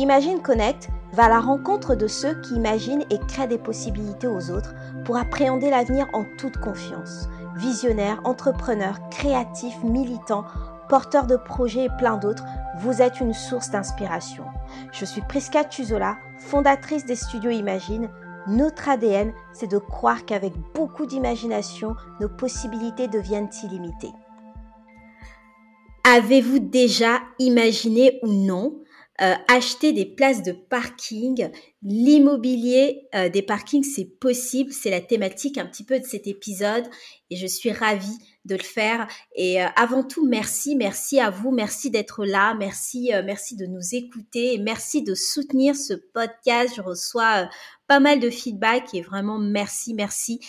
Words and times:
Imagine 0.00 0.40
Connect 0.40 0.88
va 1.12 1.26
à 1.26 1.28
la 1.28 1.40
rencontre 1.40 1.94
de 1.94 2.06
ceux 2.06 2.40
qui 2.40 2.54
imaginent 2.54 3.04
et 3.10 3.18
créent 3.28 3.46
des 3.46 3.58
possibilités 3.58 4.26
aux 4.26 4.50
autres 4.50 4.72
pour 5.04 5.18
appréhender 5.18 5.68
l'avenir 5.68 6.06
en 6.14 6.24
toute 6.38 6.56
confiance. 6.56 7.28
Visionnaires, 7.56 8.18
entrepreneurs, 8.24 8.98
créatifs, 9.10 9.76
militants, 9.84 10.46
porteurs 10.88 11.26
de 11.26 11.36
projets 11.36 11.84
et 11.84 11.96
plein 11.98 12.16
d'autres, 12.16 12.46
vous 12.78 13.02
êtes 13.02 13.20
une 13.20 13.34
source 13.34 13.72
d'inspiration. 13.72 14.44
Je 14.90 15.04
suis 15.04 15.20
Prisca 15.20 15.64
Tuzola, 15.64 16.16
fondatrice 16.38 17.04
des 17.04 17.14
studios 17.14 17.50
Imagine. 17.50 18.08
Notre 18.46 18.88
ADN, 18.88 19.34
c'est 19.52 19.70
de 19.70 19.76
croire 19.76 20.24
qu'avec 20.24 20.54
beaucoup 20.74 21.04
d'imagination, 21.04 21.94
nos 22.20 22.30
possibilités 22.30 23.06
deviennent 23.06 23.50
illimitées. 23.62 24.14
Avez-vous 26.04 26.58
déjà 26.58 27.18
imaginé 27.38 28.18
ou 28.22 28.28
non 28.28 28.79
euh, 29.22 29.34
acheter 29.48 29.92
des 29.92 30.06
places 30.06 30.42
de 30.42 30.52
parking, 30.52 31.50
l'immobilier 31.82 33.06
euh, 33.14 33.28
des 33.28 33.42
parkings, 33.42 33.84
c'est 33.84 34.06
possible. 34.06 34.72
C'est 34.72 34.90
la 34.90 35.02
thématique 35.02 35.58
un 35.58 35.66
petit 35.66 35.84
peu 35.84 36.00
de 36.00 36.06
cet 36.06 36.26
épisode 36.26 36.84
et 37.28 37.36
je 37.36 37.46
suis 37.46 37.70
ravie 37.70 38.18
de 38.46 38.56
le 38.56 38.62
faire. 38.62 39.06
Et 39.34 39.62
euh, 39.62 39.66
avant 39.76 40.04
tout, 40.04 40.26
merci, 40.26 40.74
merci 40.74 41.20
à 41.20 41.28
vous, 41.28 41.50
merci 41.50 41.90
d'être 41.90 42.24
là, 42.24 42.54
merci, 42.54 43.10
merci 43.24 43.56
de 43.56 43.66
nous 43.66 43.94
écouter 43.94 44.54
et 44.54 44.58
merci 44.58 45.02
de 45.02 45.14
soutenir 45.14 45.76
ce 45.76 45.92
podcast. 45.92 46.74
Je 46.76 46.80
reçois 46.80 47.50
pas 47.86 48.00
mal 48.00 48.20
de 48.20 48.30
feedback 48.30 48.94
et 48.94 49.02
vraiment 49.02 49.38
merci, 49.38 49.92
merci. 49.92 50.40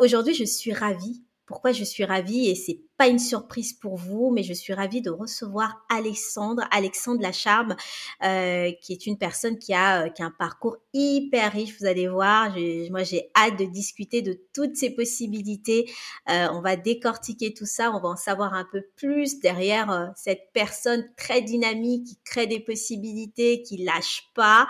Aujourd'hui, 0.00 0.34
je 0.34 0.44
suis 0.44 0.72
ravie 0.72 1.22
pourquoi 1.50 1.72
je 1.72 1.82
suis 1.82 2.04
ravie? 2.04 2.48
Et 2.48 2.54
c'est 2.54 2.80
pas 3.00 3.08
une 3.08 3.18
surprise 3.18 3.72
pour 3.72 3.96
vous, 3.96 4.30
mais 4.30 4.42
je 4.42 4.52
suis 4.52 4.74
ravie 4.74 5.00
de 5.00 5.08
recevoir 5.08 5.86
Alexandre, 5.88 6.64
Alexandre 6.70 7.22
Lacharme, 7.22 7.74
euh, 8.22 8.72
qui 8.82 8.92
est 8.92 9.06
une 9.06 9.16
personne 9.16 9.58
qui 9.58 9.72
a, 9.72 10.02
euh, 10.02 10.08
qui 10.10 10.20
a 10.22 10.26
un 10.26 10.34
parcours 10.38 10.76
hyper 10.92 11.50
riche. 11.50 11.80
Vous 11.80 11.86
allez 11.86 12.08
voir, 12.08 12.54
moi 12.90 13.02
j'ai 13.02 13.30
hâte 13.34 13.58
de 13.58 13.64
discuter 13.64 14.20
de 14.20 14.38
toutes 14.54 14.76
ces 14.76 14.90
possibilités. 14.90 15.90
Euh, 16.28 16.48
on 16.52 16.60
va 16.60 16.76
décortiquer 16.76 17.54
tout 17.54 17.64
ça, 17.64 17.90
on 17.90 18.00
va 18.00 18.10
en 18.10 18.16
savoir 18.16 18.52
un 18.52 18.66
peu 18.70 18.82
plus 18.96 19.40
derrière 19.40 19.90
euh, 19.90 20.06
cette 20.14 20.50
personne 20.52 21.08
très 21.16 21.40
dynamique 21.40 22.06
qui 22.06 22.18
crée 22.22 22.46
des 22.46 22.60
possibilités, 22.60 23.62
qui 23.62 23.78
lâche 23.78 24.24
pas. 24.34 24.68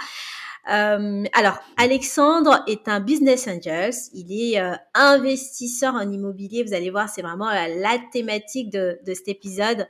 Alors, 0.66 1.58
Alexandre 1.78 2.62
est 2.68 2.86
un 2.86 3.00
business 3.00 3.48
angel. 3.48 3.92
Il 4.12 4.30
est 4.30 4.62
investisseur 4.94 5.94
en 5.94 6.12
immobilier. 6.12 6.62
Vous 6.62 6.74
allez 6.74 6.90
voir, 6.90 7.08
c'est 7.08 7.22
vraiment 7.22 7.50
la, 7.50 7.98
de, 8.22 8.98
cet 9.06 9.28
épisode. 9.28 9.86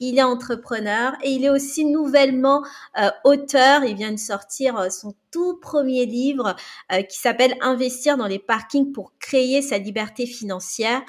Il 0.00 0.18
est 0.18 0.22
entrepreneur 0.22 1.12
et 1.22 1.30
il 1.30 1.44
est 1.44 1.50
aussi 1.50 1.84
nouvellement 1.84 2.64
euh, 2.98 3.08
auteur. 3.24 3.84
Il 3.84 3.96
vient 3.96 4.10
de 4.10 4.18
sortir 4.18 4.90
son 4.90 5.14
tout 5.30 5.58
premier 5.60 6.06
livre 6.06 6.56
qui 7.08 7.18
s'appelle 7.18 7.54
Investir 7.60 8.16
dans 8.16 8.26
les 8.26 8.40
parkings 8.40 8.92
pour 8.92 9.12
créer 9.20 9.62
sa 9.62 9.78
liberté 9.78 10.26
financière 10.26 11.02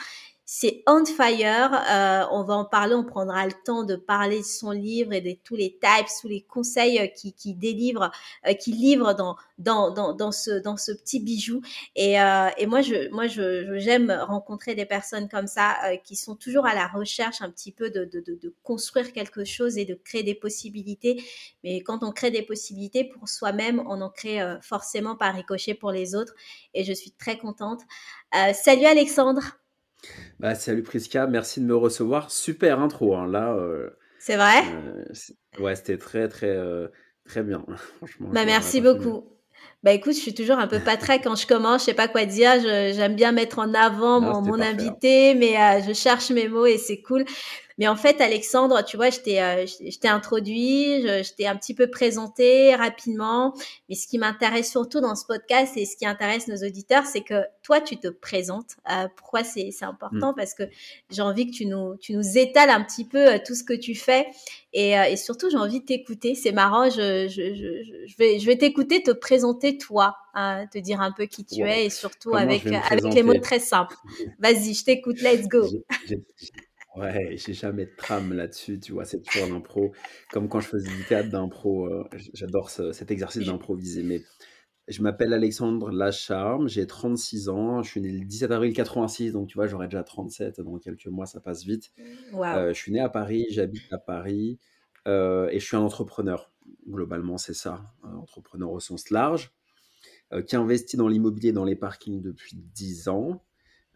c'est 0.55 0.83
On 0.85 1.03
Fire. 1.03 1.73
Euh, 1.73 2.27
on 2.29 2.43
va 2.43 2.53
en 2.53 2.63
parler, 2.63 2.93
on 2.93 3.03
prendra 3.03 3.47
le 3.47 3.53
temps 3.65 3.83
de 3.83 3.95
parler 3.95 4.37
de 4.37 4.45
son 4.45 4.69
livre 4.69 5.11
et 5.11 5.19
de 5.19 5.35
tous 5.43 5.55
les 5.55 5.71
types, 5.71 6.05
tous 6.21 6.27
les 6.27 6.41
conseils 6.41 6.99
euh, 6.99 7.07
qui, 7.07 7.33
qui 7.33 7.55
délivre, 7.55 8.11
euh, 8.47 8.53
qui 8.53 8.71
livre 8.71 9.15
dans, 9.15 9.35
dans, 9.57 9.89
dans, 9.89 10.13
dans, 10.13 10.31
ce, 10.31 10.51
dans 10.61 10.77
ce 10.77 10.91
petit 10.91 11.19
bijou. 11.19 11.63
Et, 11.95 12.21
euh, 12.21 12.49
et 12.59 12.67
moi, 12.67 12.81
je, 12.81 13.09
moi, 13.09 13.25
je, 13.25 13.79
j'aime 13.79 14.11
rencontrer 14.11 14.75
des 14.75 14.85
personnes 14.85 15.27
comme 15.27 15.47
ça 15.47 15.73
euh, 15.85 15.97
qui 15.97 16.15
sont 16.15 16.35
toujours 16.35 16.67
à 16.67 16.75
la 16.75 16.85
recherche 16.85 17.41
un 17.41 17.49
petit 17.49 17.71
peu 17.71 17.89
de, 17.89 18.05
de, 18.05 18.19
de, 18.19 18.35
de, 18.35 18.53
construire 18.61 19.11
quelque 19.11 19.45
chose 19.45 19.79
et 19.79 19.85
de 19.85 19.95
créer 19.95 20.21
des 20.21 20.35
possibilités. 20.35 21.23
Mais 21.63 21.81
quand 21.81 22.03
on 22.03 22.11
crée 22.11 22.29
des 22.29 22.43
possibilités 22.43 23.05
pour 23.05 23.27
soi-même, 23.27 23.81
on 23.87 24.01
en 24.01 24.11
crée 24.11 24.39
forcément 24.61 25.15
par 25.15 25.33
ricochet 25.33 25.73
pour 25.73 25.91
les 25.91 26.13
autres. 26.13 26.35
Et 26.75 26.83
je 26.83 26.93
suis 26.93 27.11
très 27.11 27.39
contente. 27.39 27.81
salut 28.53 28.85
Alexandre. 28.85 29.62
Bah, 30.39 30.55
salut 30.55 30.83
Prisca, 30.83 31.27
merci 31.27 31.61
de 31.61 31.65
me 31.65 31.75
recevoir. 31.75 32.31
Super 32.31 32.79
intro, 32.79 33.15
hein, 33.15 33.27
là. 33.27 33.53
Euh, 33.53 33.89
c'est 34.19 34.35
vrai? 34.35 34.63
euh, 34.65 35.03
Ouais, 35.59 35.75
c'était 35.75 35.97
très, 35.97 36.27
très, 36.27 36.49
euh, 36.49 36.87
très 37.25 37.43
bien. 37.43 37.65
Franchement. 37.97 38.29
Bah, 38.31 38.45
merci 38.45 38.81
beaucoup. 38.81 39.29
Bah 39.81 39.91
écoute, 39.91 40.13
je 40.13 40.19
suis 40.19 40.33
toujours 40.33 40.57
un 40.59 40.67
peu 40.67 40.79
pas 40.79 40.95
très 40.95 41.19
quand 41.19 41.35
je 41.35 41.45
commence, 41.45 41.81
je 41.81 41.85
sais 41.87 41.93
pas 41.93 42.07
quoi 42.07 42.25
dire. 42.25 42.51
J'aime 42.61 43.15
bien 43.15 43.33
mettre 43.33 43.59
en 43.59 43.73
avant 43.73 44.21
mon, 44.21 44.41
mon 44.41 44.55
hein. 44.55 44.61
invité, 44.61 45.35
mais 45.35 45.55
je 45.85 45.93
cherche 45.93 46.31
mes 46.31 46.47
mots 46.47 46.65
et 46.65 46.77
c'est 46.77 47.01
cool. 47.01 47.25
Mais 47.77 47.87
en 47.87 47.95
fait, 47.95 48.21
Alexandre, 48.21 48.83
tu 48.83 48.97
vois, 48.97 49.09
je 49.09 49.19
t'ai, 49.19 49.41
euh, 49.41 49.65
je 49.65 49.97
t'ai 49.97 50.07
introduit, 50.07 51.01
je, 51.01 51.33
t'ai 51.33 51.47
un 51.47 51.55
petit 51.55 51.73
peu 51.73 51.89
présenté 51.89 52.75
rapidement. 52.75 53.53
Mais 53.89 53.95
ce 53.95 54.07
qui 54.07 54.17
m'intéresse 54.17 54.69
surtout 54.69 55.01
dans 55.01 55.15
ce 55.15 55.25
podcast 55.25 55.75
et 55.77 55.85
ce 55.85 55.97
qui 55.97 56.05
intéresse 56.05 56.47
nos 56.47 56.57
auditeurs, 56.57 57.05
c'est 57.05 57.21
que 57.21 57.43
toi, 57.63 57.81
tu 57.81 57.97
te 57.97 58.07
présentes. 58.07 58.75
Euh, 58.91 59.07
pourquoi 59.15 59.43
c'est, 59.43 59.71
c'est 59.71 59.85
important? 59.85 60.31
Mm. 60.31 60.35
Parce 60.35 60.53
que 60.53 60.63
j'ai 61.09 61.21
envie 61.21 61.49
que 61.49 61.55
tu 61.55 61.65
nous, 61.65 61.95
tu 61.97 62.13
nous 62.13 62.37
étales 62.37 62.69
un 62.69 62.83
petit 62.83 63.05
peu 63.05 63.33
euh, 63.33 63.37
tout 63.45 63.55
ce 63.55 63.63
que 63.63 63.73
tu 63.73 63.95
fais. 63.95 64.27
Et, 64.73 64.97
euh, 64.97 65.03
et 65.03 65.17
surtout, 65.17 65.49
j'ai 65.49 65.57
envie 65.57 65.79
de 65.79 65.85
t'écouter. 65.85 66.35
C'est 66.35 66.51
marrant, 66.51 66.89
je, 66.89 67.27
je, 67.27 67.53
je, 67.53 68.07
je 68.07 68.17
vais, 68.17 68.39
je 68.39 68.45
vais 68.45 68.57
t'écouter, 68.57 69.03
te 69.03 69.11
présenter 69.11 69.77
toi, 69.77 70.15
hein, 70.33 70.65
te 70.71 70.79
dire 70.79 70.99
un 71.01 71.11
peu 71.11 71.25
qui 71.25 71.45
tu 71.45 71.61
es 71.61 71.85
et 71.85 71.89
surtout 71.89 72.35
avec, 72.35 72.65
avec 72.65 73.13
les 73.13 73.23
mots 73.23 73.37
très 73.39 73.59
simples. 73.59 73.95
Vas-y, 74.39 74.73
je 74.73 74.83
t'écoute, 74.83 75.21
let's 75.21 75.47
go. 75.47 75.67
Ouais, 76.95 77.35
j'ai 77.37 77.53
jamais 77.53 77.85
de 77.85 77.95
trame 77.97 78.33
là-dessus, 78.33 78.79
tu 78.79 78.91
vois, 78.91 79.03
c'est 79.03 79.21
toujours 79.21 79.49
l'impro. 79.49 79.93
Comme 80.31 80.47
quand 80.47 80.59
je 80.59 80.67
faisais 80.67 80.89
du 80.89 81.03
théâtre 81.05 81.29
d'impro, 81.29 81.87
euh, 81.87 82.07
j'adore 82.33 82.69
cet 82.69 83.09
exercice 83.09 83.47
d'improviser. 83.47 84.03
Mais 84.03 84.21
je 84.87 85.01
m'appelle 85.01 85.33
Alexandre 85.33 85.89
Lacharme, 85.89 86.67
j'ai 86.67 86.85
36 86.85 87.49
ans, 87.49 87.81
je 87.81 87.89
suis 87.89 88.01
né 88.01 88.11
le 88.11 88.25
17 88.25 88.51
avril 88.51 88.73
86, 88.73 89.31
donc 89.31 89.47
tu 89.47 89.55
vois, 89.55 89.65
j'aurai 89.65 89.87
déjà 89.87 90.03
37 90.03 90.61
dans 90.61 90.77
quelques 90.77 91.07
mois, 91.07 91.25
ça 91.25 91.39
passe 91.39 91.63
vite. 91.63 91.91
Euh, 92.57 92.73
je 92.73 92.79
suis 92.79 92.91
né 92.91 92.99
à 92.99 93.09
Paris, 93.09 93.47
j'habite 93.49 93.91
à 93.91 93.97
Paris 93.97 94.59
euh, 95.07 95.49
et 95.49 95.59
je 95.59 95.65
suis 95.65 95.75
un 95.75 95.81
entrepreneur. 95.81 96.51
Globalement, 96.87 97.39
c'est 97.39 97.55
ça, 97.55 97.81
un 98.03 98.13
entrepreneur 98.13 98.71
au 98.71 98.79
sens 98.79 99.09
large, 99.09 99.51
qui 100.47 100.55
investit 100.55 100.97
dans 100.97 101.07
l'immobilier, 101.07 101.51
dans 101.51 101.65
les 101.65 101.75
parkings 101.75 102.21
depuis 102.21 102.55
10 102.55 103.07
ans 103.07 103.43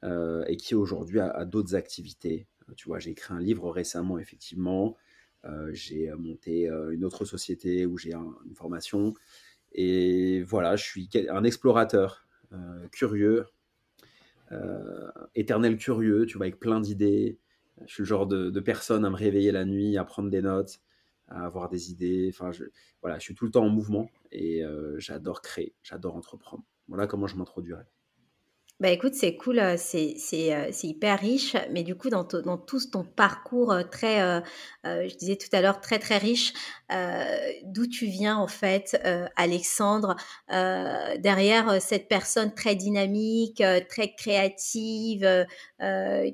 et 0.04 0.58
qui 0.58 0.76
aujourd'hui 0.76 1.20
a 1.20 1.46
d'autres 1.46 1.76
activités. 1.76 2.48
Tu 2.76 2.88
vois, 2.88 3.00
j'ai 3.00 3.12
écrit 3.12 3.34
un 3.34 3.40
livre 3.40 3.70
récemment, 3.72 4.20
effectivement. 4.20 4.98
Euh, 5.46 5.70
j'ai 5.74 6.10
euh, 6.10 6.18
monté 6.18 6.70
euh, 6.70 6.92
une 6.92 7.06
autre 7.06 7.26
société 7.26 7.86
où 7.86 7.98
j'ai 7.98 8.14
une 8.14 8.56
formation. 8.56 9.14
Et 9.72 10.42
voilà, 10.44 10.76
je 10.76 10.84
suis 10.84 11.10
un 11.30 11.44
explorateur 11.44 12.26
curieux, 12.92 13.46
éternel 15.36 15.78
curieux, 15.78 16.26
tu 16.26 16.38
vois, 16.38 16.46
avec 16.46 16.60
plein 16.60 16.80
d'idées. 16.80 17.38
Je 17.86 17.94
suis 17.94 18.04
le 18.04 18.08
genre 18.08 18.26
de, 18.26 18.60
personne 18.62 19.04
à 19.04 19.10
me 19.10 19.16
réveiller 19.16 19.52
la 19.52 19.66
nuit, 19.66 19.98
à 19.98 20.06
prendre 20.06 20.30
des 20.30 20.42
notes, 20.42 20.80
à 21.28 21.46
avoir 21.46 21.68
des 21.68 21.92
idées. 21.92 22.32
Enfin, 22.34 22.52
voilà, 23.02 23.20
je 23.20 23.24
suis 23.26 23.36
tout 23.36 23.46
le 23.46 23.52
temps 23.52 23.66
en 23.66 23.70
mouvement 23.70 24.10
et 24.32 24.64
j'adore 24.98 25.42
créer, 25.42 25.76
j'adore 25.84 26.16
entreprendre. 26.16 26.64
Voilà 26.88 27.06
comment 27.06 27.28
je 27.28 27.36
m'introduirais. 27.36 27.86
Bah 28.80 28.90
écoute, 28.92 29.16
c'est 29.16 29.36
cool, 29.36 29.60
c'est 29.76 30.14
c'est 30.20 30.72
c'est 30.72 30.86
hyper 30.86 31.20
riche, 31.20 31.56
mais 31.72 31.82
du 31.82 31.96
coup 31.96 32.12
dans 32.12 32.24
dans 32.24 32.60
tout 32.60 32.80
ton 32.92 33.04
parcours 33.04 33.72
euh, 33.72 33.82
très, 33.82 34.20
je 34.84 35.16
disais 35.16 35.36
tout 35.36 35.48
à 35.52 35.62
l'heure 35.62 35.82
très 35.82 35.98
très 35.98 36.20
riche, 36.20 36.54
d'où 37.64 37.88
tu 37.88 38.06
viens 38.06 38.38
en 38.38 38.48
fait, 38.48 38.96
Alexandre, 39.36 40.16
derrière 40.48 41.82
cette 41.82 42.08
personne 42.08 42.54
très 42.54 42.76
dynamique, 42.76 43.64
très 43.90 44.14
créative, 44.14 45.48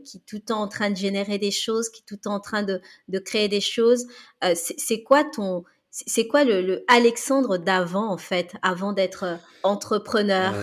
qui 0.04 0.22
tout 0.28 0.36
le 0.36 0.42
temps 0.42 0.62
en 0.62 0.68
train 0.68 0.90
de 0.90 0.98
générer 0.98 1.38
des 1.38 1.52
choses, 1.52 1.88
qui 1.88 2.04
tout 2.04 2.16
le 2.16 2.22
temps 2.22 2.36
en 2.36 2.42
train 2.42 2.64
de 2.64 2.82
de 3.08 3.20
créer 3.20 3.48
des 3.48 3.62
choses. 3.62 4.06
c'est 4.42 4.78
c'est 4.78 5.02
quoi 5.02 5.24
ton 5.24 5.64
c'est 5.92 6.28
quoi 6.28 6.44
le, 6.44 6.62
le 6.62 6.84
Alexandre 6.90 7.58
d'avant 7.58 8.12
en 8.12 8.18
fait, 8.18 8.52
avant 8.64 8.92
d'être 8.92 9.40
entrepreneur? 9.64 10.54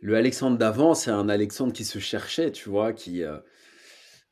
Le 0.00 0.14
Alexandre 0.14 0.56
d'avant, 0.58 0.94
c'est 0.94 1.10
un 1.10 1.28
Alexandre 1.28 1.72
qui 1.72 1.84
se 1.84 1.98
cherchait, 1.98 2.52
tu 2.52 2.68
vois, 2.68 2.92
qui, 2.92 3.24
euh, 3.24 3.38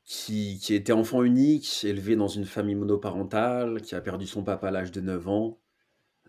qui, 0.04 0.58
qui 0.62 0.74
était 0.74 0.92
enfant 0.92 1.24
unique, 1.24 1.84
élevé 1.84 2.14
dans 2.14 2.28
une 2.28 2.44
famille 2.44 2.76
monoparentale, 2.76 3.82
qui 3.82 3.96
a 3.96 4.00
perdu 4.00 4.26
son 4.26 4.44
papa 4.44 4.68
à 4.68 4.70
l'âge 4.70 4.92
de 4.92 5.00
9 5.00 5.28
ans. 5.28 5.58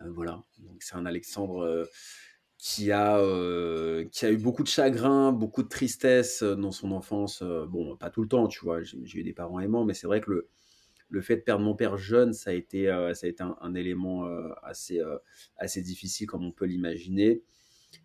Euh, 0.02 0.12
voilà. 0.12 0.42
Donc 0.60 0.82
c'est 0.82 0.96
un 0.96 1.06
Alexandre 1.06 1.60
euh, 1.64 1.86
qui 2.58 2.92
a, 2.92 3.18
qui 4.12 4.26
a 4.26 4.32
eu 4.32 4.38
beaucoup 4.38 4.64
de 4.64 4.68
chagrin, 4.68 5.32
beaucoup 5.32 5.62
de 5.62 5.70
tristesse 5.70 6.42
dans 6.42 6.72
son 6.72 6.92
enfance. 6.92 7.44
bon, 7.44 7.96
pas 7.96 8.10
tout 8.10 8.24
le 8.24 8.28
temps, 8.28 8.48
tu 8.48 8.62
vois, 8.62 8.82
j'ai 8.82 9.20
eu 9.20 9.24
des 9.24 9.34
parents 9.34 9.60
aimants, 9.60 9.86
mais 9.86 9.94
c'est 9.94 10.08
vrai 10.08 10.22
que 10.22 10.32
le, 10.32 10.50
le 11.10 11.22
fait 11.22 11.36
de 11.36 11.42
perdre 11.42 11.64
mon 11.64 11.76
père 11.76 11.98
jeune, 11.98 12.34
ça 12.34 12.50
a 12.50 12.54
été, 12.54 12.86
ça 13.14 13.28
a 13.28 13.30
été 13.30 13.44
un, 13.44 13.76
élément 13.76 14.28
assez, 14.64 15.00
assez 15.58 15.84
difficile, 15.84 16.26
comme 16.26 16.44
on 16.44 16.52
peut 16.52 16.66
l'imaginer 16.66 17.44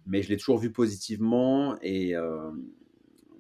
mais 0.06 0.23
je 0.23 0.29
l'ai 0.29 0.37
toujours 0.37 0.58
vu 0.58 0.73
positivement 0.73 1.79
et 1.81 2.14
euh, 2.17 2.50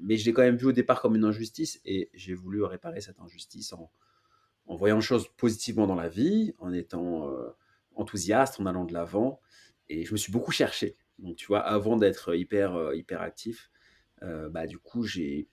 mais 0.00 0.16
je 0.16 0.24
l'ai 0.24 0.32
quand 0.32 0.42
même 0.42 0.56
vu 0.56 0.66
au 0.66 0.72
départ 0.72 1.00
comme 1.00 1.14
une 1.14 1.24
injustice 1.24 1.80
et 1.84 2.10
j'ai 2.12 2.34
voulu 2.34 2.62
réparer 2.64 3.00
cette 3.00 3.20
injustice 3.20 3.72
en, 3.72 3.90
en 4.66 4.76
voyant 4.76 4.96
les 4.96 5.02
choses 5.02 5.28
positivement 5.36 5.86
dans 5.86 5.94
la 5.94 6.08
vie, 6.08 6.54
en 6.58 6.72
étant 6.72 7.28
euh, 7.28 7.50
enthousiaste 7.94 8.58
en 8.60 8.66
allant 8.66 8.84
de 8.84 8.92
l'avant. 8.92 9.40
Et 9.88 10.04
je 10.04 10.12
me 10.12 10.16
suis 10.16 10.32
beaucoup 10.32 10.50
cherché. 10.50 10.96
Donc, 11.18 11.36
tu 11.36 11.46
vois, 11.46 11.60
avant 11.60 11.96
d'être 11.96 12.34
hyper, 12.34 12.94
hyper 12.94 13.20
actif, 13.20 13.70
bah, 14.22 14.66
du 14.66 14.78
coup, 14.78 15.04
j'ai, 15.04 15.48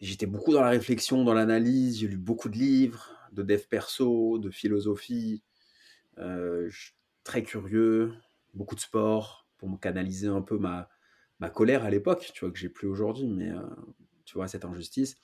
j'étais 0.00 0.26
beaucoup 0.26 0.52
dans 0.52 0.62
la 0.62 0.70
réflexion, 0.70 1.22
dans 1.24 1.34
l'analyse. 1.34 1.98
J'ai 2.00 2.08
lu 2.08 2.16
beaucoup 2.16 2.48
de 2.48 2.56
livres, 2.56 3.14
de 3.32 3.42
dev 3.42 3.62
perso, 3.68 4.38
de 4.38 4.50
philosophie. 4.50 5.44
très 7.22 7.42
curieux, 7.42 8.14
beaucoup 8.54 8.74
de 8.74 8.80
sport 8.80 9.39
pour 9.60 9.68
me 9.68 9.76
canaliser 9.76 10.26
un 10.26 10.40
peu 10.40 10.56
ma, 10.58 10.88
ma 11.38 11.50
colère 11.50 11.84
à 11.84 11.90
l'époque, 11.90 12.30
tu 12.34 12.40
vois, 12.40 12.50
que 12.50 12.58
j'ai 12.58 12.70
plus 12.70 12.88
aujourd'hui, 12.88 13.28
mais 13.28 13.50
tu 14.24 14.34
vois, 14.34 14.48
cette 14.48 14.64
injustice. 14.64 15.16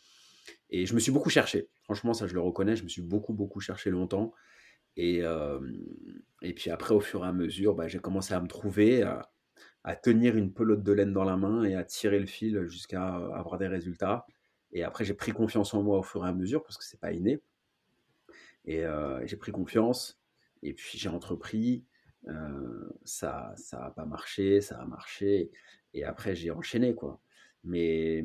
Et 0.69 0.85
je 0.85 0.95
me 0.95 1.01
suis 1.01 1.11
beaucoup 1.11 1.31
cherché. 1.31 1.69
Franchement, 1.85 2.13
ça, 2.13 2.27
je 2.27 2.35
le 2.35 2.41
reconnais. 2.41 2.77
Je 2.77 2.85
me 2.85 2.89
suis 2.89 3.03
beaucoup, 3.03 3.33
beaucoup 3.33 3.61
cherché 3.61 3.91
longtemps. 3.91 4.33
Et, 4.97 5.23
et 6.43 6.55
puis 6.55 6.71
après, 6.71 6.95
au 6.95 7.01
fur 7.01 7.25
et 7.25 7.29
à 7.29 7.33
mesure, 7.33 7.75
bah, 7.75 7.89
j'ai 7.89 7.99
commencé 7.99 8.35
à 8.35 8.41
me 8.41 8.47
trouver, 8.47 9.03
à, 9.03 9.97
tenir 10.03 10.37
une 10.37 10.53
pelote 10.53 10.83
de 10.83 10.93
laine 10.93 11.13
dans 11.13 11.25
la 11.25 11.37
main 11.37 11.65
et 11.65 11.75
à 11.75 11.85
tirer 11.85 12.19
le 12.19 12.27
fil 12.27 12.67
jusqu'à 12.67 13.07
avoir 13.07 13.57
des 13.57 13.69
résultats. 13.69 14.27
Et 14.73 14.83
après, 14.83 15.05
j'ai 15.05 15.15
pris 15.15 15.33
confiance 15.33 15.73
en 15.75 15.83
moi 15.83 15.99
au 15.99 16.03
fur 16.03 16.27
et 16.27 16.29
à 16.29 16.33
mesure 16.33 16.63
parce 16.63 16.77
que 16.77 16.85
c'est 16.85 17.01
pas 17.01 17.13
inné. 17.13 17.41
Et 18.67 18.85
j'ai 19.25 19.37
pris 19.37 19.53
confiance. 19.53 20.21
Et 20.63 20.75
puis 20.75 20.99
j'ai 20.99 21.09
entrepris. 21.09 21.85
Ça, 23.05 23.53
ça 23.57 23.87
a 23.87 23.91
pas 23.91 24.05
marché, 24.05 24.61
ça 24.61 24.81
a 24.81 24.87
marché. 24.87 25.51
Et 25.95 26.05
après, 26.05 26.35
j'ai 26.35 26.51
enchaîné, 26.51 26.95
quoi. 26.95 27.21
Mais 27.65 28.25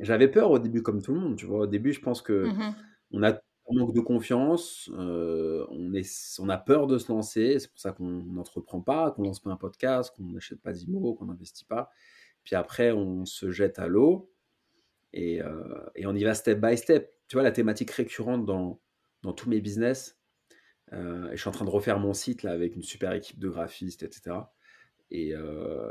j'avais 0.00 0.28
peur 0.28 0.50
au 0.50 0.58
début, 0.58 0.82
comme 0.82 1.02
tout 1.02 1.14
le 1.14 1.20
monde, 1.20 1.36
tu 1.36 1.46
vois. 1.46 1.60
Au 1.60 1.66
début, 1.66 1.92
je 1.92 2.00
pense 2.00 2.22
que 2.22 2.46
Mmh 2.46 2.74
on 3.12 3.22
a 3.22 3.32
un 3.32 3.74
manque 3.74 3.94
de 3.94 4.00
confiance, 4.00 4.90
euh, 4.94 5.66
on, 5.70 5.92
est, 5.94 6.38
on 6.38 6.48
a 6.48 6.58
peur 6.58 6.86
de 6.86 6.98
se 6.98 7.10
lancer, 7.10 7.58
c'est 7.58 7.68
pour 7.68 7.78
ça 7.78 7.92
qu'on 7.92 8.04
n'entreprend 8.04 8.80
pas, 8.80 9.10
qu'on 9.10 9.22
lance 9.22 9.40
pas 9.40 9.50
un 9.50 9.56
podcast, 9.56 10.14
qu'on 10.16 10.24
n'achète 10.24 10.60
pas 10.60 10.72
d'IMO, 10.72 11.14
qu'on 11.14 11.26
n'investit 11.26 11.64
pas. 11.64 11.90
Puis 12.44 12.54
après, 12.54 12.92
on 12.92 13.24
se 13.24 13.50
jette 13.50 13.78
à 13.78 13.88
l'eau 13.88 14.30
et, 15.12 15.42
euh, 15.42 15.84
et, 15.96 16.06
on 16.06 16.14
y 16.14 16.22
va 16.24 16.34
step 16.34 16.60
by 16.60 16.76
step. 16.76 17.12
Tu 17.28 17.36
vois, 17.36 17.42
la 17.42 17.52
thématique 17.52 17.90
récurrente 17.90 18.44
dans, 18.44 18.80
dans 19.22 19.32
tous 19.32 19.48
mes 19.48 19.60
business, 19.60 20.15
euh, 20.92 21.30
et 21.30 21.36
je 21.36 21.40
suis 21.40 21.48
en 21.48 21.52
train 21.52 21.64
de 21.64 21.70
refaire 21.70 21.98
mon 21.98 22.14
site 22.14 22.42
là 22.42 22.52
avec 22.52 22.76
une 22.76 22.82
super 22.82 23.12
équipe 23.12 23.38
de 23.38 23.48
graphistes, 23.48 24.02
etc. 24.02 24.36
Et, 25.10 25.34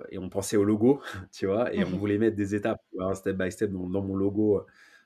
et, 0.09 0.17
on 0.17 0.29
pensait 0.29 0.57
au 0.57 0.65
logo, 0.65 1.01
tu 1.31 1.45
vois, 1.45 1.73
et 1.73 1.85
on 1.85 1.97
voulait 1.97 2.17
mettre 2.17 2.35
des 2.35 2.53
étapes, 2.53 2.81
step 3.13 3.37
by 3.37 3.49
step 3.49 3.71
dans, 3.71 3.89
dans 3.89 4.01
mon 4.01 4.15
logo 4.15 4.65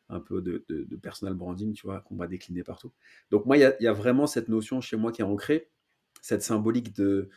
un 0.09 0.19
peu 0.19 0.41
de, 0.41 0.95
personal 1.01 1.35
branding, 1.35 1.73
tu 1.73 1.85
vois, 1.85 2.01
qu'on 2.01 2.15
va 2.15 2.27
décliner 2.27 2.63
partout. 2.63 2.91
Donc 3.31 3.45
moi, 3.45 3.57
il 3.57 3.75
y, 3.79 3.87
a, 3.87 3.93
vraiment 3.93 4.27
cette 4.27 4.49
notion 4.49 4.81
chez 4.81 4.97
moi 4.97 5.11
qui 5.11 5.21
est 5.21 5.25
ancrée, 5.25 5.69
cette 6.21 6.41
symbolique 6.41 6.95
de, 6.95 7.29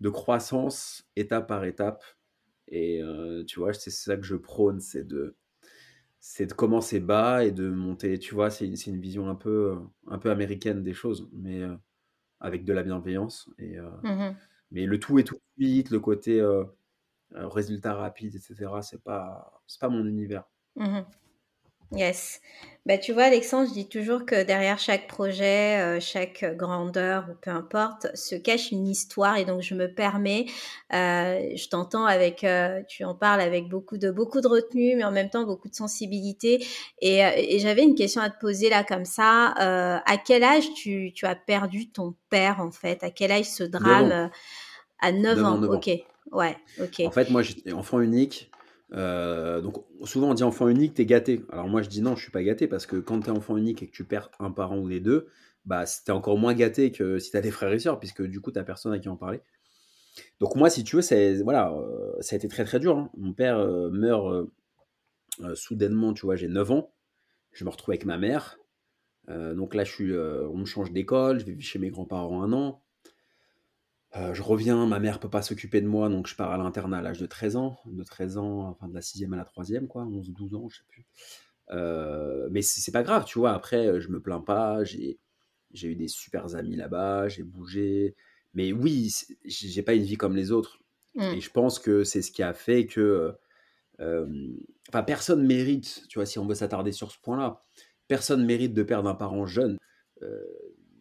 de 0.00 0.08
croissance 0.08 1.08
étape 1.16 1.48
par 1.48 1.64
étape. 1.64 2.04
Et 2.68 3.02
euh, 3.02 3.44
tu 3.44 3.58
vois, 3.58 3.72
c'est 3.74 3.90
ça 3.90 4.16
que 4.16 4.22
je 4.22 4.36
prône, 4.36 4.80
c'est 4.80 5.06
de, 5.06 5.36
c'est 6.26 6.46
de 6.46 6.54
commencer 6.54 7.00
bas 7.00 7.44
et 7.44 7.52
de 7.52 7.68
monter. 7.68 8.18
Tu 8.18 8.34
vois, 8.34 8.48
c'est 8.48 8.66
une 8.66 8.98
vision 8.98 9.28
un 9.28 9.34
peu, 9.34 9.76
un 10.06 10.18
peu 10.18 10.30
américaine 10.30 10.82
des 10.82 10.94
choses, 10.94 11.28
mais 11.34 11.60
euh, 11.60 11.76
avec 12.40 12.64
de 12.64 12.72
la 12.72 12.82
bienveillance. 12.82 13.50
Et, 13.58 13.78
euh, 13.78 13.90
mmh 14.02 14.34
Mais 14.70 14.86
le 14.86 14.98
tout 14.98 15.18
est 15.18 15.24
tout 15.24 15.34
de 15.34 15.40
vite, 15.58 15.90
le 15.90 16.00
côté 16.00 16.42
résultat 17.30 17.92
rapide, 17.92 18.36
etc., 18.36 18.72
c'est 18.80 19.02
pas, 19.02 19.62
pas 19.78 19.88
mon 19.90 20.06
univers. 20.06 20.44
Mmh 20.76 21.00
Yes. 21.96 22.40
Bah, 22.86 22.98
tu 22.98 23.14
vois, 23.14 23.22
Alexandre, 23.24 23.66
je 23.68 23.72
dis 23.72 23.88
toujours 23.88 24.26
que 24.26 24.42
derrière 24.42 24.78
chaque 24.78 25.06
projet, 25.06 25.80
euh, 25.80 26.00
chaque 26.00 26.44
grandeur 26.56 27.24
ou 27.30 27.34
peu 27.40 27.50
importe, 27.50 28.14
se 28.14 28.34
cache 28.34 28.72
une 28.72 28.86
histoire. 28.86 29.38
Et 29.38 29.46
donc, 29.46 29.62
je 29.62 29.74
me 29.74 29.86
permets, 29.86 30.44
euh, 30.92 31.40
je 31.56 31.68
t'entends 31.70 32.04
avec, 32.04 32.44
euh, 32.44 32.82
tu 32.86 33.04
en 33.04 33.14
parles 33.14 33.40
avec 33.40 33.70
beaucoup 33.70 33.96
de, 33.96 34.10
beaucoup 34.10 34.42
de 34.42 34.48
retenue, 34.48 34.96
mais 34.96 35.04
en 35.04 35.12
même 35.12 35.30
temps 35.30 35.44
beaucoup 35.44 35.70
de 35.70 35.74
sensibilité. 35.74 36.66
Et, 37.00 37.20
et 37.20 37.58
j'avais 37.58 37.82
une 37.84 37.94
question 37.94 38.20
à 38.20 38.28
te 38.28 38.38
poser 38.38 38.68
là 38.68 38.84
comme 38.84 39.06
ça. 39.06 39.54
à 39.56 40.16
quel 40.18 40.44
âge 40.44 40.74
tu, 40.74 41.12
tu, 41.14 41.24
as 41.24 41.36
perdu 41.36 41.90
ton 41.90 42.14
père, 42.28 42.60
en 42.60 42.70
fait? 42.70 43.02
À 43.02 43.10
quel 43.10 43.32
âge 43.32 43.46
ce 43.46 43.64
drame 43.64 44.30
À 45.00 45.12
9, 45.12 45.42
ans? 45.42 45.62
Ok. 45.68 45.88
Ouais, 46.32 46.56
ok. 46.78 47.00
En 47.06 47.10
fait, 47.12 47.30
moi, 47.30 47.40
j'étais 47.40 47.72
enfant 47.72 48.00
unique. 48.00 48.50
Euh, 48.92 49.60
donc 49.60 49.84
souvent 50.04 50.30
on 50.30 50.34
dit 50.34 50.42
enfant 50.42 50.68
unique, 50.68 50.94
t'es 50.94 51.06
gâté. 51.06 51.42
Alors 51.50 51.68
moi 51.68 51.82
je 51.82 51.88
dis 51.88 52.02
non, 52.02 52.16
je 52.16 52.22
suis 52.22 52.30
pas 52.30 52.42
gâté 52.42 52.68
parce 52.68 52.86
que 52.86 52.96
quand 52.96 53.20
t'es 53.20 53.30
enfant 53.30 53.56
unique 53.56 53.82
et 53.82 53.86
que 53.86 53.92
tu 53.92 54.04
perds 54.04 54.30
un 54.38 54.50
parent 54.50 54.78
ou 54.78 54.88
les 54.88 55.00
deux, 55.00 55.28
bah 55.64 55.84
t'es 56.04 56.12
encore 56.12 56.38
moins 56.38 56.54
gâté 56.54 56.92
que 56.92 57.18
si 57.18 57.30
t'as 57.30 57.40
des 57.40 57.50
frères 57.50 57.72
et 57.72 57.78
sœurs 57.78 57.98
puisque 57.98 58.22
du 58.22 58.40
coup 58.40 58.50
t'as 58.50 58.64
personne 58.64 58.92
à 58.92 58.98
qui 58.98 59.08
en 59.08 59.16
parler. 59.16 59.40
Donc 60.40 60.54
moi 60.56 60.70
si 60.70 60.84
tu 60.84 60.96
veux, 60.96 61.42
voilà, 61.42 61.72
euh, 61.72 62.12
ça 62.20 62.36
a 62.36 62.36
été 62.36 62.48
très 62.48 62.64
très 62.64 62.78
dur. 62.78 62.96
Hein. 62.96 63.10
Mon 63.16 63.32
père 63.32 63.58
euh, 63.58 63.90
meurt 63.90 64.48
soudainement, 65.54 66.14
tu 66.14 66.26
vois, 66.26 66.36
j'ai 66.36 66.46
9 66.46 66.70
ans, 66.70 66.94
je 67.52 67.64
me 67.64 67.70
retrouve 67.70 67.90
avec 67.92 68.04
ma 68.04 68.18
mère. 68.18 68.58
donc 69.28 69.74
là 69.74 69.82
je 69.82 69.90
suis, 69.90 70.12
on 70.16 70.58
me 70.58 70.64
change 70.64 70.92
d'école, 70.92 71.40
je 71.40 71.44
vais 71.44 71.52
vivre 71.52 71.64
chez 71.64 71.80
mes 71.80 71.90
grands-parents 71.90 72.42
un 72.42 72.52
an. 72.52 72.83
Euh, 74.16 74.32
je 74.32 74.42
reviens, 74.42 74.86
ma 74.86 75.00
mère 75.00 75.18
peut 75.18 75.30
pas 75.30 75.42
s'occuper 75.42 75.80
de 75.80 75.88
moi, 75.88 76.08
donc 76.08 76.28
je 76.28 76.36
pars 76.36 76.52
à 76.52 76.56
l'internat 76.56 76.98
à 76.98 77.02
l'âge 77.02 77.18
de 77.18 77.26
13 77.26 77.56
ans, 77.56 77.80
de 77.86 78.04
13 78.04 78.38
ans, 78.38 78.68
enfin 78.68 78.88
de 78.88 78.94
la 78.94 79.02
6 79.02 79.24
à 79.24 79.36
la 79.36 79.44
3 79.44 79.64
quoi, 79.88 80.04
11 80.04 80.30
12 80.30 80.54
ans, 80.54 80.68
je 80.68 80.78
sais 80.78 80.84
plus. 80.88 81.04
Euh, 81.70 82.48
mais 82.52 82.62
c'est 82.62 82.92
pas 82.92 83.02
grave, 83.02 83.24
tu 83.24 83.38
vois, 83.38 83.52
après, 83.52 84.00
je 84.00 84.08
me 84.10 84.20
plains 84.20 84.40
pas, 84.40 84.84
j'ai 84.84 85.18
eu 85.82 85.96
des 85.96 86.08
super 86.08 86.54
amis 86.54 86.76
là-bas, 86.76 87.28
j'ai 87.28 87.42
bougé. 87.42 88.14
Mais 88.54 88.72
oui, 88.72 89.12
j'ai 89.44 89.82
pas 89.82 89.94
une 89.94 90.04
vie 90.04 90.16
comme 90.16 90.36
les 90.36 90.52
autres. 90.52 90.78
Mmh. 91.16 91.22
Et 91.22 91.40
je 91.40 91.50
pense 91.50 91.80
que 91.80 92.04
c'est 92.04 92.22
ce 92.22 92.30
qui 92.30 92.42
a 92.42 92.54
fait 92.54 92.86
que. 92.86 93.34
Euh, 94.00 94.26
enfin, 94.88 95.02
personne 95.02 95.44
mérite, 95.44 96.04
tu 96.08 96.18
vois, 96.18 96.26
si 96.26 96.38
on 96.38 96.46
veut 96.46 96.54
s'attarder 96.54 96.92
sur 96.92 97.10
ce 97.10 97.18
point-là, 97.18 97.62
personne 98.06 98.44
mérite 98.44 98.74
de 98.74 98.82
perdre 98.84 99.08
un 99.08 99.14
parent 99.14 99.46
jeune 99.46 99.76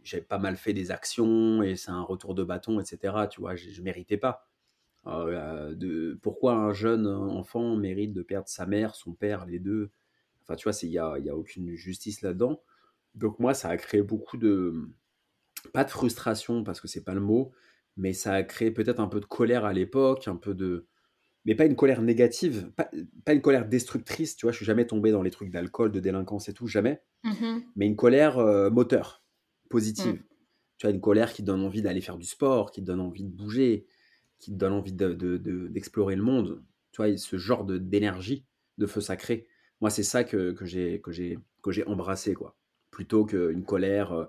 j'ai 0.03 0.21
pas 0.21 0.37
mal 0.37 0.57
fait 0.57 0.73
des 0.73 0.91
actions 0.91 1.63
et 1.63 1.75
c'est 1.75 1.91
un 1.91 2.01
retour 2.01 2.35
de 2.35 2.43
bâton, 2.43 2.79
etc. 2.79 3.15
Tu 3.29 3.39
vois, 3.39 3.55
je, 3.55 3.69
ne 3.69 3.83
méritais 3.83 4.17
pas. 4.17 4.47
Euh, 5.07 5.73
de, 5.75 6.17
pourquoi 6.21 6.55
un 6.55 6.73
jeune 6.73 7.07
enfant 7.07 7.75
mérite 7.75 8.13
de 8.13 8.21
perdre 8.21 8.47
sa 8.47 8.65
mère, 8.65 8.95
son 8.95 9.13
père, 9.13 9.45
les 9.45 9.59
deux? 9.59 9.91
Enfin, 10.43 10.55
tu 10.55 10.69
vois, 10.69 10.77
il 10.83 10.89
n'y 10.89 10.97
a, 10.97 11.17
y 11.19 11.29
a 11.29 11.35
aucune 11.35 11.73
justice 11.75 12.21
là-dedans. 12.21 12.61
Donc 13.15 13.39
moi, 13.39 13.53
ça 13.53 13.69
a 13.69 13.77
créé 13.77 14.01
beaucoup 14.01 14.37
de... 14.37 14.89
Pas 15.71 15.85
de 15.85 15.89
frustration, 15.89 16.63
parce 16.63 16.81
que 16.81 16.89
c'est 16.89 17.03
pas 17.03 17.13
le 17.13 17.21
mot, 17.21 17.53
mais 17.95 18.11
ça 18.11 18.33
a 18.33 18.43
créé 18.43 18.71
peut-être 18.71 18.99
un 18.99 19.07
peu 19.07 19.21
de 19.21 19.25
colère 19.25 19.63
à 19.63 19.71
l'époque, 19.71 20.27
un 20.27 20.35
peu 20.35 20.53
de... 20.53 20.87
Mais 21.45 21.55
pas 21.55 21.65
une 21.65 21.75
colère 21.75 22.01
négative, 22.01 22.71
pas, 22.75 22.89
une 23.33 23.41
colère 23.41 23.67
destructrice, 23.67 24.35
tu 24.35 24.45
vois, 24.45 24.51
je 24.51 24.57
suis 24.57 24.65
jamais 24.65 24.87
tombé 24.87 25.11
dans 25.11 25.21
les 25.21 25.31
trucs 25.31 25.51
d'alcool, 25.51 25.91
de 25.91 25.99
délinquance 25.99 26.49
et 26.49 26.53
tout, 26.53 26.67
jamais. 26.67 27.01
Mmh 27.23 27.59
mais 27.75 27.87
une 27.87 27.95
colère 27.95 28.37
euh, 28.37 28.69
moteur 28.69 29.22
positive. 29.73 30.13
Mmh. 30.13 30.23
Tu 30.77 30.87
as 30.87 30.89
une 30.91 31.01
colère 31.01 31.33
qui 31.33 31.41
donne 31.41 31.61
envie 31.61 31.81
d'aller 31.81 32.01
faire 32.01 32.17
du 32.17 32.25
sport, 32.25 32.71
qui 32.71 32.81
te 32.81 32.85
donne 32.85 32.99
envie 32.99 33.23
de 33.23 33.29
bouger, 33.29 33.87
qui 34.37 34.51
te 34.51 34.57
donne 34.57 34.73
envie 34.73 34.93
d'explorer 34.93 36.13
de, 36.15 36.19
le 36.19 36.25
monde. 36.25 36.63
Tu 36.91 36.97
vois, 36.97 37.17
ce 37.17 37.37
genre 37.37 37.63
d'énergie, 37.65 38.45
de, 38.77 38.85
feu 38.85 39.01
sacré. 39.01 39.47
Moi, 39.81 39.89
c'est 39.89 40.03
ça 40.03 40.23
que, 40.23 40.51
que 40.51 40.65
j'ai 40.65 41.87
embrassé, 41.87 42.35
quoi. 42.35 42.55
Plutôt 42.91 43.25
qu'une 43.25 43.65
colère 43.65 44.11
euh, 44.11 44.25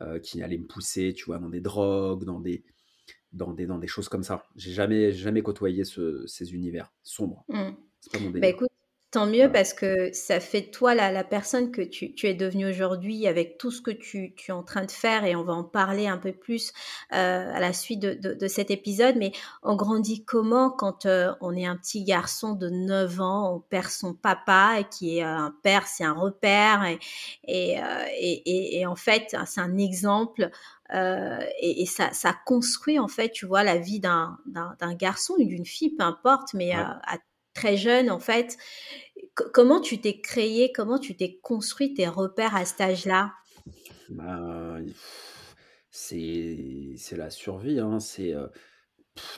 euh, 0.00 0.18
qui 0.18 0.42
allait 0.42 0.58
me 0.58 0.66
pousser, 0.66 1.14
tu 1.14 1.26
vois, 1.26 1.38
dans 1.38 1.48
des 1.48 1.60
drogues, 1.60 2.24
dans 2.24 2.40
des, 2.40 2.64
dans 3.32 3.52
des, 3.52 3.66
dans 3.66 3.78
des 3.78 3.86
choses 3.86 4.08
comme 4.08 4.24
ça. 4.24 4.42
J'ai 4.56 4.72
jamais, 4.72 5.12
jamais 5.12 5.42
côtoyé 5.42 5.84
ces 5.84 6.52
univers 6.52 6.92
sombres. 7.04 7.44
Mmh. 7.48 7.70
C'est 8.00 8.12
pas 8.12 8.18
mon 8.18 8.30
bah. 8.30 8.40
Tant 9.10 9.26
mieux 9.26 9.50
parce 9.50 9.74
que 9.74 10.12
ça 10.12 10.38
fait 10.38 10.60
de 10.60 10.70
toi 10.70 10.94
la, 10.94 11.10
la 11.10 11.24
personne 11.24 11.72
que 11.72 11.82
tu, 11.82 12.14
tu 12.14 12.28
es 12.28 12.34
devenue 12.34 12.68
aujourd'hui 12.68 13.26
avec 13.26 13.58
tout 13.58 13.72
ce 13.72 13.82
que 13.82 13.90
tu, 13.90 14.34
tu, 14.36 14.52
es 14.52 14.54
en 14.54 14.62
train 14.62 14.84
de 14.84 14.90
faire 14.92 15.24
et 15.24 15.34
on 15.34 15.42
va 15.42 15.52
en 15.52 15.64
parler 15.64 16.06
un 16.06 16.16
peu 16.16 16.30
plus 16.30 16.72
euh, 17.12 17.52
à 17.52 17.58
la 17.58 17.72
suite 17.72 17.98
de, 17.98 18.14
de, 18.14 18.34
de, 18.34 18.46
cet 18.46 18.70
épisode. 18.70 19.16
Mais 19.16 19.32
on 19.64 19.74
grandit 19.74 20.24
comment 20.24 20.70
quand 20.70 21.06
euh, 21.06 21.32
on 21.40 21.56
est 21.56 21.66
un 21.66 21.76
petit 21.76 22.04
garçon 22.04 22.52
de 22.52 22.68
9 22.68 23.20
ans, 23.20 23.56
on 23.56 23.58
perd 23.58 23.88
son 23.88 24.14
papa 24.14 24.76
et 24.78 24.84
qui 24.84 25.18
est 25.18 25.24
euh, 25.24 25.28
un 25.28 25.54
père, 25.64 25.88
c'est 25.88 26.04
un 26.04 26.14
repère 26.14 26.84
et, 26.84 27.00
et, 27.48 27.82
euh, 27.82 28.04
et, 28.16 28.78
et, 28.78 28.86
en 28.86 28.94
fait 28.96 29.34
c'est 29.44 29.60
un 29.60 29.76
exemple 29.76 30.50
euh, 30.94 31.38
et, 31.60 31.82
et 31.82 31.86
ça, 31.86 32.12
ça, 32.12 32.34
construit 32.46 32.98
en 32.98 33.08
fait, 33.08 33.30
tu 33.30 33.46
vois, 33.46 33.62
la 33.62 33.78
vie 33.78 34.00
d'un 34.00 34.38
garçon 34.98 35.34
ou 35.38 35.44
d'une 35.44 35.66
fille, 35.66 35.90
peu 35.90 36.04
importe, 36.04 36.52
mais 36.54 36.76
ouais. 36.76 36.82
à 36.82 37.18
très 37.54 37.76
jeune, 37.76 38.10
en 38.10 38.20
fait. 38.20 38.56
comment 39.34 39.80
tu 39.80 40.00
t'es 40.00 40.20
créé, 40.20 40.72
comment 40.72 40.98
tu 40.98 41.16
t'es 41.16 41.38
construit 41.42 41.94
tes 41.94 42.08
repères 42.08 42.56
à 42.56 42.64
cet 42.64 42.80
âge-là? 42.80 43.32
Bah, 44.10 44.78
C'est 45.90 46.96
la 47.12 47.30
survie. 47.30 47.80
Hein. 47.80 48.00
C'est 48.00 48.34
euh, 48.34 48.48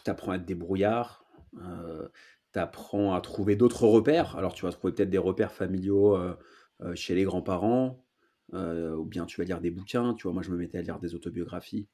à 0.06 0.34
être 0.34 0.44
débrouillard. 0.44 1.24
Euh, 1.60 2.08
tu 2.52 2.58
apprends 2.58 3.14
à 3.14 3.20
trouver 3.20 3.56
d'autres 3.56 3.86
repères. 3.86 4.36
Alors, 4.36 4.54
tu 4.54 4.64
vas 4.64 4.72
trouver 4.72 4.92
peut-être 4.92 5.10
des 5.10 5.18
repères 5.18 5.52
familiaux 5.52 6.16
euh, 6.16 6.36
euh 6.80 6.94
chez 6.94 7.14
les 7.14 7.24
grands-parents, 7.24 8.04
ou 8.52 9.04
bien 9.04 9.24
tu 9.26 9.40
vas 9.40 9.44
lire 9.44 9.60
des 9.60 9.70
bouquins. 9.70 10.14
Tu 10.14 10.24
vois, 10.24 10.32
moi, 10.32 10.42
je 10.42 10.50
me 10.50 10.56
mettais 10.56 10.78
à 10.78 10.82
lire 10.82 10.98
des 10.98 11.14
autobiographies 11.14 11.88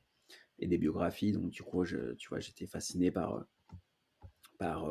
et 0.59 0.67
des 0.67 0.79
biographies. 0.79 1.33
Donc, 1.33 1.51
du 1.51 1.63
coup, 1.63 1.85
j'étais 1.85 2.67
fasciné 2.67 3.11
par, 3.11 3.45
par, 4.59 4.89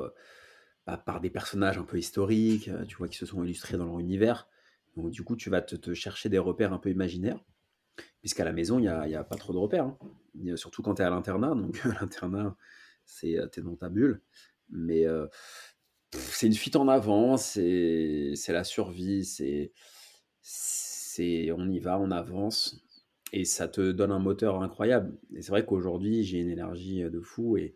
bah, 0.88 0.98
par 0.98 1.20
des 1.20 1.30
personnages 1.30 1.78
un 1.78 1.84
peu 1.84 1.98
historiques, 1.98 2.70
tu 2.88 2.96
vois, 2.96 3.10
qui 3.10 3.18
se 3.18 3.26
sont 3.26 3.44
illustrés 3.44 3.78
dans 3.78 3.86
leur 3.86 4.00
univers. 4.00 4.48
Donc, 4.96 5.12
du 5.12 5.22
coup, 5.22 5.36
tu 5.36 5.50
vas 5.50 5.62
te, 5.62 5.94
chercher 5.94 6.30
des 6.30 6.40
repères 6.40 6.72
un 6.72 6.80
peu 6.80 6.90
imaginaires, 6.90 7.44
puisqu'à 8.22 8.46
la 8.46 8.54
maison, 8.54 8.80
il 8.80 8.84
n'y 8.84 8.88
a, 8.88 9.20
a, 9.20 9.24
pas 9.26 9.36
trop 9.36 9.52
de 9.52 9.58
repères. 9.58 9.86
Hein. 9.86 10.56
Surtout 10.56 10.82
quand 10.82 10.96
tu 10.96 11.02
es 11.02 11.06
à 11.06 11.10
l'internat. 11.10 11.56
Donc, 11.56 11.84
l'internat, 12.02 12.56
c'est 13.06 13.38
tu 13.52 13.60
es 13.60 13.64
dans 13.64 13.76
ta 13.76 13.90
bulle. 13.90 14.22
Mais 14.70 15.06
c'est 16.14 16.48
une 16.48 16.54
fuite 16.54 16.78
en 16.78 16.88
avant, 16.88 17.36
c'est 17.36 18.34
la 18.48 18.64
survie, 18.64 19.26
c'est 19.26 19.74
on 21.52 21.70
y 21.70 21.80
va, 21.80 22.00
on 22.00 22.12
avance 22.12 22.82
et 23.34 23.44
ça 23.44 23.68
te 23.68 23.92
donne 23.92 24.12
un 24.12 24.20
moteur 24.20 24.62
incroyable. 24.62 25.18
Et 25.36 25.42
c'est 25.42 25.52
vrai 25.52 25.66
qu'aujourd'hui, 25.66 26.24
j'ai 26.24 26.40
une 26.40 26.50
énergie 26.50 27.02
de 27.02 27.20
fou 27.20 27.58
et, 27.58 27.76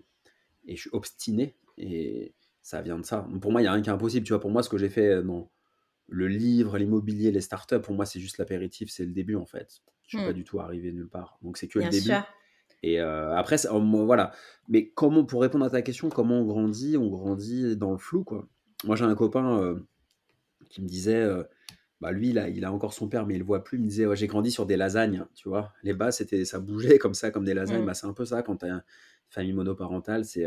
et, 0.65 0.75
je 0.75 0.81
suis 0.81 0.89
obstiné 0.93 1.57
et 1.77 2.33
ça 2.61 2.81
vient 2.81 2.99
de 2.99 3.05
ça. 3.05 3.27
Pour 3.41 3.51
moi, 3.51 3.61
il 3.61 3.65
n'y 3.65 3.67
a 3.67 3.73
rien 3.73 3.81
qui 3.81 3.89
est 3.89 3.93
impossible. 3.93 4.25
Tu 4.25 4.33
vois, 4.33 4.39
pour 4.39 4.51
moi, 4.51 4.63
ce 4.63 4.69
que 4.69 4.77
j'ai 4.77 4.89
fait 4.89 5.23
dans 5.23 5.51
le 6.07 6.27
livre, 6.27 6.77
l'immobilier, 6.77 7.31
les 7.31 7.41
startups, 7.41 7.79
pour 7.79 7.95
moi, 7.95 8.05
c'est 8.05 8.19
juste 8.19 8.37
l'apéritif, 8.37 8.89
c'est 8.91 9.05
le 9.05 9.13
début 9.13 9.35
en 9.35 9.45
fait. 9.45 9.81
Je 10.07 10.17
ne 10.17 10.21
suis 10.21 10.27
pas 10.27 10.33
mmh. 10.33 10.35
du 10.35 10.43
tout 10.43 10.59
arrivé 10.59 10.91
nulle 10.91 11.07
part. 11.07 11.39
Donc, 11.41 11.57
c'est 11.57 11.69
que 11.69 11.79
le 11.79 11.87
début. 11.87 12.11
Et 12.83 12.99
euh, 12.99 13.33
après, 13.35 13.57
voilà. 13.69 14.33
Mais 14.67 14.89
comment, 14.89 15.23
pour 15.23 15.41
répondre 15.41 15.63
à 15.63 15.69
ta 15.69 15.81
question, 15.81 16.09
comment 16.09 16.41
on 16.41 16.45
grandit? 16.45 16.97
On 16.97 17.07
grandit 17.07 17.77
dans 17.77 17.91
le 17.91 17.97
flou, 17.97 18.23
quoi. 18.25 18.47
Moi, 18.83 18.95
j'ai 18.95 19.05
un 19.05 19.15
copain 19.15 19.61
euh, 19.61 19.79
qui 20.69 20.81
me 20.81 20.87
disait, 20.87 21.21
euh, 21.21 21.43
bah 22.01 22.11
lui, 22.11 22.31
il 22.31 22.39
a, 22.39 22.49
il 22.49 22.65
a 22.65 22.73
encore 22.73 22.93
son 22.93 23.07
père, 23.07 23.25
mais 23.25 23.35
il 23.35 23.39
le 23.39 23.45
voit 23.45 23.63
plus. 23.63 23.77
Il 23.77 23.83
me 23.83 23.87
disait, 23.87 24.05
j'ai 24.15 24.27
grandi 24.27 24.51
sur 24.51 24.65
des 24.65 24.75
lasagnes, 24.75 25.25
tu 25.33 25.47
vois. 25.47 25.71
Les 25.83 25.93
bas, 25.93 26.11
c'était, 26.11 26.43
ça 26.43 26.59
bougeait 26.59 26.97
comme 26.97 27.13
ça, 27.13 27.31
comme 27.31 27.45
des 27.45 27.53
lasagnes. 27.53 27.83
Mmh. 27.83 27.85
Bah, 27.85 27.93
c'est 27.93 28.07
un 28.07 28.13
peu 28.13 28.25
ça 28.25 28.41
quand 28.41 28.57
tu 28.57 28.65
as 28.65 28.69
une 28.69 28.83
famille 29.29 29.53
monoparentale. 29.53 30.25
C'est, 30.25 30.45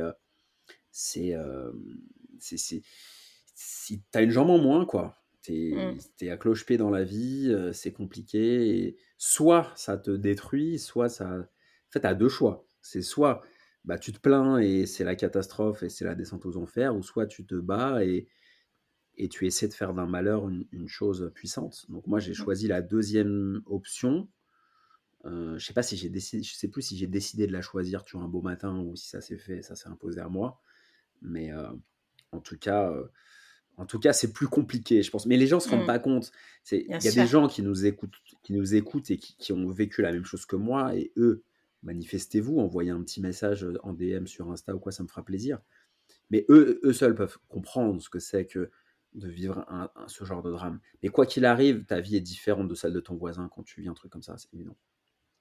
c'est, 0.95 1.35
c'est, 2.39 2.83
si 3.55 4.01
tu 4.01 4.19
as 4.19 4.23
une 4.23 4.31
jambe 4.31 4.51
en 4.51 4.59
moins, 4.59 4.87
quoi. 4.87 5.17
Mmh. 5.49 5.99
à 6.31 6.37
cloche-pied 6.39 6.79
dans 6.79 6.91
la 6.91 7.05
vie, 7.05 7.55
c'est 7.73 7.93
compliqué. 7.93 8.69
Et 8.69 8.97
soit 9.19 9.73
ça 9.77 9.99
te 9.99 10.11
détruit, 10.11 10.79
soit 10.79 11.09
ça 11.09 11.49
fait, 11.91 12.01
tu 12.01 12.07
as 12.07 12.15
deux 12.15 12.29
choix. 12.29 12.67
C'est 12.81 13.03
soit 13.03 13.43
bah, 13.85 13.99
tu 13.99 14.13
te 14.13 14.21
plains 14.21 14.59
et 14.59 14.87
c'est 14.87 15.05
la 15.05 15.17
catastrophe 15.17 15.83
et 15.83 15.89
c'est 15.89 16.05
la 16.05 16.15
descente 16.15 16.47
aux 16.47 16.57
enfers, 16.57 16.97
ou 16.97 17.03
soit 17.03 17.27
tu 17.27 17.45
te 17.45 17.55
bats 17.57 18.05
et, 18.05 18.29
et 19.17 19.29
tu 19.29 19.47
essaies 19.47 19.69
de 19.69 19.75
faire 19.75 19.93
d'un 19.93 20.07
malheur 20.07 20.49
une, 20.49 20.89
chose 20.89 21.31
puissante. 21.35 21.85
Donc 21.91 22.07
moi, 22.07 22.21
j'ai 22.21 22.33
mmh. 22.33 22.37
choisi 22.37 22.69
la 22.69 22.81
deuxième 22.81 23.63
option. 23.67 24.29
Euh, 25.27 25.59
je 25.59 25.67
sais 25.67 25.73
pas 25.73 25.83
si 25.83 25.97
j'ai 25.97 26.09
décidé, 26.11 26.43
je 26.43 26.55
sais 26.55 26.69
plus 26.69 26.83
si 26.83 26.97
j'ai 26.97 27.07
décidé 27.07 27.47
de 27.47 27.53
la 27.53 27.63
choisir 27.63 28.05
tu 28.05 28.17
vois, 28.17 28.25
un 28.25 28.29
beau 28.29 28.43
matin 28.43 28.79
ou 28.79 28.95
si 28.95 29.09
ça 29.09 29.21
s'est 29.21 29.39
fait, 29.39 29.63
ça 29.63 29.75
s'est 29.75 29.89
imposé 29.89 30.21
à 30.21 30.29
moi. 30.29 30.61
Mais 31.23 31.53
euh, 31.53 31.69
en 32.33 32.41
tout 32.41 32.59
cas, 32.59 32.91
euh, 32.91 33.07
en 33.77 33.87
tout 33.87 33.99
cas, 33.99 34.13
c'est 34.13 34.33
plus 34.33 34.49
compliqué, 34.49 35.03
je 35.03 35.11
pense. 35.11 35.27
Mais 35.27 35.37
les 35.37 35.47
gens 35.47 35.61
se 35.61 35.69
rendent 35.69 35.83
mmh. 35.83 35.87
pas 35.87 35.99
compte. 35.99 36.33
Il 36.71 36.87
y 36.89 37.09
a 37.09 37.13
des 37.13 37.27
gens 37.27 37.49
qui 37.49 37.63
nous 37.63 37.87
écoutent, 37.87 38.17
qui 38.43 38.53
nous 38.53 38.75
écoutent 38.75 39.11
et 39.11 39.17
qui, 39.17 39.37
qui, 39.37 39.53
ont 39.53 39.69
vécu 39.71 40.03
la 40.03 40.13
même 40.13 40.25
chose 40.25 40.47
que 40.47 40.57
moi, 40.57 40.95
et 40.95 41.13
eux, 41.17 41.43
manifestez-vous, 41.83 42.59
envoyez 42.59 42.91
un 42.91 43.03
petit 43.03 43.21
message 43.21 43.67
en 43.83 43.93
DM 43.93 44.27
sur 44.27 44.51
Insta 44.51 44.75
ou 44.75 44.79
quoi, 44.79 44.93
ça 44.93 45.03
me 45.03 45.09
fera 45.09 45.25
plaisir. 45.25 45.61
Mais 46.31 46.45
eux, 46.49 46.81
eux 46.85 46.93
seuls 46.93 47.15
peuvent 47.15 47.39
comprendre 47.49 48.01
ce 48.01 48.09
que 48.09 48.19
c'est 48.19 48.47
que 48.47 48.71
de 49.15 49.29
vivre 49.29 49.65
ce 50.09 50.25
genre 50.25 50.43
de 50.43 50.51
drame. 50.51 50.81
Mais 51.03 51.09
quoi 51.09 51.27
qu'il 51.27 51.45
arrive, 51.45 51.85
ta 51.85 52.01
vie 52.01 52.17
est 52.17 52.21
différente 52.21 52.69
de 52.69 52.75
celle 52.75 52.93
de 52.93 53.01
ton 53.01 53.15
voisin 53.15 53.49
quand 53.55 53.63
tu 53.63 53.81
vis 53.81 53.89
un 53.89 53.95
truc 53.95 54.11
comme 54.11 54.23
ça, 54.23 54.37
c'est 54.37 54.53
évident. 54.53 54.77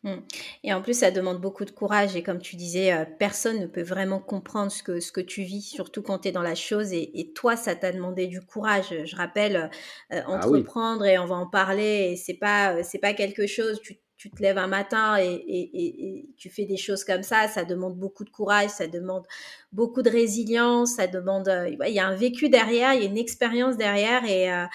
Mmh. 0.03 0.15
Et 0.63 0.73
en 0.73 0.81
plus, 0.81 0.99
ça 0.99 1.11
demande 1.11 1.39
beaucoup 1.39 1.65
de 1.65 1.71
courage. 1.71 2.15
Et 2.15 2.23
comme 2.23 2.39
tu 2.39 2.55
disais, 2.55 2.93
euh, 2.93 3.05
personne 3.19 3.59
ne 3.59 3.67
peut 3.67 3.83
vraiment 3.83 4.19
comprendre 4.19 4.71
ce 4.71 4.83
que, 4.83 4.99
ce 4.99 5.11
que 5.11 5.21
tu 5.21 5.43
vis, 5.43 5.61
surtout 5.61 6.01
quand 6.01 6.19
tu 6.19 6.27
es 6.27 6.31
dans 6.31 6.41
la 6.41 6.55
chose. 6.55 6.91
Et, 6.91 7.31
toi, 7.35 7.55
ça 7.55 7.75
t'a 7.75 7.91
demandé 7.91 8.27
du 8.27 8.41
courage. 8.41 8.93
Je 9.05 9.15
rappelle, 9.15 9.69
euh, 10.11 10.21
ah 10.25 10.29
entreprendre, 10.29 11.05
et 11.05 11.17
on 11.17 11.25
va 11.25 11.35
en 11.35 11.47
parler, 11.47 12.11
et 12.11 12.15
c'est 12.17 12.33
pas, 12.33 12.83
c'est 12.83 12.99
pas 12.99 13.13
quelque 13.13 13.47
chose, 13.47 13.79
tu 13.81 13.97
tu 14.23 14.31
te 14.31 14.41
lèves 14.41 14.57
un 14.57 14.67
matin 14.67 15.17
et, 15.19 16.29
tu 16.37 16.49
fais 16.49 16.63
des 16.63 16.77
choses 16.77 17.03
comme 17.03 17.23
ça, 17.23 17.49
ça 17.49 17.65
demande 17.65 17.97
beaucoup 17.97 18.23
de 18.23 18.29
courage, 18.29 18.69
ça 18.69 18.87
demande 18.87 19.25
beaucoup 19.73 20.03
de 20.03 20.09
résilience, 20.09 20.95
ça 20.95 21.07
demande, 21.07 21.47
euh, 21.47 21.67
il 21.67 21.93
y 21.93 21.99
a 21.99 22.07
un 22.07 22.15
vécu 22.15 22.47
derrière, 22.47 22.93
il 22.93 23.01
y 23.01 23.05
a 23.05 23.09
une 23.09 23.17
expérience 23.17 23.75
derrière 23.75 24.23
et, 24.23 24.51
euh, 24.51 24.65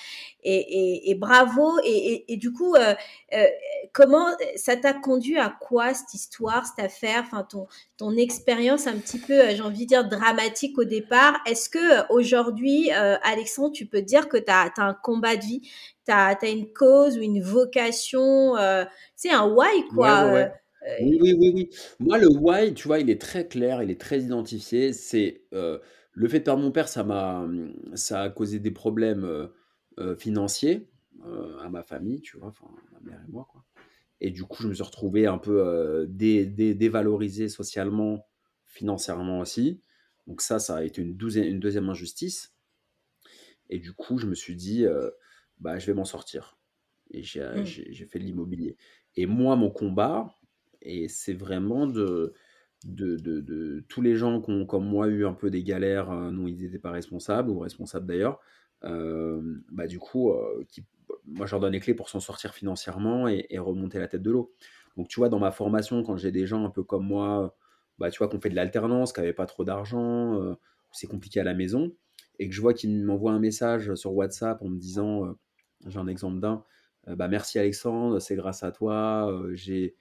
et, 0.42 1.14
bravo. 1.14 1.78
Et, 1.84 2.36
du 2.36 2.52
coup, 2.52 2.74
euh, 2.74 2.94
comment 3.92 4.26
ça 4.56 4.76
t'a 4.76 4.94
conduit 4.94 5.38
à 5.38 5.54
quoi 5.60 5.94
cette 5.94 6.14
histoire, 6.14 6.66
cette 6.66 6.84
affaire, 6.84 7.22
enfin 7.24 7.46
ton, 7.48 7.66
ton 7.96 8.16
expérience 8.16 8.86
un 8.86 8.96
petit 8.96 9.18
peu, 9.18 9.50
j'ai 9.50 9.62
envie 9.62 9.84
de 9.84 9.88
dire 9.88 10.08
dramatique 10.08 10.76
au 10.78 10.84
départ? 10.84 11.34
Est-ce 11.46 11.68
que 11.68 12.12
aujourd'hui, 12.12 12.90
Alexandre, 12.90 13.72
tu 13.72 13.86
peux 13.86 14.02
dire 14.02 14.28
que 14.28 14.36
tu 14.36 14.50
as, 14.50 14.72
as, 14.76 14.82
un 14.82 14.94
combat 14.94 15.36
de 15.36 15.42
vie? 15.42 15.60
Tu 16.06 16.12
as, 16.12 16.36
une 16.42 16.72
cause 16.72 17.18
ou 17.18 17.20
une 17.20 17.42
vocation, 17.42 18.54
c'est 19.14 19.30
un 19.30 19.46
why, 19.46 19.84
quoi. 19.94 20.24
Euh, 20.24 20.48
euh, 20.86 20.96
oui, 21.02 21.18
oui, 21.20 21.36
oui, 21.38 21.52
oui. 21.54 21.70
Moi, 21.98 22.18
le 22.18 22.28
why, 22.28 22.74
tu 22.74 22.88
vois, 22.88 23.00
il 23.00 23.10
est 23.10 23.20
très 23.20 23.48
clair, 23.48 23.82
il 23.82 23.90
est 23.90 24.00
très 24.00 24.20
identifié. 24.20 24.92
C'est 24.92 25.42
le 25.50 26.28
fait 26.28 26.40
de 26.40 26.44
perdre 26.44 26.62
mon 26.62 26.72
père, 26.72 26.88
ça 26.88 27.04
m'a, 27.04 27.48
ça 27.94 28.22
a 28.22 28.30
causé 28.30 28.58
des 28.58 28.70
problèmes 28.70 29.48
financiers 30.18 30.88
à 31.60 31.68
ma 31.68 31.82
famille, 31.82 32.20
tu 32.20 32.38
vois, 32.38 32.48
enfin, 32.48 32.66
ma 32.92 33.00
mère 33.00 33.20
et 33.26 33.30
moi, 33.30 33.46
quoi. 33.50 33.64
Et 34.20 34.30
du 34.30 34.44
coup, 34.44 34.62
je 34.62 34.68
me 34.68 34.74
suis 34.74 34.82
retrouvé 34.82 35.26
un 35.26 35.38
peu 35.38 36.06
dévalorisé 36.08 37.48
socialement, 37.48 38.26
financièrement 38.64 39.40
aussi. 39.40 39.80
Donc 40.26 40.42
ça, 40.42 40.58
ça 40.58 40.76
a 40.76 40.82
été 40.82 41.02
une, 41.02 41.16
une 41.36 41.60
deuxième 41.60 41.88
injustice. 41.88 42.54
Et 43.70 43.78
du 43.78 43.92
coup, 43.92 44.18
je 44.18 44.26
me 44.26 44.34
suis 44.34 44.56
dit, 44.56 44.86
bah, 45.60 45.78
je 45.78 45.86
vais 45.86 45.94
m'en 45.94 46.04
sortir. 46.04 46.58
Et 47.10 47.20
mmh. 47.20 47.64
j'ai 47.64 48.06
fait 48.06 48.18
de 48.18 48.24
l'immobilier. 48.24 48.76
Et 49.16 49.26
moi, 49.26 49.56
mon 49.56 49.70
combat, 49.70 50.34
et 50.88 51.08
c'est 51.08 51.34
vraiment 51.34 51.86
de, 51.86 52.34
tous 53.88 54.02
les 54.02 54.16
gens 54.16 54.40
qui 54.40 54.50
ont, 54.50 54.66
comme 54.66 54.86
moi, 54.86 55.06
eu 55.08 55.26
un 55.26 55.34
peu 55.34 55.50
des 55.50 55.62
galères, 55.62 56.10
euh, 56.10 56.30
non, 56.30 56.48
ils 56.48 56.62
n'étaient 56.62 56.78
pas 56.78 56.90
responsables, 56.90 57.50
ou 57.50 57.58
responsables 57.60 58.06
d'ailleurs, 58.06 58.40
euh, 58.84 59.60
bah, 59.70 59.86
du 59.86 59.98
coup, 59.98 60.30
euh, 60.32 60.64
qui, 60.68 60.84
moi, 61.26 61.46
je 61.46 61.52
leur 61.52 61.60
donne 61.60 61.72
les 61.72 61.80
clés 61.80 61.94
pour 61.94 62.08
s'en 62.08 62.20
sortir 62.20 62.54
financièrement 62.54 63.28
et, 63.28 63.46
remonter 63.58 63.98
la 63.98 64.08
tête 64.08 64.22
de 64.22 64.30
l'eau. 64.30 64.52
Donc, 64.96 65.08
tu 65.08 65.20
vois, 65.20 65.28
dans 65.28 65.38
ma 65.38 65.52
formation, 65.52 66.02
quand 66.02 66.16
j'ai 66.16 66.32
des 66.32 66.46
gens 66.46 66.64
un 66.64 66.70
peu 66.70 66.82
comme 66.82 67.06
moi, 67.06 67.54
bah, 67.98 68.10
tu 68.10 68.18
vois, 68.18 68.28
qu'on 68.28 68.40
fait 68.40 68.50
de 68.50 68.56
l'alternance, 68.56 69.12
qui 69.12 69.20
n'avaient 69.20 69.32
pas 69.32 69.46
trop 69.46 69.64
d'argent, 69.64 70.56
c'est 70.92 71.06
compliqué 71.06 71.40
à 71.40 71.44
la 71.44 71.54
maison, 71.54 71.92
et 72.38 72.48
que 72.48 72.54
je 72.54 72.60
vois 72.60 72.74
qu'ils 72.74 73.04
m'envoient 73.04 73.32
un 73.32 73.40
message 73.40 73.94
sur 73.94 74.14
WhatsApp 74.14 74.62
en 74.62 74.68
me 74.68 74.78
disant 74.78 75.36
j'ai 75.86 75.98
un 75.98 76.06
exemple 76.08 76.40
d'un. 76.40 76.64
Euh, 77.08 77.16
bah, 77.16 77.28
merci 77.28 77.58
Alexandre, 77.58 78.18
c'est 78.20 78.36
grâce 78.36 78.62
à 78.62 78.72
toi. 78.72 79.30
Euh, 79.30 79.54
j'ai 79.54 79.94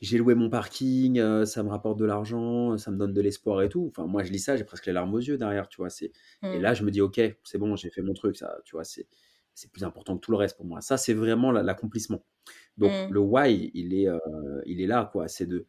j'ai 0.00 0.18
loué 0.18 0.34
mon 0.34 0.50
parking, 0.50 1.18
euh, 1.18 1.44
ça 1.44 1.62
me 1.62 1.68
rapporte 1.68 1.98
de 1.98 2.04
l'argent, 2.04 2.76
ça 2.78 2.90
me 2.90 2.96
donne 2.96 3.12
de 3.12 3.20
l'espoir 3.20 3.62
et 3.62 3.68
tout. 3.68 3.86
Enfin, 3.90 4.06
moi, 4.06 4.22
je 4.22 4.32
lis 4.32 4.38
ça, 4.38 4.56
j'ai 4.56 4.64
presque 4.64 4.86
les 4.86 4.92
larmes 4.92 5.14
aux 5.14 5.20
yeux 5.20 5.38
derrière, 5.38 5.68
tu 5.68 5.78
vois. 5.78 5.90
C'est... 5.90 6.12
Et 6.42 6.58
mmh. 6.58 6.62
là, 6.62 6.74
je 6.74 6.84
me 6.84 6.90
dis, 6.90 7.00
ok, 7.00 7.20
c'est 7.44 7.58
bon, 7.58 7.76
j'ai 7.76 7.90
fait 7.90 8.02
mon 8.02 8.14
truc, 8.14 8.36
ça, 8.36 8.58
tu 8.64 8.76
vois, 8.76 8.84
c'est, 8.84 9.06
c'est 9.54 9.70
plus 9.70 9.84
important 9.84 10.16
que 10.16 10.20
tout 10.20 10.30
le 10.30 10.36
reste 10.36 10.56
pour 10.56 10.66
moi. 10.66 10.80
Ça, 10.80 10.96
c'est 10.96 11.14
vraiment 11.14 11.52
l'accomplissement. 11.52 12.24
Donc, 12.76 12.90
mmh. 12.90 13.12
le 13.12 13.20
why, 13.20 13.70
il 13.74 13.94
est, 13.94 14.08
il 14.66 14.80
est 14.80 14.86
là, 14.86 15.08
quoi. 15.12 15.28
C'est 15.28 15.46
de, 15.46 15.66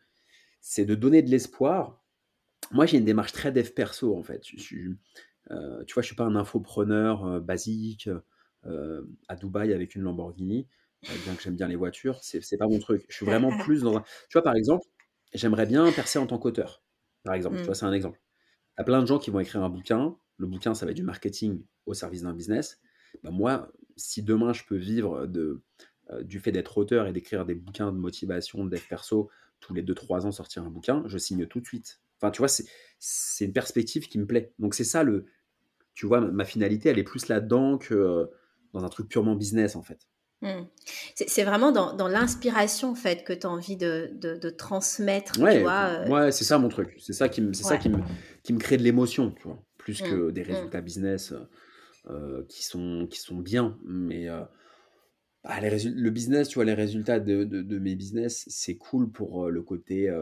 c'est 0.60 0.86
de 0.86 0.96
donner 0.96 1.22
de 1.22 1.30
l'espoir. 1.30 2.04
Moi, 2.72 2.86
j'ai 2.86 2.98
une 2.98 3.06
démarche 3.06 3.32
très 3.32 3.52
dev 3.52 3.70
perso, 3.70 4.18
en 4.18 4.24
fait. 4.24 4.42
Je, 4.46 4.56
tu 4.58 5.94
vois, 5.94 6.02
je 6.02 6.08
suis 6.08 6.16
pas 6.16 6.26
un 6.26 6.36
infopreneur 6.36 7.40
basique. 7.42 8.10
Euh, 8.68 9.04
à 9.28 9.36
Dubaï 9.36 9.74
avec 9.74 9.94
une 9.94 10.02
Lamborghini, 10.02 10.62
euh, 10.64 10.68
bien 11.24 11.36
que 11.36 11.42
j'aime 11.42 11.56
bien 11.56 11.68
les 11.68 11.76
voitures, 11.76 12.20
c'est 12.22 12.58
pas 12.58 12.68
mon 12.68 12.80
truc. 12.80 13.06
Je 13.10 13.16
suis 13.16 13.26
vraiment 13.26 13.58
plus 13.64 13.82
dans 13.82 13.98
un. 13.98 14.02
Tu 14.30 14.34
vois, 14.34 14.44
par 14.44 14.56
exemple, 14.56 14.86
j'aimerais 15.34 15.66
bien 15.66 15.92
percer 15.92 16.20
en 16.20 16.28
tant 16.28 16.38
qu'auteur. 16.38 16.84
Par 17.24 17.34
exemple, 17.34 17.58
tu 17.58 17.64
vois, 17.64 17.72
mmh. 17.72 17.76
c'est 17.76 17.86
un 17.86 17.94
exemple. 17.94 18.22
Il 18.78 18.82
y 18.82 18.82
a 18.82 18.84
plein 18.84 19.02
de 19.02 19.08
gens 19.08 19.20
qui 19.20 19.32
vont 19.32 19.40
écrire 19.40 19.64
un 19.64 19.70
bouquin. 19.70 20.18
Le 20.38 20.48
bouquin, 20.48 20.74
ça 20.74 20.86
va 20.86 20.92
être 20.92 20.98
du 20.98 21.04
marketing 21.04 21.64
au 21.86 21.94
service 21.94 22.24
d'un 22.24 22.34
business. 22.34 22.80
Bah, 23.24 23.32
moi, 23.32 23.72
si 23.96 24.22
demain 24.22 24.54
je 24.54 24.64
peux 24.68 24.76
vivre 24.76 25.26
de, 25.26 25.64
euh, 26.12 26.24
du 26.24 26.40
fait 26.40 26.52
d'être 26.52 26.78
auteur 26.78 27.08
et 27.08 27.14
d'écrire 27.14 27.46
des 27.46 27.56
bouquins 27.56 27.92
de 27.92 27.98
motivation, 27.98 28.66
d'être 28.66 28.88
perso, 28.88 29.30
tous 29.60 29.74
les 29.74 29.82
2-3 29.82 30.26
ans 30.26 30.32
sortir 30.32 30.64
un 30.64 30.70
bouquin, 30.70 31.04
je 31.08 31.18
signe 31.18 31.46
tout 31.48 31.62
de 31.62 31.66
suite. 31.66 32.02
Enfin, 32.20 32.32
tu 32.32 32.40
vois, 32.40 32.50
c'est 32.50 33.46
une 33.46 33.54
perspective 33.54 34.08
qui 34.08 34.20
me 34.20 34.26
plaît. 34.26 34.54
Donc, 34.60 34.74
c'est 34.74 34.84
ça 34.84 35.04
le. 35.04 35.26
Tu 35.94 36.06
vois, 36.06 36.20
ma 36.20 36.44
finalité, 36.44 36.90
elle 36.90 37.00
est 37.00 37.04
plus 37.04 37.30
là-dedans 37.30 37.78
que 37.78 38.30
dans 38.74 38.84
un 38.84 38.90
truc 38.90 39.08
purement 39.08 39.36
business 39.36 39.78
en 39.78 39.82
fait. 39.82 40.10
Hmm. 40.42 40.66
C'est 41.16 41.44
vraiment 41.44 41.72
dans, 41.72 42.08
l'inspiration 42.08 42.92
en 42.92 42.96
fait 42.96 43.24
que 43.24 43.34
tu 43.34 43.48
as 43.48 43.50
envie 43.50 43.78
de, 43.78 44.12
de, 44.14 44.50
transmettre. 44.50 45.40
Ouais, 45.40 45.58
tu 45.58 45.62
vois, 45.62 45.86
euh. 45.86 46.10
ouais 46.10 46.32
c'est 46.32 46.44
ça 46.44 46.60
mon 46.60 46.70
truc. 46.70 46.96
C'est 47.00 47.14
ça 47.14 47.30
qui 47.30 47.42
me, 47.42 47.54
ça 47.54 47.78
qui 47.78 47.90
me, 47.90 48.00
qui 48.44 48.54
me 48.54 48.60
crée 48.60 48.78
de 48.78 48.84
l'émotion, 48.84 49.32
tu 49.32 49.44
vois, 49.44 49.64
plus 49.78 50.02
hmm. 50.02 50.10
que 50.10 50.32
des 50.32 50.44
hmm. 50.44 50.48
résultats 50.48 50.82
business 50.82 51.34
euh, 52.10 52.44
qui 52.50 52.66
sont 52.66 53.08
qui 53.10 53.20
sont 53.20 53.38
bien. 53.38 53.78
Mais 53.86 54.28
euh, 54.28 54.42
bah, 55.44 55.62
le 55.62 56.10
business, 56.10 56.50
tu 56.50 56.56
vois, 56.56 56.66
les 56.66 56.74
résultats 56.74 57.20
de, 57.20 57.44
de 57.46 57.80
mes 57.80 57.96
business, 57.96 58.46
c'est 58.48 58.76
cool 58.76 59.12
pour 59.12 59.50
le 59.50 59.62
côté 59.62 60.14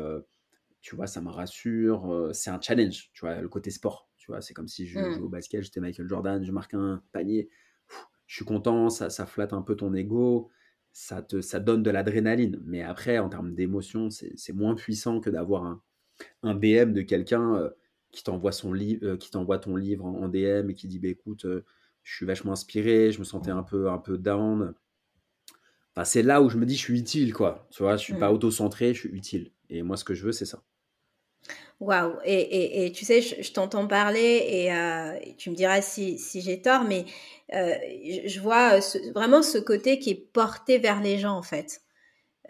tu 0.81 0.97
vois, 0.97 1.07
ça 1.07 1.21
me 1.21 1.29
rassure. 1.29 2.29
c'est 2.33 2.49
un 2.49 2.59
challenge, 2.61 3.09
tu 3.13 3.21
vois, 3.21 3.41
le 3.41 3.49
côté 3.49 3.71
sport. 3.71 4.09
Tu 4.17 4.31
vois, 4.31 4.41
c'est 4.41 4.53
comme 4.53 4.67
si 4.67 4.85
je 4.85 4.99
jouais 4.99 5.17
au 5.17 5.27
basket, 5.27 5.63
j'étais 5.63 5.81
Michael 5.81 6.07
Jordan, 6.07 6.45
je 6.45 6.51
marque 6.51 6.75
un 6.75 7.01
panier. 7.11 7.49
Je 8.27 8.35
suis 8.35 8.45
content, 8.45 8.89
ça, 8.89 9.09
ça 9.09 9.25
flatte 9.25 9.53
un 9.53 9.61
peu 9.61 9.75
ton 9.75 9.93
ego, 9.93 10.49
ça 10.91 11.21
te 11.21 11.41
ça 11.41 11.59
donne 11.59 11.83
de 11.83 11.91
l'adrénaline. 11.91 12.61
Mais 12.65 12.81
après, 12.81 13.19
en 13.19 13.29
termes 13.29 13.53
d'émotion, 13.53 14.09
c'est 14.09 14.53
moins 14.53 14.75
puissant 14.75 15.19
que 15.19 15.29
d'avoir 15.29 15.65
un, 15.65 15.81
un 16.43 16.55
DM 16.55 16.93
de 16.93 17.01
quelqu'un 17.01 17.69
qui 18.11 18.23
t'envoie 18.23 18.51
son 18.51 18.73
livre, 18.73 19.15
qui 19.15 19.31
t'envoie 19.31 19.59
ton 19.59 19.75
livre 19.75 20.05
en, 20.05 20.27
DM 20.29 20.69
et 20.69 20.73
qui 20.75 20.87
dit 20.87 20.99
bah, 20.99 21.09
écoute, 21.09 21.45
je 22.03 22.15
suis 22.15 22.25
vachement 22.25 22.51
inspiré, 22.51 23.11
je 23.11 23.19
me 23.19 23.23
sentais 23.23 23.51
un 23.51 23.63
peu 23.63 23.89
un 23.89 23.97
peu 23.97 24.17
down. 24.17 24.73
Enfin, 25.95 26.05
c'est 26.05 26.23
là 26.23 26.41
où 26.41 26.49
je 26.49 26.57
me 26.57 26.65
dis 26.65 26.75
je 26.75 26.81
suis 26.81 26.99
utile 26.99 27.33
quoi. 27.33 27.67
Tu 27.71 27.83
vois, 27.83 27.97
je 27.97 28.03
suis 28.03 28.15
pas 28.15 28.31
auto-centré, 28.31 28.93
je 28.93 28.99
suis 29.01 29.09
utile. 29.09 29.51
Et 29.69 29.83
moi, 29.83 29.97
ce 29.97 30.03
que 30.03 30.13
je 30.13 30.25
veux, 30.25 30.31
c'est 30.31 30.45
ça. 30.45 30.63
Waouh! 31.83 32.13
Et, 32.23 32.85
et, 32.85 32.91
tu 32.93 33.03
sais, 33.03 33.21
je, 33.21 33.51
t'entends 33.51 33.87
parler 33.87 34.69
euh, 34.71 35.19
et, 35.21 35.35
tu 35.35 35.49
me 35.49 35.55
diras 35.55 35.81
si, 35.81 36.17
si 36.17 36.41
j'ai 36.41 36.61
tort, 36.61 36.85
mais 36.85 37.05
euh, 37.53 37.73
je, 38.25 38.39
vois 38.39 38.79
vraiment 39.13 39.41
ce 39.41 39.57
côté 39.57 39.99
qui 39.99 40.11
est 40.11 40.29
porté 40.31 40.77
vers 40.77 41.01
les 41.01 41.17
gens, 41.17 41.35
en 41.35 41.41
fait. 41.41 41.81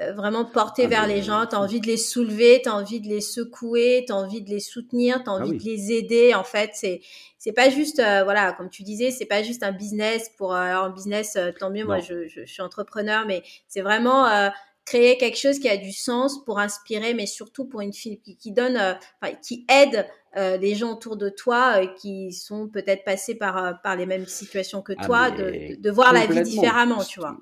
Euh, 0.02 0.14
vraiment 0.14 0.46
porté 0.46 0.86
ah, 0.86 0.88
vers 0.88 1.08
les 1.08 1.24
gens. 1.24 1.48
Tu 1.48 1.56
as 1.56 1.60
envie 1.60 1.82
de 1.82 1.88
les 1.88 1.98
soulever, 1.98 2.62
tu 2.64 2.70
as 2.70 2.76
envie 2.76 3.00
de 3.02 3.08
les 3.08 3.22
secouer, 3.22 4.04
tu 4.06 4.14
as 4.14 4.16
envie 4.16 4.44
de 4.44 4.50
les 4.50 4.60
soutenir, 4.60 5.24
tu 5.24 5.30
as 5.30 5.34
ah 5.34 5.38
envie 5.38 5.58
de 5.58 5.64
les 5.64 5.92
aider. 5.92 6.36
En 6.36 6.44
fait, 6.44 6.72
c'est 6.74 7.02
c'est 7.40 7.54
pas 7.54 7.70
juste, 7.70 7.98
voilà, 7.98 8.54
comme 8.54 8.70
tu 8.70 8.84
disais, 8.84 9.12
c'est 9.12 9.26
pas 9.26 9.44
juste 9.44 9.64
un 9.64 9.72
business 9.74 10.32
pour 10.38 10.54
un 10.54 10.90
business, 10.92 11.38
tant 11.60 11.72
mieux, 11.72 11.84
moi 11.84 12.00
je, 12.00 12.26
je, 12.26 12.46
suis 12.46 12.62
entrepreneur, 12.62 13.26
mais 13.28 13.44
c'est 13.68 13.82
vraiment 13.82 14.50
créer 14.86 15.18
quelque 15.18 15.38
chose 15.38 15.60
qui 15.60 15.70
a 15.70 15.78
du 15.78 15.92
sens 15.92 16.44
pour 16.44 16.60
inspirer, 16.60 17.14
mais 17.14 17.26
surtout 17.26 17.66
pour 17.66 17.82
une 17.82 17.94
fille 17.94 18.20
qui, 18.20 18.52
donne, 18.52 18.78
euh, 18.78 19.30
qui 19.42 19.66
aide 19.70 20.06
euh, 20.36 20.58
les 20.58 20.76
gens 20.76 20.94
autour 20.94 21.16
de 21.18 21.30
toi 21.30 21.82
euh, 21.82 21.88
qui 22.00 22.34
sont 22.34 22.68
peut-être 22.68 23.04
passés 23.04 23.36
par, 23.36 23.82
par 23.82 23.96
les 23.96 24.06
mêmes 24.06 24.26
situations 24.26 24.82
que 24.82 24.94
ah, 24.98 25.06
toi, 25.06 25.32
de, 25.32 25.80
de, 25.80 25.92
voir 25.92 26.14
la 26.14 26.26
vie 26.26 26.42
différemment, 26.42 27.04
tu 27.04 27.20
vois. 27.20 27.38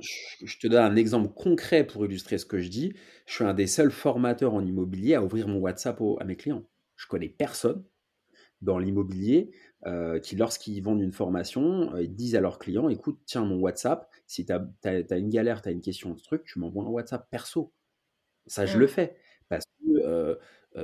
Je 0.00 0.58
te 0.58 0.66
donne 0.66 0.84
un 0.84 0.96
exemple 0.96 1.28
concret 1.34 1.84
pour 1.84 2.04
illustrer 2.04 2.38
ce 2.38 2.46
que 2.46 2.58
je 2.58 2.68
dis. 2.68 2.94
Je 3.26 3.34
suis 3.34 3.44
un 3.44 3.54
des 3.54 3.66
seuls 3.66 3.90
formateurs 3.90 4.54
en 4.54 4.64
immobilier 4.64 5.14
à 5.14 5.22
ouvrir 5.22 5.48
mon 5.48 5.58
WhatsApp 5.58 6.00
à 6.20 6.24
mes 6.24 6.36
clients. 6.36 6.64
Je 6.96 7.06
connais 7.06 7.28
personne 7.28 7.84
dans 8.60 8.78
l'immobilier 8.78 9.50
euh, 9.86 10.18
qui, 10.18 10.34
lorsqu'ils 10.34 10.82
vendent 10.82 11.00
une 11.00 11.12
formation, 11.12 11.94
euh, 11.94 12.02
ils 12.02 12.14
disent 12.14 12.34
à 12.34 12.40
leurs 12.40 12.58
clients, 12.58 12.88
écoute, 12.88 13.20
tiens, 13.26 13.44
mon 13.44 13.60
WhatsApp, 13.60 14.10
si 14.26 14.44
tu 14.44 14.52
as, 14.52 15.16
une 15.16 15.28
galère, 15.28 15.62
tu 15.62 15.68
as 15.68 15.72
une 15.72 15.80
question, 15.80 16.14
de 16.14 16.20
truc, 16.20 16.42
tu 16.44 16.58
m'envoies 16.58 16.84
un 16.84 16.88
WhatsApp 16.88 17.28
perso. 17.30 17.72
Ça, 18.46 18.66
je 18.66 18.78
le 18.78 18.88
fais. 18.88 19.16
Parce 19.48 19.64
que 19.66 19.98
euh, 20.04 20.34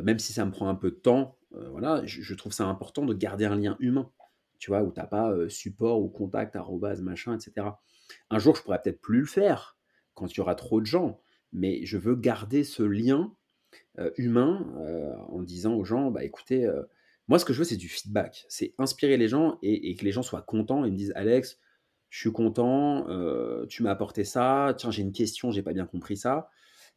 même 0.03 0.19
si 0.19 0.33
ça 0.33 0.45
me 0.45 0.53
prend 0.53 0.69
un 0.69 0.75
peu 0.77 0.91
de 0.91 0.97
temps, 0.97 1.39
voilà, 1.71 2.03
je, 2.05 2.35
trouve 2.35 2.53
ça 2.53 2.65
important 2.65 3.05
de 3.05 3.15
garder 3.15 3.45
un 3.45 3.57
lien 3.57 3.77
humain. 3.79 4.11
Tu 4.59 4.71
vois, 4.71 4.83
où 4.83 4.93
tu 4.93 4.99
n'as 4.99 5.07
pas 5.07 5.33
support 5.49 6.01
ou 6.01 6.09
contact, 6.09 6.57
arrobase, 6.57 7.03
machin, 7.03 7.37
etc. 7.37 7.69
Un 8.31 8.39
jour, 8.39 8.57
je 8.57 8.63
pourrais 8.63 8.81
peut-être 8.83 9.01
plus 9.01 9.21
le 9.21 9.27
faire 9.27 9.77
quand 10.15 10.33
il 10.33 10.39
y 10.39 10.41
aura 10.41 10.57
trop 10.57 10.81
de 10.81 10.87
gens, 10.87 11.21
mais 11.53 11.85
je 11.85 11.97
veux 11.97 12.17
garder 12.17 12.65
ce 12.65 12.83
lien 12.83 13.33
humain 14.17 14.67
en 15.29 15.43
disant 15.43 15.75
aux 15.75 15.85
gens, 15.85 16.11
bah 16.11 16.25
écoutez, 16.25 16.69
moi, 17.29 17.39
ce 17.39 17.45
que 17.45 17.53
je 17.53 17.59
veux, 17.59 17.65
c'est 17.65 17.77
du 17.77 17.89
feedback. 17.89 18.45
C'est 18.49 18.75
inspirer 18.79 19.17
les 19.17 19.29
gens 19.29 19.59
et, 19.63 19.95
que 19.97 20.05
les 20.05 20.13
gens 20.13 20.23
soient 20.23 20.43
contents 20.43 20.85
et 20.85 20.91
me 20.91 20.97
disent 20.97 21.13
Alex, 21.17 21.59
je 22.11 22.19
suis 22.19 22.33
content, 22.33 23.09
euh, 23.09 23.67
tu 23.67 23.83
m'as 23.83 23.91
apporté 23.91 24.25
ça, 24.25 24.75
tiens, 24.77 24.91
j'ai 24.91 25.03
une 25.03 25.13
question, 25.13 25.51
j'ai 25.51 25.63
pas 25.63 25.73
bien 25.73 25.87
compris 25.87 26.17
ça. 26.17 26.51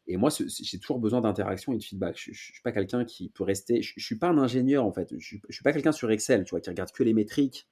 Et 0.06 0.16
moi, 0.16 0.30
j'ai 0.30 0.80
toujours 0.80 1.00
besoin 1.00 1.22
d'interaction 1.22 1.74
et 1.74 1.78
de 1.78 1.84
feedback. 1.84 2.18
Je, 2.18 2.32
ne 2.32 2.36
suis 2.36 2.62
pas 2.64 2.72
quelqu'un 2.72 3.04
qui 3.04 3.30
peut 3.30 3.44
rester. 3.44 3.82
Je, 3.82 3.94
ne 3.98 4.02
suis 4.02 4.18
pas 4.18 4.28
un 4.28 4.38
ingénieur 4.38 4.86
en 4.86 4.92
fait. 4.92 5.10
Je, 5.18 5.36
ne 5.36 5.52
suis 5.52 5.64
pas 5.64 5.74
quelqu'un 5.74 5.92
sur 5.92 6.12
Excel, 6.12 6.46
tu 6.46 6.52
vois, 6.52 6.62
qui 6.62 6.70
regarde 6.70 6.92
que 6.92 7.04
les 7.04 7.14
métriques, 7.14 7.70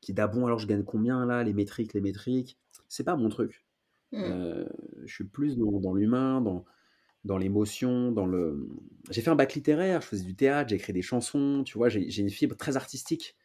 qui 0.00 0.12
dit 0.12 0.20
ah 0.20 0.28
bon 0.28 0.46
alors 0.46 0.58
je 0.58 0.66
gagne 0.66 0.84
combien 0.84 1.26
là, 1.26 1.42
les 1.42 1.52
métriques, 1.52 1.92
les 1.92 2.00
métriques? 2.00 2.58
C'est 2.88 3.04
pas 3.04 3.16
mon 3.16 3.28
truc. 3.28 3.64
Mmh. 4.12 4.18
Euh, 4.22 4.68
je 5.04 5.12
suis 5.12 5.24
plus 5.24 5.56
dans 5.56 5.94
l'humain, 5.94 6.40
dans, 6.40 6.64
dans 7.24 7.38
l'émotion, 7.38 8.12
dans 8.12 8.26
le. 8.26 8.68
J'ai 9.10 9.20
fait 9.20 9.30
un 9.30 9.36
bac 9.36 9.54
littéraire, 9.54 10.00
je 10.00 10.06
faisais 10.06 10.24
du 10.24 10.34
théâtre, 10.34 10.70
j'ai 10.70 10.76
écrit 10.76 10.92
des 10.92 11.02
chansons, 11.02 11.62
tu 11.64 11.76
vois, 11.76 11.88
j'ai 11.88 12.20
une 12.20 12.30
fibre 12.30 12.56
très 12.56 12.76
artistique. 12.76 13.36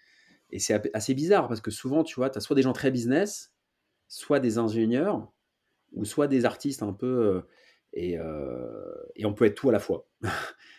Et 0.51 0.59
c'est 0.59 0.89
assez 0.95 1.13
bizarre 1.13 1.47
parce 1.47 1.61
que 1.61 1.71
souvent, 1.71 2.03
tu 2.03 2.15
vois, 2.15 2.29
tu 2.29 2.37
as 2.37 2.41
soit 2.41 2.55
des 2.55 2.61
gens 2.61 2.73
très 2.73 2.91
business, 2.91 3.53
soit 4.07 4.39
des 4.39 4.57
ingénieurs, 4.57 5.31
ou 5.93 6.05
soit 6.05 6.27
des 6.27 6.45
artistes 6.45 6.83
un 6.83 6.93
peu. 6.93 7.07
Euh, 7.07 7.41
et, 7.93 8.17
euh, 8.17 8.93
et 9.15 9.25
on 9.25 9.33
peut 9.33 9.45
être 9.45 9.55
tout 9.55 9.69
à 9.69 9.71
la 9.71 9.79
fois. 9.79 10.07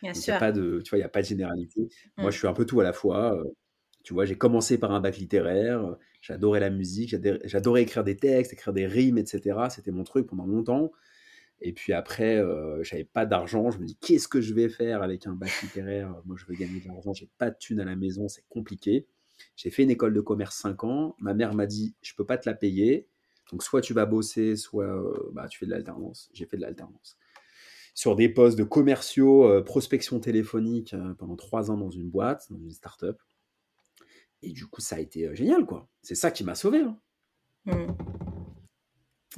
Bien 0.02 0.14
sûr. 0.14 0.34
Y 0.34 0.36
a 0.36 0.40
pas 0.40 0.52
de, 0.52 0.80
tu 0.82 0.90
vois, 0.90 0.98
il 0.98 1.00
n'y 1.00 1.06
a 1.06 1.10
pas 1.10 1.22
de 1.22 1.26
généralité. 1.26 1.88
Moi, 2.16 2.28
mmh. 2.28 2.32
je 2.32 2.38
suis 2.38 2.46
un 2.46 2.52
peu 2.52 2.64
tout 2.64 2.80
à 2.80 2.84
la 2.84 2.92
fois. 2.92 3.34
Euh, 3.34 3.44
tu 4.04 4.14
vois, 4.14 4.24
j'ai 4.24 4.36
commencé 4.36 4.78
par 4.78 4.92
un 4.92 5.00
bac 5.00 5.16
littéraire, 5.16 5.96
j'adorais 6.20 6.60
la 6.60 6.70
musique, 6.70 7.16
j'adorais 7.44 7.82
écrire 7.82 8.04
des 8.04 8.16
textes, 8.16 8.52
écrire 8.52 8.72
des 8.72 8.86
rimes, 8.86 9.18
etc. 9.18 9.58
C'était 9.68 9.90
mon 9.90 10.04
truc 10.04 10.28
pendant 10.28 10.46
longtemps. 10.46 10.92
Et 11.60 11.72
puis 11.72 11.92
après, 11.92 12.36
euh, 12.36 12.82
j'avais 12.82 13.04
pas 13.04 13.26
d'argent. 13.26 13.70
Je 13.70 13.78
me 13.78 13.86
dis, 13.86 13.96
qu'est-ce 13.96 14.28
que 14.28 14.40
je 14.40 14.52
vais 14.54 14.68
faire 14.68 15.02
avec 15.02 15.26
un 15.26 15.32
bac 15.32 15.50
littéraire? 15.62 16.14
Moi, 16.24 16.36
je 16.38 16.44
veux 16.46 16.54
gagner 16.54 16.80
de 16.80 16.88
l'argent. 16.88 17.12
J'ai 17.14 17.30
pas 17.38 17.50
de 17.50 17.56
thunes 17.58 17.80
à 17.80 17.84
la 17.84 17.96
maison, 17.96 18.28
c'est 18.28 18.44
compliqué. 18.48 19.06
J'ai 19.56 19.70
fait 19.70 19.82
une 19.82 19.90
école 19.90 20.14
de 20.14 20.20
commerce 20.20 20.56
5 20.56 20.84
ans. 20.84 21.16
Ma 21.18 21.34
mère 21.34 21.54
m'a 21.54 21.66
dit, 21.66 21.94
je 22.02 22.14
peux 22.14 22.26
pas 22.26 22.38
te 22.38 22.48
la 22.48 22.54
payer. 22.54 23.08
Donc, 23.50 23.62
soit 23.62 23.80
tu 23.80 23.94
vas 23.94 24.06
bosser, 24.06 24.56
soit 24.56 24.84
euh, 24.84 25.30
bah, 25.32 25.48
tu 25.48 25.58
fais 25.58 25.66
de 25.66 25.70
l'alternance. 25.70 26.28
J'ai 26.32 26.46
fait 26.46 26.56
de 26.56 26.62
l'alternance. 26.62 27.16
Sur 27.94 28.16
des 28.16 28.28
postes 28.28 28.58
de 28.58 28.64
commerciaux, 28.64 29.44
euh, 29.44 29.62
prospection 29.62 30.20
téléphonique 30.20 30.94
euh, 30.94 31.14
pendant 31.14 31.36
3 31.36 31.70
ans 31.70 31.76
dans 31.76 31.90
une 31.90 32.10
boîte, 32.10 32.46
dans 32.50 32.58
une 32.58 32.72
start-up. 32.72 33.18
Et 34.42 34.52
du 34.52 34.66
coup, 34.66 34.80
ça 34.80 34.96
a 34.96 35.00
été 35.00 35.34
génial, 35.34 35.64
quoi. 35.64 35.88
C'est 36.02 36.14
ça 36.14 36.30
qui 36.30 36.44
m'a 36.44 36.54
sauvé. 36.54 36.80
Hein. 36.80 36.98
Mmh. 37.64 38.15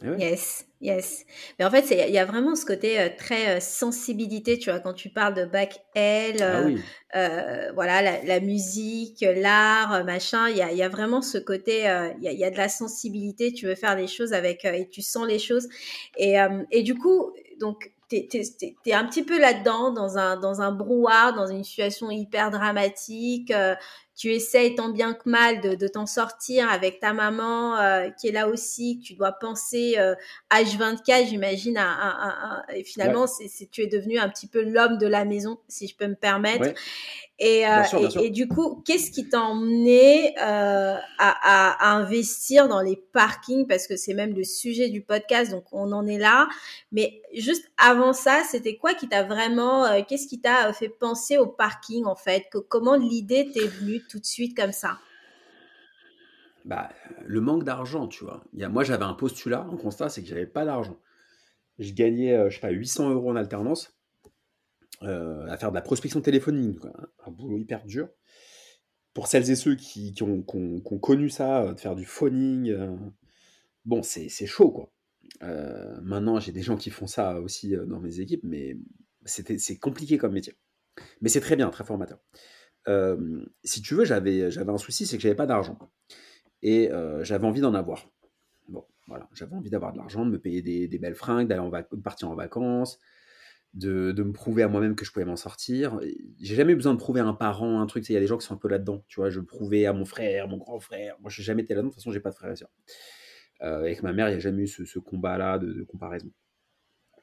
Ah 0.05 0.15
yes, 0.17 0.67
yes. 0.81 1.25
Mais 1.59 1.65
en 1.65 1.71
fait, 1.71 1.91
il 1.91 2.13
y 2.13 2.19
a 2.19 2.25
vraiment 2.25 2.55
ce 2.55 2.65
côté 2.65 3.01
euh, 3.01 3.09
très 3.17 3.57
euh, 3.57 3.61
sensibilité, 3.61 4.59
tu 4.59 4.71
vois, 4.71 4.79
quand 4.79 4.93
tu 4.93 5.09
parles 5.09 5.35
de 5.35 5.45
bac 5.45 5.81
L, 5.95 6.37
ah 6.41 7.19
euh, 7.19 7.73
voilà, 7.75 8.23
la, 8.23 8.41
musique, 8.41 9.23
l'art, 9.23 10.05
machin, 10.05 10.49
il 10.49 10.57
y 10.57 10.63
a, 10.63 10.73
y 10.73 10.83
a, 10.83 10.89
vraiment 10.89 11.21
ce 11.21 11.39
côté, 11.39 11.81
il 11.81 12.23
y, 12.23 12.29
a, 12.29 12.33
y, 12.33 12.45
a, 12.45 12.51
de 12.51 12.57
la 12.57 12.69
sensibilité, 12.69 13.53
tu 13.53 13.67
veux 13.67 13.75
faire 13.75 13.97
les 13.97 14.07
choses 14.07 14.33
avec, 14.33 14.65
et 14.65 14.89
tu 14.89 15.03
sens 15.03 15.27
les 15.27 15.39
choses. 15.39 15.69
Et, 16.17 16.37
et 16.71 16.83
du 16.83 16.95
coup, 16.95 17.33
donc, 17.59 17.93
tu 18.09 18.17
es, 18.17 18.93
un 18.93 19.05
petit 19.05 19.25
peu 19.25 19.39
là-dedans, 19.39 19.93
dans 19.93 20.17
un, 20.17 20.37
dans 20.37 20.61
un 20.61 20.71
brouhaha, 20.71 21.33
dans 21.33 21.47
une 21.47 21.65
situation 21.65 22.11
hyper 22.11 22.51
dramatique 22.51 23.53
tu 24.19 24.33
essayes 24.33 24.75
tant 24.75 24.89
bien 24.89 25.15
que 25.15 25.29
mal 25.31 25.61
de, 25.61 25.87
t'en 25.87 26.05
sortir 26.05 26.69
avec 26.69 26.99
ta 26.99 27.13
maman 27.13 27.79
euh, 27.79 28.11
qui 28.11 28.27
est 28.27 28.33
là 28.33 28.49
aussi, 28.49 28.99
que 28.99 29.05
tu 29.05 29.15
dois 29.15 29.31
penser 29.31 29.97
H24, 30.51 31.23
euh, 31.23 31.27
j'imagine, 31.29 31.81
et 32.75 32.83
finalement, 32.83 33.29
c'est, 33.29 33.71
tu 33.71 33.83
es 33.83 33.87
devenu 33.87 34.19
un 34.19 34.29
petit 34.29 34.49
peu 34.49 34.63
l'homme 34.63 34.99
de 34.99 35.07
la 35.07 35.25
maison, 35.25 35.59
si 35.69 35.87
je 35.87 35.97
peux 35.97 36.09
me 36.09 36.17
permettre. 36.17 36.75
Et, 37.41 37.65
euh, 37.69 37.83
et, 38.21 38.31
du 38.31 38.49
coup, 38.49 38.83
qu'est-ce 38.85 39.13
qui 39.13 39.29
t'a 39.29 39.41
emmené 39.41 40.35
euh, 40.43 40.97
à, 41.19 41.87
à, 41.89 41.97
investir 41.97 42.67
dans 42.67 42.81
les 42.81 42.97
parkings? 42.97 43.69
Parce 43.69 43.87
que 43.87 43.97
c'est 43.97 44.15
même 44.15 44.35
le 44.35 44.43
sujet 44.43 44.89
du 44.89 45.03
podcast, 45.03 45.53
donc 45.53 45.65
on 45.71 45.93
en 45.93 46.05
est 46.09 46.19
là. 46.19 46.49
Mais 46.91 47.23
juste 47.33 47.71
avant 47.77 48.13
ça, 48.13 48.43
c'était 48.51 48.77
quoi 48.77 48.95
qui 48.95 49.09
t'a 49.09 49.23
vraiment, 49.23 49.85
euh, 49.85 50.01
qu'est-ce 50.07 50.27
qui 50.27 50.41
t'a 50.41 50.73
fait 50.73 50.89
penser 50.89 51.39
au 51.39 51.47
parking 51.47 52.07
en 52.07 52.17
fait? 52.17 52.47
Que, 52.51 52.59
Comment 52.59 52.97
l'idée 52.97 53.49
t'est 53.55 53.69
venue? 53.69 54.03
Tout 54.09 54.19
de 54.19 54.27
suite 54.27 54.57
comme 54.57 54.73
ça? 54.73 54.99
Bah, 56.65 56.91
le 57.25 57.41
manque 57.41 57.65
d'argent, 57.65 58.09
tu 58.09 58.25
vois. 58.25 58.45
Moi, 58.53 58.85
j'avais 58.85 59.05
un 59.05 59.15
postulat, 59.15 59.67
un 59.71 59.77
constat, 59.77 60.09
c'est 60.09 60.23
que 60.23 60.29
j'avais 60.29 60.47
pas 60.47 60.65
d'argent. 60.65 60.99
Je 61.79 61.93
gagnais, 61.93 62.51
je 62.51 62.55
sais 62.55 62.61
pas, 62.61 62.71
800 62.71 63.11
euros 63.11 63.31
en 63.31 63.37
alternance 63.37 63.99
euh, 65.05 65.47
à 65.47 65.57
faire 65.57 65.71
de 65.71 65.77
la 65.77 65.81
prospection 65.81 66.21
téléphonique, 66.21 66.81
un 67.25 67.31
boulot 67.31 67.59
hyper 67.59 67.85
dur. 67.85 68.09
Pour 69.15 69.29
celles 69.29 69.49
et 69.51 69.55
ceux 69.55 69.77
qui, 69.77 70.13
ont, 70.23 70.43
connu 70.43 71.31
ça, 71.31 71.63
euh, 71.63 71.75
de 71.75 71.81
faire 71.81 71.95
du 71.95 72.05
phoning, 72.05 72.71
euh, 72.71 72.97
bon, 73.85 74.03
c'est 74.03 74.29
chaud, 74.47 74.73
quoi. 74.73 74.93
maintenant, 76.03 76.41
j'ai 76.41 76.53
des 76.53 76.63
gens 76.63 76.77
qui 76.77 76.91
font 76.91 77.07
ça 77.07 77.41
aussi 77.41 77.75
dans 77.87 78.01
mes 78.01 78.21
équipes, 78.21 78.43
mais 78.43 78.77
c'est 79.25 79.79
compliqué 79.79 80.19
comme 80.19 80.33
métier. 80.33 80.55
Mais 81.21 81.29
c'est 81.29 81.41
très 81.41 81.55
bien, 81.55 81.71
très 81.71 81.85
formateur. 81.85 82.19
Si 83.65 83.83
tu 83.83 83.95
veux, 83.95 84.05
j'avais 84.05 84.43
un 84.43 84.79
souci, 84.79 85.07
c'est 85.07 85.17
que 85.17 85.23
j'avais 85.23 85.35
pas 85.35 85.47
d'argent. 85.47 85.79
Et 86.63 86.91
j'avais 87.23 87.47
envie 87.47 87.61
d'en 87.61 87.75
avoir. 87.75 88.11
Bon, 88.69 88.85
voilà, 89.07 89.29
j'avais 89.35 89.55
envie 89.55 89.71
d'avoir 89.71 89.93
de 89.93 89.99
l'argent, 89.99 90.25
de 90.25 90.31
me 90.31 90.39
payer 90.39 90.63
des, 90.63 90.99
belles 90.99 91.15
fringues, 91.15 91.49
d'aller 91.49 91.63
partir 92.03 92.31
en 92.31 92.35
vacances, 92.35 92.99
de, 93.75 94.13
me 94.13 94.33
prouver 94.33 94.63
à 94.63 94.69
moi-même 94.69 94.95
que 94.95 95.05
je 95.05 95.13
pouvais 95.13 95.25
m'en 95.25 95.37
sortir. 95.37 96.01
J'ai 96.41 96.55
jamais 96.55 96.73
eu 96.73 96.77
besoin 96.77 96.95
de 96.95 96.99
prouver 96.99 97.21
à 97.21 97.27
un 97.27 97.35
parent, 97.35 97.81
un 97.81 97.87
truc. 97.87 98.09
Il 98.09 98.13
y 98.13 98.17
a 98.17 98.21
des 98.21 98.27
gens 98.27 98.39
qui 98.39 98.47
sont 98.47 98.55
un 98.55 98.59
peu 98.59 98.69
là-dedans. 98.69 99.05
Tu 99.09 99.21
vois, 99.21 99.31
je 99.31 99.41
prouvais 99.41 99.87
à 99.87 99.93
mon 99.93 100.05
frère, 100.05 100.49
mon 100.49 100.59
grand 100.59 100.81
frère. 100.81 101.17
Moi, 101.21 101.31
je 101.31 101.41
n'ai 101.41 101.45
jamais 101.45 101.63
été 101.63 101.75
là-dedans. 101.75 101.89
De 101.89 101.95
toute 101.95 102.03
façon, 102.03 102.13
j'ai 102.13 102.21
pas 102.21 102.31
de 102.31 102.35
frère 102.35 102.53
et 102.53 102.57
soeur. 102.57 102.71
Euh, 103.63 103.81
avec 103.81 104.03
ma 104.03 104.13
mère, 104.13 104.29
il 104.29 104.33
n'y 104.33 104.37
a 104.37 104.41
jamais 104.41 104.63
eu 104.63 104.67
ce, 104.67 104.99
combat-là 104.99 105.59
de, 105.59 105.83
comparaison. 105.85 106.31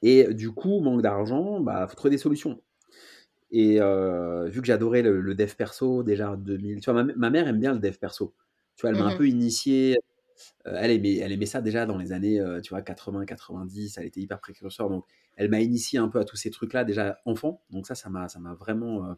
Et 0.01 0.33
du 0.33 0.51
coup, 0.51 0.81
manque 0.81 1.01
d'argent, 1.01 1.59
bah, 1.61 1.87
faut 1.87 1.95
trouver 1.95 2.11
des 2.11 2.17
solutions. 2.17 2.61
Et 3.57 3.79
vu 4.49 4.59
que 4.59 4.67
j'adorais 4.67 5.01
le, 5.01 5.33
dev 5.33 5.53
perso 5.55 6.03
déjà 6.03 6.33
en 6.33 6.35
2000, 6.35 6.81
tu 6.81 6.91
vois, 6.91 7.05
ma, 7.05 7.29
mère 7.29 7.47
aime 7.47 7.61
bien 7.61 7.71
le 7.71 7.79
dev 7.79 7.95
perso. 7.95 8.35
Tu 8.75 8.81
vois, 8.81 8.89
elle 8.89 8.97
m'a 8.97 9.05
un 9.05 9.15
Mmh 9.15 9.17
peu 9.17 9.29
initié. 9.29 9.97
elle, 10.65 10.91
aimait, 10.91 11.15
elle 11.19 11.31
aimait 11.31 11.45
ça 11.45 11.61
déjà 11.61 11.85
dans 11.85 11.97
les 11.97 12.11
années, 12.11 12.43
tu 12.61 12.71
vois, 12.71 12.81
80, 12.81 13.25
90. 13.25 13.97
Elle 13.97 14.07
était 14.07 14.19
hyper 14.19 14.41
précurseur. 14.41 14.89
Donc, 14.89 15.05
elle 15.37 15.49
m'a 15.49 15.61
initié 15.61 15.99
un 15.99 16.09
peu 16.09 16.19
à 16.19 16.25
tous 16.25 16.35
ces 16.35 16.51
trucs-là 16.51 16.83
déjà 16.83 17.17
enfant. 17.23 17.63
Donc 17.69 17.87
ça, 17.87 17.95
ça 17.95 18.09
m'a, 18.09 18.27
ça 18.27 18.39
m'a 18.39 18.55
vraiment 18.55 19.15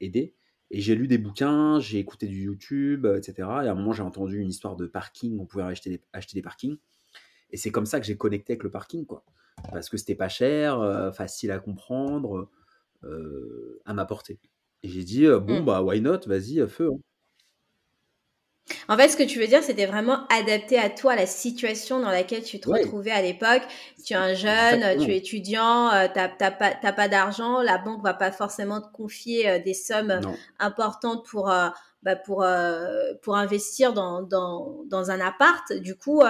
aidé. 0.00 0.32
Et 0.70 0.80
j'ai 0.80 0.94
lu 0.94 1.06
des 1.06 1.18
bouquins, 1.18 1.78
j'ai 1.78 1.98
écouté 1.98 2.26
du 2.26 2.44
YouTube, 2.44 3.04
etc. 3.04 3.34
Et 3.64 3.68
à 3.68 3.72
un 3.72 3.74
moment, 3.74 3.92
j'ai 3.92 4.02
entendu 4.02 4.38
une 4.38 4.48
histoire 4.48 4.76
de 4.76 4.86
parking. 4.86 5.38
On 5.38 5.44
pouvait 5.44 5.64
acheter 5.64 5.90
des, 5.90 6.00
acheter 6.14 6.38
des 6.38 6.42
parkings. 6.42 6.78
Et 7.50 7.58
c'est 7.58 7.70
comme 7.70 7.84
ça 7.84 8.00
que 8.00 8.06
j'ai 8.06 8.16
connecté 8.16 8.54
avec 8.54 8.62
le 8.62 8.70
parking, 8.70 9.04
quoi. 9.04 9.26
Parce 9.70 9.90
que 9.90 9.98
c'était 9.98 10.14
pas 10.14 10.30
cher, 10.30 11.12
facile 11.14 11.50
à 11.50 11.58
comprendre. 11.58 12.48
Euh, 13.04 13.80
à 13.84 13.94
m'apporter. 13.94 14.38
Et 14.84 14.88
j'ai 14.88 15.02
dit, 15.02 15.26
euh, 15.26 15.40
bon, 15.40 15.60
mmh. 15.60 15.64
bah, 15.64 15.82
why 15.82 16.00
not, 16.00 16.20
vas-y, 16.26 16.60
euh, 16.60 16.68
feu. 16.68 16.90
Hein. 16.92 17.00
En 18.86 18.96
fait, 18.96 19.08
ce 19.08 19.16
que 19.16 19.24
tu 19.24 19.40
veux 19.40 19.48
dire, 19.48 19.60
c'était 19.60 19.86
vraiment 19.86 20.24
adapté 20.28 20.78
à 20.78 20.88
toi, 20.88 21.16
la 21.16 21.26
situation 21.26 21.98
dans 21.98 22.10
laquelle 22.10 22.44
tu 22.44 22.60
te 22.60 22.70
retrouvais 22.70 23.10
à 23.10 23.20
l'époque. 23.20 23.62
Tu 24.04 24.12
es 24.12 24.16
un 24.16 24.34
jeune, 24.34 25.02
tu 25.02 25.10
es 25.10 25.16
étudiant, 25.16 25.90
tu 25.90 26.18
n'as 26.18 26.28
pas, 26.28 26.52
pas 26.92 27.08
d'argent, 27.08 27.60
la 27.60 27.78
banque 27.78 28.04
va 28.04 28.14
pas 28.14 28.30
forcément 28.30 28.80
te 28.80 28.92
confier 28.92 29.58
des 29.60 29.74
sommes 29.74 30.20
importantes 30.60 31.26
pour, 31.26 31.52
bah, 32.02 32.16
pour, 32.16 32.46
pour 33.22 33.36
investir 33.36 33.92
dans, 33.92 34.22
dans, 34.22 34.84
dans, 34.86 35.10
un 35.10 35.20
appart. 35.20 35.72
Du 35.72 35.96
coup, 35.96 36.22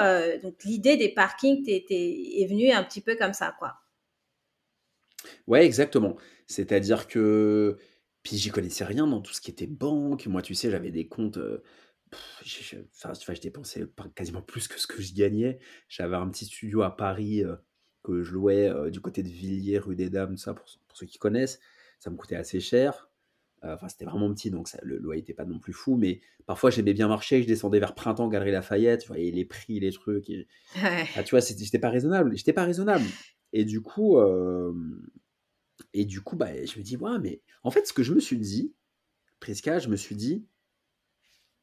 donc 0.42 0.64
l'idée 0.64 0.96
des 0.96 1.10
parkings 1.10 1.62
est 1.68 2.48
venue 2.48 2.72
un 2.72 2.82
petit 2.82 3.02
peu 3.02 3.14
comme 3.14 3.34
ça, 3.34 3.54
quoi. 3.58 3.74
Ouais, 5.46 5.64
exactement. 5.64 6.16
C'est-à-dire 6.52 7.08
que 7.08 7.78
puis 8.22 8.36
j'y 8.36 8.50
connaissais 8.50 8.84
rien 8.84 9.06
dans 9.06 9.20
tout 9.20 9.32
ce 9.32 9.40
qui 9.40 9.50
était 9.50 9.66
banque. 9.66 10.26
Moi, 10.26 10.42
tu 10.42 10.54
sais, 10.54 10.70
j'avais 10.70 10.92
des 10.92 11.08
comptes, 11.08 11.38
je 12.44 12.76
enfin, 13.04 13.12
je 13.34 13.40
dépensais 13.40 13.84
quasiment 14.14 14.42
plus 14.42 14.68
que 14.68 14.78
ce 14.78 14.86
que 14.86 15.02
je 15.02 15.14
gagnais. 15.14 15.58
J'avais 15.88 16.16
un 16.16 16.28
petit 16.28 16.44
studio 16.44 16.82
à 16.82 16.96
Paris, 16.96 17.42
que 18.04 18.22
je 18.22 18.32
louais, 18.32 18.70
du 18.90 19.00
côté 19.00 19.22
de 19.22 19.28
Villiers, 19.28 19.78
rue 19.78 19.96
des 19.96 20.10
Dames, 20.10 20.36
ça 20.36 20.54
pour 20.54 20.66
pour 20.86 20.96
ceux 20.96 21.06
qui 21.06 21.18
connaissent. 21.18 21.58
Ça 21.98 22.10
me 22.10 22.16
coûtait 22.16 22.36
assez 22.36 22.60
cher. 22.60 23.10
enfin, 23.62 23.88
c'était 23.88 24.04
vraiment 24.04 24.32
petit, 24.32 24.50
donc 24.50 24.68
ça 24.68 24.78
le 24.82 24.98
loyer 24.98 25.22
était 25.22 25.34
pas 25.34 25.44
non 25.44 25.58
plus 25.58 25.72
fou, 25.72 25.96
mais 25.96 26.20
parfois 26.46 26.70
j'aimais 26.70 26.94
bien 26.94 27.08
marcher, 27.08 27.42
je 27.42 27.48
descendais 27.48 27.80
vers 27.80 27.94
Printemps, 27.94 28.28
Galerie 28.28 28.52
Lafayette, 28.52 29.00
tu 29.00 29.08
voyais 29.08 29.32
les 29.32 29.44
prix, 29.44 29.80
les 29.80 29.90
trucs 29.90 30.30
ah, 31.16 31.22
tu 31.24 31.30
vois, 31.30 31.40
c'était 31.40 31.78
pas 31.78 31.90
raisonnable, 31.90 32.36
j'étais 32.36 32.52
pas 32.52 32.64
raisonnable 32.64 33.04
et 33.52 33.64
du 33.64 33.80
coup, 33.80 34.18
et 35.94 36.04
du 36.04 36.20
coup, 36.20 36.36
bah, 36.36 36.64
je 36.64 36.78
me 36.78 36.84
dis: 36.84 36.96
«Ouais, 36.96 37.18
mais» 37.18 37.42
en 37.62 37.70
fait, 37.70 37.86
ce 37.86 37.92
que 37.92 38.02
je 38.02 38.12
me 38.14 38.20
suis 38.20 38.38
dit, 38.38 38.74
Prisca, 39.40 39.78
je 39.78 39.88
me 39.88 39.96
suis 39.96 40.16
dit: 40.16 40.46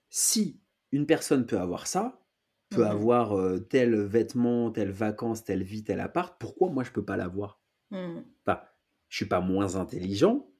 «Si 0.09 0.59
une 0.91 1.05
personne 1.05 1.45
peut 1.45 1.59
avoir 1.59 1.87
ça, 1.87 2.21
peut 2.69 2.83
mmh 2.83 2.87
avoir, 2.87 3.59
tel 3.69 3.95
vêtement, 3.95 4.71
telle 4.71 4.91
vacances, 4.91 5.43
telle 5.43 5.63
vie, 5.63 5.83
tel 5.83 5.99
appart, 5.99 6.39
pourquoi 6.39 6.69
moi 6.69 6.83
je 6.83 6.91
peux 6.91 7.05
pas 7.05 7.17
l'avoir?» 7.17 7.61
mmh. 7.91 8.19
Enfin, 8.45 8.61
je 9.09 9.15
suis 9.17 9.25
pas 9.25 9.41
moins 9.41 9.75
intelligent, 9.75 10.51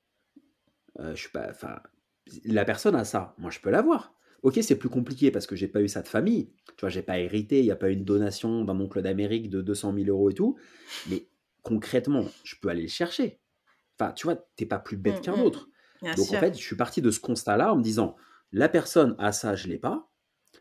je 1.00 1.16
suis 1.16 1.30
pas 1.30 1.48
enfin, 1.50 1.80
la 2.46 2.66
personne 2.66 2.96
a 2.96 3.04
ça, 3.04 3.36
moi 3.38 3.52
je 3.52 3.60
peux 3.60 3.70
l'avoir. 3.70 4.16
OK, 4.42 4.58
c'est 4.62 4.78
plus 4.78 4.90
compliqué 4.90 5.32
parce 5.32 5.48
que 5.48 5.56
j'ai 5.56 5.68
pas 5.68 5.82
eu 5.82 5.90
ça 5.90 6.02
de 6.02 6.08
famille, 6.08 6.54
tu 6.78 6.82
vois? 6.82 6.90
J'ai 6.90 7.02
pas 7.02 7.20
hérité, 7.20 7.60
il 7.60 7.66
y 7.66 7.72
a 7.72 7.76
pas 7.76 7.90
eu 7.90 7.94
une 7.94 8.06
donation 8.06 8.64
d'un 8.64 8.80
oncle 8.80 9.02
d'Amérique 9.02 9.50
de 9.50 9.62
200 9.62 9.94
000 9.94 10.08
euros 10.08 10.30
et 10.30 10.34
tout, 10.34 10.58
mais 11.10 11.28
concrètement, 11.64 12.26
je 12.44 12.56
peux 12.62 12.70
aller 12.70 12.84
le 12.84 12.88
chercher. 12.88 13.40
Enfin, 14.00 14.12
tu 14.14 14.28
vois, 14.28 14.36
t'es 14.56 14.66
pas 14.66 14.80
plus 14.80 14.98
bête 14.98 15.20
mmh, 15.20 15.22
qu'un 15.22 15.36
mmh. 15.38 15.42
autre. 15.42 15.70
Donc 16.02 16.32
en 16.32 16.40
fait, 16.40 16.54
je 16.54 16.64
suis 16.64 16.76
parti 16.76 17.02
de 17.02 17.12
ce 17.12 17.20
constat-là 17.20 17.74
en 17.74 17.78
me 17.78 17.84
disant, 17.84 18.16
la 18.52 18.70
personne 18.70 19.16
a 19.20 19.32
ça, 19.32 19.56
je 19.56 19.68
l'ai 19.68 19.78
pas. 19.78 20.10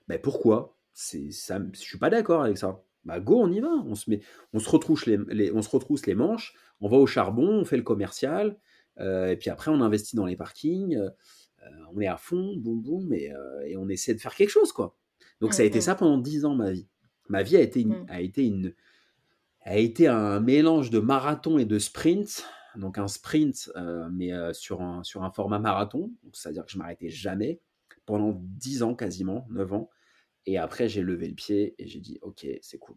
Ben 0.09 0.21
pourquoi? 0.21 0.77
C'est 0.93 1.31
ça, 1.31 1.61
je 1.73 1.81
suis 1.81 1.99
pas 1.99 2.11
d'accord 2.11 2.43
avec 2.43 2.59
ça. 2.59 2.83
Bah 3.05 3.21
go, 3.21 3.41
on 3.41 3.51
y 3.51 3.61
va. 3.61 3.71
On 3.87 3.95
se 3.95 4.11
met, 4.11 4.21
on 4.53 4.59
se 4.59 4.69
retrousse 4.69 5.07
les, 5.07 5.53
on 5.53 5.63
se 5.63 5.71
retrousse 5.71 6.07
les 6.07 6.15
manches. 6.15 6.55
On 6.81 6.89
va 6.89 6.97
au 6.97 7.07
charbon, 7.07 7.49
on 7.49 7.65
fait 7.65 7.77
le 7.77 7.83
commercial, 7.83 8.59
euh, 8.99 9.29
et 9.29 9.37
puis 9.37 9.51
après 9.51 9.71
on 9.71 9.81
investit 9.81 10.17
dans 10.17 10.27
les 10.27 10.37
parkings. 10.37 10.97
Euh, 10.97 11.11
on 11.93 12.01
est 12.01 12.07
à 12.07 12.17
fond, 12.17 12.57
boum 12.57 12.83
boum, 12.83 13.13
et, 13.13 13.33
euh, 13.33 13.61
et, 13.67 13.77
on 13.77 13.89
essaie 13.89 14.15
de 14.15 14.21
faire 14.21 14.35
quelque 14.35 14.51
chose 14.51 14.73
quoi. 14.73 14.97
Donc 15.41 15.55
ça 15.55 15.63
a 15.63 15.67
été 15.67 15.79
mmh, 15.79 15.83
ça 15.83 15.95
pendant 15.95 16.19
dix 16.19 16.45
ans 16.45 16.55
ma 16.55 16.73
vie. 16.73 16.89
Ma 17.29 17.43
vie 17.43 17.57
a 17.57 17.61
été 17.61 17.87
a 18.09 18.21
été 18.21 18.45
une, 18.45 18.75
a 19.63 19.77
été 19.77 20.09
un 20.09 20.41
mélange 20.41 20.91
de 20.91 20.99
marathon 20.99 21.59
et 21.59 21.65
de 21.65 21.79
sprint 21.79 22.45
donc 22.79 22.99
un 22.99 23.09
sprint, 23.09 23.71
euh, 23.77 24.09
mais 24.13 24.33
euh, 24.33 24.53
sur, 24.53 24.83
un, 24.83 25.03
sur 25.03 25.25
un 25.25 25.31
format 25.31 25.59
marathon, 25.59 26.13
c'est-à-dire 26.33 26.65
que 26.65 26.71
je 26.71 26.79
m'arrêtais 26.79 27.11
jamais 27.11 27.61
pendant 28.07 28.33
10 28.35 28.83
ans 28.83 28.95
quasiment, 28.95 29.47
9 29.51 29.73
ans. 29.73 29.91
Et 30.47 30.57
après, 30.59 30.89
j'ai 30.89 31.03
levé 31.03 31.29
le 31.29 31.35
pied 31.35 31.75
et 31.79 31.87
j'ai 31.87 32.01
dit, 32.01 32.19
ok, 32.23 32.47
c'est 32.63 32.79
cool. 32.79 32.97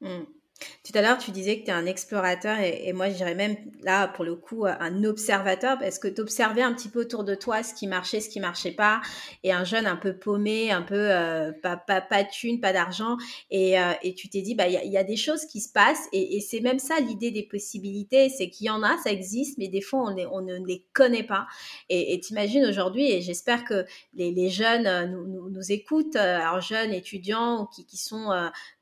Mmh. 0.00 0.24
Tout 0.58 0.92
à 0.94 1.02
l'heure, 1.02 1.18
tu 1.18 1.32
disais 1.32 1.58
que 1.58 1.64
tu 1.64 1.70
es 1.70 1.74
un 1.74 1.84
explorateur 1.84 2.58
et, 2.60 2.92
moi, 2.92 3.10
je 3.10 3.16
dirais 3.16 3.34
même 3.34 3.56
là, 3.82 4.08
pour 4.08 4.24
le 4.24 4.36
coup, 4.36 4.64
un 4.64 5.04
observateur 5.04 5.78
parce 5.78 5.98
que 5.98 6.08
tu 6.08 6.20
observais 6.20 6.62
un 6.62 6.72
petit 6.72 6.88
peu 6.88 7.00
autour 7.00 7.24
de 7.24 7.34
toi 7.34 7.62
ce 7.62 7.74
qui 7.74 7.86
marchait, 7.86 8.20
ce 8.20 8.30
qui 8.30 8.40
marchait 8.40 8.72
pas. 8.72 9.02
Et 9.42 9.52
un 9.52 9.64
jeune 9.64 9.86
un 9.86 9.96
peu 9.96 10.16
paumé, 10.16 10.70
un 10.70 10.82
peu 10.82 10.94
euh, 10.94 11.52
pas, 11.62 11.76
pas, 11.76 12.00
pas 12.00 12.22
de 12.22 12.30
thune, 12.30 12.60
pas 12.60 12.72
d'argent. 12.72 13.16
Et, 13.50 13.78
euh, 13.78 13.92
et, 14.02 14.14
tu 14.14 14.30
t'es 14.30 14.40
dit, 14.40 14.54
bah, 14.54 14.68
il 14.68 14.90
y, 14.90 14.96
a 14.96 15.04
des 15.04 15.16
choses 15.16 15.44
qui 15.44 15.60
se 15.60 15.70
passent 15.70 16.08
et, 16.12 16.40
c'est 16.40 16.60
même 16.60 16.78
ça 16.78 17.00
l'idée 17.00 17.30
des 17.30 17.42
possibilités. 17.42 18.28
C'est 18.30 18.48
qu'il 18.48 18.66
y 18.66 18.70
en 18.70 18.82
a, 18.82 18.96
ça 19.02 19.10
existe, 19.10 19.58
mais 19.58 19.68
des 19.68 19.82
fois, 19.82 20.14
on, 20.32 20.40
ne 20.40 20.66
les 20.66 20.86
connaît 20.94 21.24
pas. 21.24 21.46
Et 21.90 22.18
t'imagines 22.20 22.64
aujourd'hui, 22.64 23.10
et 23.10 23.20
j'espère 23.20 23.64
que 23.64 23.84
les, 24.14 24.30
les 24.30 24.48
jeunes 24.48 24.86
euh, 24.86 25.06
nous, 25.06 25.26
nous, 25.26 25.50
nous, 25.50 25.72
écoutent, 25.72 26.16
alors 26.16 26.60
jeunes, 26.60 26.92
étudiants 26.92 27.66
qui, 27.74 27.84
qui 27.84 27.96
sont 27.96 28.30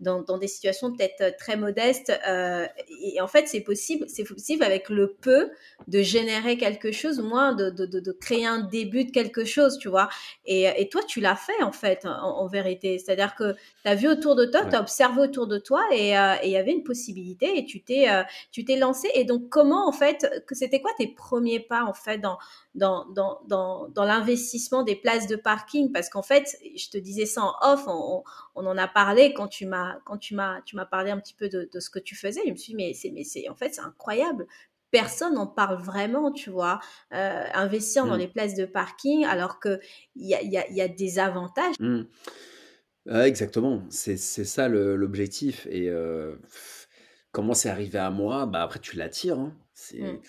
dans, 0.00 0.22
dans 0.22 0.38
des 0.38 0.48
situations 0.48 0.92
peut-être 0.92 1.37
très 1.38 1.56
modeste. 1.64 2.12
Euh, 2.29 2.66
et, 3.03 3.20
en 3.20 3.27
fait, 3.27 3.48
c'est 3.48 3.61
possible, 3.61 4.07
c'est 4.09 4.24
possible 4.24 4.62
avec 4.62 4.88
le 4.88 5.14
peu 5.20 5.50
de 5.88 6.00
générer 6.03 6.57
quelque 6.57 6.92
chose, 6.92 7.20
ou 7.20 7.24
moins 7.24 7.53
de, 7.55 7.70
de, 7.70 7.87
de, 7.87 8.12
créer 8.12 8.46
un 8.46 8.61
début 8.61 9.05
de 9.05 9.11
quelque 9.11 9.44
chose, 9.44 9.79
tu 9.79 9.88
vois. 9.88 10.09
Et, 10.46 10.62
et 10.77 10.88
toi, 10.88 11.03
tu 11.07 11.20
l'as 11.20 11.37
fait 11.37 11.62
en 11.62 11.72
fait, 11.72 12.07
en, 12.07 12.46
vérité. 12.46 12.98
C'est-à-dire 12.98 13.35
que 13.35 13.53
tu 13.53 13.90
as 13.90 13.94
vu 13.94 14.09
autour 14.09 14.37
de 14.37 14.44
toi, 14.44 14.64
tu 14.64 14.77
as 14.77 14.81
observé 14.81 15.22
autour 15.22 15.46
de 15.46 15.59
toi, 15.59 15.83
euh, 15.92 15.94
et 15.94 16.46
il 16.48 16.50
y 16.50 16.57
avait 16.57 16.72
une 16.72 16.85
possibilité, 16.85 17.59
et 17.59 17.64
tu 17.64 17.83
t'es, 17.83 18.11
euh, 18.11 18.22
tu 18.53 18.64
t'es 18.64 18.77
lancé. 18.77 19.09
Et 19.14 19.24
donc, 19.24 19.48
comment 19.48 19.88
en 19.88 19.92
fait, 19.92 20.27
c'était 20.53 20.81
quoi 20.81 20.92
tes 20.98 21.09
premiers 21.09 21.61
pas 21.61 21.85
en 21.85 21.94
fait 21.94 22.18
dans 22.18 22.38
dans, 22.74 23.07
dans, 23.07 23.40
dans, 23.46 23.88
dans 23.88 24.05
l'investissement 24.05 24.83
des 24.83 24.96
places 24.96 25.27
de 25.27 25.37
parking? 25.37 25.92
Parce 25.92 26.09
qu'en 26.09 26.22
fait, 26.22 26.57
je 26.77 26.88
te 26.90 26.98
disais 26.98 27.27
ça 27.27 27.42
en 27.42 27.55
off, 27.62 27.85
on, 27.87 28.22
on 28.55 28.66
en 28.66 28.79
a 28.79 28.88
parlé 28.88 29.33
quand 29.35 29.48
tu 29.48 29.66
m'as 29.66 29.96
quand 30.05 30.18
tu 30.18 30.35
m'as 30.35 30.61
tu 30.62 30.77
m'as 30.77 30.87
parlé 30.87 31.11
un 31.11 31.18
petit 31.18 31.35
peu 31.35 31.48
de, 31.56 31.68
de, 31.72 31.80
ce 31.80 31.90
que 31.90 31.98
tu 31.98 32.14
faisais. 32.14 32.40
Je 32.46 32.50
me 32.50 32.56
suis 32.56 32.72
dit 32.72 32.76
mais 32.76 32.94
c'est 32.94 33.10
mais 33.10 33.24
c'est 33.24 33.48
en 33.48 33.54
fait 33.54 33.74
c'est 33.74 33.82
incroyable. 33.82 34.46
Personne 34.90 35.34
n'en 35.34 35.48
parle 35.48 35.82
vraiment, 35.82 36.30
tu 36.30 36.50
vois. 36.50 36.78
Euh, 37.12 37.44
investir 37.52 38.06
dans 38.06 38.14
mmh. 38.14 38.20
les 38.20 38.28
places 38.28 38.54
de 38.54 38.64
parking 38.64 39.24
alors 39.24 39.58
que 39.58 39.80
il 40.14 40.28
y 40.28 40.34
a, 40.34 40.42
y, 40.42 40.56
a, 40.56 40.70
y 40.70 40.80
a, 40.80 40.88
des 40.88 41.18
avantages. 41.18 41.74
Mmh. 41.80 42.02
exactement, 43.24 43.82
c'est 43.90 44.16
ça 44.16 44.68
l'objectif 44.68 45.66
et 45.68 45.88
euh, 45.88 46.36
comment 47.32 47.54
c'est 47.54 47.70
arrivé 47.70 47.98
à 47.98 48.10
moi? 48.10 48.46
Bah 48.46 48.62
après 48.62 48.78
tu 48.78 48.96
l'attires. 48.96 49.38
Hein. 49.38 49.56
C'est 49.72 50.00
mmh 50.00 50.20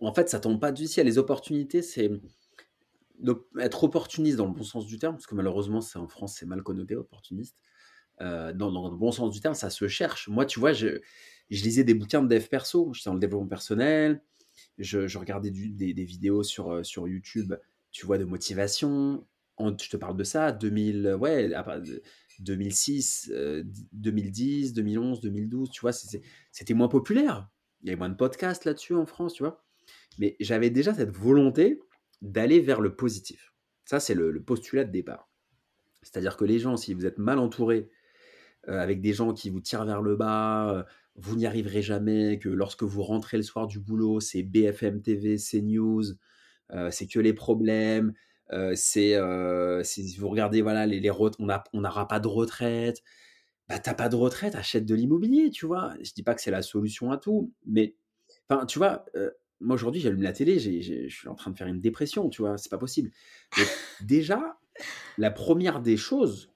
en 0.00 0.12
fait, 0.14 0.28
ça 0.28 0.40
tombe 0.40 0.60
pas 0.60 0.72
du 0.72 0.86
ciel. 0.86 1.06
Les 1.06 1.18
opportunités, 1.18 1.82
c'est 1.82 2.10
être 3.60 3.84
opportuniste 3.84 4.36
dans 4.36 4.46
le 4.46 4.52
bon 4.52 4.64
sens 4.64 4.86
du 4.86 4.98
terme, 4.98 5.14
parce 5.14 5.26
que 5.26 5.34
malheureusement, 5.34 5.80
c'est 5.80 5.98
en 5.98 6.08
France, 6.08 6.36
c'est 6.38 6.46
mal 6.46 6.62
connoté, 6.62 6.96
opportuniste. 6.96 7.56
Euh, 8.22 8.52
dans, 8.52 8.70
le 8.88 8.96
bon 8.96 9.12
sens 9.12 9.32
du 9.32 9.40
terme, 9.40 9.54
ça 9.54 9.70
se 9.70 9.88
cherche. 9.88 10.28
Moi, 10.28 10.46
tu 10.46 10.60
vois, 10.60 10.72
je, 10.72 11.00
lisais 11.50 11.84
des 11.84 11.94
bouquins 11.94 12.22
de 12.22 12.28
dev 12.28 12.46
perso, 12.46 12.92
j'étais 12.94 13.10
dans 13.10 13.14
le 13.14 13.20
développement 13.20 13.48
personnel, 13.48 14.22
je, 14.78 15.18
regardais 15.18 15.50
des, 15.50 16.04
vidéos 16.04 16.42
sur, 16.42 16.70
euh, 16.70 16.82
sur 16.82 17.08
YouTube, 17.08 17.54
tu 17.90 18.06
vois, 18.06 18.18
de 18.18 18.24
motivation. 18.24 19.26
je 19.58 19.90
te 19.90 19.96
parle 19.96 20.16
de 20.16 20.24
ça, 20.24 20.52
2000, 20.52 21.16
ouais, 21.20 21.50
2006, 22.38 23.32
2010, 23.92 24.72
2011, 24.72 25.20
2012, 25.20 25.70
tu 25.70 25.80
vois, 25.80 25.92
c'était 25.92 26.74
moins 26.74 26.88
populaire. 26.88 27.48
Il 27.82 27.88
y 27.88 27.90
avait 27.90 27.98
moins 27.98 28.08
de 28.08 28.14
podcasts 28.14 28.64
là-dessus 28.64 28.94
en 28.94 29.06
France, 29.06 29.34
tu 29.34 29.42
vois. 29.42 29.64
Mais 30.18 30.36
j'avais 30.40 30.70
déjà 30.70 30.94
cette 30.94 31.10
volonté 31.10 31.80
d'aller 32.20 32.60
vers 32.60 32.80
le 32.80 32.94
positif. 32.94 33.52
Ça, 33.84 33.98
c'est 33.98 34.14
le, 34.14 34.40
postulat 34.42 34.84
de 34.84 34.92
départ. 34.92 35.28
C'est-à-dire 36.02 36.36
que 36.36 36.44
les 36.44 36.58
gens, 36.58 36.76
si 36.76 36.94
vous 36.94 37.06
êtes 37.06 37.18
mal 37.18 37.38
entourés, 37.38 37.90
avec 38.66 39.00
des 39.00 39.12
gens 39.12 39.32
qui 39.32 39.50
vous 39.50 39.60
tirent 39.60 39.84
vers 39.84 40.02
le 40.02 40.16
bas, 40.16 40.70
euh, 40.70 40.82
vous 41.16 41.36
n'y 41.36 41.46
arriverez 41.46 41.82
jamais, 41.82 42.38
que 42.38 42.48
lorsque 42.48 42.82
vous 42.82 43.02
rentrez 43.02 43.36
le 43.36 43.42
soir 43.42 43.66
du 43.66 43.78
boulot, 43.80 44.20
c'est 44.20 44.42
BFM 44.42 45.02
TV, 45.02 45.36
CNews, 45.36 46.04
euh, 46.72 46.90
c'est 46.90 47.06
que 47.06 47.20
les 47.20 47.34
problèmes, 47.34 48.12
c'est 48.74 49.18
si 49.82 50.16
vous 50.18 50.28
regardez, 50.28 50.60
voilà, 50.62 50.86
les, 50.86 51.10
on 51.10 51.80
n'aura 51.80 52.08
pas 52.08 52.20
de 52.20 52.28
retraite, 52.28 53.02
bah, 53.68 53.78
t'as 53.78 53.94
pas 53.94 54.10
de 54.10 54.16
retraite, 54.16 54.54
achète 54.54 54.84
de 54.84 54.94
l'immobilier, 54.94 55.50
tu 55.50 55.64
vois. 55.64 55.94
Je 56.02 56.12
dis 56.12 56.22
pas 56.22 56.34
que 56.34 56.42
c'est 56.42 56.50
la 56.50 56.62
solution 56.62 57.10
à 57.10 57.16
tout, 57.16 57.50
mais 57.66 57.94
enfin, 58.48 58.66
tu 58.66 58.78
vois, 58.78 59.06
moi 59.60 59.74
aujourd'hui, 59.74 60.00
j'allume 60.00 60.22
la 60.22 60.32
télé, 60.32 60.58
je 60.58 61.08
suis 61.08 61.28
en 61.28 61.34
train 61.34 61.50
de 61.50 61.56
faire 61.56 61.66
une 61.66 61.80
dépression, 61.80 62.28
tu 62.28 62.42
vois, 62.42 62.58
c'est 62.58 62.70
pas 62.70 62.78
possible. 62.78 63.10
déjà, 64.02 64.58
la 65.18 65.30
première 65.30 65.80
des 65.80 65.96
choses, 65.96 66.51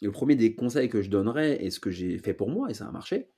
le 0.00 0.12
premier 0.12 0.36
des 0.36 0.54
conseils 0.54 0.88
que 0.88 1.02
je 1.02 1.10
donnerais, 1.10 1.62
et 1.64 1.70
ce 1.70 1.80
que 1.80 1.90
j'ai 1.90 2.18
fait 2.18 2.34
pour 2.34 2.48
moi, 2.48 2.70
et 2.70 2.74
ça 2.74 2.86
a 2.86 2.90
marché, 2.90 3.30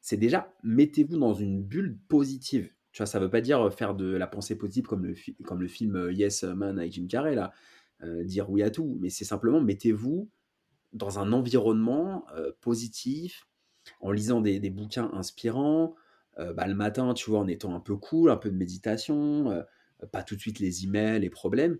c'est 0.00 0.16
déjà 0.16 0.52
mettez-vous 0.62 1.18
dans 1.18 1.34
une 1.34 1.62
bulle 1.62 1.98
positive. 2.08 2.70
Tu 2.92 2.98
vois, 2.98 3.06
ça 3.06 3.18
veut 3.18 3.30
pas 3.30 3.40
dire 3.40 3.72
faire 3.72 3.94
de 3.94 4.06
la 4.06 4.26
pensée 4.26 4.56
positive 4.56 4.84
comme 4.86 5.04
le, 5.04 5.68
film 5.68 5.96
euh, 5.96 6.12
Yes 6.12 6.44
Man 6.44 6.78
avec 6.78 6.92
Jim 6.92 7.06
Carrey, 7.08 7.34
là, 7.34 7.52
euh, 8.02 8.24
dire 8.24 8.50
oui 8.50 8.62
à 8.62 8.70
tout, 8.70 8.96
mais 9.00 9.10
c'est 9.10 9.24
simplement 9.24 9.60
mettez-vous 9.60 10.30
dans 10.92 11.18
un 11.18 11.32
environnement 11.32 12.24
euh, 12.36 12.52
positif, 12.60 13.46
en 14.00 14.10
lisant 14.10 14.40
des, 14.40 14.70
bouquins 14.70 15.10
inspirants, 15.12 15.94
bah, 16.36 16.66
le 16.66 16.74
matin, 16.74 17.14
tu 17.14 17.30
vois, 17.30 17.38
en 17.38 17.46
étant 17.46 17.74
un 17.74 17.80
peu 17.80 17.96
cool, 17.96 18.30
un 18.30 18.36
peu 18.36 18.50
de 18.50 18.56
méditation, 18.56 19.64
pas 20.12 20.22
tout 20.22 20.34
de 20.34 20.40
suite 20.40 20.58
les 20.58 20.84
emails, 20.84 21.20
les 21.20 21.30
problèmes, 21.30 21.78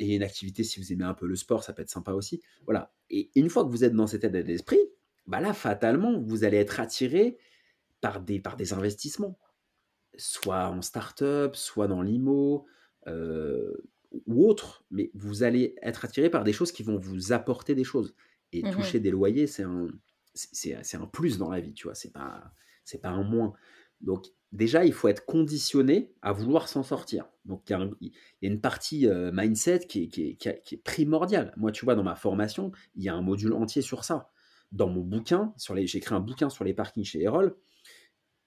et 0.00 0.16
une 0.16 0.22
activité, 0.22 0.64
si 0.64 0.80
vous 0.80 0.92
aimez 0.92 1.04
un 1.04 1.14
peu 1.14 1.26
le 1.26 1.36
sport, 1.36 1.62
ça 1.62 1.72
peut 1.72 1.82
être 1.82 1.90
sympa 1.90 2.12
aussi. 2.12 2.42
Voilà. 2.64 2.92
Et 3.10 3.30
une 3.34 3.48
fois 3.48 3.64
que 3.64 3.70
vous 3.70 3.84
êtes 3.84 3.94
dans 3.94 4.06
cet 4.06 4.24
état 4.24 4.42
d'esprit, 4.42 4.80
bah 5.26 5.40
là, 5.40 5.52
fatalement, 5.52 6.20
vous 6.20 6.44
allez 6.44 6.56
être 6.56 6.80
attiré 6.80 7.38
par 8.00 8.20
des, 8.20 8.40
par 8.40 8.56
des 8.56 8.72
investissements, 8.72 9.38
soit 10.16 10.68
en 10.68 10.82
start-up, 10.82 11.54
soit 11.54 11.86
dans 11.86 12.02
l'IMO, 12.02 12.66
ou 14.26 14.48
autre, 14.48 14.84
mais 14.90 15.10
vous 15.14 15.42
allez 15.42 15.74
être 15.82 16.04
attiré 16.04 16.30
par 16.30 16.44
des 16.44 16.52
choses 16.52 16.72
qui 16.72 16.82
vont 16.82 16.98
vous 16.98 17.32
apporter 17.32 17.74
des 17.74 17.84
choses. 17.84 18.14
Et 18.52 18.62
mmh 18.62 18.70
toucher 18.72 19.00
des 19.00 19.10
loyers, 19.10 19.46
c'est 19.46 19.62
un, 19.62 19.88
c'est, 20.34 20.94
un 20.94 21.06
plus 21.06 21.38
dans 21.38 21.50
la 21.50 21.60
vie, 21.60 21.72
tu 21.72 21.84
vois, 21.84 21.94
c'est 21.94 22.12
pas, 22.12 22.52
c'est 22.84 23.00
pas 23.00 23.10
un 23.10 23.22
moins. 23.22 23.54
Donc, 24.00 24.26
déjà, 24.52 24.84
il 24.84 24.92
faut 24.92 25.08
être 25.08 25.24
conditionné 25.26 26.12
à 26.22 26.32
vouloir 26.32 26.68
s'en 26.68 26.82
sortir. 26.82 27.26
Donc, 27.44 27.62
il 27.68 27.72
y, 27.72 28.46
a 28.46 28.50
une 28.50 28.60
partie 28.60 29.08
mindset 29.32 29.80
qui 29.80 30.38
est, 30.48 30.84
primordiale. 30.84 31.52
Moi, 31.56 31.72
tu 31.72 31.84
vois, 31.84 31.94
dans 31.94 32.02
ma 32.02 32.14
formation, 32.14 32.70
il 32.94 33.02
y 33.02 33.08
a 33.08 33.14
un 33.14 33.22
module 33.22 33.52
entier 33.54 33.82
sur 33.82 34.04
ça. 34.04 34.30
Dans 34.70 34.88
mon 34.88 35.02
bouquin, 35.02 35.52
sur 35.56 35.74
les, 35.74 35.86
j'ai 35.86 35.98
écrit 35.98 36.14
un 36.14 36.20
bouquin 36.20 36.48
sur 36.48 36.64
les 36.64 36.72
parkings 36.72 37.04
chez 37.04 37.22
Erol, 37.22 37.56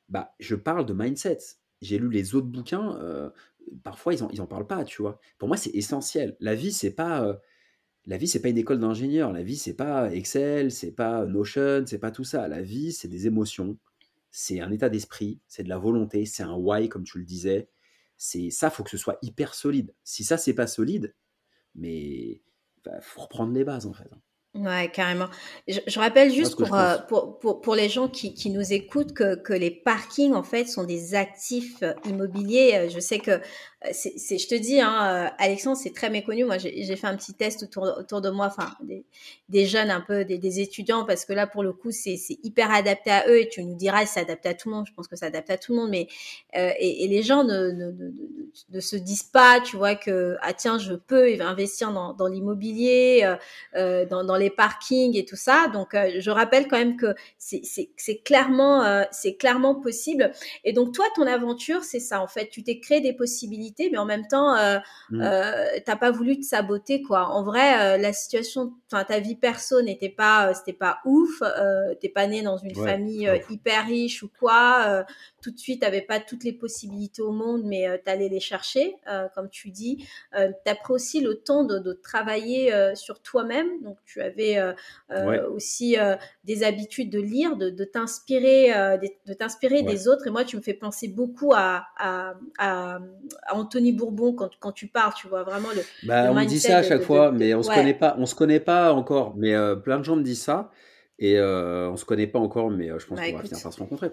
bah, 0.09 0.33
je 0.39 0.55
parle 0.55 0.85
de 0.85 0.93
mindset. 0.93 1.39
J'ai 1.81 1.97
lu 1.97 2.09
les 2.09 2.35
autres 2.35 2.47
bouquins, 2.47 3.31
parfois 3.83 4.13
ils 4.13 4.23
en, 4.23 4.29
ils 4.29 4.41
en 4.41 4.47
parlent 4.47 4.67
pas, 4.67 4.83
tu 4.85 5.01
vois. 5.01 5.19
Pour 5.37 5.47
moi, 5.47 5.57
c'est 5.57 5.71
essentiel. 5.71 6.37
La 6.39 6.55
vie, 6.55 6.71
c'est 6.71 6.95
pas 6.95 7.37
la 8.07 8.17
vie, 8.17 8.27
c'est 8.27 8.41
pas 8.41 8.49
une 8.49 8.57
école 8.57 8.79
d'ingénieur. 8.79 9.31
La 9.31 9.43
vie, 9.43 9.57
c'est 9.57 9.73
pas 9.73 10.13
Excel, 10.13 10.71
c'est 10.71 10.91
pas 10.91 11.25
Notion, 11.25 11.83
c'est 11.85 11.99
pas 11.99 12.11
tout 12.11 12.23
ça. 12.23 12.47
La 12.47 12.61
vie, 12.61 12.91
c'est 12.91 13.07
des 13.07 13.27
émotions, 13.27 13.77
c'est 14.37 14.59
un 14.59 14.69
état 14.69 14.89
d'esprit, 14.89 15.39
c'est 15.47 15.63
de 15.63 15.69
la 15.69 15.77
volonté, 15.77 16.25
c'est 16.25 16.43
un 16.43 16.55
why, 16.55 16.89
comme 16.89 17.05
tu 17.05 17.19
le 17.19 17.23
disais. 17.23 17.69
C'est 18.17 18.49
ça, 18.49 18.69
faut 18.69 18.83
que 18.83 18.89
ce 18.89 18.97
soit 18.97 19.17
hyper 19.21 19.53
solide. 19.55 19.95
Si 20.03 20.25
ça, 20.25 20.37
c'est 20.37 20.53
pas 20.53 20.67
solide, 20.67 21.15
mais 21.73 21.93
il 21.93 22.41
bah, 22.83 22.99
faut 22.99 23.21
reprendre 23.21 23.53
les 23.53 23.63
bases 23.63 23.85
en 23.85 23.93
fait. 23.93 24.09
Hein. 24.11 24.21
Ouais, 24.57 24.89
carrément. 24.89 25.27
Je, 25.67 25.79
je 25.85 25.99
rappelle 25.99 26.31
juste 26.31 26.55
pour, 26.55 26.73
euh, 26.73 26.97
pour, 27.09 27.39
pour, 27.39 27.59
pour, 27.59 27.75
les 27.75 27.89
gens 27.89 28.07
qui, 28.07 28.33
qui 28.33 28.49
nous 28.49 28.71
écoutent 28.71 29.13
que, 29.13 29.35
que 29.35 29.51
les 29.51 29.69
parkings, 29.69 30.33
en 30.33 30.43
fait, 30.43 30.65
sont 30.65 30.85
des 30.85 31.13
actifs 31.13 31.83
immobiliers. 32.05 32.87
Je 32.89 32.99
sais 32.99 33.19
que 33.19 33.41
c'est, 33.91 34.37
je 34.37 34.47
te 34.47 34.55
dis, 34.55 34.79
hein, 34.81 35.31
Alexandre, 35.37 35.77
c'est 35.77 35.93
très 35.93 36.09
méconnu. 36.09 36.45
Moi, 36.45 36.57
j'ai 36.57 36.95
fait 36.95 37.07
un 37.07 37.15
petit 37.15 37.33
test 37.33 37.63
autour, 37.63 37.83
autour 37.97 38.21
de 38.21 38.29
moi, 38.29 38.47
enfin, 38.47 38.71
des, 38.81 39.05
des, 39.49 39.65
jeunes 39.65 39.91
un 39.91 40.01
peu, 40.01 40.25
des, 40.25 40.37
des, 40.37 40.59
étudiants, 40.59 41.05
parce 41.05 41.25
que 41.25 41.33
là, 41.33 41.47
pour 41.47 41.63
le 41.63 41.73
coup, 41.73 41.91
c'est 41.91 42.17
hyper 42.43 42.71
adapté 42.71 43.11
à 43.11 43.27
eux. 43.27 43.39
Et 43.41 43.49
tu 43.49 43.63
nous 43.63 43.75
diras, 43.75 44.05
c'est 44.05 44.21
adapté 44.21 44.49
à 44.49 44.53
tout 44.53 44.69
le 44.69 44.75
monde. 44.75 44.85
Je 44.87 44.93
pense 44.93 45.07
que 45.07 45.15
c'est 45.15 45.25
adapté 45.25 45.53
à 45.53 45.57
tout 45.57 45.73
le 45.73 45.79
monde. 45.79 45.89
Mais 45.89 46.07
euh, 46.57 46.71
et, 46.79 47.03
et, 47.03 47.07
les 47.07 47.23
gens 47.23 47.43
ne, 47.43 47.71
ne, 47.71 47.91
ne, 47.91 48.11
ne, 48.69 48.79
se 48.79 48.95
disent 48.95 49.23
pas, 49.23 49.59
tu 49.61 49.77
vois, 49.77 49.95
que 49.95 50.37
ah 50.41 50.53
tiens, 50.53 50.77
je 50.77 50.93
peux 50.93 51.39
investir 51.41 51.91
dans, 51.91 52.13
dans 52.13 52.27
l'immobilier, 52.27 53.21
euh, 53.23 53.35
euh 53.75 54.05
dans, 54.05 54.23
dans 54.23 54.37
les 54.37 54.44
parkings 54.49 55.17
et 55.17 55.25
tout 55.25 55.35
ça. 55.35 55.67
Donc, 55.73 55.93
euh, 55.93 56.19
je 56.19 56.31
rappelle 56.31 56.67
quand 56.67 56.77
même 56.77 56.97
que 56.97 57.13
c'est 57.37 58.17
clairement, 58.23 58.83
euh, 58.83 59.03
c'est 59.11 59.35
clairement 59.35 59.75
possible. 59.75 60.31
Et 60.63 60.73
donc, 60.73 60.93
toi, 60.93 61.05
ton 61.15 61.27
aventure, 61.27 61.83
c'est 61.83 61.99
ça. 61.99 62.21
En 62.21 62.27
fait, 62.27 62.49
tu 62.49 62.63
t'es 62.63 62.79
créé 62.79 63.01
des 63.01 63.13
possibilités 63.13 63.89
mais 63.91 63.97
en 63.97 64.05
même 64.05 64.27
temps, 64.27 64.55
euh, 64.55 64.79
mmh. 65.09 65.23
t'as 65.85 65.95
pas 65.95 66.11
voulu 66.11 66.39
te 66.39 66.45
saboter, 66.45 67.01
quoi. 67.01 67.29
En 67.29 67.43
vrai, 67.43 67.97
la 67.97 68.13
situation, 68.13 68.73
enfin, 68.91 69.03
ta 69.03 69.19
vie 69.19 69.35
perso 69.35 69.81
n'était 69.81 70.09
pas, 70.09 70.53
c'était 70.53 70.73
pas 70.73 70.99
ouf. 71.05 71.41
T'es 72.01 72.09
pas 72.09 72.27
né 72.27 72.41
dans 72.41 72.57
une 72.57 72.75
famille 72.75 73.29
hyper 73.49 73.85
riche 73.85 74.23
ou 74.23 74.29
quoi 74.39 75.05
tout 75.45 75.51
de 75.51 75.59
suite, 75.59 75.81
tu 75.81 75.85
n'avais 75.85 76.01
pas 76.01 76.19
toutes 76.19 76.43
les 76.43 76.53
possibilités 76.53 77.21
au 77.21 77.31
monde, 77.31 77.61
mais 77.65 77.85
tu 78.03 78.09
allais 78.09 78.29
les 78.29 78.39
chercher, 78.39 78.95
comme 79.35 79.47
tu 79.51 79.69
dis. 79.69 80.03
Tu 80.33 80.71
as 80.71 80.75
pris 80.75 80.91
aussi 80.91 81.21
le 81.21 81.35
temps 81.35 81.63
de, 81.63 81.93
travailler 81.93 82.73
sur 82.95 83.21
toi-même. 83.21 83.81
Donc, 83.83 83.97
tu 84.05 84.21
avais 84.37 85.41
aussi 85.47 85.95
des 86.43 86.63
habitudes 86.63 87.09
de 87.09 87.19
lire, 87.19 87.55
de, 87.57 87.83
t'inspirer 87.83 88.69
de, 89.27 89.33
t'inspirer 89.33 89.83
des 89.83 90.07
autres. 90.07 90.27
Et 90.27 90.29
moi, 90.29 90.43
tu 90.43 90.57
me 90.57 90.61
fais 90.61 90.73
penser 90.73 91.07
beaucoup 91.07 91.53
à, 91.53 91.85
à, 92.57 92.99
Anthony 93.51 93.91
Bourbon 93.91 94.33
quand, 94.33 94.49
quand, 94.59 94.71
tu 94.71 94.87
parles. 94.87 95.13
Tu 95.17 95.27
vois 95.27 95.43
vraiment 95.43 95.69
le. 95.75 95.81
Bah, 96.07 96.31
on 96.31 96.45
dit 96.45 96.59
ça 96.59 96.77
à 96.77 96.83
chaque 96.83 97.03
fois, 97.03 97.31
mais 97.31 97.53
on 97.53 97.59
ne 97.59 97.63
se 97.63 97.69
connaît 97.69 97.93
pas. 97.93 98.15
On 98.17 98.25
se 98.25 98.35
connaît 98.35 98.59
pas 98.59 98.93
encore. 98.93 99.35
Mais 99.35 99.53
plein 99.83 99.99
de 99.99 100.03
gens 100.03 100.15
me 100.15 100.23
disent 100.23 100.43
ça. 100.43 100.71
Et 101.19 101.39
on 101.39 101.91
ne 101.91 101.97
se 101.97 102.05
connaît 102.05 102.27
pas 102.27 102.39
encore, 102.39 102.69
mais 102.69 102.87
je 102.87 103.05
pense 103.05 103.17
bah, 103.17 103.29
qu'on 103.29 103.37
va 103.37 103.43
finir 103.43 103.61
par 103.61 103.73
se 103.73 103.79
rencontrer. 103.79 104.11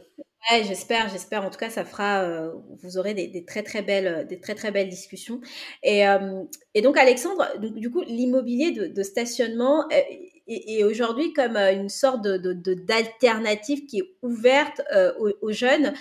Ouais, 0.51 0.65
j'espère, 0.65 1.09
j'espère. 1.09 1.45
En 1.45 1.51
tout 1.51 1.59
cas, 1.59 1.71
ça 1.71 1.85
fera, 1.85 2.23
euh, 2.23 2.53
vous 2.83 2.99
aurez 2.99 3.15
des, 3.15 3.29
des, 3.29 3.45
très 3.45 3.63
très 3.63 3.81
belles, 3.81 4.27
des 4.27 4.41
très 4.41 4.57
très 4.57 4.73
belles 4.73 4.89
discussions. 4.89 5.41
Et, 5.85 6.07
euh, 6.09 6.43
et 6.75 6.83
donc, 6.83 6.99
Alexandre, 6.99 7.47
du, 7.61 7.91
coup, 7.93 8.03
l'immobilier 8.03 8.73
de, 8.73 8.87
de, 8.89 9.03
stationnement 9.05 9.89
est, 9.91 10.33
est 10.49 10.83
aujourd'hui 10.83 11.33
comme 11.33 11.57
euh, 11.57 11.73
une 11.73 11.89
sorte 11.89 12.23
de, 12.23 12.39
de, 12.39 12.75
d'alternative 12.75 13.87
qui 13.87 14.01
est 14.01 14.17
ouverte 14.23 14.83
aux, 15.21 15.31
aux, 15.43 15.53
jeunes. 15.53 15.93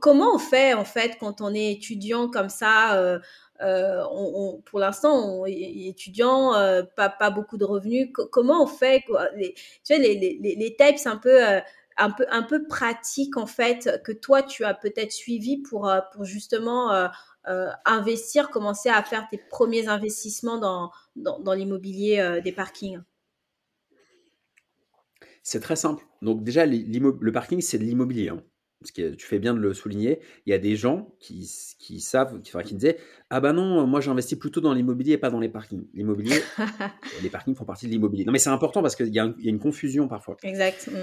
comment 0.00 0.34
on 0.34 0.38
fait 0.38 0.74
en 0.74 0.84
fait 0.84 1.16
quand 1.20 1.40
on 1.40 1.54
est 1.54 1.72
étudiant 1.72 2.28
comme 2.28 2.48
ça 2.48 3.20
euh, 3.62 4.02
pour 4.64 4.78
l'instant, 4.78 5.40
on 5.40 5.46
est 5.46 5.88
étudiant, 5.88 6.54
euh, 6.54 6.82
pas, 6.96 7.30
beaucoup 7.30 7.58
de 7.58 7.64
revenus. 7.64 8.08
comment 8.12 8.62
on 8.62 8.66
fait 8.66 9.04
les, 9.36 9.54
Tu 9.84 9.94
vois, 9.94 10.02
les, 10.02 10.14
les, 10.18 10.54
les 10.56 10.76
un 11.06 11.16
peu 11.16 11.60
un 12.00 12.10
peu, 12.10 12.24
un 12.30 12.42
peu 12.42 12.66
pratique 12.66 13.36
en 13.36 13.46
fait 13.46 14.00
que 14.04 14.12
toi 14.12 14.42
tu 14.42 14.64
as 14.64 14.74
peut-être 14.74 15.12
suivi 15.12 15.58
pour, 15.58 15.88
euh, 15.88 16.00
pour 16.12 16.24
justement 16.24 16.92
euh, 16.92 17.08
euh, 17.48 17.68
investir, 17.84 18.50
commencer 18.50 18.88
à 18.88 19.02
faire 19.02 19.28
tes 19.30 19.38
premiers 19.50 19.88
investissements 19.88 20.58
dans, 20.58 20.90
dans, 21.16 21.52
l'immobilier 21.52 22.40
des 22.42 22.52
parkings? 22.52 23.00
C'est 25.42 25.60
très 25.60 25.76
simple. 25.76 26.04
Donc 26.20 26.44
déjà, 26.44 26.66
le 26.66 27.30
parking, 27.32 27.60
c'est 27.62 27.78
de 27.78 27.84
l'immobilier. 27.84 28.28
Hein. 28.28 28.42
Que 28.90 29.14
tu 29.14 29.26
fais 29.26 29.38
bien 29.38 29.54
de 29.54 29.58
le 29.58 29.74
souligner. 29.74 30.20
Il 30.46 30.50
y 30.50 30.54
a 30.54 30.58
des 30.58 30.76
gens 30.76 31.14
qui, 31.18 31.50
qui 31.78 32.00
savent, 32.00 32.40
qui, 32.40 32.50
enfin, 32.50 32.62
qui 32.62 32.74
disaient 32.74 32.96
Ah 33.28 33.40
ben 33.40 33.52
non, 33.52 33.86
moi 33.86 34.00
j'investis 34.00 34.38
plutôt 34.38 34.60
dans 34.60 34.72
l'immobilier 34.72 35.12
et 35.12 35.18
pas 35.18 35.30
dans 35.30 35.40
les 35.40 35.50
parkings. 35.50 35.86
L'immobilier, 35.92 36.40
les 37.22 37.28
parkings 37.28 37.54
font 37.54 37.66
partie 37.66 37.86
de 37.86 37.90
l'immobilier. 37.90 38.24
Non 38.24 38.32
mais 38.32 38.38
c'est 38.38 38.50
important 38.50 38.80
parce 38.80 38.96
qu'il 38.96 39.08
y, 39.08 39.16
y, 39.16 39.20
a 39.20 39.34
une 39.44 39.58
confusion 39.58 40.08
parfois. 40.08 40.36
Exact. 40.42 40.88
Mm. 40.90 40.96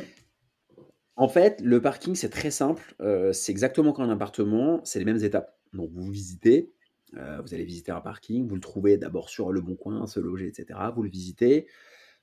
En 1.18 1.28
fait, 1.28 1.60
le 1.62 1.82
parking, 1.82 2.13
c'est 2.13 2.30
très 2.30 2.52
simple. 2.52 2.96
Euh, 3.02 3.34
c'est 3.34 3.52
exactement 3.52 3.92
comme 3.92 4.06
un 4.06 4.13
appartement, 4.13 4.82
c'est 4.84 5.00
les 5.00 5.06
mêmes 5.06 5.24
étapes. 5.24 5.58
Donc, 5.74 5.90
vous 5.92 6.12
visitez, 6.12 6.72
euh, 7.16 7.42
vous 7.42 7.56
allez 7.56 7.66
visiter 7.66 7.92
un 7.92 8.02
parking, 8.02 8.48
vous 8.48 8.54
le 8.54 8.62
trouvez 8.62 8.98
d'abord 8.98 9.30
sur 9.30 9.52
le 9.52 9.60
bon 9.60 9.76
coin, 9.76 10.06
se 10.06 10.20
loger, 10.20 10.48
etc. 10.48 10.80
Vous 10.96 11.02
le 11.02 11.10
visitez, 11.10 11.66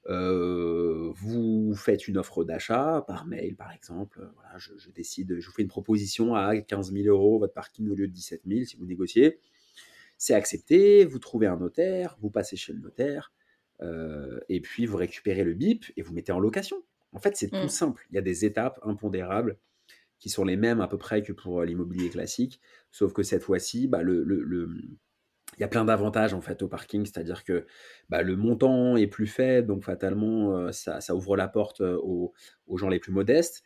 euh, 0.07 1.11
vous 1.15 1.75
faites 1.75 2.09
une 2.09 2.19
offre 2.19 2.45
d'achat 2.45 3.05
par 3.07 3.27
mail, 3.27 3.57
par 3.57 3.73
exemple. 3.73 4.29
Voilà, 4.35 4.59
je, 4.59 4.91
décide, 4.91 5.39
je 5.39 5.47
vous 5.47 5.53
fais 5.53 5.63
une 5.63 5.69
proposition 5.69 6.35
à 6.35 6.57
15 6.57 6.93
000 6.93 7.07
euros 7.07 7.39
votre 7.39 7.55
parking 7.55 7.89
au 7.91 7.95
lieu 7.95 8.07
de 8.07 8.13
17 8.13 8.43
000 8.47 8.65
si 8.65 8.77
vous 8.77 8.87
négociez. 8.87 9.39
C'est 10.19 10.35
accepté, 10.35 11.05
vous 11.05 11.19
trouvez 11.19 11.47
un 11.47 11.57
notaire, 11.57 12.17
vous 12.21 12.31
passez 12.31 12.57
chez 12.57 12.73
le 12.73 12.81
notaire, 12.81 13.33
et 14.49 14.61
puis 14.61 14.87
vous 14.87 14.97
récupérez 14.97 15.45
le 15.45 15.53
BIP 15.53 15.93
et 15.97 16.03
vous 16.03 16.15
mettez 16.15 16.33
en 16.33 16.39
location. 16.39 16.83
En 17.13 17.19
fait, 17.19 17.37
c'est 17.37 17.49
tout 17.49 17.57
mmh. 17.57 17.69
simple. 17.69 18.07
Il 18.11 18.15
y 18.17 18.19
a 18.19 18.23
des 18.23 18.45
étapes 18.45 18.81
impondérables 18.83 19.59
qui 20.19 20.31
sont 20.31 20.45
les 20.45 20.57
mêmes 20.57 20.81
à 20.81 20.89
peu 20.89 20.97
près 20.99 21.23
que 21.23 21.33
pour 21.33 21.61
euh, 21.61 21.67
l'immobilier 21.67 22.09
classique, 22.09 22.61
sauf 22.91 23.13
que 23.13 23.23
cette 23.23 23.43
fois-ci, 23.43 23.89
bah, 23.89 24.03
le, 24.03 24.25
il 25.57 25.61
y 25.61 25.65
a 25.65 25.69
plein 25.69 25.85
d'avantages 25.85 26.35
en 26.35 26.41
fait 26.41 26.63
au 26.63 26.69
parking, 26.69 27.05
c'est-à-dire 27.05 27.45
que 27.45 27.67
bah, 28.09 28.23
le 28.23 28.37
montant 28.37 28.97
est 28.97 29.07
plus 29.07 29.27
faible, 29.27 29.69
donc 29.69 29.85
fatalement 29.85 30.57
euh, 30.57 30.73
ça, 30.73 31.15
ouvre 31.15 31.37
la 31.37 31.49
porte 31.49 31.81
euh, 31.81 31.99
aux, 32.03 32.33
gens 32.77 32.89
les 32.89 32.99
plus 32.99 33.13
modestes. 33.13 33.63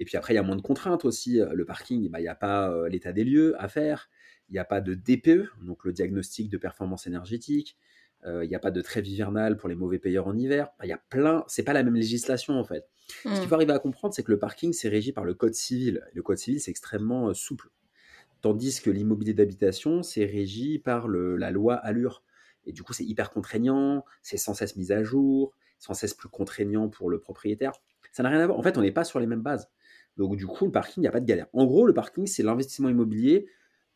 Et 0.00 0.04
puis 0.04 0.16
après, 0.16 0.32
il 0.32 0.36
y 0.36 0.40
a 0.40 0.42
moins 0.42 0.56
de 0.56 0.62
contraintes 0.62 1.04
aussi. 1.04 1.40
Le 1.52 1.64
parking, 1.64 2.10
bah, 2.10 2.18
il 2.18 2.22
n'y 2.22 2.28
a 2.28 2.34
pas 2.34 2.88
l'état 2.88 3.12
des 3.12 3.22
lieux 3.22 3.54
à 3.62 3.68
faire, 3.68 4.10
il 4.48 4.52
n'y 4.52 4.58
a 4.58 4.64
pas 4.64 4.80
de 4.80 4.94
DPE, 4.94 5.48
donc 5.64 5.84
le 5.84 5.92
diagnostic 5.92 6.50
de 6.50 6.58
performance 6.58 7.06
énergétique, 7.06 7.76
il 8.26 8.48
n'y 8.48 8.54
a 8.56 8.58
pas 8.58 8.72
de 8.72 8.80
trêve 8.80 9.06
hivernale 9.06 9.56
pour 9.56 9.68
les 9.68 9.76
mauvais 9.76 10.00
payeurs 10.00 10.26
en 10.26 10.36
hiver. 10.36 10.70
Il 10.82 10.88
y 10.88 10.92
a 10.92 11.00
plein, 11.08 11.44
c'est 11.46 11.62
pas 11.62 11.72
la 11.72 11.84
même 11.84 11.94
législation 11.94 12.54
en 12.54 12.64
fait. 12.64 12.88
Ce 13.06 13.28
qu'il 13.28 13.32
mmh. 13.32 13.46
faut 13.46 13.54
arriver 13.54 13.72
à 13.72 13.78
comprendre, 13.78 14.12
c'est 14.14 14.24
que 14.24 14.32
le 14.32 14.38
parking, 14.38 14.72
c'est 14.72 14.88
régi 14.88 15.12
par 15.12 15.24
le 15.24 15.34
code 15.34 15.54
civil. 15.54 16.02
Le 16.14 16.22
code 16.22 16.38
civil, 16.38 16.60
c'est 16.60 16.70
extrêmement 16.70 17.32
souple. 17.34 17.68
Tandis 18.42 18.80
que 18.80 18.90
l'immobilier 18.90 19.34
d'habitation, 19.34 20.02
c'est 20.02 20.24
régi 20.24 20.78
par 20.78 21.08
la 21.08 21.50
loi 21.50 21.76
Allure. 21.76 22.24
Et 22.64 22.72
du 22.72 22.82
coup, 22.82 22.92
c'est 22.92 23.04
hyper 23.04 23.30
contraignant, 23.30 24.04
c'est 24.20 24.36
sans 24.36 24.52
cesse 24.52 24.76
mis 24.76 24.92
à 24.92 25.02
jour, 25.02 25.54
sans 25.78 25.94
cesse 25.94 26.12
plus 26.14 26.28
contraignant 26.28 26.88
pour 26.88 27.08
le 27.08 27.18
propriétaire. 27.18 27.72
Ça 28.12 28.22
n'a 28.22 28.28
rien 28.28 28.40
à 28.40 28.46
voir. 28.46 28.58
En 28.58 28.62
fait, 28.62 28.76
on 28.76 28.82
n'est 28.82 28.92
pas 28.92 29.04
sur 29.04 29.20
les 29.20 29.26
mêmes 29.26 29.42
bases. 29.42 29.70
Donc, 30.16 30.36
du 30.36 30.46
coup, 30.46 30.66
le 30.66 30.72
parking, 30.72 30.94
il 30.98 31.02
n'y 31.02 31.08
a 31.08 31.12
pas 31.12 31.20
de 31.20 31.26
galère. 31.26 31.46
En 31.52 31.64
gros, 31.64 31.86
le 31.86 31.94
parking, 31.94 32.26
c'est 32.26 32.42
l'investissement 32.42 32.88
immobilier 32.88 33.46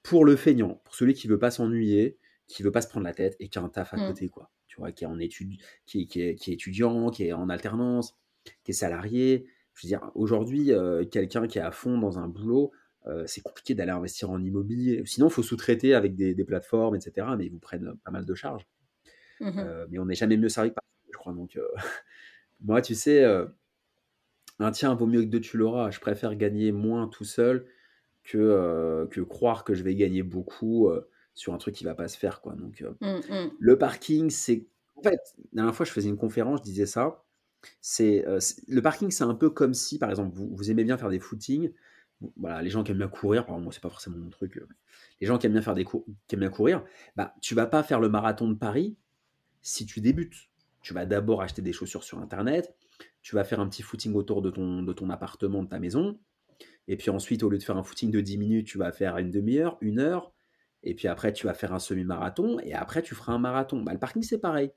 pour 0.03 0.25
le 0.25 0.37
feignant, 0.37 0.81
pour 0.85 0.95
celui 0.95 1.15
qui 1.15 1.27
veut 1.27 1.39
pas 1.39 1.51
s'ennuyer, 1.51 2.17
qui 2.47 2.63
veut 2.63 2.71
pas 2.71 2.81
se 2.81 2.89
prendre 2.89 3.05
la 3.05 3.13
tête 3.13 3.37
et 3.41 3.49
qui 3.49 3.59
a 3.59 3.63
un 3.63 3.69
taf 3.69 3.93
à 3.93 3.97
mmh. 3.97 4.07
côté, 4.07 4.29
quoi. 4.29 4.51
Tu 4.69 4.79
vois, 4.79 4.93
qui 4.93 5.05
est 5.05 5.09
en 5.09 5.19
étude, 5.19 5.61
qui, 5.87 6.09
est, 6.15 6.49
étudiant, 6.49 7.11
qui 7.11 7.27
est 7.27 7.33
en 7.33 7.49
alternance, 7.49 8.17
qui 8.63 8.71
est 8.71 8.75
salarié. 8.75 9.47
Je 9.75 9.87
veux 9.87 9.89
dire, 9.89 10.11
aujourd'hui, 10.15 10.73
euh, 10.73 11.05
quelqu'un 11.05 11.47
qui 11.47 11.59
est 11.59 11.63
à 11.63 11.73
fond 11.73 11.99
dans 11.99 12.19
un 12.19 12.29
boulot, 12.29 12.73
euh, 13.09 13.25
c'est 13.27 13.41
compliqué 13.41 13.75
d'aller 13.75 13.93
investir 13.93 14.31
en 14.31 14.43
immobilier. 14.43 15.03
Sinon, 15.07 15.29
il 15.29 15.33
faut 15.33 15.43
sous-traiter 15.43 15.95
avec 15.95 16.17
des, 16.17 16.45
plateformes, 16.45 16.97
etc. 16.97 17.27
Mais 17.39 17.47
ils 17.47 17.53
vous 17.53 17.59
prennent 17.59 17.95
pas 18.05 18.11
mal 18.11 18.25
de 18.25 18.35
charges. 18.35 18.67
Mmh 19.41 19.59
euh, 19.59 19.87
mais 19.91 19.99
on 19.99 20.07
n'est 20.07 20.15
jamais 20.15 20.37
mieux 20.37 20.49
servi 20.49 20.71
que 20.71 20.75
par 20.75 20.85
je 21.13 21.19
crois. 21.19 21.33
Donc, 21.33 21.57
euh, 21.57 21.69
moi, 22.65 22.83
tu 22.83 22.95
sais, 22.95 23.25
un 24.59 24.71
tien 24.73 24.95
vaut 24.95 25.07
mieux 25.07 25.23
que 25.23 25.29
deux, 25.29 25.41
tu 25.41 25.57
l'auras. 25.57 25.91
Je 25.91 26.01
préfère 26.01 26.35
gagner 26.35 26.73
moins 26.73 27.07
tout 27.07 27.25
seul 27.25 27.67
que, 28.25 29.07
que 29.11 29.21
croire 29.21 29.63
que 29.63 29.75
je 29.75 29.85
vais 29.85 29.95
gagner 29.95 30.25
beaucoup 30.25 30.91
sur 31.35 31.55
un 31.55 31.59
truc 31.59 31.75
qui 31.75 31.85
va 31.85 31.95
pas 31.95 32.09
se 32.09 32.19
faire. 32.19 32.41
Quoi. 32.41 32.55
Donc, 32.55 32.85
mmh 33.01 33.51
le 33.59 33.79
parking, 33.79 34.31
c'est. 34.31 34.67
En 34.97 35.03
fait, 35.03 35.21
la 35.53 35.63
dernière 35.63 35.77
fois, 35.77 35.85
je 35.85 35.93
faisais 35.93 36.09
une 36.09 36.17
conférence, 36.17 36.61
je 36.61 36.65
disais 36.65 36.87
ça. 36.87 37.23
C'est 37.81 38.25
le 38.67 38.83
parking, 38.83 39.11
c'est 39.13 39.25
un 39.25 39.35
peu 39.35 39.51
comme 39.51 39.75
si, 39.75 39.99
par 39.99 40.11
exemple, 40.11 40.35
vous, 40.35 40.49
vous 40.57 40.71
aimez 40.73 40.83
bien 40.83 40.99
faire 40.99 41.11
des 41.11 41.21
footings 41.21 41.71
voilà, 42.37 42.63
les 42.63 42.71
gens 42.71 42.83
qui 42.83 42.93
aiment 42.93 42.99
bien 42.99 43.09
courir, 43.09 43.45
par 43.45 43.59
moi 43.59 43.73
c'est 43.73 43.83
pas 43.83 43.91
forcément 43.91 44.17
mon 44.17 44.31
truc, 44.31 44.57
euh, 44.57 44.69
les 45.21 45.27
gens 45.27 45.39
qui 45.39 45.47
aiment 45.47 45.53
bien 45.53 45.63
faire 45.63 45.75
des 45.75 45.85
qui 45.85 46.35
aiment 46.35 46.41
bien 46.41 46.49
courir, 46.49 46.85
bah 47.17 47.35
tu 47.43 47.55
vas 47.55 47.67
pas 47.67 47.83
faire 47.83 48.01
le 48.01 48.09
marathon 48.09 48.49
de 48.49 48.55
Paris 48.55 48.97
si 49.63 49.87
tu 49.87 50.01
débutes. 50.01 50.49
Tu 50.81 50.95
vas 50.95 51.05
d'abord 51.05 51.43
acheter 51.43 51.63
des 51.63 51.73
chaussures 51.73 52.05
sur 52.05 52.21
internet, 52.21 52.75
tu 53.21 53.35
vas 53.35 53.43
faire 53.43 53.59
un 53.59 53.69
petit 53.69 53.83
footing 53.83 54.15
autour 54.15 54.41
de 54.41 54.51
ton, 54.51 54.83
de 54.83 54.93
ton 54.93 55.11
appartement, 55.11 55.65
de 55.65 55.69
ta 55.69 55.81
maison, 55.81 56.19
et 56.87 56.97
puis 56.97 57.11
ensuite 57.11 57.43
au 57.43 57.51
lieu 57.51 57.59
de 57.59 57.63
faire 57.63 57.77
un 57.77 57.83
footing 57.83 58.11
de 58.11 58.21
10 58.21 58.39
minutes, 58.39 58.67
tu 58.69 58.79
vas 58.79 58.93
faire 58.93 59.19
une 59.19 59.31
demi-heure, 59.31 59.79
une 59.81 59.99
heure, 59.99 60.33
et 60.85 60.95
puis 60.95 61.09
après 61.09 61.33
tu 61.33 61.47
vas 61.47 61.55
faire 61.55 61.73
un 61.73 61.81
semi-marathon, 61.81 62.61
et 62.61 62.73
après 62.73 63.03
tu 63.03 63.15
feras 63.15 63.33
un 63.33 63.39
marathon. 63.39 63.83
Bah, 63.83 63.93
le 63.93 63.99
parking 63.99 64.23
c'est 64.23 64.39
pareil. 64.39 64.71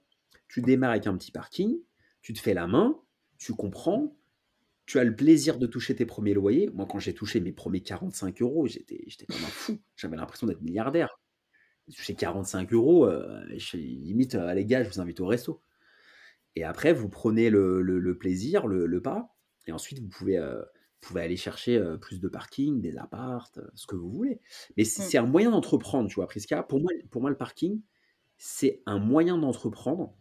Tu 0.48 0.62
démarres 0.62 0.92
avec 0.92 1.06
un 1.06 1.16
petit 1.16 1.32
parking, 1.32 1.78
tu 2.22 2.34
te 2.34 2.40
fais 2.40 2.56
la 2.56 2.66
main, 2.66 3.00
tu 3.38 3.54
comprends, 3.54 4.16
tu 4.90 4.98
as 4.98 5.04
le 5.04 5.16
plaisir 5.16 5.60
de 5.60 5.68
toucher 5.68 5.96
tes 5.96 6.08
premiers 6.08 6.34
loyers. 6.34 6.68
Moi, 6.74 6.88
quand 6.90 6.98
j'ai 6.98 7.14
touché 7.14 7.40
mes 7.40 7.52
premiers 7.52 7.82
45 7.82 8.42
euros, 8.42 8.66
j'étais, 8.66 9.04
j'étais 9.06 9.28
comme 9.28 9.38
un 9.38 9.50
fou. 9.50 9.78
J'avais 9.96 10.18
l'impression 10.18 10.48
d'être 10.48 10.64
milliardaire. 10.64 11.20
J'ai 11.88 11.96
touché 11.96 12.16
45 12.16 12.74
euros, 12.74 13.06
euh, 13.06 13.40
limite, 13.74 14.34
euh, 14.34 14.52
les 14.56 14.66
gars, 14.66 14.82
je 14.82 14.90
vous 14.90 15.00
invite 15.00 15.20
au 15.20 15.28
resto. 15.28 15.62
Et 16.56 16.64
après, 16.64 16.92
vous 16.92 17.08
prenez 17.08 17.52
le, 17.52 18.18
plaisir, 18.20 18.66
le, 18.66 19.00
pas, 19.00 19.38
et 19.68 19.72
ensuite, 19.72 20.00
vous 20.00 20.10
pouvez, 20.10 20.40
euh, 20.40 20.64
pouvez 21.02 21.22
aller 21.22 21.38
chercher 21.38 21.80
plus 22.02 22.20
de 22.20 22.28
parking, 22.28 22.82
des 22.82 22.98
appartes, 22.98 23.60
ce 23.76 23.86
que 23.86 23.96
vous 23.96 24.10
voulez. 24.10 24.42
Mais 24.76 24.86
c'est, 24.86 25.20
mmh. 25.20 25.24
un 25.24 25.28
moyen 25.28 25.52
d'entreprendre, 25.52 26.10
tu 26.10 26.16
vois, 26.16 26.26
Prisca. 26.26 26.64
Pour 26.64 26.80
moi, 26.80 26.92
pour 27.12 27.22
moi, 27.22 27.30
le 27.30 27.38
parking, 27.38 27.80
c'est 28.38 28.82
un 28.88 28.98
moyen 28.98 29.38
d'entreprendre. 29.38 30.18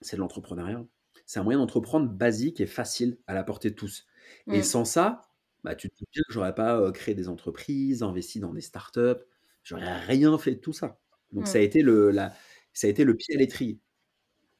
C'est 0.00 0.14
de 0.14 0.20
l'entrepreneuriat 0.20 0.86
c'est 1.30 1.38
un 1.38 1.44
moyen 1.44 1.60
d'entreprendre 1.60 2.08
basique 2.08 2.60
et 2.60 2.66
facile 2.66 3.16
à 3.28 3.34
la 3.34 3.44
portée 3.44 3.70
de 3.70 3.76
tous. 3.76 4.04
Et 4.48 4.58
mmh. 4.58 4.62
sans 4.64 4.84
ça, 4.84 5.22
bah, 5.62 5.76
tu 5.76 5.88
te 5.88 5.94
dis 5.94 6.04
que 6.12 6.22
j'aurais 6.28 6.56
pas 6.56 6.90
créé 6.90 7.14
des 7.14 7.28
entreprises, 7.28 8.02
investi 8.02 8.40
dans 8.40 8.52
des 8.52 8.60
startups, 8.60 9.22
j'aurais 9.62 9.96
rien 10.00 10.36
fait 10.38 10.56
de 10.56 10.60
tout 10.60 10.72
ça. 10.72 10.98
Donc 11.30 11.46
ça 11.46 11.58
a 11.58 11.60
mmh. 11.60 11.64
été 11.64 11.82
le, 11.82 12.10
la, 12.10 12.32
ça 12.72 12.88
a 12.88 12.90
été 12.90 13.04
le 13.04 13.14
pied 13.16 13.36
à 13.36 13.38
l'étrier. 13.38 13.78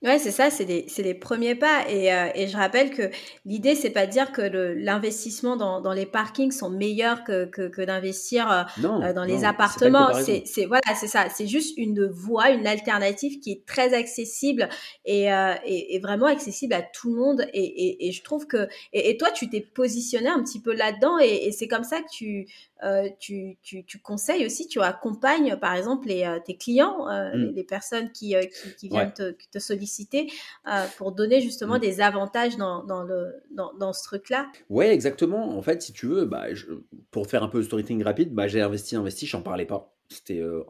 Ouais, 0.03 0.19
c'est 0.19 0.31
ça, 0.31 0.49
c'est 0.49 0.65
des, 0.65 0.87
les 0.97 1.13
premiers 1.13 1.55
pas. 1.55 1.87
Et, 1.87 2.11
euh, 2.11 2.29
et 2.35 2.49
je 2.49 2.57
rappelle 2.57 2.89
que 2.91 3.11
l'idée, 3.45 3.75
c'est 3.75 3.91
pas 3.91 4.07
de 4.07 4.11
dire 4.11 4.33
que 4.33 4.41
l'investissement 4.41 5.57
dans, 5.57 5.83
dans 5.83 5.93
les 5.93 6.07
parkings 6.07 6.53
sont 6.53 6.71
meilleurs 6.71 7.23
que, 7.23 7.45
que, 7.45 7.69
que 7.69 7.83
d'investir 7.83 8.51
euh, 8.51 8.63
euh, 8.83 9.13
dans 9.13 9.25
les 9.25 9.45
appartements. 9.45 10.09
C'est 10.15 10.65
voilà, 10.65 10.95
c'est 10.99 11.07
ça. 11.07 11.29
C'est 11.29 11.47
juste 11.47 11.77
une 11.77 12.07
voie, 12.07 12.49
une 12.49 12.67
alternative 12.67 13.41
qui 13.41 13.53
est 13.53 13.67
très 13.67 13.93
accessible 13.93 14.71
et, 15.05 15.25
et, 15.25 15.95
et, 15.95 15.99
vraiment 15.99 16.27
accessible 16.27 16.73
à 16.73 16.81
tout 16.81 17.11
le 17.11 17.21
monde. 17.21 17.47
Et, 17.53 18.09
et 18.09 18.13
je 18.13 18.23
trouve 18.23 18.47
que 18.47 18.69
et, 18.95 19.19
toi, 19.19 19.31
tu 19.31 19.51
t'es 19.51 19.61
positionné 19.61 20.29
un 20.29 20.43
petit 20.43 20.63
peu 20.63 20.73
là-dedans 20.75 21.19
et, 21.19 21.53
c'est 21.53 21.69
comme 21.69 21.85
ça 21.85 22.01
que 22.01 22.09
tu 22.11 22.47
tu, 23.19 23.59
tu, 23.63 23.85
tu, 23.85 24.01
conseilles 24.01 24.47
aussi, 24.47 24.67
tu 24.67 24.81
accompagnes 24.81 25.57
par 25.57 25.75
exemple 25.75 26.09
les, 26.09 26.39
tes 26.45 26.57
clients, 26.57 27.07
mmh. 27.07 27.53
les, 27.55 27.65
personnes 27.65 28.11
qui, 28.13 28.35
qui, 28.35 28.75
qui 28.77 28.89
viennent 28.89 29.13
te, 29.13 29.35
te 29.53 29.59
solliciter 29.59 30.31
euh, 30.67 30.85
pour 30.97 31.13
donner 31.13 31.41
justement 31.41 31.77
mm. 31.77 31.81
des 31.81 32.01
avantages 32.01 32.57
dans, 32.57 32.85
dans 32.85 33.03
le, 33.03 33.33
dans, 33.51 33.73
dans 33.75 33.93
ce 33.93 34.03
truc-là. 34.05 34.51
Ouais, 34.69 34.93
exactement. 34.93 35.57
En 35.57 35.63
fait, 35.63 35.83
si 35.83 35.93
tu 35.93 36.07
veux, 36.07 36.27
bah, 36.27 36.47
pour 37.11 37.27
faire 37.27 37.43
un 37.43 37.49
peu 37.49 37.59
de 37.59 37.65
storytelling 37.65 38.03
rapide, 38.03 38.35
bah, 38.35 38.49
j'ai 38.49 38.61
investi, 38.61 38.97
investi, 38.97 39.27
j'en 39.27 39.43
parlais 39.43 39.67
pas. 39.67 39.95
C'était 40.09 40.41
euh, 40.41 40.65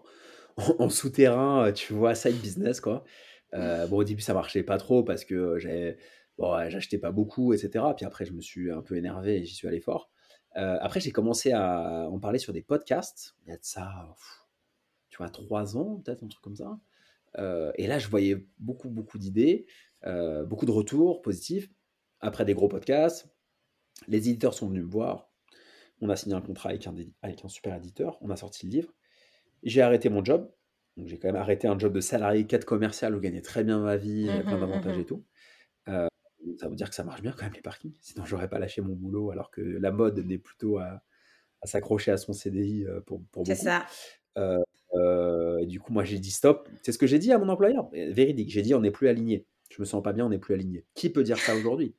en, 0.78 0.88
souterrain, 0.88 1.66
euh, 1.66 1.72
tu 1.72 1.92
vois, 1.92 2.14
side 2.14 2.40
business, 2.40 2.80
quoi. 2.80 3.04
bon, 3.52 3.96
au 3.96 4.04
début, 4.04 4.22
ça 4.22 4.34
marchait 4.34 4.62
pas 4.62 4.78
trop 4.78 5.02
parce 5.02 5.24
que 5.24 5.96
bon, 6.38 6.68
j'achetais 6.68 6.98
pas 6.98 7.10
beaucoup, 7.10 7.52
etc. 7.52 7.84
Puis 7.96 8.06
après, 8.06 8.24
je 8.24 8.32
me 8.32 8.40
suis 8.40 8.70
un 8.70 8.82
peu 8.82 8.96
énervé 8.96 9.36
et 9.36 9.44
j'y 9.44 9.54
suis 9.54 9.68
allé 9.68 9.80
fort. 9.80 10.09
Après, 10.54 11.00
j'ai 11.00 11.12
commencé 11.12 11.52
à 11.52 12.08
en 12.10 12.18
parler 12.18 12.38
sur 12.38 12.52
des 12.52 12.62
podcasts. 12.62 13.36
Il 13.44 13.50
y 13.50 13.52
a 13.52 13.56
de 13.56 13.64
ça, 13.64 14.14
tu 15.08 15.18
vois, 15.18 15.28
trois 15.28 15.76
ans, 15.76 16.02
peut-être, 16.04 16.22
un 16.22 16.28
truc 16.28 16.42
comme 16.42 16.56
ça. 16.56 16.78
Euh, 17.38 17.72
et 17.76 17.86
là, 17.86 17.98
je 17.98 18.08
voyais 18.08 18.46
beaucoup, 18.58 18.88
beaucoup 18.88 19.18
d'idées, 19.18 19.66
euh, 20.06 20.44
beaucoup 20.44 20.66
de 20.66 20.70
retours 20.70 21.22
positifs. 21.22 21.68
Après 22.20 22.44
des 22.44 22.54
gros 22.54 22.68
podcasts, 22.68 23.28
les 24.08 24.18
éditeurs 24.18 24.54
sont 24.54 24.68
venus 24.68 24.84
me 24.84 24.90
voir. 24.90 25.30
On 26.00 26.08
a 26.08 26.16
signé 26.16 26.34
un 26.34 26.40
contrat 26.40 26.70
avec 26.70 26.86
un, 26.86 26.94
avec 27.22 27.44
un 27.44 27.48
super 27.48 27.74
éditeur. 27.74 28.18
On 28.20 28.30
a 28.30 28.36
sorti 28.36 28.66
le 28.66 28.72
livre. 28.72 28.94
J'ai 29.62 29.82
arrêté 29.82 30.08
mon 30.08 30.24
job. 30.24 30.50
Donc, 30.96 31.06
j'ai 31.06 31.18
quand 31.18 31.28
même 31.28 31.36
arrêté 31.36 31.68
un 31.68 31.78
job 31.78 31.92
de 31.92 32.00
salarié, 32.00 32.46
quête 32.46 32.64
commerciale 32.64 33.14
où 33.14 33.20
gagnais 33.20 33.42
très 33.42 33.64
bien 33.64 33.80
ma 33.80 33.96
vie, 33.96 34.28
mmh 34.28 34.42
plein 34.42 34.58
d'avantages 34.58 34.96
mmh 34.96 35.00
et 35.00 35.06
tout. 35.06 35.24
Euh, 36.50 36.56
ça 36.58 36.68
veut 36.68 36.76
dire 36.76 36.88
que 36.88 36.94
ça 36.94 37.04
marche 37.04 37.22
bien 37.22 37.32
quand 37.32 37.44
même 37.44 37.54
les 37.54 37.62
parkings. 37.62 37.94
Sinon, 38.00 38.24
j'aurais 38.24 38.48
pas 38.48 38.58
lâché 38.58 38.82
mon 38.82 38.94
boulot 38.94 39.30
alors 39.30 39.50
que 39.50 39.60
la 39.60 39.90
mode 39.90 40.18
n'est 40.18 40.38
plutôt 40.38 40.78
à, 40.78 41.02
s'accrocher 41.64 42.10
à 42.10 42.16
son 42.16 42.32
CDI 42.32 42.86
pour, 43.06 43.22
pour. 43.30 43.46
C'est 43.46 43.54
ça. 43.54 43.86
Euh, 44.94 45.58
et 45.58 45.66
du 45.66 45.80
coup, 45.80 45.92
moi, 45.92 46.04
j'ai 46.04 46.18
dit 46.18 46.30
stop. 46.30 46.68
C'est 46.82 46.92
ce 46.92 46.98
que 46.98 47.06
j'ai 47.06 47.18
dit 47.18 47.32
à 47.32 47.38
mon 47.38 47.48
employeur. 47.48 47.88
Véridique. 47.92 48.50
J'ai 48.50 48.62
dit 48.62 48.74
on 48.74 48.80
n'est 48.80 48.90
plus 48.90 49.08
aligné. 49.08 49.46
Je 49.70 49.80
me 49.80 49.84
sens 49.84 50.02
pas 50.02 50.12
bien, 50.12 50.26
on 50.26 50.30
n'est 50.30 50.38
plus 50.38 50.54
aligné. 50.54 50.84
Qui 50.94 51.10
peut 51.10 51.22
dire 51.22 51.38
ça 51.38 51.54
aujourd'hui 51.54 51.94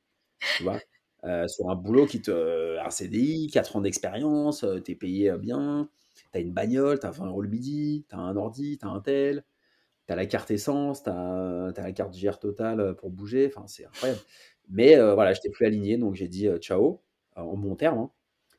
Tu 0.56 0.62
vois? 0.62 0.78
Euh, 1.24 1.46
Sur 1.48 1.70
un 1.70 1.76
boulot 1.76 2.06
qui 2.06 2.20
te. 2.20 2.78
Un 2.78 2.90
CDI, 2.90 3.48
4 3.52 3.76
ans 3.76 3.80
d'expérience, 3.80 4.64
euh, 4.64 4.80
tu 4.80 4.92
es 4.92 4.94
payé 4.94 5.32
bien, 5.38 5.88
tu 6.32 6.38
as 6.38 6.40
une 6.40 6.52
bagnole, 6.52 6.98
tu 6.98 7.06
as 7.06 7.10
20 7.10 7.26
euros 7.26 7.42
le 7.42 7.48
midi, 7.48 8.04
tu 8.08 8.14
as 8.14 8.18
un 8.18 8.36
ordi, 8.36 8.78
tu 8.78 8.86
as 8.86 8.90
un 8.90 9.00
tel, 9.00 9.44
tu 10.12 10.14
as 10.14 10.16
la 10.16 10.26
carte 10.26 10.50
essence, 10.50 11.02
tu 11.02 11.10
as, 11.10 11.72
la 11.76 11.92
carte 11.92 12.16
GR 12.16 12.38
Total 12.38 12.94
pour 12.96 13.10
bouger. 13.10 13.50
Enfin, 13.54 13.66
c'est 13.66 13.86
incroyable. 13.86 14.20
Mais 14.68 14.96
voilà, 14.96 15.32
je 15.32 15.38
n'étais 15.38 15.50
plus 15.50 15.66
aligné, 15.66 15.96
donc 15.98 16.14
j'ai 16.14 16.28
dit 16.28 16.48
ciao, 16.60 17.02
en 17.36 17.56
bon 17.56 17.76
terme. 17.76 17.98
Hein. 17.98 18.10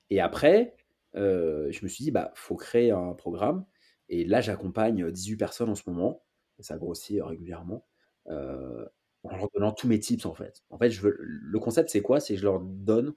Et 0.09 0.19
après, 0.19 0.75
je 1.15 1.83
me 1.83 1.87
suis 1.87 2.05
dit, 2.05 2.11
bah, 2.11 2.31
faut 2.35 2.55
créer 2.55 2.91
un 2.91 3.13
programme 3.13 3.65
et 4.09 4.25
là, 4.25 4.41
j'accompagne 4.41 5.09
18 5.11 5.37
personnes 5.37 5.69
en 5.69 5.75
ce 5.75 5.83
moment, 5.87 6.23
et 6.59 6.63
ça 6.63 6.77
grossit 6.77 7.21
régulièrement, 7.21 7.85
euh, 8.27 8.85
en 9.23 9.35
leur 9.35 9.49
donnant 9.53 9.71
tous 9.71 9.87
mes 9.87 9.99
tips 9.99 10.25
en 10.25 10.33
fait. 10.33 10.63
En 10.69 10.77
fait, 10.77 10.91
je 10.91 11.01
veux, 11.01 11.17
le 11.19 11.59
concept, 11.59 11.89
c'est 11.89 12.01
quoi? 12.01 12.19
C'est 12.19 12.35
que 12.35 12.39
je 12.39 12.45
leur 12.45 12.59
donne 12.59 13.13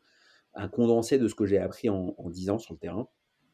un 0.55 0.69
condensé 0.69 1.19
de 1.19 1.29
ce 1.29 1.35
que 1.35 1.45
j'ai 1.45 1.59
appris 1.59 1.91
en, 1.91 2.15
en 2.17 2.31
10 2.31 2.51
ans 2.51 2.59
sur 2.59 2.75
le 2.75 2.79
terrain, 2.79 3.09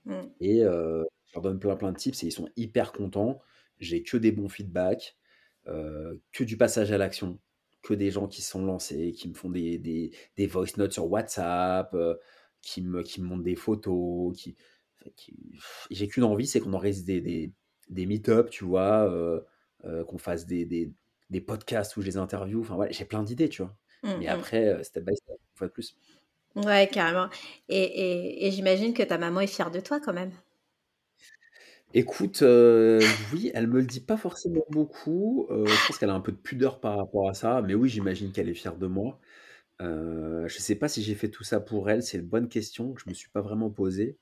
mmh. 0.05 0.15
et 0.41 0.63
euh, 0.63 1.03
je 1.27 1.35
leur 1.35 1.43
donne 1.43 1.59
plein 1.59 1.77
plein 1.77 1.93
de 1.93 1.97
tips, 1.97 2.23
et 2.23 2.27
ils 2.27 2.33
sont 2.33 2.49
hyper 2.57 2.93
contents. 2.93 3.41
J'ai 3.79 4.03
que 4.03 4.17
des 4.17 4.33
bons 4.33 4.49
feedbacks, 4.49 5.17
euh, 5.67 6.17
que 6.33 6.45
du 6.45 6.57
passage 6.57 6.93
à 6.93 6.99
l'action, 6.99 7.39
que 7.83 7.95
des 7.95 8.11
gens 8.11 8.29
qui 8.29 8.43
sont 8.43 8.65
lancés, 8.65 9.13
qui 9.13 9.29
me 9.29 9.35
font 9.35 9.51
des, 9.51 9.79
des, 9.79 10.13
des 10.37 10.47
voice 10.47 10.77
notes 10.77 10.93
sur 10.93 11.11
WhatsApp, 11.11 11.97
qui, 12.61 12.83
me, 12.83 13.03
qui 13.03 13.21
me 13.21 13.27
montrent 13.27 13.43
des 13.43 13.57
photos, 13.57 14.37
qui, 14.37 14.57
j'ai 15.91 16.09
qu'une 16.09 16.25
envie, 16.25 16.47
c'est 16.47 16.61
qu'on 16.61 16.73
organise 16.73 17.05
des, 17.05 17.21
des, 17.21 17.53
des 17.89 18.07
meet-up, 18.07 18.51
tu 18.51 18.65
vois, 18.65 19.09
euh, 19.11 19.41
euh, 19.85 20.05
qu'on 20.05 20.19
fasse 20.19 20.47
des, 20.47 20.65
des, 20.65 20.93
des, 21.31 21.41
podcasts 21.41 21.97
où 21.97 22.03
je 22.03 22.07
les 22.07 22.17
interview. 22.17 22.61
Enfin, 22.61 22.77
ouais, 22.77 22.93
j'ai 22.93 23.05
plein 23.05 23.23
d'idées, 23.23 23.49
tu 23.49 23.63
vois. 23.63 23.75
Mmh, 24.03 24.11
Mais 24.19 24.27
mmh. 24.27 24.29
après, 24.29 24.69
euh, 24.69 24.83
step 24.83 25.05
by 25.05 25.17
step, 25.17 25.37
une 25.37 25.57
fois 25.57 25.67
de 25.69 25.73
plus. 25.73 25.97
Ouais, 26.55 26.89
carrément. 26.93 27.29
Et, 27.69 27.83
et, 27.83 28.47
et 28.47 28.51
j'imagine 28.51 28.95
que 28.95 29.03
ta 29.03 29.19
maman 29.19 29.41
est 29.41 29.47
fière 29.47 29.71
de 29.71 29.81
toi 29.81 30.01
quand 30.01 30.13
même. 30.13 30.33
Écoute, 31.95 32.43
heu, 32.43 33.17
oui, 33.31 33.51
elle 33.55 33.67
me 33.67 33.81
le 33.81 33.87
dit 33.87 34.01
pas 34.01 34.17
forcément 34.17 34.65
beaucoup, 34.71 35.47
heu, 35.51 35.77
je 35.77 35.85
pense 35.85 35.99
qu'elle 35.99 36.09
a 36.11 36.15
un 36.15 36.21
peu 36.21 36.33
de 36.33 36.37
pudeur 36.39 36.81
par 36.81 36.97
rapport 36.97 37.29
à 37.29 37.35
ça, 37.35 37.61
mais 37.63 37.75
oui, 37.75 37.89
j'imagine 37.89 38.33
qu'elle 38.33 38.49
est 38.49 38.55
fière 38.55 38.77
de 38.79 38.87
moi. 38.87 39.21
Heu, 39.83 40.47
je 40.49 40.59
sais 40.59 40.77
pas 40.77 40.89
si 40.89 41.03
j'ai 41.03 41.15
fait 41.17 41.31
tout 41.31 41.45
ça 41.45 41.61
pour 41.61 41.91
elle, 41.91 42.03
c'est 42.03 42.19
une 42.19 42.27
bonne 42.29 42.49
question 42.49 42.95
que 42.95 43.03
je 43.03 43.09
me 43.11 43.15
suis 43.15 43.31
pas 43.31 43.43
vraiment 43.43 43.71
posée. 43.71 44.19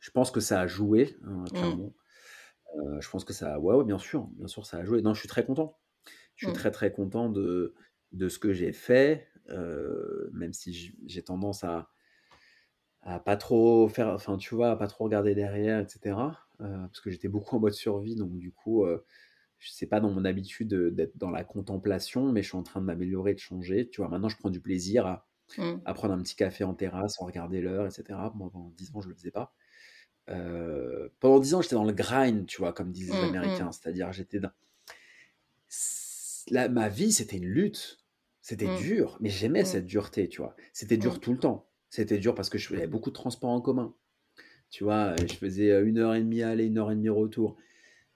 Je 0.00 0.10
pense 0.10 0.30
que 0.32 0.40
ça 0.40 0.60
a 0.60 0.66
joué, 0.68 1.16
hein, 1.24 1.50
Mmh. 1.50 1.54
clairement. 1.54 1.94
Heu, 2.76 3.00
je 3.00 3.10
pense 3.10 3.24
que 3.24 3.32
ça 3.34 3.60
ouais, 3.60 3.76
ouais, 3.76 3.84
bien 3.84 3.98
sûr, 3.98 4.28
bien 4.28 4.48
sûr, 4.48 4.66
ça 4.66 4.78
a 4.78 4.84
joué. 4.84 5.02
Non, 5.02 5.14
je 5.14 5.20
suis 5.20 5.28
très 5.28 5.46
content. 5.46 5.78
Je 6.36 6.44
suis 6.44 6.52
Mmh. 6.52 6.54
très, 6.54 6.70
très 6.72 6.92
content 6.92 7.30
de 7.30 7.74
de 8.12 8.28
ce 8.30 8.38
que 8.40 8.52
j'ai 8.54 8.72
fait, 8.72 9.28
même 10.32 10.52
si 10.52 10.72
j 10.74 10.96
j'ai 11.06 11.22
tendance 11.24 11.64
à 11.64 11.90
à 13.04 13.20
pas 13.20 13.36
trop 13.38 13.88
faire 13.88 14.08
enfin, 14.10 14.38
tu 14.38 14.54
vois, 14.56 14.72
à 14.72 14.76
pas 14.76 14.88
trop 14.88 15.04
regarder 15.04 15.34
derrière 15.36 15.80
et 15.80 15.88
cetera, 15.88 16.40
heu, 16.60 16.66
parce 16.88 17.00
que 17.02 17.10
j'étais 17.10 17.28
beaucoup 17.28 17.56
en 17.56 17.60
mode 17.60 17.74
survie 17.74 18.16
donc 18.16 18.38
du 18.38 18.52
coup, 18.52 18.86
je 19.58 19.70
c'est 19.72 19.86
pas 19.88 20.00
dans 20.00 20.10
mon 20.10 20.24
habitude, 20.26 20.74
d'être 20.94 21.16
dans 21.18 21.30
la 21.30 21.44
contemplation, 21.44 22.32
mais 22.32 22.42
je 22.42 22.48
suis 22.48 22.56
en 22.58 22.62
train 22.64 22.80
de 22.80 22.86
m'améliorer, 22.86 23.34
de 23.34 23.38
changer, 23.40 23.88
tu 23.90 24.00
vois? 24.02 24.10
Maintenant, 24.10 24.28
je 24.30 24.36
prends 24.38 24.50
du 24.50 24.60
plaisir 24.60 25.06
à 25.06 25.26
Mmh. 25.56 25.84
à 25.86 25.94
prendre 25.94 26.14
un 26.14 26.22
petit 26.22 26.36
café 26.36 26.64
en 26.64 26.74
terrasse, 26.74 27.14
sans 27.16 27.26
regarder 27.26 27.60
l'heure 27.62 27.86
et 27.86 27.90
cetera. 27.92 28.32
Moi, 28.36 28.50
pendant 28.52 28.70
10 28.70 28.90
ans, 28.94 29.00
je 29.02 29.08
le 29.08 29.14
faisais 29.16 29.30
pas. 29.32 29.54
Heu, 30.30 31.12
pendant 31.20 31.40
10 31.40 31.54
ans, 31.54 31.62
j'étais 31.62 31.76
dans 31.76 31.84
le 31.84 31.92
grind, 31.94 32.46
tu 32.46 32.58
vois? 32.58 32.72
Comme 32.74 32.92
disent 32.92 33.12
les 33.18 33.22
Mmh 33.22 33.38
mh. 33.42 33.64
Américains, 33.64 33.72
c'est-à-dire 33.72 34.12
j'étais 34.12 34.40
dans 34.40 34.50
la 36.50 36.68
ma 36.68 36.88
vie, 36.88 37.12
c'était 37.12 37.36
une 37.36 37.46
lutte. 37.46 37.98
C'était 38.40 38.68
Mmh. 38.68 38.70
dur, 38.70 39.16
mais 39.20 39.30
j'aimais 39.30 39.64
Mmh. 39.64 39.64
cette 39.64 39.86
dureté, 39.86 40.28
tu 40.28 40.40
vois? 40.42 40.54
C'était 40.72 40.96
dur 40.98 41.18
Mmh. 41.18 41.20
tout 41.20 41.32
le 41.32 41.38
temps. 41.38 41.70
C'était 41.94 42.18
dur 42.18 42.34
parce 42.34 42.50
que 42.50 42.58
je 42.58 42.66
faisais 42.68 42.86
beaucoup 42.88 43.10
de 43.10 43.14
transports 43.14 43.50
en 43.50 43.60
commun. 43.60 43.94
Tu 44.70 44.84
vois? 44.84 45.12
Heu, 45.14 45.26
je 45.30 45.34
faisais, 45.36 45.70
heu, 45.70 45.86
1 45.86 45.98
heure 45.98 46.14
et 46.14 46.20
demie 46.22 46.42
aller, 46.42 46.66
1 46.66 46.78
heure 46.78 46.92
et 46.92 46.96
demie 46.96 47.08
retour. 47.10 47.56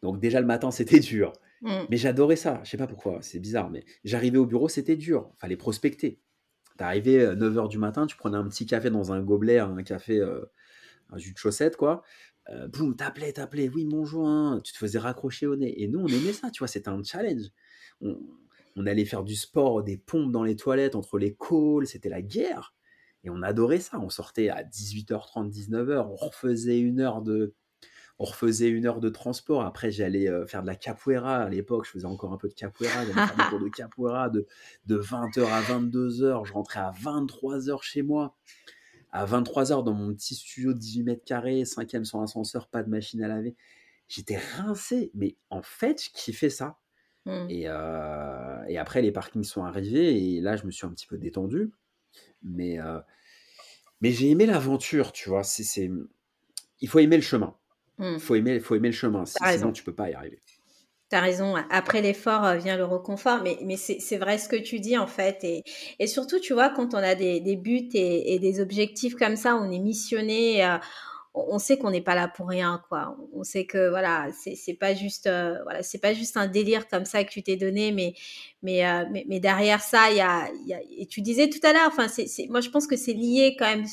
Donc 0.02 0.20
déjà 0.20 0.40
le 0.40 0.46
matin, 0.46 0.70
c'était 0.72 1.00
dur. 1.00 1.32
Mmh. 1.60 1.88
Mais 1.90 1.98
j'adorais 1.98 2.36
ça, 2.36 2.62
je 2.64 2.70
sais 2.70 2.78
pas 2.78 2.88
pourquoi, 2.88 3.22
c'est 3.22 3.40
bizarre, 3.40 3.70
mais 3.70 3.84
j'arrivais 4.04 4.38
au 4.38 4.46
bureau, 4.46 4.68
c'était 4.68 4.96
dur, 4.96 5.32
fallait 5.38 5.56
prospecter. 5.56 6.20
Tu 6.78 6.84
arrivais, 6.84 7.18
heu, 7.26 7.34
9:00 7.36 7.68
du 7.68 7.78
matin, 7.78 8.06
tu 8.06 8.16
prenais 8.16 8.36
un 8.38 8.48
petit 8.48 8.66
café 8.66 8.90
dans 8.90 9.12
un 9.12 9.22
gobelet, 9.22 9.58
un 9.60 9.82
café, 9.84 10.20
un 11.10 11.18
jus 11.18 11.32
de 11.32 11.38
chaussette 11.38 11.76
quoi, 11.76 12.02
boum, 12.72 12.96
tu 12.96 13.04
appelais, 13.04 13.32
tu 13.32 13.40
appelais: 13.40 13.68
«Oui, 13.68 13.84
mon 13.84 14.04
joint», 14.04 14.60
tu 14.64 14.72
te 14.72 14.78
faisais 14.78 14.98
raccrocher 14.98 15.46
au 15.46 15.56
nez 15.56 15.82
et 15.82 15.88
nous, 15.88 16.00
on 16.00 16.08
aimait 16.08 16.32
ça, 16.32 16.50
tu 16.50 16.60
vois? 16.60 16.68
C'était 16.68 16.88
un 16.88 17.02
challenge. 17.02 17.46
On 18.00 18.18
on 18.76 18.86
allait 18.86 19.04
faire 19.06 19.24
du 19.24 19.34
sport, 19.34 19.82
des 19.82 19.96
pompes 19.98 20.30
dans 20.32 20.44
les 20.44 20.54
toilettes 20.56 20.94
entre 20.94 21.18
les 21.18 21.34
calls, 21.36 21.86
c'était 21.86 22.08
la 22.10 22.22
guerre 22.22 22.74
et 23.24 23.30
on 23.30 23.42
adorait 23.42 23.80
ça. 23.80 23.98
On 24.00 24.10
sortait 24.10 24.48
à 24.50 24.62
18:30-19:00, 24.64 26.10
on 26.10 26.16
refaisait 26.16 26.78
1 26.80 27.00
heure 27.00 27.22
de 27.22 27.54
on 28.18 28.24
refaisait 28.24 28.70
1 28.70 28.86
heure 28.86 29.00
de 29.00 29.08
transport. 29.10 29.62
Après, 29.64 29.90
j'allais, 29.92 30.28
heu, 30.28 30.46
faire 30.46 30.62
de 30.62 30.66
la 30.68 30.76
capoeira. 30.76 31.38
À 31.44 31.48
l'époque, 31.50 31.86
je 31.86 31.90
faisais 31.92 32.06
encore 32.06 32.32
un 32.32 32.38
peu 32.38 32.48
de 32.48 32.54
capoeira. 32.54 33.06
J'allais 33.06 33.22
faire 33.22 33.36
des 33.36 33.44
cours 33.46 33.60
de 33.60 33.68
capoeira 33.68 34.30
de 34.30 34.46
de 34.86 34.96
20:00 34.96 35.52
à 35.52 35.62
22:00. 35.62 36.44
Je 36.46 36.52
rentrais 36.54 36.80
à 36.80 36.92
23:00 36.92 37.84
chez 37.84 38.02
moi. 38.02 38.36
À 39.12 39.24
23:00 39.26 39.84
dans 39.84 39.94
mon 39.94 40.14
petit 40.14 40.34
studio 40.34 40.72
de 40.74 40.78
18 40.78 41.02
mètres 41.04 41.24
carrés, 41.24 41.64
5e 41.64 42.04
sans 42.04 42.22
ascenseur, 42.22 42.68
pas 42.68 42.82
de 42.82 42.90
machine 42.90 43.22
à 43.22 43.28
laver. 43.28 43.56
J'étais 44.08 44.38
rincé, 44.38 45.10
mais 45.14 45.36
en 45.50 45.62
fait, 45.62 46.02
je 46.04 46.10
kiffais 46.12 46.50
ça 46.50 46.78
Mmh. 47.26 47.50
et 47.50 47.68
heu 47.68 48.58
et 48.68 48.78
après 48.78 49.02
les 49.02 49.12
parkings 49.12 49.44
sont 49.44 49.64
arrivés 49.64 50.36
et 50.36 50.40
là, 50.40 50.56
je 50.56 50.66
me 50.66 50.70
suis 50.70 50.86
un 50.86 50.90
petit 50.90 51.06
peu 51.06 51.18
détendu, 51.18 51.72
mais 52.42 52.78
heu, 52.78 53.00
mais 54.00 54.12
j'ai 54.12 54.30
aimé 54.30 54.46
l'aventure, 54.46 55.12
tu 55.12 55.28
vois? 55.30 55.44
C'est 55.44 55.64
c'est, 55.64 55.90
il 56.80 56.88
faut 56.88 57.00
aimer 57.00 57.16
le 57.16 57.22
chemin. 57.22 57.56
Mmh. 57.98 58.18
Faut 58.18 58.36
aimer 58.36 58.60
faut 58.60 58.76
aimer 58.76 58.88
le 58.90 58.94
chemin, 58.94 59.24
sinon 59.26 59.72
tu 59.72 59.84
peux 59.84 59.94
pas 59.94 60.10
y 60.10 60.14
arriver. 60.14 60.42
Tu 61.10 61.16
as 61.16 61.20
raison, 61.22 61.54
après 61.70 62.02
l'effort, 62.02 62.44
heu, 62.44 62.58
vient 62.58 62.76
le 62.76 62.84
réconfort, 62.84 63.40
mais 63.42 63.56
mais 63.64 63.78
c'est 63.78 63.98
c'est 63.98 64.18
vrai 64.18 64.36
ce 64.36 64.46
que 64.46 64.56
tu 64.56 64.78
dis, 64.78 64.98
en 64.98 65.06
fait 65.06 65.42
et 65.42 65.64
et 65.98 66.06
surtout, 66.06 66.38
tu 66.38 66.52
vois, 66.52 66.68
quand 66.68 66.92
on 66.92 66.98
a 66.98 67.14
des 67.14 67.40
des 67.40 67.56
buts 67.56 67.88
et 67.94 68.34
et 68.34 68.38
des 68.38 68.60
objectifs 68.60 69.14
comme 69.16 69.36
ça, 69.36 69.56
on 69.56 69.70
est 69.70 69.78
missionné, 69.78 70.62
heu, 70.62 70.78
on 71.48 71.58
sait 71.58 71.78
qu'on 71.78 71.90
n'est 71.90 72.00
pas 72.00 72.14
là 72.14 72.28
pour 72.28 72.48
rien, 72.48 72.82
quoi. 72.88 73.16
On 73.34 73.44
sait 73.44 73.64
que, 73.66 73.88
voilà, 73.90 74.28
c'est 74.32 74.74
pas 74.74 74.94
juste, 74.94 75.26
heu, 75.26 75.56
voilà, 75.64 75.82
c'est 75.82 75.98
pas 75.98 76.14
juste 76.14 76.36
un 76.36 76.46
délire 76.46 76.88
comme 76.88 77.04
ça 77.04 77.24
que 77.24 77.30
tu 77.30 77.42
t'es 77.42 77.56
donné, 77.56 77.92
mais 77.92 78.14
mais 78.62 78.84
heu, 78.84 79.06
mais 79.12 79.24
mais 79.28 79.40
derrière 79.40 79.80
ça, 79.80 80.10
il 80.10 80.16
y 80.16 80.20
a 80.20 80.48
il 80.62 80.68
y 80.68 80.74
a 80.74 80.80
et 80.98 81.06
tu 81.06 81.20
disais 81.20 81.48
tout 81.48 81.64
à 81.66 81.72
l'heure, 81.72 81.88
enfin, 81.88 82.08
c'est 82.08 82.26
moi, 82.48 82.60
je 82.60 82.70
pense 82.70 82.86
que 82.86 82.96
c'est 82.96 83.12
lié 83.12 83.56
quand 83.58 83.66
même, 83.66 83.84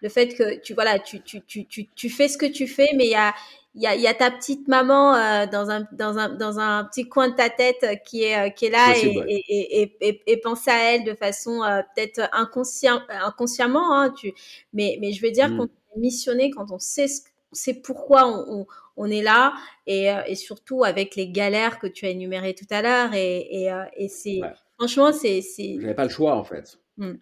le 0.00 0.08
fait 0.08 0.34
que 0.34 0.60
tu 0.60 0.74
voilà, 0.74 0.98
tu 0.98 1.22
tu 1.22 1.42
tu 1.42 1.66
tu 1.66 1.88
tu 1.94 2.10
fais 2.10 2.28
ce 2.28 2.38
que 2.38 2.46
tu 2.46 2.66
fais, 2.66 2.88
mais 2.94 3.06
il 3.06 3.10
y 3.10 3.14
a 3.16 3.34
il 3.74 3.82
y 3.82 3.86
a, 3.86 3.94
y 3.96 4.06
a 4.06 4.12
ta 4.12 4.30
petite 4.30 4.68
maman 4.68 5.14
euh, 5.14 5.46
dans, 5.46 5.70
un, 5.70 5.88
dans, 5.92 6.18
un, 6.18 6.28
dans 6.28 6.58
un 6.58 6.84
petit 6.84 7.08
coin 7.08 7.28
de 7.30 7.34
ta 7.34 7.48
tête 7.48 8.02
qui 8.04 8.22
est, 8.24 8.48
euh, 8.48 8.50
qui 8.50 8.66
est 8.66 8.70
là 8.70 8.94
et, 8.98 9.24
et, 9.28 9.82
et, 9.82 9.96
et, 10.00 10.22
et 10.26 10.36
penser 10.40 10.70
à 10.70 10.92
elle 10.94 11.04
de 11.04 11.14
façon 11.14 11.62
euh, 11.62 11.80
peut-être 11.94 12.28
inconscient, 12.32 13.00
inconsciemment. 13.08 13.98
Hein, 13.98 14.10
tu, 14.10 14.34
mais, 14.74 14.98
mais 15.00 15.12
je 15.12 15.22
veux 15.22 15.30
dire 15.30 15.56
qu'on 15.56 15.64
Mmh. 15.64 15.68
Est 15.96 16.00
missionné, 16.00 16.50
quand 16.50 16.70
on 16.70 16.78
sait, 16.78 17.08
ce, 17.08 17.20
sait 17.52 17.74
pourquoi 17.74 18.26
on, 18.26 18.60
on, 18.60 18.66
on 18.96 19.06
est 19.10 19.22
là 19.22 19.54
et, 19.86 20.10
et, 20.26 20.34
surtout 20.34 20.84
avec 20.84 21.16
les 21.16 21.30
galères 21.30 21.78
que 21.78 21.86
tu 21.86 22.06
as 22.06 22.10
énumérées 22.10 22.54
tout 22.54 22.66
à 22.70 22.82
l'heure. 22.82 23.14
Et, 23.14 23.64
et, 23.64 23.72
et 23.96 24.08
c'est 24.08 24.40
Ouais. 24.42 24.52
franchement, 24.78 25.12
c'est. 25.12 25.42
J'avais 25.80 25.94
pas 25.94 26.04
le 26.04 26.10
choix, 26.10 26.34
en 26.36 26.44
fait. 26.44 26.78
Mmh. 26.98 27.12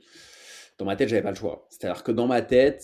Dans 0.79 0.85
ma 0.85 0.97
tête, 0.97 1.09
j'avais 1.09 1.23
pas 1.23 1.31
le 1.31 1.37
choix. 1.37 1.67
C'est-à-dire 1.71 2.03
que 2.03 2.13
dans 2.13 2.27
ma 2.27 2.43
tête, 2.43 2.83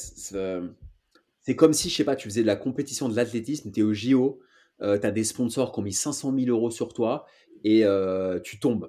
c'est 1.40 1.56
comme 1.56 1.72
si, 1.72 1.88
je 1.88 1.94
sais 1.96 2.04
pas, 2.04 2.16
tu 2.16 2.28
faisais 2.28 2.42
de 2.42 2.46
la 2.46 2.56
compétition 2.56 3.08
de 3.08 3.16
l'athlétisme, 3.16 3.70
tu 3.72 3.80
es 3.80 3.82
au 3.82 3.94
JO, 3.94 4.40
euh, 4.82 4.98
tu 4.98 5.06
as 5.06 5.10
des 5.12 5.24
sponsors 5.24 5.72
qui 5.72 5.78
ont 5.78 5.82
mis 5.82 5.92
500 5.92 6.34
000 6.36 6.50
euros 6.50 6.70
sur 6.70 6.92
toi 6.92 7.24
et 7.64 7.84
euh, 7.84 8.38
tu 8.40 8.58
tombes. 8.58 8.88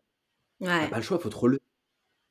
Ouais. 0.59 0.67
T'as 0.67 0.87
pas 0.89 0.97
le 0.97 1.01
choix, 1.03 1.19
faut 1.19 1.29
te 1.29 1.35
relever. 1.37 1.61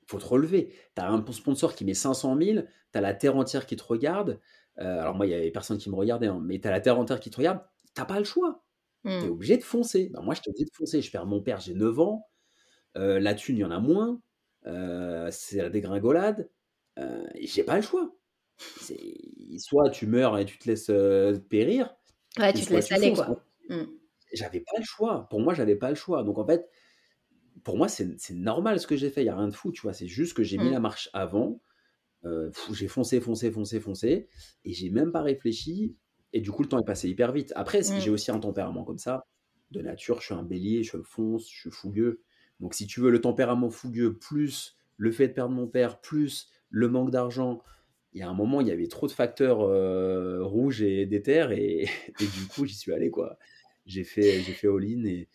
Faut 0.07 0.19
te 0.19 0.27
relever. 0.27 0.73
Tu 0.95 1.03
as 1.03 1.11
un 1.11 1.25
sponsor 1.33 1.75
qui 1.75 1.85
met 1.85 1.95
500 1.95 2.37
000, 2.41 2.63
tu 2.93 2.99
as 2.99 3.01
la 3.01 3.15
terre 3.15 3.37
entière 3.37 3.67
qui 3.67 3.77
te 3.77 3.85
regarde. 3.85 4.41
Euh, 4.79 5.01
alors 5.01 5.15
moi, 5.15 5.27
il 5.27 5.31
y 5.31 5.35
avait 5.35 5.51
personne 5.51 5.79
qui 5.79 5.91
me 5.91 5.97
regardait, 5.97 6.27
hein, 6.27 6.41
mais 6.43 6.61
tu 6.61 6.69
as 6.69 6.71
la 6.71 6.81
terre 6.81 6.99
entière 6.99 7.21
qui 7.21 7.31
te 7.31 7.37
regarde. 7.37 7.61
T'as 7.95 8.05
pas 8.05 8.19
le 8.19 8.25
choix. 8.25 8.65
Mmh. 9.05 9.19
Tu 9.21 9.27
es 9.27 9.29
obligé 9.29 9.57
de 9.57 9.63
foncer. 9.65 10.11
Ben, 10.13 10.21
moi, 10.23 10.35
je 10.35 10.43
te 10.43 10.51
dis 10.51 10.65
de 10.65 10.71
foncer. 10.73 11.01
Je 11.01 11.11
perds 11.11 11.27
mon 11.27 11.41
père, 11.41 11.61
j'ai 11.61 11.75
9 11.75 11.99
ans. 12.01 12.29
Euh, 12.97 13.21
la 13.21 13.35
thune, 13.35 13.57
il 13.57 13.61
y 13.61 13.65
en 13.65 13.71
a 13.71 13.81
moins. 13.81 14.21
Euh, 14.67 15.29
c'est 15.31 15.59
la 15.59 15.71
dégringolade. 15.71 16.51
J'ai 17.41 17.63
pas 17.63 17.77
le 17.77 17.83
choix. 17.83 18.17
Soit 19.59 19.91
tu 19.91 20.07
meurs 20.07 20.39
et 20.39 20.47
tu 20.47 20.59
te 20.59 20.67
laisses 20.67 20.91
périr, 21.49 21.95
ouais, 22.39 22.55
tu 22.55 22.65
te 22.65 22.73
laisses 22.73 22.87
tu 22.87 22.95
aller, 22.95 23.15
fonces. 23.15 23.27
quoi. 23.27 23.45
Mmh. 23.69 23.83
J'avais 24.33 24.61
pas 24.61 24.79
le 24.79 24.85
choix. 24.85 25.29
Pour 25.29 25.41
moi, 25.41 25.53
j'avais 25.53 25.77
pas 25.77 25.91
le 25.91 25.95
choix. 25.95 26.23
Donc 26.23 26.39
en 26.39 26.47
fait, 26.47 26.69
pour 27.67 27.77
moi, 27.77 27.89
c'est 27.89 28.31
normal 28.31 28.79
ce 28.79 28.87
que 28.87 28.95
j'ai 28.95 29.11
fait. 29.11 29.23
Il 29.23 29.27
y 29.27 29.29
a 29.29 29.37
rien 29.37 29.49
de 29.49 29.53
fou, 29.53 29.73
tu 29.73 29.83
vois. 29.83 29.93
C'est 29.93 30.07
juste 30.07 30.35
que 30.35 30.45
j'ai 30.45 30.57
mmh. 30.57 30.63
mis 30.63 30.71
la 30.71 30.79
marche 30.79 31.11
avant. 31.13 31.61
Euh, 32.25 32.49
j'ai 32.73 32.87
foncé, 32.87 33.21
foncé, 33.21 33.51
foncé, 33.51 33.81
foncé, 33.81 34.29
et 34.65 34.73
j'ai 34.73 34.89
même 34.89 35.11
pas 35.11 35.21
réfléchi. 35.21 35.97
Et 36.33 36.41
du 36.41 36.53
coup, 36.53 36.63
le 36.63 36.69
temps 36.69 36.79
est 36.79 36.87
passé 36.87 37.09
hyper 37.09 37.33
vite. 37.33 37.53
Après, 37.57 37.81
mmh. 37.81 37.99
j'ai 37.99 38.11
aussi 38.11 38.31
un 38.31 38.39
tempérament 38.39 38.85
comme 38.85 38.99
ça. 38.99 39.27
De 39.73 39.83
nature, 39.83 40.21
je 40.21 40.27
suis 40.27 40.35
un 40.35 40.45
bélier, 40.45 40.85
je 40.85 40.99
fonce, 41.03 41.51
je 41.51 41.63
suis 41.63 41.71
fougueux. 41.73 42.23
Donc, 42.61 42.73
si 42.73 42.87
tu 42.87 43.01
veux, 43.01 43.11
le 43.11 43.21
tempérament 43.21 43.69
fougueux, 43.69 44.17
plus 44.17 44.77
le 44.97 45.11
fait 45.11 45.27
de 45.27 45.33
perdre 45.33 45.53
mon 45.53 45.67
père, 45.67 46.01
plus 46.01 46.49
le 46.71 46.89
manque 46.89 47.11
d'argent, 47.11 47.65
il 48.13 48.21
y 48.21 48.23
a 48.23 48.29
un 48.29 48.35
moment, 48.35 48.61
il 48.61 48.69
y 48.69 48.71
avait 48.71 48.87
trop 48.87 49.09
de 49.09 49.13
facteurs 49.13 49.63
euh, 49.63 50.39
rouges 50.45 50.83
et 50.83 51.05
d'éther, 51.05 51.51
et, 51.51 51.83
et, 52.21 52.27
du 52.27 52.47
coup, 52.49 52.65
j'y 52.65 52.77
suis 52.77 52.93
allé, 52.93 53.11
quoi. 53.11 53.41
J'ai 53.87 54.05
fait, 54.05 54.39
fait 54.39 54.69
all-in, 54.69 55.05
et, 55.05 55.29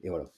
et 0.00 0.08
voilà. 0.08 0.32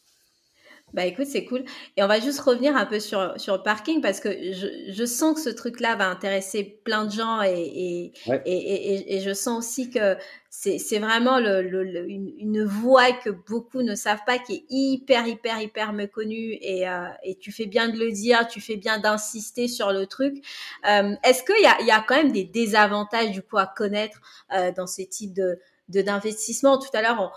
Bah 0.92 1.06
écoute, 1.06 1.26
c'est 1.26 1.44
cool. 1.44 1.64
Et 1.96 2.04
on 2.04 2.06
va 2.06 2.20
juste 2.20 2.38
revenir 2.38 2.76
un 2.76 2.86
peu 2.86 3.00
sur, 3.00 3.34
sur 3.36 3.56
le 3.56 3.62
parking 3.64 4.00
parce 4.00 4.20
que 4.20 4.30
je, 4.52 4.92
je 4.92 5.04
sens 5.04 5.34
que 5.34 5.40
ce 5.40 5.48
truc-là 5.50 5.96
va 5.96 6.06
intéresser 6.08 6.80
plein 6.84 7.04
de 7.04 7.10
gens 7.10 7.42
et, 7.42 7.50
et, 7.52 8.12
ouais. 8.26 8.40
et, 8.44 8.94
et, 8.94 9.16
et, 9.16 9.20
je 9.20 9.34
sens 9.34 9.58
aussi 9.58 9.90
que 9.90 10.16
c'est 10.50 10.98
vraiment 11.00 11.40
le, 11.40 11.62
le, 11.62 11.82
le, 11.82 12.08
une, 12.08 12.32
une 12.38 12.64
voie 12.64 13.10
que 13.10 13.30
beaucoup 13.30 13.82
ne 13.82 13.96
savent 13.96 14.22
pas, 14.24 14.38
qui 14.38 14.54
est 14.54 14.64
hyper, 14.70 15.26
hyper, 15.26 15.60
hyper 15.60 15.92
méconnue 15.92 16.58
et, 16.60 16.88
euh, 16.88 17.08
et 17.24 17.34
tu 17.38 17.50
fais 17.50 17.66
bien 17.66 17.88
de 17.88 17.98
le 17.98 18.12
dire, 18.12 18.46
tu 18.46 18.60
fais 18.60 18.76
bien 18.76 19.00
d'insister 19.00 19.66
sur 19.66 19.90
le 19.92 20.06
truc. 20.06 20.36
Euh, 20.88 21.16
Est-ce 21.24 21.42
qu'il 21.42 21.60
y 21.60 21.66
a, 21.66 21.76
il 21.80 21.86
y 21.86 21.90
a 21.90 22.04
quand 22.06 22.14
même 22.16 22.30
des 22.30 22.44
désavantages 22.44 23.32
du 23.32 23.42
coup 23.42 23.58
à 23.58 23.66
connaître 23.66 24.20
euh, 24.54 24.70
dans 24.70 24.86
ces 24.86 25.06
types 25.08 25.32
de 25.34 25.58
d'investissement 25.88 26.78
Tout 26.78 26.88
à 26.94 27.02
l'heure, 27.02 27.18
on 27.20 27.30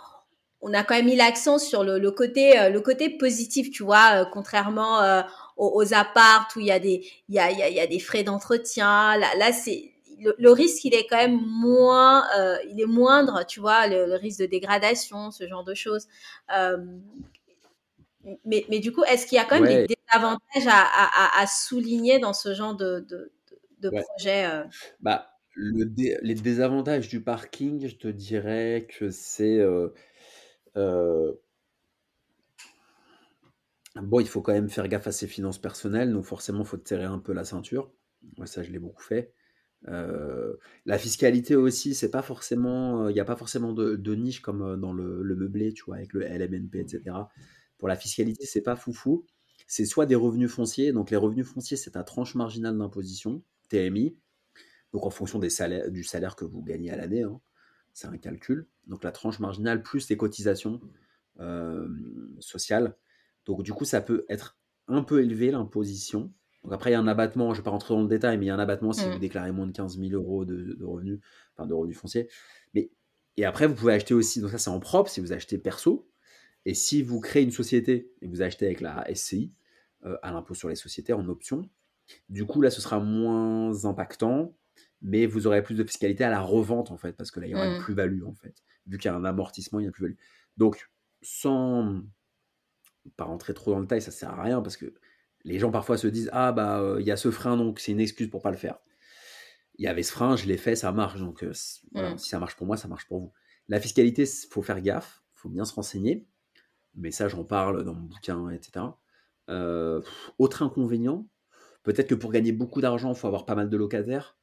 on 0.61 0.73
a 0.73 0.83
quand 0.83 0.95
même 0.95 1.05
mis 1.05 1.15
l'accent 1.15 1.59
sur 1.59 1.83
le, 1.83 1.99
le, 1.99 2.11
côté 2.11 2.59
euh, 2.59 2.69
le 2.69 2.81
côté 2.81 3.09
positif 3.09 3.69
tu 3.69 3.83
vois 3.83 4.21
euh, 4.21 4.25
contrairement 4.31 5.01
euh, 5.01 5.21
aux, 5.55 5.71
aux 5.81 5.93
apparts 5.93 6.49
où 6.55 6.59
il 6.59 6.67
y 6.67 6.71
a 6.71 6.79
des 6.79 7.05
il 7.29 7.35
y 7.35 7.39
a, 7.39 7.51
il 7.51 7.59
y 7.59 7.61
a, 7.61 7.69
il 7.69 7.75
y 7.75 7.79
a 7.79 7.87
des 7.87 7.99
frais 7.99 8.23
d'entretien 8.23 9.17
là 9.17 9.27
là 9.37 9.51
c'est 9.51 9.93
le, 10.19 10.35
le, 10.39 10.51
risque 10.51 10.83
il 10.85 10.95
est 10.95 11.05
quand 11.07 11.17
même 11.17 11.39
moins 11.45 12.25
il 12.69 12.81
est 12.81 12.87
moindre 12.87 13.45
tu 13.47 13.59
vois 13.59 13.87
le, 13.87 14.07
le, 14.07 14.15
risque 14.15 14.39
de 14.39 14.47
dégradation 14.47 15.29
ce 15.29 15.47
genre 15.47 15.63
de 15.63 15.75
choses 15.75 16.07
mais, 18.43 18.65
mais 18.69 18.79
du 18.79 18.91
coup 18.91 19.03
est-ce 19.03 19.27
qu'il 19.27 19.37
y 19.37 19.39
a 19.39 19.45
quand 19.45 19.59
même 19.59 19.63
ouais. 19.63 19.87
des 19.87 19.95
désavantages 19.95 20.67
à, 20.67 20.81
à, 20.81 21.41
à, 21.41 21.47
souligner 21.47 22.19
dans 22.19 22.33
ce 22.33 22.55
genre 22.55 22.75
de, 22.75 23.05
de, 23.07 23.31
de 23.79 23.89
ouais. 23.89 24.01
projet 24.01 24.49
bah 25.01 25.29
Le 25.53 25.85
dé 25.85 26.17
les 26.23 26.33
désavantages 26.33 27.09
du 27.09 27.21
parking, 27.21 27.87
je 27.87 27.95
te 27.95 28.07
dirais 28.07 28.87
que 28.97 29.11
c'est, 29.11 29.63
bon, 33.95 34.19
il 34.19 34.27
faut 34.27 34.41
quand 34.41 34.53
même 34.53 34.69
faire 34.69 34.87
gaffe 34.87 35.07
à 35.07 35.11
ses 35.11 35.27
finances 35.27 35.59
personnelles, 35.59 36.13
donc 36.13 36.25
forcément, 36.25 36.61
il 36.61 36.65
faut 36.67 36.77
te 36.77 36.87
serrer 36.87 37.05
un 37.05 37.19
peu 37.19 37.33
la 37.33 37.43
ceinture. 37.45 37.91
Moi, 38.37 38.47
ça, 38.47 38.63
je 38.63 38.71
l'ai 38.71 38.79
beaucoup 38.79 39.01
fait. 39.03 39.33
Heu, 39.89 40.59
la 40.85 40.97
fiscalité 40.99 41.55
aussi, 41.55 41.95
c'est 41.95 42.11
pas 42.11 42.21
forcément, 42.23 43.09
il 43.09 43.15
y 43.15 43.19
a 43.19 43.25
pas 43.25 43.35
forcément 43.37 43.73
de 43.73 44.15
niche 44.15 44.41
comme, 44.41 44.79
dans 44.81 44.93
le 44.93 45.35
meublé, 45.35 45.73
tu 45.73 45.85
vois? 45.85 45.97
Avec 45.97 46.13
le 46.13 46.23
LMNP 46.23 46.79
et 46.81 46.87
cetera. 46.87 47.29
Pour 47.77 47.87
la 47.89 47.95
fiscalité, 47.97 48.45
c'est 48.45 48.61
pas 48.63 48.75
foufou. 48.75 49.25
C'est 49.67 49.85
soit 49.85 50.05
des 50.07 50.15
revenus 50.15 50.51
fonciers, 50.51 50.93
donc 50.93 51.11
les 51.11 51.17
revenus 51.17 51.47
fonciers, 51.47 51.77
c'est 51.77 51.91
ta 51.91 52.03
tranche 52.03 52.35
marginale 52.35 52.77
d'imposition, 52.77 53.43
TMI, 53.69 54.17
donc 54.93 55.05
en 55.05 55.11
fonction 55.11 55.39
du 55.39 55.49
salaire 55.51 56.35
que 56.37 56.45
vous 56.45 56.63
gagnez 56.63 56.91
à 56.91 56.97
l'année, 56.97 57.23
hein. 57.23 57.41
C'est 57.93 58.07
un 58.07 58.17
calcul. 58.17 58.67
Donc 58.87 59.03
la 59.03 59.11
tranche 59.11 59.39
marginale 59.39 59.83
plus 59.83 60.09
les 60.09 60.17
cotisations, 60.17 60.81
hem, 61.39 62.35
sociales. 62.39 62.95
Donc 63.45 63.63
du 63.63 63.73
coup, 63.73 63.85
ça 63.85 64.01
peut 64.01 64.25
être 64.29 64.57
un 64.87 65.03
peu 65.03 65.21
élevé 65.21 65.51
l'imposition. 65.51 66.33
Donc 66.63 66.73
après, 66.73 66.89
il 66.89 66.93
y 66.93 66.95
a 66.95 66.99
un 66.99 67.07
abattement, 67.07 67.53
je 67.53 67.59
ne 67.59 67.61
vais 67.61 67.65
pas 67.65 67.71
rentrer 67.71 67.93
dans 67.93 68.01
le 68.01 68.07
détail, 68.07 68.37
mais 68.37 68.45
il 68.45 68.47
y 68.47 68.51
a 68.51 68.55
un 68.55 68.59
abattement 68.59 68.93
si 68.93 69.07
vous 69.09 69.15
Mmh. 69.15 69.19
déclarez 69.19 69.51
moins 69.51 69.67
de 69.67 69.71
15 69.71 69.97
000 69.99 70.13
euros 70.13 70.45
de, 70.45 70.73
de 70.73 70.85
revenus, 70.85 71.19
enfin 71.55 71.67
de 71.67 71.73
revenus 71.73 71.97
fonciers. 71.97 72.29
Mais, 72.73 72.91
et 73.37 73.45
après, 73.45 73.67
vous 73.67 73.75
pouvez 73.75 73.93
acheter 73.93 74.13
aussi, 74.13 74.41
donc 74.41 74.51
ça 74.51 74.57
c'est 74.57 74.69
en 74.69 74.79
propre, 74.79 75.09
si 75.09 75.21
vous 75.21 75.31
achetez 75.33 75.57
perso. 75.57 76.09
Et 76.65 76.73
si 76.73 77.01
vous 77.03 77.19
créez 77.21 77.43
une 77.43 77.51
société 77.51 78.11
et 78.21 78.27
vous 78.27 78.41
achetez 78.41 78.65
avec 78.65 78.81
la 78.81 79.05
SCI, 79.15 79.53
euh, 80.05 80.17
à 80.21 80.31
l'impôt 80.31 80.53
sur 80.53 80.67
les 80.69 80.75
sociétés 80.75 81.13
en 81.13 81.27
option, 81.29 81.69
du 82.29 82.45
coup 82.45 82.61
là 82.61 82.69
ce 82.71 82.81
sera 82.81 82.99
moins 82.99 83.85
impactant, 83.85 84.57
mais 85.01 85.25
vous 85.27 85.47
aurez 85.47 85.63
plus 85.63 85.75
de 85.75 85.83
fiscalité 85.83 86.23
à 86.25 86.29
la 86.29 86.41
revente 86.41 86.91
en 86.91 86.97
fait, 86.97 87.13
parce 87.13 87.31
que 87.31 87.39
là 87.39 87.47
il 87.47 87.51
y 87.51 87.55
aura 87.55 87.67
une 87.67 87.75
Mmh. 87.75 87.79
plus-value 87.79 88.23
en 88.25 88.33
fait. 88.33 88.55
Vu 88.87 88.97
qu'il 88.97 89.09
y 89.09 89.13
a 89.13 89.17
un 89.17 89.25
amortissement, 89.25 89.79
il 89.79 89.85
y 89.85 89.87
a 89.87 89.91
plus-value. 89.91 90.17
Donc, 90.55 90.89
sans 91.21 92.01
pas 93.15 93.25
rentrer 93.25 93.53
trop 93.53 93.71
dans 93.71 93.79
le 93.79 93.85
détail, 93.85 94.01
ça 94.01 94.11
sert 94.11 94.29
à 94.29 94.43
rien 94.43 94.61
parce 94.61 94.77
que 94.77 94.93
les 95.43 95.59
gens 95.59 95.71
parfois 95.71 95.97
se 95.97 96.07
disent 96.07 96.29
ah 96.33 96.51
bah 96.51 96.79
euh, 96.79 96.97
il 96.99 97.07
y 97.07 97.11
a 97.11 97.17
ce 97.17 97.31
frein 97.31 97.55
donc 97.55 97.79
c'est 97.79 97.93
une 97.93 98.01
excuse 98.01 98.29
pour 98.29 98.41
pas 98.41 98.51
le 98.51 98.57
faire. 98.57 98.79
Il 99.75 99.85
y 99.85 99.87
avait 99.87 100.03
ce 100.03 100.11
frein, 100.11 100.35
je 100.35 100.45
l'ai 100.45 100.57
fait, 100.57 100.75
ça 100.75 100.91
marche 100.91 101.19
donc 101.19 101.43
euh, 101.43 101.53
voilà, 101.93 102.13
Mmh. 102.13 102.17
si 102.17 102.29
ça 102.29 102.39
marche 102.39 102.55
pour 102.55 102.67
moi, 102.67 102.77
ça 102.77 102.87
marche 102.87 103.07
pour 103.07 103.19
vous. 103.19 103.33
La 103.67 103.79
fiscalité, 103.79 104.23
il 104.23 104.49
faut 104.49 104.61
faire 104.61 104.81
gaffe, 104.81 105.23
faut 105.35 105.49
bien 105.49 105.65
se 105.65 105.73
renseigner, 105.73 106.27
mais 106.95 107.11
ça 107.11 107.27
j'en 107.27 107.43
parle 107.43 107.83
dans 107.83 107.93
mon 107.93 108.05
bouquin, 108.05 108.49
etc. 108.49 108.85
Euh, 109.49 110.01
autre 110.39 110.63
inconvénient, 110.63 111.27
peut-être 111.83 112.07
que 112.07 112.15
pour 112.15 112.31
gagner 112.31 112.51
beaucoup 112.51 112.81
d'argent, 112.81 113.13
il 113.13 113.17
faut 113.17 113.27
avoir 113.27 113.45
pas 113.45 113.55
mal 113.55 113.69
de 113.69 113.77
locataires, 113.77 114.37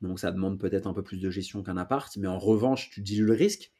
donc 0.00 0.20
ça 0.20 0.30
demande 0.30 0.60
peut-être 0.60 0.86
un 0.86 0.92
peu 0.92 1.02
plus 1.02 1.20
de 1.20 1.30
gestion 1.30 1.62
qu'un 1.62 1.76
appart, 1.76 2.14
mais 2.16 2.28
en 2.28 2.38
revanche, 2.38 2.90
tu 2.90 3.00
dilues 3.00 3.24
le 3.24 3.32
risque. 3.32 3.72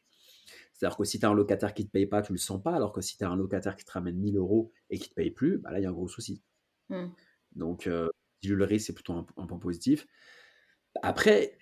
C'est-à-dire 0.75 0.97
que 0.97 1.05
si 1.05 1.19
tu 1.19 1.25
as 1.25 1.29
un 1.29 1.33
locataire 1.33 1.73
qui 1.73 1.83
ne 1.83 1.87
te 1.87 1.91
paye 1.91 2.05
pas, 2.05 2.21
tu 2.21 2.33
ne 2.33 2.37
le 2.37 2.41
sens 2.41 2.61
pas, 2.61 2.75
alors 2.75 2.91
que 2.91 2.99
si 2.99 3.17
tu 3.17 3.23
as 3.23 3.29
un 3.29 3.37
locataire 3.37 3.77
qui 3.77 3.85
te 3.85 3.91
ramène 3.91 4.17
1000 4.17 4.35
euros 4.35 4.71
et 4.89 4.97
qui 4.97 5.05
ne 5.05 5.09
te 5.09 5.13
paye 5.13 5.31
plus, 5.31 5.57
bah 5.57 5.71
là, 5.71 5.79
il 5.79 5.83
y 5.83 5.85
a 5.85 5.89
un 5.89 5.93
gros 5.93 6.09
souci. 6.09 6.41
Mmh. 6.89 7.05
Donc, 7.55 7.87
euh, 7.87 8.09
le 8.43 8.65
risque, 8.65 8.87
c'est 8.87 8.93
plutôt 8.93 9.13
un, 9.13 9.25
un 9.37 9.47
point 9.47 9.57
positif. 9.57 10.05
Après, 11.01 11.57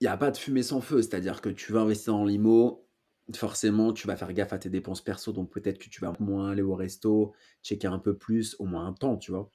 il 0.00 0.04
n'y 0.04 0.08
a 0.08 0.16
pas 0.16 0.30
de 0.30 0.36
fumée 0.36 0.62
sans 0.62 0.80
feu, 0.80 1.02
c'est-à-dire 1.02 1.40
que 1.40 1.48
tu 1.48 1.72
vas 1.72 1.80
investir 1.80 2.14
dans 2.14 2.24
l'IMO, 2.24 2.88
forcément, 3.34 3.92
tu 3.92 4.06
vas 4.06 4.16
faire 4.16 4.32
gaffe 4.32 4.52
à 4.52 4.58
tes 4.58 4.70
dépenses 4.70 5.02
perso, 5.02 5.32
donc 5.32 5.50
peut-être 5.50 5.78
que 5.78 5.88
tu 5.88 6.00
vas 6.00 6.12
moins 6.20 6.50
aller 6.50 6.62
au 6.62 6.74
resto, 6.74 7.34
checker 7.62 7.88
un 7.88 7.98
peu 7.98 8.16
plus, 8.16 8.56
au 8.58 8.64
moins 8.64 8.86
un 8.86 8.92
temps, 8.92 9.16
tu 9.16 9.32
vois. 9.32 9.50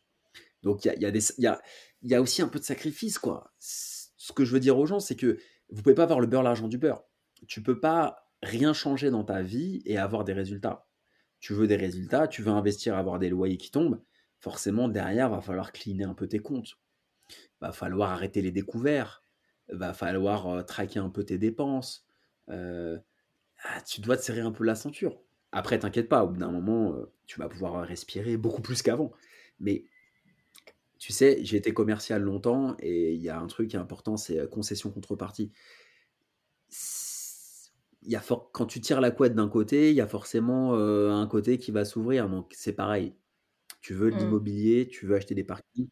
Donc, 0.63 0.85
il 0.85 0.89
y 0.89 0.91
a, 0.91 0.95
y, 0.95 1.05
a 1.05 1.09
y, 1.37 1.47
a, 1.47 1.61
il 2.01 2.11
y 2.11 2.15
a 2.15 2.21
aussi 2.21 2.41
un 2.41 2.47
peu 2.47 2.59
de 2.59 2.63
sacrifice, 2.63 3.19
quoi. 3.19 3.53
Ce 3.59 4.33
que 4.33 4.45
je 4.45 4.51
veux 4.51 4.59
dire 4.59 4.77
aux 4.77 4.85
gens, 4.85 4.99
c'est 4.99 5.15
que 5.15 5.37
vous 5.69 5.81
pouvez 5.81 5.95
pas 5.95 6.03
avoir 6.03 6.19
le 6.19 6.27
beurre, 6.27 6.43
l'argent 6.43 6.67
du 6.67 6.77
beurre. 6.77 7.03
Tu 7.47 7.61
peux 7.61 7.79
pas 7.79 8.24
rien 8.45 8.73
changer 8.73 9.09
dans 9.09 9.23
ta 9.23 9.41
vie 9.41 9.81
et 9.85 9.97
avoir 9.97 10.23
des 10.23 10.33
résultats. 10.33 10.87
Tu 11.39 11.53
veux 11.53 11.67
des 11.67 11.75
résultats, 11.75 12.27
tu 12.27 12.41
veux 12.41 12.51
investir, 12.51 12.95
avoir 12.95 13.19
des 13.19 13.29
loyers 13.29 13.57
qui 13.57 13.71
tombent. 13.71 14.01
Forcément, 14.39 14.87
derrière, 14.87 15.29
va 15.29 15.41
falloir 15.41 15.71
cleaner 15.71 16.05
un 16.05 16.13
peu 16.13 16.27
tes 16.27 16.39
comptes. 16.39 16.77
Va 17.59 17.71
falloir 17.71 18.11
arrêter 18.11 18.41
les 18.41 18.51
découverts. 18.51 19.23
Va 19.69 19.93
falloir 19.93 20.47
euh, 20.47 20.61
traquer 20.61 20.99
un 20.99 21.09
peu 21.09 21.23
tes 21.23 21.37
dépenses. 21.37 22.05
Euh, 22.49 22.97
ah, 23.63 23.81
tu 23.81 24.01
dois 24.01 24.17
te 24.17 24.21
serrer 24.21 24.41
un 24.41 24.51
peu 24.51 24.63
la 24.63 24.75
ceinture. 24.75 25.19
Après, 25.51 25.79
t'inquiète 25.79 26.09
pas, 26.09 26.23
au 26.23 26.29
bout 26.29 26.37
d'un 26.37 26.51
moment, 26.51 26.93
euh, 26.93 27.11
tu 27.25 27.39
vas 27.39 27.49
pouvoir 27.49 27.85
respirer 27.85 28.37
beaucoup 28.37 28.61
plus 28.61 28.81
qu'avant. 28.81 29.11
Mais 29.59 29.85
tu 30.99 31.13
sais, 31.13 31.39
j'ai 31.43 31.57
été 31.57 31.73
commercial 31.73 32.21
longtemps 32.21 32.75
et 32.79 33.13
il 33.13 33.21
y 33.21 33.29
a 33.29 33.39
un 33.39 33.47
truc 33.47 33.73
important, 33.75 34.17
c'est 34.17 34.49
concession 34.49 34.91
contrepartie. 34.91 35.51
Il 38.05 38.11
y 38.11 38.15
a 38.15 38.19
for- 38.21 38.51
Quand 38.51 38.65
tu 38.65 38.81
tires 38.81 39.01
la 39.01 39.11
couette 39.11 39.35
d'un 39.35 39.49
côté, 39.49 39.89
il 39.89 39.95
y 39.95 40.01
a 40.01 40.07
forcément 40.07 40.75
euh, 40.75 41.11
un 41.11 41.27
côté 41.27 41.57
qui 41.57 41.71
va 41.71 41.85
s'ouvrir. 41.85 42.29
Donc 42.29 42.51
c'est 42.55 42.73
pareil. 42.73 43.15
Tu 43.81 43.93
veux 43.95 44.11
de 44.11 44.17
Mmh. 44.17 44.17
l'immobilier, 44.17 44.87
tu 44.87 45.05
veux 45.07 45.15
acheter 45.15 45.35
des 45.35 45.43
parkings, 45.45 45.89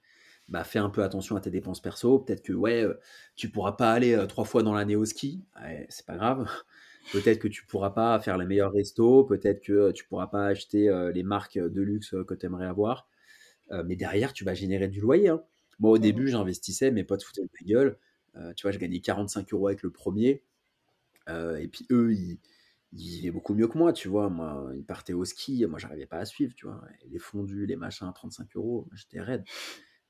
bah 0.49 0.63
fais 0.65 0.79
un 0.79 0.89
peu 0.89 1.03
attention 1.03 1.35
à 1.37 1.41
tes 1.41 1.51
dépenses 1.51 1.81
perso. 1.81 2.19
Peut-être 2.19 2.43
que 2.43 2.53
ouais, 2.53 2.83
euh, 2.83 2.95
tu 3.35 3.49
pourras 3.51 3.73
pas 3.73 3.93
aller 3.93 4.15
euh, 4.15 4.27
trois 4.27 4.45
fois 4.45 4.63
dans 4.63 4.73
l'année 4.75 4.95
au 4.97 5.05
ski, 5.05 5.45
Ouais, 5.61 5.85
c'est 5.89 6.05
pas 6.05 6.15
grave. 6.17 6.47
Peut-être 7.11 7.39
que 7.39 7.47
tu 7.49 7.65
pourras 7.67 7.91
pas 7.91 8.19
faire 8.21 8.37
les 8.39 8.45
meilleurs 8.47 8.73
restos, 8.73 9.23
peut-être 9.25 9.61
que 9.63 9.91
tu 9.91 10.05
pourras 10.05 10.27
pas 10.27 10.47
acheter 10.47 10.89
euh, 10.89 11.11
les 11.11 11.23
marques 11.23 11.59
de 11.59 11.81
luxe 11.81 12.15
que 12.27 12.33
tu 12.35 12.45
aimerais 12.47 12.65
avoir. 12.67 13.07
Mais 13.85 13.95
derrière, 13.95 14.33
tu 14.33 14.43
vas 14.45 14.53
générer 14.53 14.87
du 14.87 15.01
loyer. 15.01 15.29
hein. 15.29 15.43
Moi, 15.79 15.91
au 15.91 15.97
Mmh. 15.97 15.99
début, 15.99 16.27
j'investissais, 16.27 16.91
mes 16.91 17.03
potes 17.03 17.23
foutaient 17.23 17.41
de 17.43 17.49
ma 17.61 17.67
gueule. 17.67 17.97
Tu 18.55 18.61
vois, 18.63 18.71
je 18.71 18.79
gagnais 18.79 18.99
45 18.99 19.53
euros 19.53 19.67
avec 19.67 19.83
le 19.83 19.91
premier. 19.91 20.43
Euh, 21.29 21.57
et 21.57 21.67
puis 21.67 21.85
eux, 21.91 22.13
ils, 22.13 22.39
ils 22.91 23.09
vivaient 23.09 23.31
beaucoup 23.31 23.53
mieux 23.55 23.67
que 23.67 23.77
moi, 23.77 23.93
tu 23.93 24.07
vois. 24.07 24.29
Moi, 24.29 24.71
ils 24.75 24.85
partaient 24.85 25.13
au 25.13 25.25
ski, 25.25 25.65
moi, 25.67 25.79
j'arrivais 25.79 26.05
pas 26.07 26.17
à 26.19 26.25
suivre, 26.25 26.53
tu 26.55 26.65
vois. 26.67 26.81
Les 27.09 27.19
fondus, 27.19 27.65
les 27.65 27.75
machins 27.75 28.07
à 28.07 28.13
35 28.13 28.55
euros, 28.55 28.87
j'étais 28.93 29.21
raide. 29.21 29.43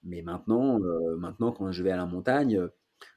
Mais 0.03 0.21
maintenant, 0.21 0.79
euh, 0.81 1.15
maintenant, 1.17 1.51
quand 1.51 1.71
je 1.71 1.83
vais 1.83 1.91
à 1.91 1.97
la 1.97 2.05
montagne, 2.05 2.57
euh, 2.57 2.69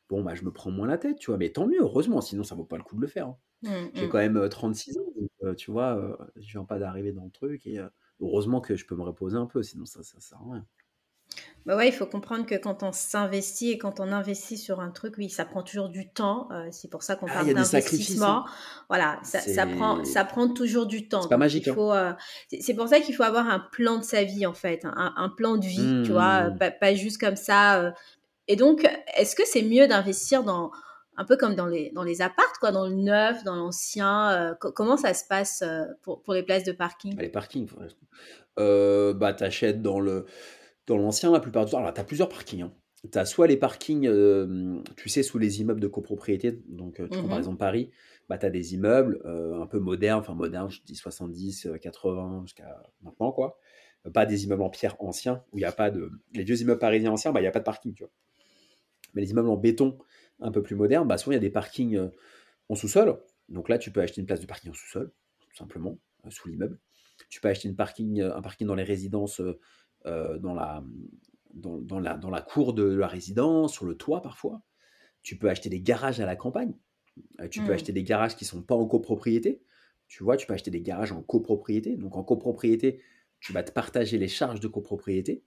bon, 0.09 0.23
bah, 0.25 0.35
je 0.35 0.45
me 0.45 0.53
prends 0.53 0.71
moins 0.71 0.87
la 0.89 0.99
tête, 0.99 1.19
tu 1.19 1.29
vois. 1.31 1.39
Mais 1.39 1.51
tant 1.53 1.67
mieux, 1.67 1.81
heureusement, 1.81 2.21
sinon 2.21 2.45
ça 2.45 2.55
vaut 2.55 2.65
pas 2.65 2.79
le 2.79 2.85
coup 2.85 2.97
de 2.97 3.01
le 3.03 3.07
faire. 3.09 3.29
hein. 3.29 3.39
Mmh, 3.63 3.91
J'ai 3.95 4.07
mmh. 4.07 4.09
quand 4.09 4.19
même 4.19 4.37
euh, 4.37 4.49
36 4.49 4.99
ans, 4.99 5.13
donc, 5.43 5.57
tu 5.57 5.71
vois, 5.71 6.19
je 6.37 6.53
viens 6.53 6.65
pas 6.65 6.79
d'arriver 6.79 7.13
dans 7.13 7.25
le 7.25 7.31
truc. 7.31 7.67
Et 7.67 7.81
heureusement 8.21 8.61
que 8.61 8.77
je 8.77 8.87
peux 8.87 8.97
me 8.97 9.03
reposer 9.03 9.37
un 9.37 9.47
peu, 9.47 9.63
sinon 9.63 9.85
ça, 9.87 10.03
ça 10.03 10.21
sert 10.21 10.39
à 10.39 10.53
rien. 10.55 10.67
Bah 11.65 11.77
ouais, 11.77 11.89
il 11.89 11.93
faut 11.93 12.07
comprendre 12.07 12.47
que 12.47 12.55
quand 12.55 12.85
on 12.85 12.93
s'investit 12.93 13.73
et 13.73 13.79
quand 13.79 13.99
on 13.99 14.13
investit 14.13 14.57
sur 14.57 14.79
un 14.81 14.91
truc, 14.93 15.15
oui, 15.19 15.29
ça 15.29 15.45
prend 15.45 15.65
toujours 15.65 15.89
du 15.89 16.09
temps. 16.09 16.49
Euh, 16.53 16.69
c'est 16.71 16.89
pour 16.89 17.03
ça 17.03 17.17
qu'on 17.17 17.27
Ah, 17.27 17.43
parle 17.43 17.65
sacrifices, 17.65 17.67
hein. 17.67 17.73
d'investissement. 17.73 18.45
Voilà, 18.89 19.19
ça, 19.25 19.41
ça 19.41 19.67
prend, 19.67 20.05
ça 20.05 20.25
prend 20.25 20.49
toujours 20.49 20.87
du 20.87 21.09
temps. 21.09 21.23
c'est 21.23 21.29
pas 21.29 21.37
magique, 21.37 21.67
hein. 21.67 21.75
euh, 21.77 22.13
c'est 22.61 22.75
pour 22.75 22.87
ça 22.87 23.01
qu'il 23.01 23.17
faut 23.17 23.25
avoir 23.25 23.49
un 23.49 23.59
plan 23.59 23.99
de 23.99 24.05
sa 24.05 24.23
vie, 24.23 24.47
en 24.47 24.55
fait, 24.55 24.85
un, 24.85 25.13
un 25.17 25.29
plan 25.29 25.57
de 25.57 25.67
vie, 25.67 26.03
tu 26.05 26.13
vois, 26.13 26.51
Mmh. 26.51 26.59
pas, 26.59 26.71
pas 26.71 26.95
juste 26.95 27.19
comme 27.21 27.37
ça. 27.37 27.81
euh. 27.83 27.91
Et 28.47 28.55
donc, 28.55 28.89
est-ce 29.17 29.35
que 29.35 29.43
c'est 29.45 29.63
mieux 29.63 29.89
d'investir 29.89 30.45
dans, 30.45 30.71
un 31.17 31.25
peu 31.25 31.37
comme 31.37 31.57
dans 31.57 31.67
les, 31.67 31.91
dans 31.97 32.05
les 32.05 32.23
appartes, 32.23 32.59
quoi, 32.61 32.71
dans 32.71 32.87
le 32.87 32.95
neuf, 32.95 33.43
dans 33.43 33.57
l'ancien 33.57 34.57
co- 34.61 34.71
Comment 34.71 34.97
ça 34.97 35.15
se 35.15 35.25
passe 35.29 35.65
pour, 36.03 36.23
pour 36.23 36.33
les 36.33 36.45
places 36.45 36.63
de 36.63 36.71
parking? 36.71 37.17
Bah, 37.17 37.23
les 37.23 37.29
parkings, 37.29 37.69
bah, 38.57 39.33
t'achètes 39.35 39.83
dans 39.83 39.99
le 39.99 40.27
dans 40.87 40.97
l'ancien 40.99 41.33
la 41.33 41.41
plupart 41.41 41.65
du 41.65 41.73
temps. 41.73 41.79
Alors, 41.79 41.93
t'as 41.95 42.05
plusieurs 42.05 42.29
parkings. 42.29 42.63
hein. 42.63 42.73
T'as 43.11 43.25
soit 43.25 43.47
les 43.47 43.57
parkings, 43.57 44.07
euh, 44.09 44.81
tu 44.97 45.09
sais, 45.09 45.23
sous 45.23 45.39
les 45.39 45.61
immeubles 45.61 45.81
de 45.81 45.87
copropriété. 45.87 46.53
Donc, 46.69 46.99
euh, 47.01 47.09
tu 47.09 47.19
prends 47.19 47.29
par 47.29 47.37
Mhm. 47.37 47.39
exemple 47.39 47.59
Paris, 47.59 47.91
bah, 48.29 48.39
t'as 48.39 48.51
des 48.51 48.75
immeubles 48.75 49.21
euh, 49.25 49.61
un 49.61 49.67
peu 49.67 49.79
modernes, 49.79 50.21
enfin 50.21 50.35
modernes, 50.35 50.71
je 50.71 50.81
dis 50.83 50.97
70, 50.97 51.67
euh, 51.67 51.77
80 51.79 52.43
jusqu'à 52.45 52.83
maintenant, 53.03 53.31
quoi. 53.33 53.59
Pas 54.13 54.27
des 54.27 54.45
immeubles 54.45 54.63
en 54.63 54.71
pierre 54.71 54.97
anciens 55.01 55.45
où 55.53 55.59
il 55.59 55.61
n'y 55.61 55.65
a 55.67 55.73
pas 55.73 55.91
de. 55.91 56.11
Les 56.35 56.45
vieux 56.45 56.61
immeubles 56.61 56.81
parisiens 56.81 57.13
anciens, 57.13 57.33
bah, 57.33 57.41
il 57.41 57.45
n'y 57.45 57.49
a 57.49 57.53
pas 57.53 57.59
de 57.61 57.65
parking, 57.65 57.93
tu 57.95 58.03
vois. 58.05 58.13
Mais 59.15 59.23
les 59.23 59.31
immeubles 59.31 59.49
en 59.49 59.57
béton 59.57 59.99
un 60.41 60.51
peu 60.51 60.63
plus 60.63 60.75
modernes, 60.77 61.09
bah, 61.09 61.17
souvent 61.19 61.33
il 61.33 61.37
y 61.37 61.39
a 61.39 61.41
des 61.41 61.51
parkings 61.51 61.97
euh, 61.97 62.09
en 62.69 62.75
sous-sol. 62.75 63.19
Donc 63.49 63.69
là, 63.69 63.79
tu 63.79 63.91
peux 63.93 64.01
acheter 64.01 64.21
une 64.21 64.27
place 64.27 64.41
de 64.41 64.47
parking 64.47 64.71
en 64.71 64.75
sous-sol, 64.75 65.13
tout 65.51 65.57
simplement, 65.57 65.99
sous 66.31 66.49
l'immeuble. 66.49 66.79
Tu 67.31 67.41
peux 67.41 67.49
acheter 67.49 67.69
une 67.69 67.77
parking, 67.77 68.21
un 68.21 68.43
parking 68.43 68.67
dans 68.67 68.75
les 68.75 68.83
résidences, 68.85 69.41
dans, 70.07 70.55
la, 70.55 70.85
dans, 71.55 71.79
dans 71.79 72.01
la, 72.01 72.17
dans 72.17 72.31
la 72.31 72.43
cour 72.43 72.73
de 72.75 72.85
la 72.85 73.07
résidence, 73.09 73.73
sur 73.73 73.85
le 73.87 73.97
toit 73.97 74.23
parfois. 74.23 74.63
Tu 75.23 75.37
peux 75.37 75.51
acheter 75.51 75.69
des 75.69 75.81
garages 75.81 76.21
à 76.21 76.27
la 76.27 76.37
campagne. 76.37 76.75
Euh, 77.41 77.49
tu 77.49 77.61
peux 77.63 77.73
Mm. 77.73 77.75
acheter 77.75 77.93
des 77.93 78.05
garages 78.05 78.37
qui 78.37 78.45
ne 78.45 78.49
sont 78.49 78.63
pas 78.63 78.75
en 78.75 78.87
copropriété. 78.87 79.61
Tu 80.07 80.23
vois, 80.23 80.37
tu 80.37 80.47
peux 80.47 80.55
acheter 80.55 80.71
des 80.71 80.83
garages 80.83 81.11
en 81.13 81.23
copropriété. 81.23 81.97
Donc 81.97 82.17
en 82.17 82.23
copropriété, 82.23 83.01
tu 83.41 83.53
vas 83.53 83.63
te 83.65 83.73
partager 83.73 84.19
les 84.19 84.29
charges 84.29 84.61
de 84.61 84.69
copropriété 84.69 85.43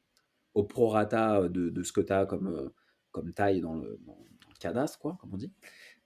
au 0.54 0.64
prorata 0.64 1.48
de, 1.48 1.70
de 1.70 1.84
ce 1.84 1.94
que 1.94 2.02
tu 2.02 2.12
as 2.12 2.26
comme, 2.26 2.48
euh, 2.48 2.70
comme 3.12 3.32
taille 3.34 3.62
dans 3.62 3.76
le, 3.76 4.00
dans 4.06 4.18
le 4.50 4.56
cadastre, 4.60 5.00
quoi, 5.00 5.18
comme 5.22 5.34
on 5.34 5.38
dit. 5.38 5.52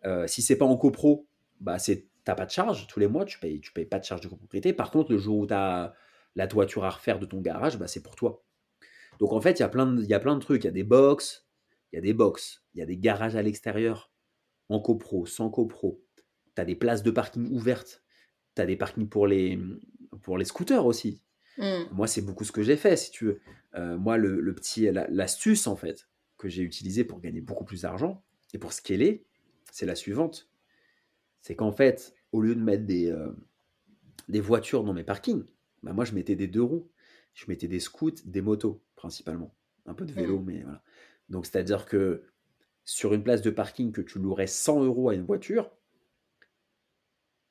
Euh, 0.05 0.27
si 0.27 0.41
c'est 0.41 0.57
pas 0.57 0.65
en 0.65 0.77
copro, 0.77 1.27
bah 1.61 1.79
c'est 1.79 2.07
t'as 2.25 2.35
pas 2.35 2.45
de 2.45 2.51
charge 2.51 2.87
tous 2.87 2.99
les 2.99 3.07
mois, 3.07 3.25
tu 3.25 3.39
payes, 3.39 3.59
tu 3.59 3.71
payes 3.73 3.85
pas 3.85 3.99
de 3.99 4.05
charge 4.05 4.21
de 4.21 4.27
copropriété. 4.27 4.73
Par 4.73 4.91
contre, 4.91 5.11
le 5.11 5.17
jour 5.17 5.37
où 5.39 5.47
tu 5.47 5.53
as 5.53 5.93
la 6.35 6.47
toiture 6.47 6.83
à 6.83 6.89
refaire 6.89 7.19
de 7.19 7.25
ton 7.25 7.41
garage, 7.41 7.77
bah 7.77 7.87
c'est 7.87 8.01
pour 8.01 8.15
toi. 8.15 8.43
Donc 9.19 9.33
en 9.33 9.41
fait, 9.41 9.59
il 9.59 9.61
y 9.61 9.65
a 9.65 9.69
plein 9.69 9.85
de, 9.85 10.01
il 10.01 10.09
y 10.09 10.13
a 10.13 10.19
plein 10.19 10.35
de 10.35 10.41
trucs. 10.41 10.63
Il 10.63 10.67
y 10.67 10.69
a 10.69 10.73
des 10.73 10.83
box, 10.83 11.45
il 11.91 11.97
y 11.97 11.99
a 11.99 12.01
des 12.01 12.13
box, 12.13 12.63
il 12.73 12.79
y 12.79 12.81
a 12.81 12.85
des 12.85 12.97
garages 12.97 13.35
à 13.35 13.41
l'extérieur, 13.41 14.11
en 14.69 14.79
copro, 14.79 15.25
sans 15.25 15.49
copro. 15.49 16.03
Tu 16.55 16.61
as 16.61 16.65
des 16.65 16.75
places 16.75 17.03
de 17.03 17.11
parking 17.11 17.49
ouvertes. 17.51 18.03
Tu 18.55 18.61
as 18.61 18.65
des 18.65 18.75
parkings 18.75 19.09
pour 19.09 19.27
les, 19.27 19.59
pour 20.21 20.37
les 20.37 20.45
scooters 20.45 20.85
aussi. 20.85 21.21
Mmh. 21.57 21.83
Moi, 21.91 22.07
c'est 22.07 22.21
beaucoup 22.21 22.43
ce 22.43 22.51
que 22.51 22.63
j'ai 22.63 22.77
fait, 22.77 22.97
si 22.97 23.11
tu 23.11 23.25
veux. 23.25 23.41
Euh, 23.75 23.97
moi, 23.97 24.17
le, 24.17 24.39
le 24.39 24.55
petit, 24.55 24.91
la- 24.91 25.07
l'astuce, 25.09 25.67
en 25.67 25.75
fait, 25.75 26.07
que 26.37 26.49
j'ai 26.49 26.63
utilisée 26.63 27.03
pour 27.03 27.19
gagner 27.19 27.41
beaucoup 27.41 27.63
plus 27.63 27.81
d'argent 27.81 28.23
et 28.53 28.57
pour 28.57 28.73
scaler, 28.73 29.25
c'est 29.71 29.85
la 29.85 29.95
suivante. 29.95 30.49
C'est 31.41 31.55
qu'en 31.55 31.71
fait, 31.71 32.15
au 32.31 32.41
lieu 32.41 32.55
de 32.55 32.61
mettre 32.61 32.85
des, 32.85 33.11
euh, 33.11 33.31
des 34.29 34.41
voitures 34.41 34.83
dans 34.83 34.93
mes 34.93 35.03
parkings, 35.03 35.45
bah, 35.83 35.93
moi, 35.93 36.05
je 36.05 36.13
mettais 36.13 36.35
des 36.35 36.47
deux 36.47 36.63
roues. 36.63 36.89
Je 37.33 37.45
mettais 37.47 37.67
des 37.67 37.79
scouts, 37.79 38.11
des 38.25 38.41
motos, 38.41 38.81
principalement. 38.95 39.53
Un 39.85 39.93
peu 39.93 40.05
de 40.05 40.13
vélo, 40.13 40.39
Mmh. 40.39 40.45
mais 40.45 40.61
voilà. 40.63 40.83
Donc, 41.29 41.45
c'est-à-dire 41.45 41.85
que 41.85 42.23
sur 42.85 43.13
une 43.13 43.23
place 43.23 43.41
de 43.41 43.49
parking 43.49 43.91
que 43.91 44.01
tu 44.01 44.19
louerais 44.19 44.47
100 44.47 44.83
euros 44.83 45.09
à 45.09 45.15
une 45.15 45.23
voiture, 45.25 45.71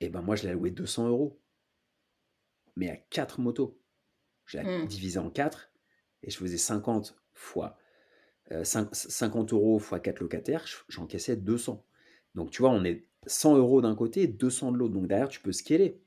et 0.01 0.09
ben 0.09 0.21
moi, 0.23 0.37
je 0.37 0.47
l'ai 0.47 0.53
loué 0.53 0.71
200 0.71 1.09
euros. 1.09 1.41
Mais 2.77 2.91
à 2.91 2.97
quatre 2.97 3.41
motos. 3.41 3.79
Je 4.47 4.59
l'ai 4.59 4.65
Mmh. 4.65 4.87
divisé 4.87 5.19
en 5.19 5.31
quatre 5.31 5.71
et 6.23 6.31
je 6.31 6.37
faisais 6.39 6.59
50 6.59 7.17
fois 7.33 7.77
euh, 8.51 8.65
cin- 8.65 8.93
50 8.93 9.53
euros 9.53 9.79
fois 9.79 10.01
4 10.01 10.21
locataires, 10.21 10.67
je- 10.67 10.77
j'encaissais 10.89 11.37
200. 11.37 11.87
Donc 12.35 12.51
tu 12.51 12.61
vois, 12.61 12.71
on 12.71 12.85
est 12.85 13.07
100 13.27 13.57
euros 13.57 13.81
d'un 13.81 13.95
côté, 13.95 14.27
200 14.27 14.73
de 14.73 14.79
l'autre. 14.79 14.93
Donc 14.93 15.07
derrière, 15.07 15.29
tu 15.29 15.41
peux 15.41 15.53
scaler. 15.53 16.03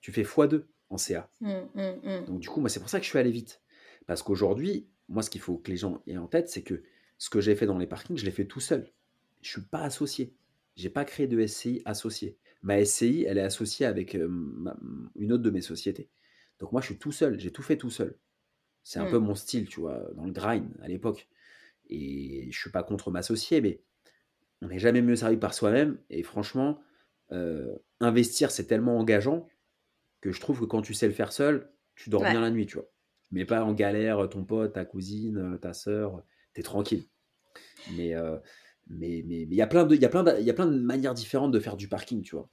Tu 0.00 0.12
fais 0.12 0.22
x2 0.22 0.68
en 0.92 0.98
CA. 0.98 1.30
Mmh, 1.40 1.50
mmh, 1.74 1.80
mmh. 2.02 2.24
Donc 2.26 2.40
du 2.40 2.48
coup, 2.48 2.60
moi, 2.60 2.68
c'est 2.68 2.80
pour 2.80 2.88
ça 2.88 2.98
que 2.98 3.04
je 3.04 3.10
suis 3.10 3.18
allé 3.18 3.30
vite. 3.30 3.62
Parce 4.06 4.22
qu'aujourd'hui, 4.22 4.88
moi, 5.08 5.22
ce 5.22 5.30
qu'il 5.30 5.40
faut 5.40 5.56
que 5.58 5.70
les 5.70 5.76
gens 5.76 6.02
aient 6.06 6.16
en 6.16 6.26
tête, 6.26 6.48
c'est 6.48 6.62
que 6.62 6.82
ce 7.18 7.30
que 7.30 7.40
j'ai 7.40 7.54
fait 7.54 7.66
dans 7.66 7.78
les 7.78 7.86
parkings, 7.86 8.16
je 8.16 8.24
l'ai 8.24 8.30
fait 8.30 8.46
tout 8.46 8.60
seul. 8.60 8.90
Je 9.40 9.50
suis 9.50 9.62
pas 9.62 9.82
associé. 9.82 10.34
J'ai 10.76 10.90
pas 10.90 11.04
créé 11.04 11.26
de 11.26 11.40
SCI 11.46 11.82
associé. 11.84 12.36
Ma 12.62 12.78
SCI, 12.84 13.24
elle 13.28 13.38
est 13.38 13.42
associée 13.42 13.86
avec 13.86 14.14
euh, 14.14 14.26
ma- 14.28 14.76
une 15.16 15.32
autre 15.32 15.42
de 15.42 15.50
mes 15.50 15.60
sociétés. 15.60 16.08
Donc 16.58 16.72
moi, 16.72 16.80
je 16.80 16.86
suis 16.86 16.98
tout 16.98 17.12
seul. 17.12 17.38
J'ai 17.38 17.50
tout 17.52 17.62
fait 17.62 17.76
tout 17.76 17.90
seul. 17.90 18.16
C'est 18.84 18.98
un 18.98 19.06
peu 19.10 19.18
mon 19.18 19.34
style, 19.34 19.68
tu 19.68 19.80
vois, 19.80 20.02
dans 20.14 20.24
le 20.24 20.32
grind 20.32 20.68
à 20.80 20.88
l'époque. 20.88 21.28
Et 21.88 22.48
je 22.50 22.58
suis 22.58 22.70
pas 22.70 22.82
contre 22.82 23.10
m'associer, 23.10 23.60
mais 23.60 23.80
on 24.60 24.68
n'est 24.68 24.78
jamais 24.78 25.02
mieux 25.02 25.16
servi 25.16 25.36
par 25.36 25.54
soi-même. 25.54 25.98
Et 26.10 26.22
franchement, 26.22 26.80
euh, 27.32 27.76
investir, 28.00 28.50
c'est 28.50 28.66
tellement 28.66 28.98
engageant 28.98 29.48
que 30.22 30.32
je 30.32 30.40
trouve 30.40 30.60
que 30.60 30.66
quand 30.66 30.82
tu 30.82 30.94
sais 30.94 31.08
le 31.08 31.14
faire 31.14 31.32
seul, 31.32 31.72
tu 31.96 32.10
dors 32.10 32.22
Ouais. 32.22 32.30
bien 32.30 32.42
la 32.42 32.50
nuit, 32.50 32.66
tu 32.66 32.76
vois. 32.76 32.88
Mais 33.32 33.46
pas 33.46 33.64
en 33.64 33.74
galère, 33.74 34.28
ton 34.30 34.44
pote, 34.44 34.74
ta 34.74 34.86
cousine, 34.86 35.58
ta 35.62 35.74
sœur, 35.74 36.24
t'es 36.54 36.62
tranquille. 36.64 37.08
Mais 37.86 38.14
euh, 38.14 38.38
mais 38.88 39.24
mais 39.26 39.42
il 39.42 39.54
y 39.54 39.62
a 39.62 39.66
plein 39.66 39.84
de 39.86 39.94
il 39.96 40.02
y 40.02 40.04
a 40.04 40.08
plein 40.08 40.24
de, 40.24 40.34
il 40.40 40.46
y 40.46 40.50
a 40.50 40.54
plein 40.54 40.66
de 40.66 40.78
manières 40.78 41.14
différentes 41.14 41.52
de 41.52 41.60
faire 41.60 41.76
du 41.76 41.88
parking, 41.88 42.22
tu 42.22 42.36
vois. 42.36 42.50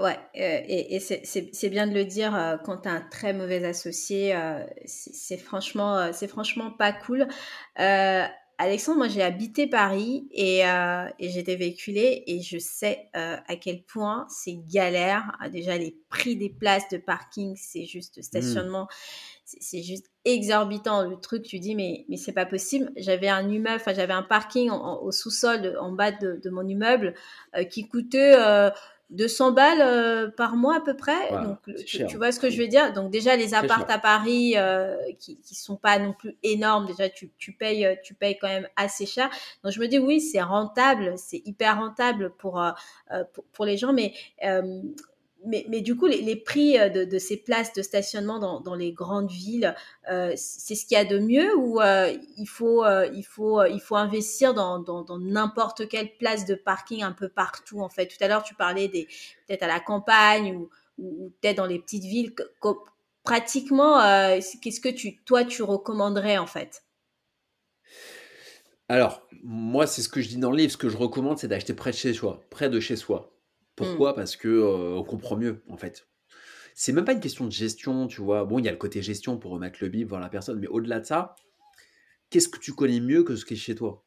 Ouais, 0.00 0.18
euh, 0.36 0.60
et, 0.66 0.96
et 0.96 1.00
c'est- 1.00 1.68
bien 1.68 1.86
de 1.86 1.92
le 1.92 2.06
dire 2.06 2.34
euh, 2.34 2.56
quand 2.64 2.78
tu 2.78 2.88
as 2.88 2.92
un 2.92 3.02
très 3.02 3.34
mauvais 3.34 3.62
associé, 3.62 4.34
euh, 4.34 4.64
c'est 4.86 5.36
franchement, 5.36 5.98
euh, 5.98 6.10
c'est 6.14 6.28
franchement 6.28 6.70
pas 6.70 6.92
cool. 6.94 7.28
Alexandre, 8.64 8.98
moi 8.98 9.08
j'ai 9.08 9.22
habité 9.22 9.66
Paris 9.66 10.28
et, 10.30 10.64
euh, 10.66 11.06
et 11.18 11.30
j'étais 11.30 11.56
véhiculée 11.56 12.22
et 12.26 12.40
je 12.42 12.58
sais 12.58 13.08
euh, 13.16 13.36
à 13.48 13.56
quel 13.56 13.82
point 13.82 14.26
c'est 14.30 14.56
galère. 14.68 15.36
Ah, 15.40 15.48
Déjà 15.48 15.76
les 15.78 15.96
prix 16.10 16.36
des 16.36 16.48
places 16.50 16.88
de 16.90 16.98
parking, 16.98 17.56
c'est 17.56 17.86
juste 17.86 18.16
de 18.18 18.22
stationnement, 18.22 18.88
c'est 19.44 19.58
c'est 19.62 19.82
juste 19.82 20.10
exorbitant. 20.24 21.08
Le 21.08 21.18
truc, 21.20 21.42
tu 21.44 21.58
dis 21.60 21.74
mais 21.74 22.04
mais 22.08 22.16
c'est 22.16 22.32
pas 22.32 22.46
possible. 22.46 22.92
J'avais 22.96 23.28
un 23.28 23.48
immeuble, 23.48 23.76
enfin 23.76 23.94
j'avais 23.94 24.12
un 24.12 24.22
parking 24.22 24.70
en- 24.70 24.76
en- 24.82 25.02
au 25.02 25.12
sous-sol, 25.12 25.76
en 25.80 25.92
bas 25.92 26.12
de, 26.12 26.40
de 26.42 26.50
mon 26.50 26.66
immeuble, 26.66 27.14
euh, 27.56 27.64
qui 27.64 27.88
coûtait 27.88 28.34
200 29.12 29.52
balles 29.52 29.80
euh, 29.80 30.28
par 30.30 30.56
mois 30.56 30.76
à 30.76 30.80
peu 30.80 30.96
près. 30.96 31.28
Voilà, 31.28 31.44
Donc, 31.44 31.76
tu, 31.86 32.16
vois 32.16 32.32
ce 32.32 32.40
que 32.40 32.48
c'est 32.48 32.56
je 32.56 32.62
veux 32.62 32.68
dire? 32.68 32.92
Donc, 32.92 33.10
déjà, 33.10 33.36
les 33.36 33.54
cher. 33.54 33.90
à 33.90 33.98
Paris 33.98 34.54
euh, 34.56 34.96
qui, 35.18 35.38
qui 35.38 35.54
sont 35.54 35.76
pas 35.76 35.98
non 35.98 36.12
plus 36.12 36.36
énormes, 36.42 36.86
déjà, 36.86 37.08
tu, 37.08 37.30
tu, 37.38 37.52
payes, 37.52 37.86
euh, 37.86 37.94
tu 38.02 38.14
payes 38.14 38.38
quand 38.38 38.48
même 38.48 38.68
assez 38.76 39.06
cher. 39.06 39.30
Donc, 39.62 39.72
je 39.72 39.80
me 39.80 39.86
dis, 39.86 39.98
oui, 39.98 40.20
c'est 40.20 40.42
rentable, 40.42 41.14
c'est 41.16 41.42
hyper 41.44 41.78
rentable 41.78 42.32
pour, 42.38 42.60
euh, 42.60 42.70
euh, 43.12 43.24
pour, 43.32 43.44
pour 43.52 43.64
les 43.64 43.76
gens, 43.76 43.92
mais. 43.92 44.12
Mais, 45.46 45.66
mais 45.68 45.80
du 45.80 45.96
coup, 45.96 46.06
les, 46.06 46.36
prix 46.36 46.78
euh, 46.78 46.88
de, 46.88 47.04
de 47.04 47.18
ces 47.18 47.36
places 47.36 47.72
de 47.72 47.82
stationnement 47.82 48.38
dans, 48.38 48.60
dans 48.60 48.74
les 48.74 48.92
grandes 48.92 49.30
villes, 49.30 49.74
euh, 50.10 50.32
c'est 50.36 50.74
ce 50.74 50.86
qu'il 50.86 50.96
y 50.96 51.00
a 51.00 51.04
de 51.04 51.18
mieux 51.18 51.56
ou 51.56 51.80
euh, 51.80 52.12
il, 52.36 52.46
faut, 52.46 52.84
il, 53.14 53.22
faut, 53.24 53.64
il 53.64 53.80
faut 53.80 53.96
investir 53.96 54.54
dans 54.54 54.78
dans- 54.78 55.18
n'importe 55.18 55.88
quelle 55.88 56.16
place 56.16 56.44
de 56.46 56.54
parking 56.54 57.02
un 57.02 57.12
peu 57.12 57.28
partout 57.28 57.80
en 57.80 57.88
fait? 57.88 58.06
Tout 58.06 58.22
à 58.22 58.28
l'heure, 58.28 58.42
tu 58.42 58.54
parlais 58.54 58.88
des 58.88 59.08
peut-être 59.46 59.62
à 59.64 59.68
la 59.68 59.80
campagne 59.80 60.54
ou, 60.56 60.70
ou, 60.98 61.26
ou 61.26 61.32
peut-être 61.40 61.56
dans 61.56 61.66
les 61.66 61.78
petites 61.78 62.04
villes. 62.04 62.34
Que- 62.34 62.42
que- 62.60 62.68
pratiquement, 63.24 64.00
qu'est-ce 64.62 64.80
que 64.80 64.88
tu, 64.88 65.18
toi, 65.24 65.44
tu 65.44 65.62
recommanderais 65.62 66.38
en 66.38 66.46
fait? 66.46 66.82
Alors, 68.88 69.26
moi, 69.42 69.88
c'est 69.88 70.02
ce 70.02 70.08
que 70.08 70.20
je 70.20 70.28
dis 70.28 70.36
dans 70.36 70.50
le 70.52 70.56
livre, 70.56 70.70
ce 70.72 70.76
que 70.76 70.88
je 70.88 70.96
recommande, 70.96 71.36
c'est 71.38 71.48
d'acheter 71.48 71.74
près 71.74 71.90
de 71.90 71.96
chez 71.96 72.14
soi, 72.14 72.40
près 72.50 72.70
de 72.70 72.78
chez 72.78 72.94
soi. 72.96 73.31
Pourquoi 73.76 74.14
Parce 74.14 74.36
que 74.36 74.48
euh, 74.48 74.96
on 74.96 75.04
comprend 75.04 75.36
mieux, 75.36 75.62
en 75.68 75.76
fait. 75.76 76.08
C'est 76.74 76.92
même 76.92 77.04
pas 77.04 77.12
une 77.12 77.20
question 77.20 77.46
de 77.46 77.52
gestion, 77.52 78.06
tu 78.06 78.20
vois. 78.22 78.44
Bon, 78.44 78.58
il 78.58 78.64
y 78.64 78.68
a 78.68 78.72
le 78.72 78.78
côté 78.78 79.02
gestion 79.02 79.38
pour 79.38 79.52
remettre 79.52 79.78
le 79.82 79.88
bip, 79.88 80.08
voir 80.08 80.20
la 80.20 80.28
personne, 80.30 80.58
mais 80.58 80.68
au-delà 80.68 81.00
de 81.00 81.06
ça, 81.06 81.36
qu'est-ce 82.30 82.48
que 82.48 82.58
tu 82.58 82.72
connais 82.74 83.00
mieux 83.00 83.24
que 83.24 83.36
ce 83.36 83.44
qui 83.44 83.54
est 83.54 83.56
chez 83.56 83.74
toi? 83.74 84.06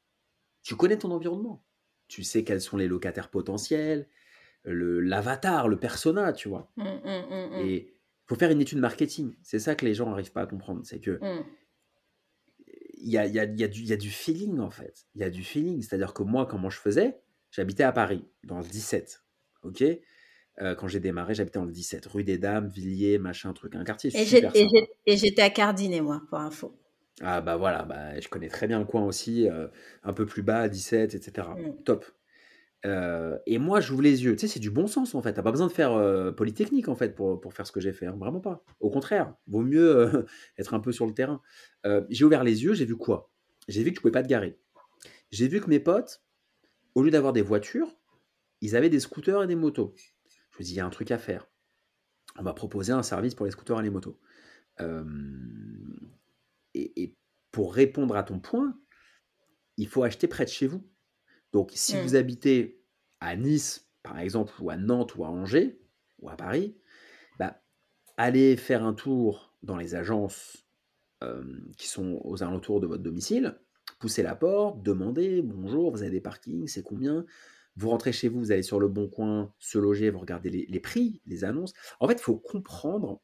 Tu 0.63 0.75
connais 0.75 0.97
ton 0.97 1.11
environnement. 1.11 1.63
Tu 2.07 2.23
sais 2.23 2.43
quels 2.43 2.61
sont 2.61 2.77
les 2.77 2.87
locataires 2.87 3.29
potentiels, 3.29 4.09
le- 4.63 4.99
l'avatar, 5.01 5.67
le 5.67 5.79
persona, 5.79 6.33
tu 6.33 6.49
vois. 6.49 6.71
Hum, 6.77 6.87
hum, 7.31 7.53
Et 7.61 7.75
il 7.75 8.27
faut 8.27 8.35
faire 8.35 8.51
une 8.51 8.61
étude 8.61 8.79
marketing. 8.79 9.35
C'est 9.43 9.59
ça 9.59 9.75
que 9.75 9.85
les 9.85 9.93
gens 9.93 10.09
n'arrivent 10.09 10.31
pas 10.31 10.41
à 10.43 10.47
comprendre. 10.47 10.81
C'est 10.85 10.99
que 10.99 11.19
il 12.97 13.11
y 13.11 13.17
a, 13.17 13.25
y 13.27 13.39
a 13.93 13.97
du 13.97 14.09
feeling, 14.09 14.59
en 14.59 14.69
fait. 14.71 15.05
Il 15.15 15.21
y 15.21 15.23
a 15.23 15.29
du 15.29 15.43
feeling. 15.43 15.81
C'est-à-dire 15.81 16.13
que 16.13 16.23
moi, 16.23 16.45
comment 16.45 16.69
je 16.69 16.79
faisais 16.79 17.21
J'habitais 17.51 17.83
à 17.83 17.91
Paris, 17.91 18.25
dans 18.43 18.57
le 18.59 18.65
17. 18.65 19.24
OK? 19.65 19.83
Euh, 20.61 20.73
Quand 20.75 20.87
j'ai 20.87 20.99
démarré, 20.99 21.33
j'habitais 21.35 21.59
dans 21.59 21.65
le 21.65 21.71
17. 21.71 22.05
Rue 22.05 22.23
des 22.23 22.37
Dames, 22.37 22.69
Villiers, 22.69 23.17
machin, 23.17 23.51
truc. 23.53 23.75
Un 23.75 23.83
quartier 23.83 24.09
Et 24.15 24.25
super 24.25 24.51
j'étais 25.05 25.41
à 25.41 25.49
Cardinet, 25.49 26.01
moi, 26.01 26.21
pour 26.29 26.39
info. 26.39 26.73
Ah 27.21 27.39
bah 27.41 27.55
voilà, 27.55 27.83
bah, 27.83 28.19
je 28.19 28.27
connais 28.27 28.49
très 28.49 28.67
bien 28.67 28.79
le 28.79 28.85
coin 28.85 29.03
aussi. 29.05 29.47
euh, 29.49 29.67
un 30.03 30.13
peu 30.13 30.25
plus 30.25 30.41
bas, 30.43 30.67
17, 30.69 31.13
etc. 31.15 31.47
Mm. 31.57 31.83
Top. 31.83 32.05
Euh, 32.85 33.37
et 33.47 33.57
moi, 33.57 33.79
j'ouvre 33.81 34.01
les 34.03 34.23
yeux. 34.23 34.35
Tu 34.35 34.47
sais, 34.47 34.53
c'est 34.53 34.59
du 34.59 34.69
bon 34.69 34.85
sens, 34.87 35.15
en 35.15 35.21
fait. 35.21 35.33
T'as 35.33 35.41
pas 35.41 35.51
besoin 35.51 35.67
de 35.67 35.71
faire 35.71 36.33
Polytechnique, 36.35 36.87
en 36.87 36.95
fait, 36.95 37.15
pour, 37.15 37.41
pour 37.41 37.53
faire 37.53 37.65
ce 37.65 37.71
que 37.71 37.79
j'ai 37.79 37.93
fait. 37.93 38.05
hein. 38.05 38.15
Vraiment 38.19 38.41
pas. 38.41 38.63
Au 38.79 38.89
contraire, 38.89 39.33
vaut 39.47 39.61
mieux 39.63 40.25
être 40.57 40.73
un 40.73 40.79
peu 40.79 40.91
sur 40.91 41.05
le 41.07 41.13
terrain. 41.13 41.41
J'ai 42.09 42.25
ouvert 42.25 42.43
les 42.43 42.63
yeux, 42.63 42.73
j'ai 42.73 42.85
vu 42.85 42.95
quoi? 42.95 43.31
J'ai 43.67 43.83
vu 43.83 43.89
que 43.91 43.95
tu 43.95 44.01
pouvais 44.01 44.11
pas 44.11 44.23
te 44.23 44.27
garer. 44.27 44.59
J'ai 45.31 45.47
vu 45.47 45.59
que 45.61 45.69
mes 45.69 45.79
potes, 45.79 46.21
au 46.93 47.01
lieu 47.01 47.09
d'avoir 47.11 47.33
des 47.33 47.41
voitures, 47.41 47.87
ils 48.65 48.75
avaient 48.75 48.89
des 48.89 48.99
scooters 48.99 49.43
et 49.43 49.47
des 49.47 49.55
motos. 49.55 49.93
Je 50.51 50.57
me 50.59 50.63
dis, 50.63 50.71
il 50.71 50.75
y 50.75 50.79
a 50.79 50.85
un 50.85 50.89
truc 50.89 51.11
à 51.11 51.17
faire. 51.17 51.47
On 52.37 52.43
va 52.43 52.53
proposer 52.53 52.91
un 52.91 53.03
service 53.03 53.35
pour 53.35 53.45
les 53.45 53.51
scooters 53.51 53.79
et 53.79 53.83
les 53.83 53.89
motos. 53.89 54.19
Euh, 54.81 55.05
et, 56.73 57.03
et 57.03 57.15
pour 57.51 57.73
répondre 57.73 58.15
à 58.15 58.23
ton 58.23 58.39
point, 58.39 58.77
il 59.77 59.87
faut 59.87 60.03
acheter 60.03 60.27
près 60.27 60.45
de 60.45 60.49
chez 60.49 60.67
vous. 60.67 60.85
Donc, 61.53 61.71
si 61.73 61.95
Mm. 61.95 62.01
vous 62.01 62.15
habitez 62.15 62.81
à 63.21 63.35
Nice, 63.35 63.89
par 64.03 64.19
exemple, 64.19 64.53
ou 64.59 64.69
à 64.69 64.77
Nantes, 64.77 65.15
ou 65.15 65.23
à 65.23 65.29
Angers, 65.29 65.79
ou 66.19 66.29
à 66.29 66.35
Paris, 66.35 66.75
bah, 67.39 67.61
allez 68.17 68.57
faire 68.57 68.83
un 68.83 68.93
tour 68.93 69.55
dans 69.63 69.77
les 69.77 69.95
agences 69.95 70.67
euh, 71.23 71.43
qui 71.77 71.87
sont 71.87 72.19
aux 72.23 72.43
alentours 72.43 72.81
de 72.81 72.87
votre 72.87 73.03
domicile, 73.03 73.57
poussez 73.99 74.23
la 74.23 74.35
porte, 74.35 74.83
demandez 74.83 75.41
bonjour, 75.41 75.91
vous 75.91 76.01
avez 76.01 76.11
des 76.11 76.21
parkings, 76.21 76.67
c'est 76.67 76.83
combien? 76.83 77.25
Vous 77.77 77.89
rentrez 77.89 78.13
chez 78.13 78.29
vous, 78.29 78.39
vous 78.39 78.51
allez 78.51 78.63
sur 78.63 78.79
le 78.79 78.87
bon 78.87 79.09
coin, 79.09 79.53
se 79.59 79.77
loger, 79.77 80.09
vous 80.09 80.19
regardez 80.19 80.49
les, 80.49 80.79
prix, 80.79 81.21
les 81.25 81.43
annonces. 81.43 81.73
En 81.99 82.07
fait, 82.07 82.13
il 82.13 82.21
faut 82.21 82.37
comprendre. 82.37 83.21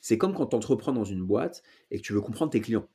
C'est 0.00 0.16
comme 0.16 0.34
quand 0.34 0.46
tu 0.46 0.56
entreprends 0.56 0.92
dans 0.92 1.04
une 1.04 1.22
boîte 1.22 1.62
et 1.90 1.98
que 1.98 2.02
tu 2.02 2.14
veux 2.14 2.22
comprendre 2.22 2.50
tes 2.50 2.60
clients. 2.60 2.88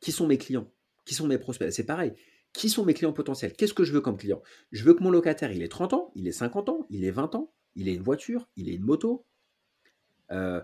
Qui 0.00 0.12
sont 0.12 0.26
mes 0.26 0.38
clients? 0.38 0.70
Qui 1.04 1.14
sont 1.14 1.26
mes 1.26 1.38
prospects? 1.38 1.72
C'est 1.72 1.86
pareil. 1.86 2.12
Qui 2.52 2.68
sont 2.68 2.84
mes 2.84 2.94
clients 2.94 3.12
potentiels? 3.12 3.54
Qu'est-ce 3.54 3.74
que 3.74 3.84
je 3.84 3.92
veux 3.92 4.00
comme 4.00 4.16
client? 4.16 4.42
Je 4.70 4.84
veux 4.84 4.94
que 4.94 5.02
mon 5.02 5.10
locataire, 5.10 5.50
il 5.52 5.62
ait 5.62 5.68
30 5.68 5.92
ans, 5.94 6.12
il 6.14 6.28
ait 6.28 6.32
50 6.32 6.68
ans, 6.68 6.86
il 6.90 7.04
ait 7.04 7.10
20 7.10 7.34
ans, 7.34 7.52
il 7.74 7.88
ait 7.88 7.94
une 7.94 8.02
voiture, 8.02 8.48
il 8.56 8.68
ait 8.68 8.74
une 8.74 8.84
moto. 8.84 9.26
Euh, 10.30 10.60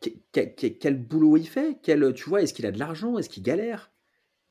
que- 0.00 0.10
que- 0.32 0.54
que- 0.54 0.66
quel 0.66 1.02
boulot 1.02 1.36
il 1.36 1.48
fait? 1.48 1.78
Quel, 1.82 2.12
Tu 2.14 2.28
vois, 2.28 2.42
est-ce 2.42 2.54
qu'il 2.54 2.66
a 2.66 2.70
de 2.72 2.78
l'argent? 2.78 3.18
Est-ce 3.18 3.28
qu'il 3.28 3.42
galère? 3.42 3.92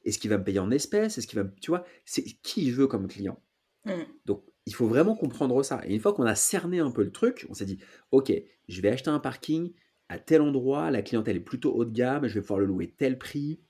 Est-ce 0.04 0.20
qu'il 0.20 0.30
va 0.30 0.38
me 0.38 0.44
payer 0.44 0.60
en 0.60 0.72
espèces? 0.72 1.18
Est-ce 1.18 1.28
qu'il 1.28 1.40
va, 1.40 1.46
tu 1.62 1.72
c'est 2.06 2.24
qui 2.24 2.70
je 2.72 2.76
veux 2.76 2.88
comme 2.88 3.08
client? 3.08 3.42
Mm. 3.86 3.92
Donc, 4.26 4.44
il 4.66 4.74
faut 4.74 4.88
vraiment 4.88 5.16
comprendre 5.16 5.62
ça. 5.64 5.82
Et 5.86 5.94
une 5.94 6.02
fois 6.02 6.14
qu'on 6.14 6.26
a 6.26 6.36
cerné 6.36 6.80
un 6.80 6.92
peu 6.92 7.04
le 7.04 7.12
truc, 7.12 7.46
on 7.50 7.54
s'est 7.54 7.66
dit, 7.66 7.80
ok, 8.12 8.32
je 8.68 8.82
vais 8.82 8.90
acheter 8.90 9.10
un 9.10 9.20
parking 9.20 9.74
à 10.10 10.20
tel 10.20 10.42
endroit, 10.42 10.92
la 10.92 11.02
clientèle 11.02 11.38
est 11.38 11.42
plutôt 11.42 11.74
haut 11.74 11.86
de 11.86 11.92
gamme, 11.94 12.28
je 12.28 12.36
vais 12.36 12.42
pouvoir 12.42 12.60
le 12.60 12.66
louer 12.66 12.94
tel 12.96 13.18
prix. 13.18 13.62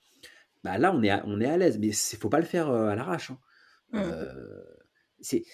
bah 0.64 0.78
là, 0.78 0.94
on 0.94 1.02
est 1.02 1.10
à, 1.10 1.22
on 1.26 1.40
est 1.40 1.46
à 1.46 1.56
l'aise. 1.56 1.78
Mais 1.78 1.88
il 1.88 2.18
faut 2.18 2.28
pas 2.28 2.40
le 2.40 2.46
faire 2.46 2.68
à 2.68 2.94
l'arrache. 2.94 3.30
Hein. 3.30 3.38
Mmh. 3.92 4.02
c'est 5.20 5.44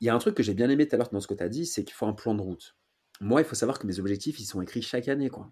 il 0.00 0.06
y 0.06 0.10
a 0.10 0.14
un 0.14 0.18
truc 0.18 0.34
que 0.34 0.42
j'ai 0.42 0.54
bien 0.54 0.68
aimé 0.68 0.86
tout 0.86 0.94
à 0.94 0.98
l'heure 0.98 1.08
dans 1.10 1.20
ce 1.20 1.26
que 1.26 1.34
tu 1.34 1.42
as 1.42 1.48
dit, 1.48 1.66
c'est 1.66 1.84
qu'il 1.84 1.94
faut 1.94 2.06
un 2.06 2.12
plan 2.12 2.34
de 2.34 2.42
route. 2.42 2.76
Moi, 3.20 3.40
il 3.40 3.44
faut 3.44 3.54
savoir 3.54 3.78
que 3.78 3.86
mes 3.86 3.98
objectifs, 3.98 4.38
ils 4.40 4.44
sont 4.44 4.60
écrits 4.60 4.82
chaque 4.82 5.08
année, 5.08 5.30
quoi. 5.30 5.50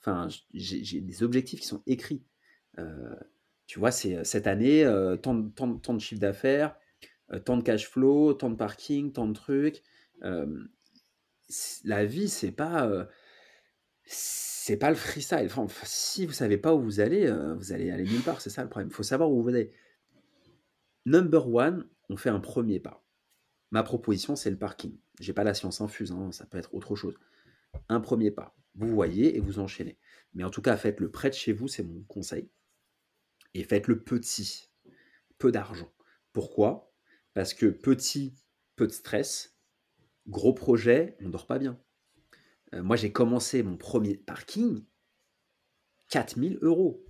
Enfin, 0.00 0.28
j'ai 0.52 1.00
des 1.00 1.22
objectifs 1.22 1.60
qui 1.60 1.66
sont 1.66 1.82
écrits. 1.86 2.26
tu 3.66 3.78
vois, 3.78 3.90
c'est 3.90 4.22
cette 4.24 4.46
année, 4.46 4.84
tant, 5.22 5.48
tant, 5.50 5.78
tant, 5.78 5.94
de 5.94 5.98
chiffre 5.98 6.20
d'affaires, 6.20 6.76
tant 7.44 7.56
de 7.56 7.62
cash 7.62 7.88
flow, 7.88 8.34
tant 8.34 8.50
de 8.50 8.56
parking, 8.56 9.12
tant 9.12 9.26
de 9.26 9.32
trucs. 9.32 9.82
la 11.84 12.04
vie, 12.04 12.28
c'est 12.28 12.52
pas 12.52 13.08
c'est 14.06 14.76
pas 14.76 14.90
le 14.90 14.96
freestyle. 14.96 15.46
Enfin, 15.46 15.66
si 15.84 16.26
vous 16.26 16.32
savez 16.32 16.58
pas 16.58 16.74
où 16.74 16.80
vous 16.80 17.00
allez, 17.00 17.30
vous 17.58 17.72
allez 17.72 17.90
aller 17.90 18.04
nulle 18.04 18.22
part. 18.22 18.40
C'est 18.40 18.50
ça 18.50 18.62
le 18.62 18.68
problème. 18.68 18.88
Il 18.90 18.94
faut 18.94 19.02
savoir 19.02 19.30
où 19.30 19.42
vous 19.42 19.50
allez. 19.50 19.72
Number 21.06 21.52
one, 21.52 21.88
on 22.08 22.16
fait 22.16 22.30
un 22.30 22.40
premier 22.40 22.80
pas. 22.80 23.04
Ma 23.70 23.82
proposition, 23.82 24.36
c'est 24.36 24.50
le 24.50 24.58
parking. 24.58 24.96
J'ai 25.20 25.32
pas 25.32 25.44
la 25.44 25.54
science 25.54 25.80
infuse, 25.80 26.12
hein, 26.12 26.32
ça 26.32 26.46
peut 26.46 26.58
être 26.58 26.74
autre 26.74 26.96
chose. 26.96 27.14
Un 27.88 28.00
premier 28.00 28.30
pas. 28.30 28.56
Vous 28.74 28.88
voyez 28.88 29.36
et 29.36 29.40
vous 29.40 29.58
enchaînez. 29.58 29.98
Mais 30.32 30.44
en 30.44 30.50
tout 30.50 30.62
cas, 30.62 30.76
faites-le 30.76 31.10
près 31.10 31.30
de 31.30 31.34
chez 31.34 31.52
vous, 31.52 31.68
c'est 31.68 31.82
mon 31.82 32.02
conseil. 32.04 32.48
Et 33.52 33.64
faites-le 33.64 34.02
petit. 34.02 34.70
Peu 35.38 35.52
d'argent. 35.52 35.92
Pourquoi? 36.32 36.93
Parce 37.34 37.52
que 37.52 37.66
petit, 37.66 38.34
peu 38.76 38.86
de 38.86 38.92
stress. 38.92 39.56
Gros 40.26 40.54
projet, 40.54 41.16
on 41.20 41.28
dort 41.28 41.46
pas 41.46 41.58
bien. 41.58 41.78
Euh, 42.72 42.82
moi, 42.82 42.96
j'ai 42.96 43.12
commencé 43.12 43.62
mon 43.62 43.76
premier 43.76 44.16
parking, 44.16 44.84
4000 46.08 46.58
euros. 46.62 47.04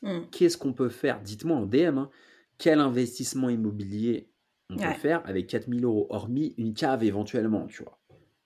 Hmm. 0.00 0.22
Qu'est-ce 0.30 0.56
qu'on 0.56 0.72
peut 0.72 0.88
faire? 0.88 1.20
Dites-moi 1.20 1.56
en 1.56 1.66
DM, 1.66 1.98
hein. 1.98 2.10
quel 2.58 2.80
investissement 2.80 3.50
immobilier 3.50 4.30
on 4.70 4.76
peut 4.76 4.94
faire 4.94 5.22
avec 5.26 5.48
4000 5.48 5.84
euros, 5.84 6.06
hormis 6.08 6.54
une 6.56 6.72
cave 6.72 7.04
éventuellement, 7.04 7.66
tu 7.66 7.82
vois. 7.82 8.00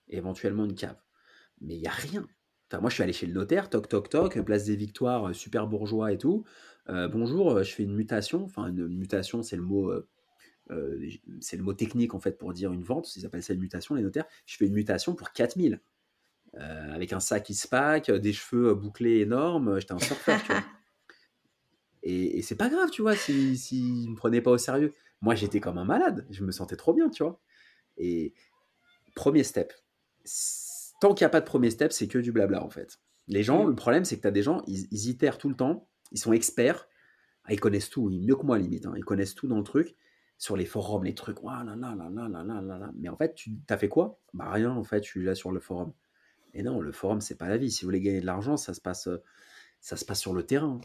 Éventuellement 0.09 0.65
une 0.65 0.75
cave. 0.75 0.97
Mais 1.61 1.75
il 1.75 1.79
n'y 1.79 1.87
a 1.87 1.91
rien. 1.91 2.27
Enfin, 2.69 2.81
moi, 2.81 2.89
je 2.89 2.95
suis 2.95 3.03
allé 3.03 3.13
chez 3.13 3.27
le 3.27 3.33
notaire, 3.33 3.69
toc, 3.69 3.87
toc, 3.87 4.09
toc, 4.09 4.37
place 4.41 4.65
des 4.65 4.75
victoires, 4.75 5.29
euh, 5.29 5.33
super 5.33 5.67
bourgeois 5.67 6.11
et 6.11 6.17
tout. 6.17 6.43
Euh, 6.89 7.07
bonjour, 7.07 7.63
je 7.63 7.73
fais 7.73 7.83
une 7.83 7.95
mutation. 7.95 8.43
Enfin, 8.43 8.67
une 8.67 8.89
mutation, 8.89 9.41
c'est 9.41 9.55
le 9.55 9.61
mot. 9.61 9.93
C'est 11.39 11.57
le 11.57 11.63
mot 11.63 11.73
technique 11.73 12.13
en 12.13 12.19
fait 12.19 12.37
pour 12.37 12.53
dire 12.53 12.73
une 12.73 12.83
vente, 12.83 13.15
ils 13.15 13.25
appellent 13.25 13.43
ça 13.43 13.53
une 13.53 13.59
mutation, 13.59 13.95
les 13.95 14.01
notaires. 14.01 14.25
Je 14.45 14.57
fais 14.57 14.65
une 14.65 14.73
mutation 14.73 15.15
pour 15.15 15.31
4000. 15.31 15.79
Euh, 16.55 16.93
avec 16.93 17.13
un 17.13 17.19
sac 17.19 17.43
qui 17.43 17.53
se 17.53 17.67
pack, 17.67 18.09
des 18.09 18.33
cheveux 18.33 18.73
bouclés 18.73 19.19
énormes. 19.19 19.79
J'étais 19.79 19.93
un 19.93 19.99
surfeur, 19.99 20.41
tu 20.41 20.51
vois. 20.51 20.63
Et, 22.03 22.41
c'est 22.41 22.55
pas 22.55 22.69
grave, 22.69 22.89
tu 22.89 23.01
vois, 23.01 23.15
s'ils 23.15 23.57
si, 23.57 24.03
si 24.03 24.09
me 24.09 24.15
prenaient 24.15 24.41
pas 24.41 24.51
au 24.51 24.57
sérieux. 24.57 24.93
Moi, 25.21 25.35
j'étais 25.35 25.59
comme 25.59 25.77
un 25.77 25.83
malade. 25.83 26.25
Je 26.29 26.43
me 26.43 26.51
sentais 26.51 26.77
trop 26.77 26.93
bien, 26.93 27.09
tu 27.09 27.21
vois. 27.21 27.41
Et 27.97 28.33
premier 29.13 29.43
step. 29.43 29.73
Tant 31.01 31.13
qu'il 31.13 31.25
n'y 31.25 31.27
a 31.27 31.29
pas 31.29 31.41
de 31.41 31.45
premier 31.45 31.69
step, 31.69 31.91
c'est 31.91 32.07
que 32.07 32.17
du 32.17 32.31
blabla, 32.31 32.63
en 32.63 32.69
fait. 32.69 32.99
Les 33.27 33.43
gens, 33.43 33.65
mmh. 33.65 33.69
le 33.69 33.75
problème, 33.75 34.05
c'est 34.05 34.15
que 34.15 34.21
tu 34.21 34.27
as 34.27 34.31
des 34.31 34.43
gens, 34.43 34.63
ils, 34.67 34.87
ils, 34.91 35.09
itèrent 35.09 35.37
tout 35.37 35.49
le 35.49 35.55
temps. 35.55 35.89
Ils 36.11 36.19
sont 36.19 36.31
experts. 36.31 36.87
Ah, 37.43 37.53
ils 37.53 37.59
connaissent 37.59 37.89
tout, 37.89 38.09
mieux 38.09 38.35
que 38.35 38.45
moi, 38.45 38.57
limite. 38.57 38.85
Hein. 38.85 38.93
Ils 38.95 39.03
connaissent 39.03 39.35
tout 39.35 39.47
dans 39.47 39.57
le 39.57 39.63
truc. 39.63 39.95
Sur 40.37 40.55
les 40.55 40.65
forums, 40.65 41.03
les 41.03 41.15
trucs. 41.15 41.37
Mais 41.41 43.09
en 43.09 43.17
fait, 43.17 43.35
tu 43.35 43.57
as 43.69 43.77
fait 43.77 43.89
quoi? 43.89 44.19
Bah 44.33 44.51
rien, 44.51 44.71
en 44.71 44.83
fait, 44.83 45.03
je 45.03 45.09
suis 45.09 45.23
là 45.23 45.35
sur 45.35 45.51
le 45.51 45.59
forum. 45.59 45.93
Et 46.53 46.63
non, 46.63 46.79
le 46.79 46.91
forum, 46.91 47.21
c'est 47.21 47.37
pas 47.37 47.49
la 47.49 47.57
vie. 47.57 47.71
Si 47.71 47.83
vous 47.83 47.87
voulez 47.87 48.01
gagner 48.01 48.21
de 48.21 48.25
l'argent, 48.25 48.57
ça 48.57 48.73
se 48.73 48.81
passe, 48.81 49.09
ça 49.79 49.95
se 49.97 50.05
passe 50.05 50.19
sur 50.19 50.33
le 50.33 50.43
terrain. 50.43 50.79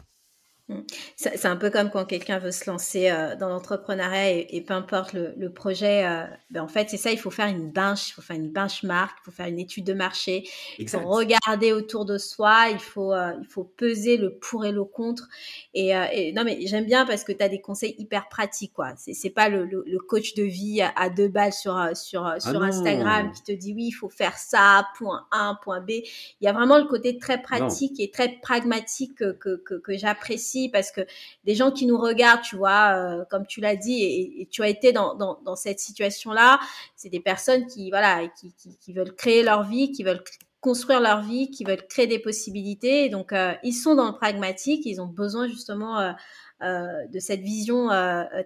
Mmh. 0.69 0.81
C'est 1.17 1.47
un 1.47 1.57
peu 1.57 1.71
comme 1.71 1.91
quand 1.91 2.05
quelqu'un 2.05 2.39
veut 2.39 2.53
se 2.53 2.71
lancer 2.71 3.11
euh, 3.11 3.35
dans 3.35 3.49
l'entrepreneuriat 3.49 4.31
et, 4.49 4.61
peu 4.61 4.75
importe 4.75 5.13
le, 5.13 5.53
projet, 5.53 6.07
euh, 6.07 6.25
ben 6.51 6.63
en 6.63 6.69
fait, 6.69 6.89
c'est 6.89 6.97
ça, 6.97 7.11
il 7.11 7.19
faut 7.19 7.31
faire 7.31 7.49
une 7.49 7.71
bench, 7.71 8.11
il 8.11 8.13
faut 8.13 8.23
faire 8.23 8.37
une 8.37 8.51
benchmark, 8.51 9.17
il 9.21 9.25
faut 9.25 9.31
faire 9.33 9.47
une 9.47 9.59
étude 9.59 9.85
de 9.85 9.93
marché, 9.93 10.49
il 10.79 10.89
faut 10.89 11.01
regarder 11.01 11.73
autour 11.73 12.05
de 12.05 12.17
soi, 12.17 12.67
il 12.71 12.79
faut, 12.79 13.13
euh, 13.13 13.33
il 13.41 13.47
faut 13.47 13.65
peser 13.65 14.17
le 14.17 14.39
pour 14.39 14.65
et 14.65 14.73
le 14.73 14.85
contre. 14.85 15.29
Et, 15.75 16.33
non, 16.33 16.45
mais 16.45 16.59
j'aime 16.67 16.87
bien 16.87 17.07
parce 17.07 17.25
que 17.25 17.33
tu 17.33 17.43
as 17.43 17.49
des 17.49 17.61
conseils 17.61 17.95
hyper 17.99 18.29
pratiques, 18.29 18.73
quoi. 18.73 18.95
C'est 18.97 19.31
pas 19.31 19.49
le, 19.49 19.65
le, 19.65 19.99
coach 19.99 20.35
de 20.35 20.43
vie 20.43 20.83
à, 20.83 21.11
deux 21.11 21.29
balles 21.29 21.53
sur, 21.53 21.75
sur, 21.95 22.25
ah 22.25 22.41
sur 22.41 22.63
Instagram 22.63 23.33
qui 23.33 23.43
te 23.43 23.53
dit 23.53 23.73
oui, 23.75 23.87
il 23.89 23.93
faut 23.93 24.09
faire 24.09 24.37
ça, 24.37 24.87
point 24.97 25.27
A, 25.31 25.59
point 25.63 25.81
B. 25.81 25.91
Il 25.91 26.45
y 26.45 26.49
a 26.49 26.53
vraiment 26.53 26.79
le 26.79 26.85
côté 26.85 27.19
très 27.19 27.41
pratique 27.41 27.99
et 28.01 28.11
très 28.11 28.39
pragmatique 28.43 29.17
que, 29.17 29.33
que, 29.33 29.79
que 29.79 29.97
j'apprécie 29.97 30.52
parce 30.73 30.91
que 30.91 31.03
des 31.45 31.55
gens 31.55 31.71
qui 31.71 31.87
nous 31.87 31.99
regardent, 31.99 32.43
tu 32.43 32.57
vois, 32.57 32.95
euh, 32.97 33.25
comme 33.31 33.47
tu 33.47 33.61
l'as 33.61 33.77
dit, 33.77 34.03
et, 34.03 34.49
tu 34.51 34.63
as 34.63 34.69
été 34.69 34.93
dans, 34.93 35.15
dans, 35.15 35.57
cette 35.57 35.81
situation-là, 35.81 36.61
c'est 36.97 37.09
des 37.09 37.21
personnes 37.21 37.67
qui, 37.67 37.91
voilà, 37.91 38.29
qui, 38.29 38.53
qui, 38.81 38.93
veulent 38.93 39.15
créer 39.15 39.43
leur 39.43 39.65
vie, 39.65 39.93
qui 39.93 40.03
veulent 40.05 40.23
construire 40.61 41.01
leur 41.01 41.23
vie, 41.23 41.51
qui 41.51 41.65
veulent 41.65 41.87
créer 41.89 42.07
des 42.07 42.19
possibilités. 42.19 43.09
donc, 43.09 43.33
euh, 43.33 43.53
ils 43.63 43.73
sont 43.73 43.95
dans 43.95 44.07
le 44.07 44.15
pragmatique, 44.15 44.87
ils 44.87 45.01
ont 45.01 45.07
besoin 45.07 45.49
justement 45.49 45.99
euh, 46.01 47.07
de 47.09 47.19
cette 47.19 47.41
vision 47.41 47.89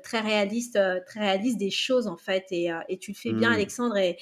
très 0.02 0.20
réaliste, 0.20 0.78
très 1.07 1.20
réaliste 1.20 1.59
des 1.59 1.70
choses 1.70 2.07
en 2.07 2.16
fait. 2.16 2.46
Et, 2.50 2.70
et 2.88 2.98
tu 2.98 3.11
le 3.11 3.16
fais 3.16 3.32
bien, 3.32 3.50
mmh. 3.50 3.54
Alexandre. 3.54 3.96
Et, 3.98 4.16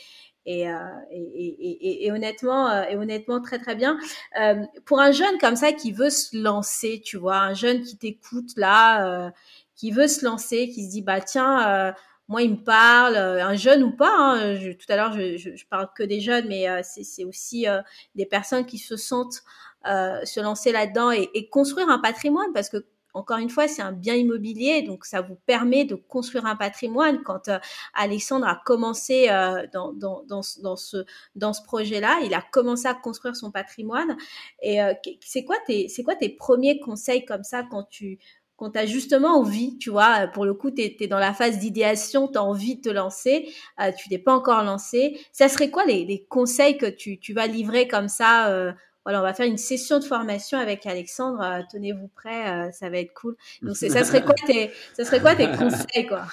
et, 0.47 0.67
et, 1.11 2.07
et, 2.07 2.13
honnêtement, 2.13 2.69
euh, 2.69 2.85
et 2.91 2.97
honnêtement, 2.97 3.41
très 3.41 3.59
très 3.59 3.75
bien. 3.75 3.99
Euh, 4.41 4.63
pour 4.85 5.01
un 5.01 5.13
jeune 5.13 5.39
comme 5.39 5.57
ça 5.57 5.73
qui 5.73 5.93
veut 5.93 6.11
se 6.11 6.37
lancer, 6.37 7.01
tu 7.05 7.17
vois, 7.17 7.37
un 7.37 7.55
jeune 7.55 7.83
qui 7.83 7.97
t'écoute 7.97 8.51
là, 8.57 9.33
qui 9.75 9.91
veut 9.91 10.09
se 10.09 10.25
lancer, 10.25 10.69
qui 10.69 10.85
se 10.85 10.91
dit 10.91 11.03
bah 11.03 11.21
tiens, 11.21 11.95
moi 12.29 12.43
il 12.43 12.53
me 12.53 12.65
parle, 12.65 13.17
un 13.17 13.55
jeune 13.55 13.83
ou 13.83 13.91
pas. 13.91 14.15
Hein, 14.17 14.57
tout 14.57 14.93
à 14.93 14.97
l'heure, 14.97 15.13
je, 15.13 15.37
je, 15.37 15.57
je, 15.57 15.67
parle 15.67 15.89
que 15.97 16.03
des 16.03 16.21
jeunes, 16.21 16.47
mais 16.49 16.67
c'est 16.83 17.25
aussi 17.25 17.67
des 18.15 18.27
personnes 18.27 18.67
qui 18.67 18.79
se 18.79 18.97
sentent 18.97 19.43
se 19.85 20.41
lancer 20.41 20.73
là-dedans 20.73 21.11
et, 21.11 21.31
et, 21.35 21.49
construire 21.49 21.89
un 21.89 21.99
patrimoine 21.99 22.53
parce 22.53 22.69
que 22.69 22.85
encore 23.15 23.39
une 23.39 23.49
fois, 23.49 23.69
c'est 23.69 23.81
un 23.81 23.93
bien 23.93 24.15
immobilier, 24.15 24.83
donc 24.83 25.05
ça 25.05 25.21
vous 25.21 25.37
permet 25.47 25.85
de 25.85 25.95
construire 25.95 26.47
un 26.47 26.57
patrimoine. 26.57 27.23
Quand 27.23 27.49
euh, 27.49 27.59
Alexandre 27.95 28.47
a 28.47 28.61
commencé 28.65 29.29
euh, 29.31 29.67
dans, 29.73 29.93
dans, 29.93 30.25
dans, 30.27 30.43
ce, 30.43 31.05
dans 31.37 31.53
ce 31.53 31.63
projet-là, 31.63 32.19
il 32.25 32.35
a 32.35 32.43
commencé 32.43 32.87
à 32.87 32.95
construire 32.95 33.37
son 33.37 33.53
patrimoine. 33.53 34.17
Et 34.63 34.83
euh, 34.83 34.93
c'est 35.21 35.45
quoi, 35.45 35.57
tes, 35.65 35.87
quoi 36.05 36.17
tes 36.17 36.29
premiers 36.29 36.81
conseils 36.81 37.25
comme 37.25 37.45
ça 37.45 37.63
quand 37.63 37.85
tu 37.89 38.19
quand 38.57 38.71
tu 38.71 38.79
as 38.79 38.87
justement 38.87 39.37
envie, 39.41 39.77
tu 39.79 39.91
vois, 39.91 40.29
pour 40.29 40.45
le 40.45 40.55
coup, 40.55 40.71
tu 40.71 40.81
es, 40.83 41.07
dans 41.09 41.19
la 41.19 41.35
phase 41.35 41.59
d'idéation, 41.59 42.29
tu 42.29 42.39
as 42.39 42.45
envie 42.45 42.77
de 42.77 42.83
te 42.83 42.89
lancer, 42.89 43.53
tu 43.99 44.09
t'es 44.09 44.19
pas 44.19 44.33
encore 44.33 44.63
lancé. 44.63 45.19
Ça 45.33 45.49
serait 45.49 45.71
quoi 45.71 45.85
les, 45.87 46.05
les 46.05 46.25
conseils 46.25 46.79
que 46.79 46.87
tu, 46.87 47.19
tu, 47.19 47.33
vas 47.33 47.49
livrer 47.49 47.89
comme 47.89 48.07
ça 48.07 48.73
voilà, 49.05 49.21
on 49.21 49.23
va 49.23 49.35
faire 49.35 49.47
une 49.47 49.59
session 49.59 49.99
de 49.99 50.05
formation 50.05 50.59
avec 50.59 50.87
Alexandre. 50.87 51.43
Euh, 51.43 51.63
tenez-vous 51.71 52.09
prêts, 52.09 52.51
euh, 52.51 52.73
ça 52.73 52.89
va 52.89 52.99
être 52.99 53.13
cool. 53.13 53.37
Donc, 53.63 53.77
ça 53.77 54.05
serait 54.05 54.23
quoi 54.23 54.35
tes, 54.47 54.71
ça 54.95 55.05
serait 55.05 55.21
quoi 55.21 55.35
tes 55.35 55.51
conseils, 55.53 56.07
quoi? 56.07 56.27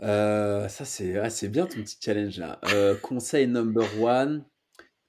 Euh, 0.00 0.68
Ça, 0.68 0.84
c'est, 0.84 1.28
c'est 1.28 1.48
bien 1.48 1.66
ton 1.66 1.82
petit 1.82 1.98
challenge 2.00 2.38
là. 2.38 2.60
conseil 3.02 3.46
number 3.46 3.86
one, 4.00 4.44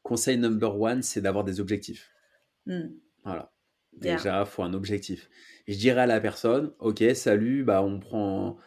conseil 0.03 0.38
number 0.38 0.80
one, 0.80 1.01
c'est 1.03 1.22
d'avoir 1.22 1.45
des 1.45 1.61
objectifs. 1.61 2.11
Hmm. 2.65 2.89
Voilà. 3.24 3.51
Déjà, 3.93 4.41
il 4.41 4.45
faut 4.45 4.63
un 4.63 4.74
objectif. 4.74 5.30
je 5.67 5.78
dirais 5.78 6.01
à 6.01 6.05
la 6.05 6.20
personne, 6.20 6.74
ok, 6.80 7.03
salut, 7.15 7.63
bah 7.63 7.82
on 7.82 7.99
prend, 7.99 8.57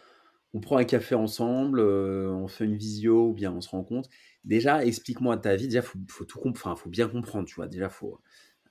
on 0.53 0.61
prend 0.61 0.77
un 0.79 0.85
café 0.85 1.15
ensemble, 1.15 1.81
on 1.81 2.49
fait 2.49 2.65
une 2.65 2.77
visio 2.77 3.29
ou 3.29 3.33
bien 3.33 3.53
on 3.53 3.61
se 3.61 3.69
rencontre 3.71 4.09
déjà, 4.45 4.85
explique-moi 4.85 5.37
ta 5.37 5.57
vie. 5.57 5.67
Déjà, 5.67 5.83
faut, 5.83 5.99
faut 6.09 6.25
tout 6.25 6.39
comprendre, 6.39 6.79
faut 6.79 6.91
bien 6.91 7.09
comprendre, 7.09 7.47
tu 7.47 7.55
vois. 7.55 7.67
Déjà, 7.69 7.89
faut 7.89 8.21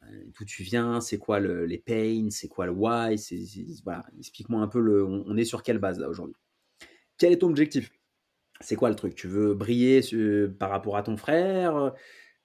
euh, 0.04 0.24
d'où 0.38 0.46
tu 0.46 0.64
viens, 0.64 1.02
c'est 1.02 1.18
quoi 1.18 1.40
les 1.40 1.78
pains, 1.78 2.30
c'est 2.32 2.48
quoi 2.48 2.66
le 2.66 2.72
why, 2.72 3.16
voilà, 3.84 4.06
explique-moi 4.18 4.62
un 4.62 4.68
peu 4.68 4.80
le, 4.80 5.06
on, 5.06 5.38
est 5.38 5.46
sur 5.46 5.64
quelle 5.64 5.78
base 5.80 6.00
là 6.00 6.10
aujourd'hui? 6.10 6.36
Quel 7.18 7.34
est 7.34 7.38
ton 7.38 7.50
objectif? 7.50 7.92
C'est 8.62 8.76
quoi 8.76 8.90
le 8.90 8.96
truc? 8.96 9.16
Tu 9.16 9.28
veux 9.28 9.54
briller 9.54 10.02
par 10.60 10.70
rapport 10.70 10.98
à 10.98 11.04
ton 11.04 11.18
frère? 11.18 11.94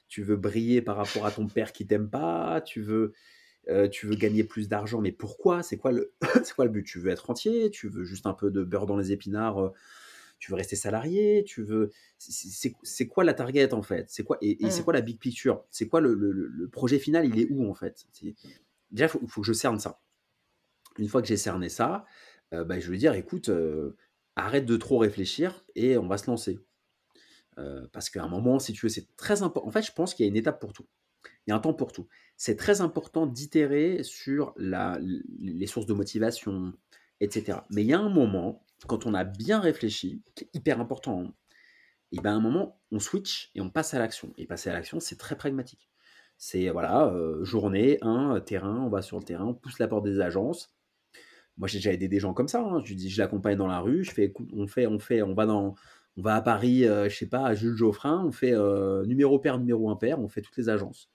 Tu 0.09 0.23
veux 0.23 0.37
briller 0.37 0.83
par 0.83 0.97
rapport 0.97 1.27
à 1.27 1.31
ton 1.31 1.47
père 1.47 1.73
qui 1.73 1.87
t'aime 1.87 2.11
pas? 2.11 2.61
Tu 2.63 2.81
veux 2.83 3.13
euh, 3.69 3.89
tu 3.89 4.07
veux 4.07 4.15
gagner 4.15 4.45
plus 4.45 4.69
d'argent, 4.69 5.01
mais 5.01 5.13
pourquoi? 5.13 5.63
C'est 5.63 5.77
quoi 5.77 5.93
le, 5.93 6.13
c'est 6.45 6.55
quoi 6.55 6.67
le 6.67 6.71
but? 6.71 6.85
Tu 6.85 7.01
veux 7.01 7.11
être 7.11 7.31
entier? 7.31 7.71
Tu 7.71 7.89
veux 7.89 8.05
juste 8.05 8.27
un 8.27 8.35
peu 8.35 8.51
de 8.51 8.63
beurre 8.63 8.87
dans 8.87 8.97
les 8.97 9.13
épinards 9.13 9.59
euh, 9.59 9.73
tu 10.39 10.51
veux 10.51 10.57
rester 10.57 10.77
salarié, 10.77 11.45
tu 11.47 11.63
veux. 11.63 11.91
C'est 12.19 13.09
quoi 13.09 13.25
la 13.25 13.35
target 13.35 13.73
en 13.73 13.83
fait? 13.83 14.07
C'est 14.09 14.25
quoi 14.25 14.39
et, 14.41 14.59
c'est 14.71 14.81
mmh. 14.81 14.85
quoi 14.85 14.93
la 14.93 15.01
big 15.01 15.19
picture? 15.19 15.65
C'est 15.71 15.89
quoi 15.89 16.01
le, 16.01 16.69
projet 16.71 16.99
final 16.99 17.27
Il 17.27 17.39
est 17.41 17.49
où 17.51 17.69
en 17.69 17.75
fait? 17.75 18.07
Déjà, 18.91 19.07
il 19.21 19.29
faut, 19.29 19.41
que 19.41 19.47
je 19.47 19.53
cerne 19.53 19.79
ça. 19.79 20.01
Une 20.99 21.09
fois 21.09 21.23
que 21.23 21.29
j'ai 21.29 21.37
cerné 21.37 21.69
ça, 21.69 22.05
euh, 22.55 22.65
bah, 22.65 22.79
je 22.79 22.91
vais 22.91 22.99
dire 22.99 23.15
écoute, 23.15 23.49
euh, 23.49 23.97
arrête 24.37 24.67
de 24.67 24.77
trop 24.77 24.99
réfléchir 24.99 25.65
et 25.75 25.97
on 25.99 26.07
va 26.07 26.19
se 26.19 26.31
lancer. 26.31 26.59
Euh, 27.59 27.87
parce 27.93 28.11
qu'à 28.11 28.23
un 28.23 28.29
moment, 28.29 28.59
si 28.59 28.73
tu 28.73 28.87
veux, 28.87 28.91
c'est 28.91 29.17
très 29.17 29.43
important. 29.43 29.69
En 29.69 29.71
fait, 29.71 29.83
je 29.83 29.93
pense 29.93 30.15
qu'il 30.15 30.25
y 30.25 30.29
a 30.29 30.31
une 30.31 30.37
étape 30.37 30.61
pour 30.61 30.73
tout. 30.73 30.87
Il 31.47 31.51
y 31.51 31.53
a 31.53 31.57
un 31.57 31.61
temps 31.61 31.75
pour 31.75 31.93
tout. 31.93 32.07
C'est 32.37 32.57
très 32.57 32.81
important 32.81 33.27
d'itérer 33.27 34.03
sur 34.03 34.53
la, 34.57 34.99
les 35.39 35.67
sources 35.67 35.87
de 35.87 35.95
motivation, 35.95 36.75
etc. 37.21 37.61
Mais 37.71 37.83
il 37.83 37.89
y 37.89 37.95
a 37.95 37.99
un 37.99 38.11
moment, 38.11 38.66
quand 38.87 39.07
on 39.07 39.15
a 39.15 39.25
bien 39.25 39.61
réfléchi, 39.61 40.23
qui 40.35 40.45
est 40.45 40.51
hyper 40.55 40.81
important, 40.81 41.23
hein, 41.23 41.35
et 42.13 42.21
ben 42.21 42.33
à 42.33 42.37
un 42.37 42.41
moment, 42.41 42.81
on 42.93 42.99
switch 42.99 43.51
et 43.55 43.61
on 43.61 43.71
passe 43.71 43.95
à 43.95 43.99
l'action. 43.99 44.33
Et 44.39 44.47
passer 44.47 44.71
à 44.71 44.73
l'action, 44.73 45.01
c'est 45.01 45.17
très 45.17 45.37
pragmatique. 45.37 45.91
C'est 46.39 46.69
voilà, 46.71 47.09
euh, 47.09 47.45
journée, 47.45 47.99
un 48.03 48.41
terrain, 48.41 48.81
on 48.81 48.89
va 48.89 49.03
sur 49.03 49.19
le 49.19 49.25
terrain, 49.25 49.47
on 49.47 49.55
pousse 49.55 49.79
la 49.79 49.89
porte 49.89 50.05
des 50.05 50.21
agences. 50.21 50.75
Moi, 51.57 51.69
j'ai 51.69 51.79
déjà 51.79 51.93
aidé 51.93 52.09
des 52.09 52.21
gens 52.21 52.35
comme 52.35 52.49
ça. 52.49 52.61
Hein. 52.61 52.83
Je 52.85 52.95
dis, 52.95 53.09
je 53.11 53.21
l'accompagne 53.21 53.57
dans 53.57 53.67
la 53.67 53.81
rue, 53.81 54.05
je 54.05 54.13
fais, 54.13 54.33
on 54.53 54.67
fait, 54.67 54.87
on 54.87 54.99
fait, 54.99 55.23
on 55.23 55.35
va 55.35 55.47
dans, 55.47 55.75
on 56.17 56.23
va 56.23 56.37
à 56.37 56.43
Paris, 56.43 56.87
euh, 56.87 57.09
je 57.09 57.17
sais 57.17 57.29
pas, 57.29 57.47
à 57.47 57.55
Jules 57.55 57.77
Geoffrin, 57.77 58.25
on 58.25 58.33
fait 58.33 58.53
euh, 58.53 59.05
numéro 59.07 59.39
pair, 59.39 59.59
numéro 59.59 59.91
impair, 59.91 60.21
on 60.21 60.29
fait 60.29 60.43
toutes 60.43 60.57
les 60.59 60.69
agences. 60.69 61.11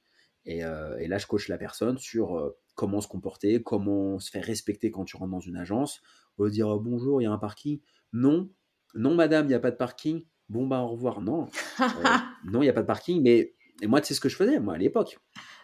Et, 0.45 0.61
et 0.61 1.07
là, 1.07 1.19
je 1.19 1.27
coach 1.27 1.49
la 1.49 1.57
personne 1.59 1.99
sur 1.99 2.51
comment 2.81 2.99
se 2.99 3.07
comporter, 3.07 3.61
comment 3.61 4.17
se 4.17 4.31
faire 4.31 4.43
respecter 4.43 4.89
quand 4.89 5.05
tu 5.05 5.15
rentres 5.15 5.29
dans 5.29 5.39
une 5.39 5.55
agence. 5.55 6.01
On 6.39 6.45
va 6.45 6.49
dire 6.49 6.79
bonjour, 6.79 7.21
il 7.21 7.25
y 7.25 7.27
a 7.27 7.31
un 7.31 7.37
parking. 7.37 7.79
Non, 8.11 8.49
non, 8.95 9.13
madame, 9.13 9.45
il 9.45 9.49
n'y 9.49 9.53
a 9.53 9.59
pas 9.59 9.69
de 9.69 9.75
parking. 9.75 10.23
Bon, 10.49 10.65
bah, 10.65 10.79
au 10.79 10.87
revoir. 10.87 11.21
Non, 11.21 11.47
non, 12.43 12.63
il 12.63 12.65
n'y 12.65 12.69
a 12.69 12.73
pas 12.73 12.81
de 12.81 12.87
parking. 12.87 13.21
Mais 13.21 13.53
et 13.83 13.87
moi, 13.87 14.01
tu 14.01 14.07
sais 14.07 14.13
ce 14.15 14.19
que 14.19 14.29
je 14.29 14.35
faisais, 14.35 14.59
moi, 14.59 14.73
à 14.73 14.77
l'époque. 14.79 15.19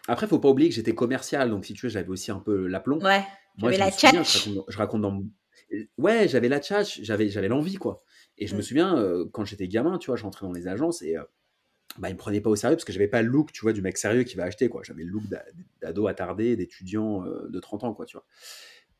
Après, 0.06 0.26
il 0.26 0.28
faut 0.28 0.38
pas 0.38 0.48
oublier 0.48 0.68
que 0.68 0.76
j'étais 0.76 0.94
commercial, 0.94 1.50
donc 1.50 1.64
si 1.64 1.74
tu 1.74 1.86
veux, 1.86 1.90
j'avais 1.90 2.08
aussi 2.08 2.30
un 2.30 2.38
peu 2.38 2.68
l'aplomb. 2.68 3.00
Ouais, 3.00 3.24
moi, 3.56 3.72
la 3.72 3.90
je, 3.90 4.06
raconte, 4.06 4.64
je 4.68 4.78
raconte 4.78 5.02
dans 5.02 5.20
Ouais, 5.98 6.28
j'avais 6.28 6.48
la 6.48 6.60
tchatch, 6.60 7.00
j'avais, 7.02 7.30
j'avais 7.30 7.48
l'envie, 7.48 7.74
quoi. 7.74 8.04
Et 8.38 8.46
je 8.46 8.54
me 8.54 8.60
mm. 8.60 8.62
souviens, 8.62 8.96
euh, 8.96 9.26
quand 9.32 9.44
j'étais 9.44 9.66
gamin, 9.66 9.98
tu 9.98 10.06
vois, 10.06 10.14
je 10.14 10.22
rentrais 10.22 10.46
dans 10.46 10.52
les 10.52 10.68
agences 10.68 11.02
et 11.02 11.16
euh, 11.16 11.24
bah, 11.98 12.10
ils 12.10 12.14
me 12.14 12.18
prenaient 12.18 12.40
pas 12.40 12.50
au 12.50 12.56
sérieux 12.56 12.76
parce 12.76 12.84
que 12.84 12.92
j'avais 12.92 13.08
pas 13.08 13.22
le 13.22 13.28
look, 13.28 13.52
tu 13.52 13.62
vois, 13.62 13.72
du 13.72 13.82
mec 13.82 13.96
sérieux 13.96 14.24
qui 14.24 14.36
va 14.36 14.44
acheter, 14.44 14.68
quoi. 14.68 14.82
J'avais 14.84 15.04
le 15.04 15.10
look 15.10 15.24
d'ado 15.80 16.06
attardé, 16.06 16.56
d'étudiant 16.56 17.24
euh, 17.24 17.48
de 17.48 17.60
30 17.60 17.84
ans, 17.84 17.94
quoi, 17.94 18.06
tu 18.06 18.16
vois. 18.16 18.26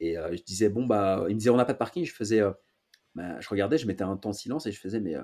Et 0.00 0.14
je 0.14 0.42
disais, 0.44 0.68
bon, 0.68 0.86
bah, 0.86 1.24
ils 1.28 1.34
me 1.34 1.38
disaient, 1.38 1.50
on 1.50 1.56
n'a 1.56 1.64
pas 1.64 1.72
de 1.72 1.78
parking. 1.78 2.04
Je 2.04 2.14
faisais, 2.14 2.40
bah, 3.16 3.40
je 3.40 3.48
regardais, 3.48 3.78
je 3.78 3.86
mettais 3.88 4.04
un 4.04 4.16
temps 4.16 4.32
silence 4.32 4.66
et 4.66 4.72
je 4.72 4.78
faisais, 4.78 5.00
mais 5.00 5.16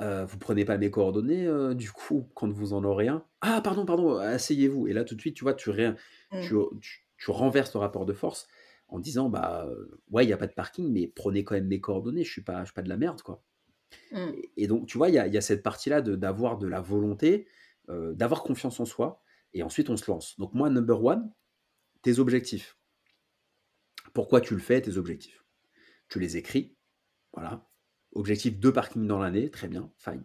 euh, 0.00 0.24
vous 0.24 0.38
prenez 0.38 0.64
pas 0.64 0.78
mes 0.78 0.90
coordonnées, 0.90 1.46
euh, 1.46 1.74
du 1.74 1.90
coup, 1.90 2.28
quand 2.34 2.50
vous 2.50 2.72
en 2.72 2.82
aurez 2.84 3.08
un? 3.08 3.24
Ah, 3.40 3.60
pardon, 3.62 3.84
pardon, 3.84 4.16
asseyez-vous. 4.16 4.88
Et 4.88 4.92
là, 4.92 5.04
tout 5.04 5.14
de 5.14 5.20
suite, 5.20 5.36
tu 5.36 5.44
vois, 5.44 5.54
tu, 5.54 5.70
rien, 5.70 5.96
mmh. 6.32 6.40
tu, 7.18 7.30
renverses 7.30 7.74
le 7.74 7.80
rapport 7.80 8.06
de 8.06 8.12
force 8.12 8.48
en 8.88 8.98
disant 8.98 9.28
Bah, 9.28 9.68
ouais, 10.10 10.24
il 10.24 10.26
n'y 10.26 10.32
a 10.32 10.38
pas 10.38 10.46
de 10.46 10.54
parking, 10.54 10.90
mais 10.90 11.06
prenez 11.06 11.44
quand 11.44 11.54
même 11.54 11.68
mes 11.68 11.80
coordonnées, 11.80 12.24
je 12.24 12.30
suis 12.30 12.42
pas, 12.42 12.60
je 12.60 12.66
suis 12.66 12.74
pas 12.74 12.82
de 12.82 12.88
la 12.88 12.96
merde, 12.96 13.22
quoi. 13.22 13.42
Mmh. 14.12 14.30
Et, 14.56 14.66
donc, 14.66 14.86
tu 14.86 14.98
vois, 14.98 15.08
il 15.08 15.14
y 15.14 15.18
a, 15.18 15.40
cette 15.40 15.62
partie-là 15.62 16.02
d'avoir 16.02 16.58
de, 16.58 16.66
la 16.66 16.80
volonté, 16.80 17.46
euh, 17.88 18.12
d'avoir 18.14 18.42
confiance 18.42 18.78
en 18.80 18.84
soi, 18.84 19.22
et 19.54 19.62
ensuite, 19.62 19.90
on 19.90 19.96
se 19.96 20.10
lance. 20.10 20.38
Donc, 20.38 20.54
moi, 20.54 20.70
number 20.70 21.02
one, 21.02 21.32
tes 22.02 22.18
objectifs. 22.18 22.76
Pourquoi 24.12 24.40
tu 24.40 24.54
le 24.54 24.60
fais, 24.60 24.80
tes 24.80 24.96
objectifs? 24.96 25.44
Tu 26.08 26.20
les 26.20 26.36
écris, 26.36 26.76
voilà, 27.32 27.68
Objectif 28.14 28.58
deux 28.58 28.74
parkings 28.74 29.06
dans 29.06 29.18
l'année, 29.18 29.50
très 29.50 29.68
bien, 29.68 29.90
fine. 29.96 30.22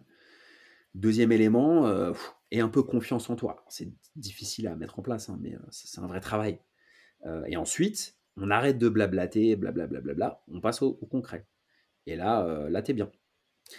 Deuxième 0.94 1.32
élément, 1.32 1.86
euh, 1.86 2.12
et 2.50 2.60
un 2.60 2.68
peu 2.68 2.82
confiance 2.82 3.30
en 3.30 3.36
toi. 3.36 3.64
C'est 3.68 3.90
difficile 4.14 4.68
à 4.68 4.76
mettre 4.76 4.98
en 4.98 5.02
place, 5.02 5.30
hein, 5.30 5.38
mais 5.40 5.54
euh, 5.54 5.60
c'est 5.70 5.98
un 6.00 6.06
vrai 6.06 6.20
travail. 6.20 6.60
Et 7.48 7.56
ensuite, 7.56 8.16
on 8.36 8.48
arrête 8.48 8.78
de 8.78 8.88
blablater, 8.88 9.56
blablabla, 9.56 10.00
bla, 10.00 10.14
bla, 10.14 10.44
on 10.46 10.60
passe 10.60 10.82
au, 10.82 10.94
concret. 10.94 11.48
Et 12.06 12.14
là, 12.14 12.68
là, 12.70 12.80
t'es 12.80 12.92
bien. 12.92 13.10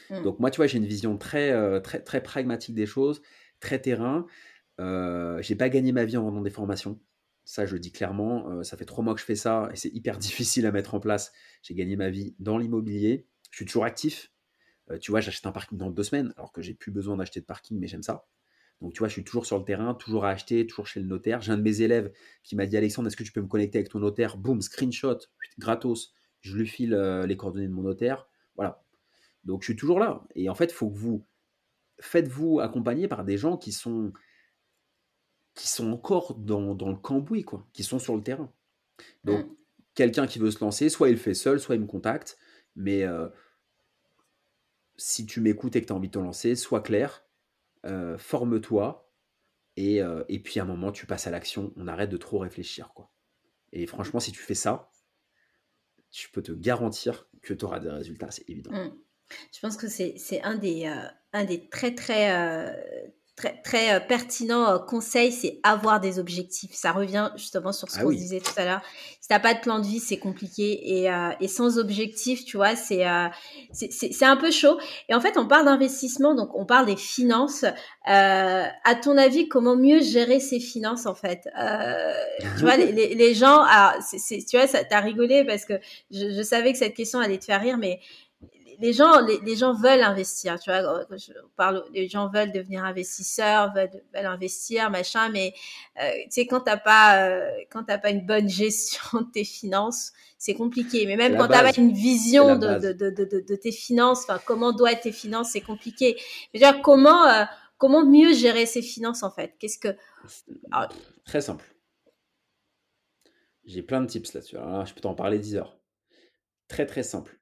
Mmh. 0.10 0.24
Donc 0.24 0.40
moi, 0.40 0.52
tu 0.52 0.58
vois, 0.58 0.68
j'ai 0.68 0.78
une 0.78 0.86
vision 0.86 1.18
très, 1.18 1.82
très, 1.82 2.22
pragmatique 2.22 2.76
des 2.76 2.86
choses, 2.86 3.22
très 3.60 3.80
terrain. 3.80 4.26
j'ai 4.78 5.56
pas 5.56 5.70
gagné 5.70 5.92
ma 5.92 6.06
vie 6.06 6.18
en 6.18 6.24
vendant 6.24 6.42
des 6.42 6.50
formations. 6.50 7.00
Ça, 7.46 7.66
je 7.66 7.74
le 7.74 7.80
dis 7.80 7.92
clairement. 7.92 8.64
ça 8.64 8.78
fait 8.78 8.86
trois 8.86 9.04
mois 9.04 9.16
que 9.16 9.20
je 9.20 9.26
fais 9.26 9.36
ça 9.36 9.70
et 9.74 9.76
c'est 9.76 9.90
hyper 9.90 10.18
difficile 10.20 10.66
à 10.66 10.72
mettre 10.72 10.96
en 10.96 11.00
place. 11.00 11.32
J'ai 11.64 11.74
gagné 11.74 11.96
ma 11.96 12.10
vie 12.10 12.36
dans 12.40 12.58
l'immobilier 12.58 13.28
je 13.52 13.58
suis 13.58 13.66
toujours 13.66 13.86
actif. 13.86 14.32
Euh, 14.92 14.98
tu 14.98 15.12
vois, 15.12 15.22
j'achète 15.22 15.46
un 15.46 15.52
parking 15.52 15.78
dans 15.78 15.90
deux 15.90 16.04
semaines, 16.04 16.34
alors 16.38 16.52
que 16.52 16.62
j'ai 16.62 16.74
plus 16.74 16.92
besoin 16.92 17.18
d'acheter 17.18 17.40
de 17.40 17.46
parking, 17.46 17.80
mais 17.80 17.88
j'aime 17.88 18.04
ça. 18.04 18.28
Donc, 18.82 18.94
tu 18.94 19.00
vois, 19.00 19.08
je 19.08 19.14
suis 19.14 19.24
toujours 19.24 19.46
sur 19.46 19.58
le 19.58 19.66
terrain, 19.66 19.94
toujours 19.94 20.26
à 20.26 20.30
acheter, 20.30 20.66
toujours 20.66 20.88
chez 20.88 21.02
le 21.02 21.06
notaire. 21.06 21.42
J'ai 21.42 21.52
un 21.52 21.58
de 21.58 21.62
mes 21.62 21.82
élèves 21.82 22.12
qui 22.44 22.56
m'a 22.56 22.66
dit 22.66 22.78
Alexandre, 22.78 23.08
est-ce 23.08 23.18
que 23.18 23.24
tu 23.24 23.32
peux 23.32 23.42
me 23.42 23.48
connecter 23.48 23.78
avec 23.78 23.90
ton 23.90 24.00
notaire? 24.00 24.38
Boum, 24.38 24.62
screenshot, 24.62 25.18
gratos. 25.58 26.14
Je 26.40 26.56
lui 26.56 26.68
file 26.68 26.94
euh, 26.94 27.26
les 27.26 27.36
coordonnées 27.36 27.68
de 27.68 27.74
mon 27.74 27.82
notaire. 27.82 28.30
Voilà. 28.56 28.82
Donc, 29.44 29.62
je 29.62 29.66
suis 29.66 29.76
toujours 29.76 30.00
là. 30.00 30.24
Et 30.36 30.50
en 30.50 30.56
fait, 30.56 30.72
faut 30.72 30.90
que 30.90 30.98
vous 30.98 31.26
faites-vous 32.00 32.60
accompagner 32.60 33.08
par 33.08 33.26
des 33.26 33.38
gens 33.38 33.58
qui 33.58 33.72
sont 33.72 34.14
qui 35.56 35.68
sont 35.68 35.92
encore 35.92 36.36
dans, 36.36 36.74
dans 36.74 36.90
le 36.90 36.96
cambouis, 36.96 37.44
quoi, 37.44 37.68
qui 37.74 37.84
sont 37.84 38.00
sur 38.00 38.16
le 38.16 38.24
terrain. 38.24 38.54
Donc, 39.26 39.46
mmh. 39.46 39.56
quelqu'un 39.94 40.26
qui 40.26 40.40
veut 40.40 40.52
se 40.52 40.64
lancer, 40.64 40.88
soit 40.88 41.10
il 41.10 41.14
le 41.14 41.18
fait 41.18 41.34
seul, 41.34 41.60
soit 41.60 41.76
il 41.76 41.82
me 41.82 41.88
contacte. 41.88 42.38
Mais 42.78 43.04
euh, 43.04 43.28
si 44.96 45.26
tu 45.26 45.42
m'écoutes 45.42 45.76
et 45.76 45.82
que 45.82 45.88
tu 45.88 45.92
as 45.92 45.96
envie 45.96 46.08
de 46.08 46.14
te 46.14 46.20
lancer, 46.20 46.56
sois 46.56 46.82
clair, 46.82 47.26
euh, 47.86 48.18
forme-toi, 48.18 49.12
et, 49.76 50.02
euh, 50.02 50.24
et, 50.30 50.40
puis 50.40 50.60
à 50.60 50.64
un 50.64 50.66
moment, 50.66 50.92
tu 50.92 51.06
passes 51.06 51.28
à 51.28 51.32
l'action. 51.32 51.74
On 51.76 51.88
arrête 51.88 52.10
de 52.10 52.18
trop 52.18 52.40
réfléchir. 52.40 52.92
Quoi. 52.94 53.12
Et 53.72 53.86
franchement, 53.86 54.20
si 54.20 54.32
tu 54.32 54.42
fais 54.42 54.56
ça, 54.56 54.92
je 56.12 56.28
peux 56.32 56.42
te 56.42 56.52
garantir 56.52 57.28
que 57.42 57.54
tu 57.54 57.66
auras 57.66 57.80
des 57.80 57.90
résultats, 57.90 58.32
c'est 58.32 58.50
évident. 58.50 58.72
Mmh. 58.72 58.98
Je 59.54 59.60
pense 59.62 59.78
que 59.78 59.88
c'est 59.88 60.42
un, 60.44 60.56
des, 60.56 60.92
un 61.34 61.44
des 61.44 61.70
très, 61.70 61.94
très, 61.94 62.30
très, 63.40 63.62
très 63.64 63.96
euh, 63.96 64.00
pertinent 64.00 64.70
euh, 64.70 64.80
conseil, 64.80 65.32
c'est 65.32 65.60
avoir 65.64 66.00
des 66.00 66.20
objectifs. 66.20 66.72
Ça 66.74 66.92
revient 66.92 67.32
justement 67.36 67.72
sur 67.72 67.90
ce 67.90 68.00
ah 68.00 68.04
qu'on 68.04 68.12
disait 68.12 68.40
tout 68.40 68.52
à 68.58 68.66
l'heure. 68.66 68.82
Si 69.22 69.28
t'as 69.28 69.40
pas 69.40 69.54
de 69.54 69.60
plan 69.60 69.80
de 69.80 69.86
vie, 69.86 70.00
c'est 70.00 70.18
compliqué 70.18 71.00
et, 71.00 71.12
euh, 71.12 71.32
et, 71.40 71.48
sans 71.48 71.78
objectif, 71.78 72.44
tu 72.46 72.58
vois, 72.58 72.76
c'est 72.76 73.06
c'est 73.72 74.26
un 74.26 74.38
peu 74.38 74.52
chaud. 74.52 74.78
Et 75.08 75.16
en 75.16 75.22
fait, 75.22 75.38
on 75.38 75.48
parle 75.48 75.66
d'investissement, 75.66 76.36
donc 76.36 76.50
on 76.54 76.66
parle 76.66 76.86
des 76.86 76.98
finances. 76.98 77.66
à 78.06 78.96
ton 79.02 79.18
avis, 79.18 79.48
comment 79.48 79.76
mieux 79.76 80.02
gérer 80.02 80.40
ses 80.40 80.60
finances 80.60 81.06
en 81.06 81.16
fait? 81.16 81.48
Tu 82.58 82.62
vois, 82.62 82.76
les, 82.76 82.92
les, 83.16 83.34
gens, 83.34 83.62
alors, 83.62 84.02
c'est 84.02 84.44
tu 84.46 84.58
vois, 84.58 84.68
t'as 84.68 85.00
rigolé 85.00 85.46
parce 85.46 85.66
que 85.66 85.80
je, 86.12 86.32
je 86.36 86.42
savais 86.42 86.72
que 86.74 86.78
cette 86.78 86.96
question 86.96 87.20
allait 87.20 87.38
te 87.38 87.46
faire 87.46 87.62
rire, 87.62 87.78
mais 87.78 88.00
les 88.80 88.94
gens, 88.94 89.20
les, 89.20 89.56
gens 89.58 89.74
veulent 89.74 90.02
investir, 90.02 90.58
tu 90.60 90.72
vois. 90.72 91.06
Je 91.12 91.34
parle, 91.58 91.84
les 91.94 92.08
gens 92.08 92.30
veulent 92.30 92.52
devenir 92.52 92.86
investisseurs, 92.86 93.74
veulent, 93.74 94.26
investir, 94.26 94.90
machin, 94.90 95.30
mais 95.30 95.54
euh, 96.02 96.10
tu 96.24 96.32
sais, 96.32 96.48
quand 96.48 96.62
t'as 96.62 96.78
pas, 96.78 97.28
euh, 97.28 97.52
quand 97.70 97.84
t'as 97.84 97.98
pas 97.98 98.10
une 98.10 98.26
bonne 98.26 98.48
gestion 98.48 99.22
de 99.22 99.32
tes 99.32 99.44
finances, 99.44 100.14
c'est 100.38 100.54
compliqué. 100.54 101.06
Mais 101.06 101.18
même 101.18 101.36
quand 101.38 101.50
t'as 101.50 101.64
pas 101.64 101.78
une 101.78 101.92
vision 101.92 102.56
de, 102.56 102.80
de, 102.80 102.94
de, 102.94 103.10
de, 103.26 103.56
tes 103.56 103.74
finances, 103.74 104.24
enfin, 104.24 104.40
comment 104.46 104.72
doivent 104.72 104.94
être 104.94 105.02
tes 105.02 105.12
finances, 105.12 105.52
c'est 105.52 105.62
compliqué. 105.62 106.18
Mais 106.54 106.62
dire, 106.62 106.82
comment, 106.82 107.26
euh, 107.28 107.44
comment 107.78 108.06
mieux 108.06 108.34
gérer 108.34 108.66
ses 108.66 108.82
finances 108.82 109.24
en 109.24 109.32
fait? 109.32 109.56
Qu'est-ce 109.60 109.78
que 109.78 109.90
Très 111.26 111.42
simple. 111.42 111.66
J'ai 113.66 113.84
plein 113.84 114.00
de 114.02 114.08
tips 114.08 114.34
là-dessus. 114.34 114.56
je 114.86 114.94
peux 114.94 115.02
t'en 115.02 115.16
parler 115.16 115.38
10 115.38 115.58
heures. 115.58 115.78
Très 116.70 116.86
très 116.86 117.04
simple 117.04 117.39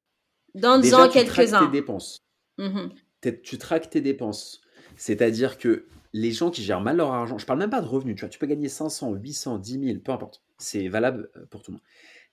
dans 0.56 0.82
quelques-uns. 1.10 1.66
tes 1.66 1.72
dépenses. 1.72 2.20
Mmh 2.58 2.88
tu 3.44 3.58
traques 3.58 3.90
tes 3.90 4.02
dépenses. 4.02 4.62
C'est-à-dire 4.96 5.58
que 5.58 5.88
les 6.14 6.32
gens 6.32 6.50
qui 6.50 6.64
gèrent 6.64 6.82
mal 6.82 6.98
leur 6.98 7.14
argent, 7.14 7.38
je 7.38 7.46
parle 7.46 7.60
même 7.60 7.70
pas 7.70 7.82
de 7.82 7.88
revenus, 7.88 8.16
tu 8.16 8.22
vois, 8.22 8.30
tu 8.30 8.40
peux 8.40 8.48
gagner 8.48 8.70
500, 8.70 9.14
800, 9.14 9.60
10 9.60 9.86
000, 9.86 10.00
peu 10.00 10.12
importe. 10.12 10.44
C'est 10.58 10.88
valable 10.88 11.30
euh, 11.36 11.46
pour 11.50 11.62
tout 11.62 11.72
le 11.72 11.76
monde. 11.76 11.84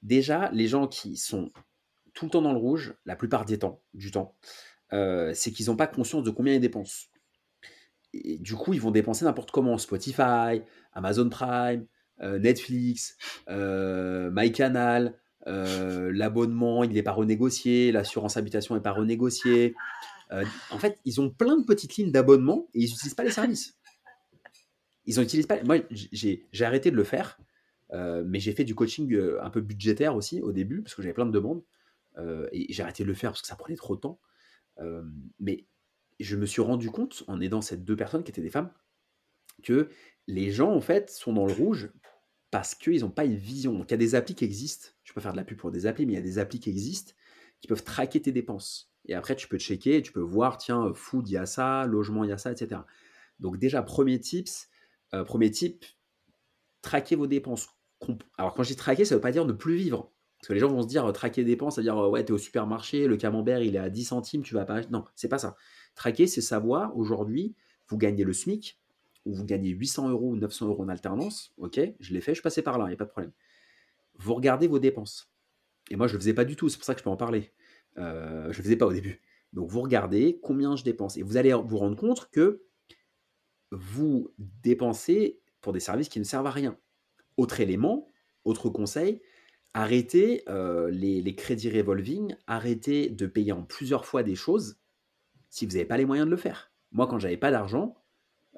Déjà, 0.03 0.51
les 0.53 0.67
gens 0.69 0.87
qui 0.87 1.17
sont 1.17 1.51
tout 2.15 2.27
le 2.27 2.31
temps 2.31 2.43
dans 2.43 2.53
le 2.53 2.59
rouge, 2.59 2.95
la 3.05 3.17
plupart 3.17 3.45
des 3.45 3.59
temps, 3.59 3.83
du 3.93 4.11
temps, 4.11 4.37
euh, 4.93 5.33
c'est 5.35 5.51
qu'ils 5.51 5.67
n'ont 5.67 5.77
pas 5.77 5.87
conscience 5.87 6.23
de 6.23 6.31
combien 6.31 6.55
ils 6.55 6.61
dépensent. 6.61 7.09
Et 8.13 8.39
du 8.39 8.55
coup, 8.55 8.73
ils 8.73 8.81
vont 8.81 8.93
dépenser 8.93 9.25
n'importe 9.25 9.51
comment. 9.51 9.77
Spotify, 9.77 10.63
Amazon 10.93 11.29
Prime, 11.29 11.87
euh, 12.21 12.39
Netflix, 12.39 13.17
MyCanal, 13.49 15.19
euh, 15.47 16.11
l'abonnement, 16.13 16.85
il 16.85 16.93
n'est 16.93 17.03
pas 17.03 17.13
renégocié, 17.13 17.93
l'assurance 17.93 18.37
habitation 18.37 18.75
n'est 18.75 18.81
pas 18.81 18.93
renégociée. 18.93 19.75
Euh, 20.33 20.45
en 20.71 20.79
fait, 20.79 20.99
ils 21.05 21.21
ont 21.21 21.31
plein 21.31 21.59
de 21.59 21.65
petites 21.65 21.97
lignes 21.97 22.11
d'abonnement 22.11 22.69
et 22.75 22.81
ils 22.81 22.91
n'utilisent 22.91 23.15
pas 23.15 23.25
les 23.25 23.31
services. 23.31 23.77
Ils 25.07 25.19
n'utilisent 25.19 25.47
pas. 25.47 25.63
Moi, 25.65 25.79
j'ai 25.91 26.47
arrêté 26.61 26.91
de 26.91 26.97
le 26.97 27.05
faire, 27.05 27.39
euh, 27.93 28.25
mais 28.27 28.41
j'ai 28.41 28.53
fait 28.53 28.65
du 28.65 28.75
coaching 28.75 29.15
un 29.41 29.51
peu 29.51 29.61
budgétaire 29.61 30.17
aussi 30.17 30.41
au 30.41 30.53
début 30.53 30.83
parce 30.83 30.95
que 30.95 31.03
j'avais 31.03 31.15
plein 31.15 31.27
de 31.27 31.33
demandes 31.33 31.63
et 32.53 32.73
j'ai 32.73 32.83
arrêté 32.83 33.03
de 33.03 33.09
le 33.09 33.15
faire 33.15 33.31
parce 33.33 33.43
que 33.43 33.49
ça 33.49 33.57
prenait 33.57 33.77
trop 33.77 33.97
de 33.97 34.01
temps. 34.01 34.21
mais 35.41 35.67
je 36.21 36.37
me 36.37 36.47
suis 36.47 36.63
rendu 36.63 36.91
compte 36.91 37.25
en 37.27 37.41
aidant 37.41 37.61
ces 37.61 37.77
deux 37.77 37.97
personnes 37.97 38.23
qui 38.23 38.31
étaient 38.31 38.41
des 38.41 38.51
femmes 38.51 38.71
que 39.63 39.89
les 40.27 40.51
gens 40.51 40.73
en 40.73 40.81
fait 40.81 41.11
sont 41.11 41.33
dans 41.33 41.47
le 41.47 41.53
rouge 41.53 41.91
parce 42.55 42.77
qu'ils 42.77 43.01
n'ont 43.01 43.11
pas 43.11 43.25
une 43.25 43.35
vision. 43.35 43.73
Donc, 43.73 43.91
il 43.91 43.91
y 43.91 43.95
a 43.95 43.97
des 43.97 44.15
applis 44.15 44.37
qui 44.37 44.45
existent. 44.45 44.91
Je 45.03 45.13
peux 45.13 45.21
faire 45.21 45.33
de 45.33 45.37
la 45.37 45.43
pub 45.43 45.59
pour 45.59 45.73
des 45.73 45.87
applis, 45.87 46.07
mais 46.07 46.13
il 46.13 46.15
y 46.15 46.21
a 46.21 46.23
des 46.23 46.39
applis 46.39 46.61
qui 46.61 46.71
existent 46.71 47.13
qui 47.61 47.67
peuvent 47.67 47.83
traquer 47.83 48.23
tes 48.23 48.31
dépenses. 48.31 48.93
Et 49.07 49.15
après, 49.15 49.35
tu 49.35 49.49
peux 49.49 49.59
checker, 49.59 50.03
tu 50.03 50.13
peux 50.13 50.21
voir, 50.21 50.57
tiens, 50.57 50.93
food, 50.95 51.29
il 51.29 51.33
y 51.33 51.37
a 51.37 51.47
ça, 51.47 51.85
logement, 51.87 52.23
il 52.23 52.31
y 52.31 52.33
a 52.33 52.39
ça, 52.39 52.53
etc. 52.53 52.83
Donc, 53.41 53.59
déjà, 53.59 53.83
premier 53.83 54.21
tips, 54.21 54.69
premier 55.27 55.51
type, 55.51 55.85
traquer 56.81 57.17
vos 57.17 57.27
dépenses. 57.27 57.67
Alors, 58.39 58.55
quand 58.55 58.63
je 58.63 58.69
dis 58.69 58.77
traquer, 58.77 59.05
ça 59.05 59.17
ne 59.17 59.19
veut 59.19 59.23
pas 59.23 59.33
dire 59.33 59.47
ne 59.47 59.53
plus 59.53 59.75
vivre. 59.75 60.13
Parce 60.39 60.47
que 60.47 60.53
les 60.53 60.61
gens 60.61 60.69
vont 60.69 60.83
se 60.83 60.87
dire, 60.87 61.13
traquer 61.13 61.43
des 61.43 61.51
dépenses, 61.51 61.75
c'est-à-dire, 61.75 61.97
ouais, 61.97 62.25
tu 62.25 62.31
es 62.31 62.35
au 62.37 62.39
supermarché, 62.39 63.09
le 63.09 63.17
camembert, 63.17 63.65
il 63.65 63.75
est 63.75 63.81
à 63.81 63.91
10 63.91 64.05
centimes, 64.05 64.43
tu 64.43 64.55
vas 64.55 64.65
pas. 64.65 64.83
Non, 64.91 65.05
c'est 65.17 65.27
pas 65.29 65.39
ça. 65.39 65.57
Traquer, 65.97 66.29
c'est 66.29 66.41
savoir, 66.41 66.97
aujourd'hui, 66.97 67.57
vous 67.89 67.99
gagnez 67.99 68.23
le 68.23 68.33
SMIC, 68.33 68.79
ou 69.25 69.35
vous 69.35 69.45
gagnez 69.45 69.71
800 69.71 70.11
euros 70.11 70.31
ou 70.31 70.37
900 70.37 70.69
euros 70.69 70.83
en 70.83 70.89
alternance. 70.89 71.53
Ok, 71.57 71.81
je 71.99 72.13
l'ai 72.13 72.21
fait, 72.21 72.35
je 72.35 72.43
passais 72.43 72.63
par 72.63 72.79
là, 72.79 72.85
il 72.87 72.89
n'y 72.89 72.95
a 72.95 72.99
pas 72.99 73.05
de 73.05 73.11
problème. 73.11 73.33
Vous 74.17 74.35
regardez 74.35 74.67
vos 74.67 74.79
dépenses. 74.79 75.33
Et 75.91 75.97
moi, 75.97 76.07
je 76.07 76.15
ne 76.15 76.21
faisais 76.21 76.35
pas 76.35 76.45
du 76.45 76.57
tout, 76.57 76.69
c'est 76.69 76.77
pour 76.77 76.85
ça 76.85 76.95
que 76.95 77.01
je 77.01 77.05
peux 77.05 77.11
en 77.11 77.17
parler. 77.17 77.53
Euh, 77.99 78.53
je 78.53 78.59
ne 78.59 78.63
faisais 78.63 78.77
pas 78.77 78.87
au 78.87 78.93
début. 78.93 79.21
Donc, 79.53 79.71
vous 79.71 79.81
regardez 79.81 80.41
combien 80.43 80.77
je 80.77 80.85
dépense. 80.85 81.17
Et 81.17 81.23
vous 81.23 81.37
allez 81.37 81.53
vous 81.53 81.79
rendre 81.79 81.97
compte 81.97 82.29
que 82.31 82.65
vous 83.71 84.33
dépensez 84.39 85.41
pour 85.61 85.73
des 85.73 85.81
services 85.81 86.09
qui 86.09 86.19
ne 86.19 86.25
servent 86.25 86.47
à 86.47 86.51
rien. 86.51 86.79
Autre 87.37 87.61
élément, 87.61 88.09
autre 88.45 88.69
conseil, 88.69 89.21
arrêtez 89.73 90.43
euh, 90.49 90.91
les, 90.91 91.35
crédits 91.35 91.71
revolving, 91.71 92.37
arrêtez 92.47 93.09
de 93.09 93.27
payer 93.27 93.53
en 93.53 93.63
plusieurs 93.63 94.07
fois 94.07 94.23
des 94.23 94.37
choses 94.37 94.79
si 95.51 95.67
vous 95.67 95.73
n'avez 95.73 95.85
pas 95.85 95.97
les 95.97 96.05
moyens 96.05 96.27
de 96.27 96.31
le 96.31 96.37
faire. 96.37 96.73
Moi, 96.93 97.07
quand 97.07 97.19
j'avais 97.19 97.37
pas 97.37 97.51
d'argent, 97.51 97.97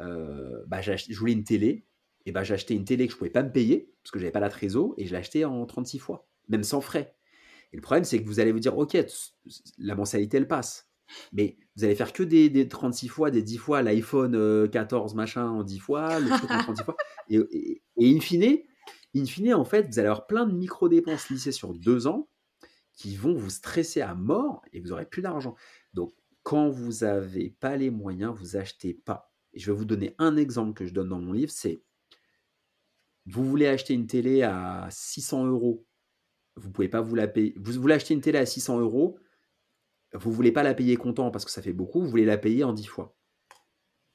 euh, 0.00 0.64
bah, 0.66 0.80
je 0.80 1.18
voulais 1.18 1.32
une 1.32 1.44
télé, 1.44 1.86
et 2.24 2.32
bah, 2.32 2.42
j'ai 2.42 2.54
acheté 2.54 2.74
une 2.74 2.84
télé 2.84 3.06
que 3.06 3.12
je 3.12 3.18
pouvais 3.18 3.30
pas 3.30 3.42
me 3.42 3.52
payer, 3.52 3.92
parce 4.02 4.10
que 4.10 4.18
j'avais 4.18 4.32
pas 4.32 4.40
la 4.40 4.48
trésor, 4.48 4.94
et 4.96 5.06
je 5.06 5.12
l'ai 5.12 5.18
acheté 5.18 5.44
en 5.44 5.64
36 5.64 5.98
fois, 5.98 6.28
même 6.48 6.64
sans 6.64 6.80
frais. 6.80 7.16
Et 7.72 7.76
le 7.76 7.82
problème, 7.82 8.04
c'est 8.04 8.20
que 8.20 8.26
vous 8.26 8.40
allez 8.40 8.52
vous 8.52 8.60
dire, 8.60 8.76
ok, 8.76 8.96
la 9.78 9.94
mensualité, 9.94 10.36
elle 10.36 10.48
passe. 10.48 10.88
Mais 11.32 11.56
vous 11.76 11.84
allez 11.84 11.94
faire 11.94 12.12
que 12.12 12.22
des, 12.22 12.68
36 12.68 13.08
fois, 13.08 13.30
des 13.30 13.42
10 13.42 13.58
fois, 13.58 13.82
l'iPhone 13.82 14.68
14 14.70 15.12
euh, 15.12 15.16
machin 15.16 15.48
en 15.48 15.62
10 15.62 15.78
fois, 15.78 16.18
le 16.18 16.28
truc 16.28 16.50
en 16.50 16.62
36 16.62 16.84
fois. 16.84 16.96
Et, 17.28 17.82
et, 17.96 18.16
in, 18.16 18.20
fine, 18.20 18.58
in 19.16 19.24
fine, 19.24 19.52
en 19.54 19.64
fait, 19.64 19.88
vous 19.88 19.98
allez 19.98 20.06
avoir 20.06 20.28
plein 20.28 20.46
de 20.46 20.52
micro-dépenses 20.52 21.28
lissées 21.28 21.50
sur 21.50 21.74
deux 21.74 22.06
ans 22.06 22.28
qui 22.92 23.16
vont 23.16 23.34
vous 23.34 23.50
stresser 23.50 24.00
à 24.00 24.14
mort 24.14 24.62
et 24.72 24.80
vous 24.80 24.88
n'aurez 24.88 25.06
plus 25.06 25.22
d'argent. 25.22 25.56
Donc, 25.92 26.12
quand 26.44 26.70
vous 26.70 27.04
n'avez 27.04 27.50
pas 27.50 27.76
les 27.76 27.90
moyens, 27.90 28.32
vous 28.38 28.56
achetez 28.56 28.94
pas. 28.94 29.34
Je 29.56 29.70
vais 29.72 29.76
vous 29.76 29.84
donner 29.84 30.14
un 30.18 30.36
exemple 30.36 30.74
que 30.74 30.86
je 30.86 30.92
donne 30.92 31.08
dans 31.08 31.20
mon 31.20 31.32
livre, 31.32 31.50
c'est 31.50 31.82
vous 33.26 33.44
voulez 33.44 33.66
acheter 33.66 33.94
une 33.94 34.06
télé 34.06 34.42
à 34.42 34.86
600 34.90 35.46
euros, 35.46 35.84
vous 36.54 36.70
pouvez 36.70 36.88
pas 36.88 37.00
vous 37.00 37.14
la 37.14 37.26
payer. 37.26 37.54
Vous 37.56 37.72
voulez 37.80 37.94
acheter 37.94 38.14
une 38.14 38.20
télé 38.20 38.38
à 38.38 38.46
600 38.46 38.78
euros, 38.78 39.18
vous 40.12 40.30
voulez 40.30 40.52
pas 40.52 40.62
la 40.62 40.74
payer 40.74 40.96
comptant 40.96 41.30
parce 41.30 41.44
que 41.44 41.50
ça 41.50 41.62
fait 41.62 41.72
beaucoup, 41.72 42.00
vous 42.00 42.08
voulez 42.08 42.24
la 42.24 42.38
payer 42.38 42.64
en 42.64 42.72
10 42.72 42.86
fois. 42.86 43.16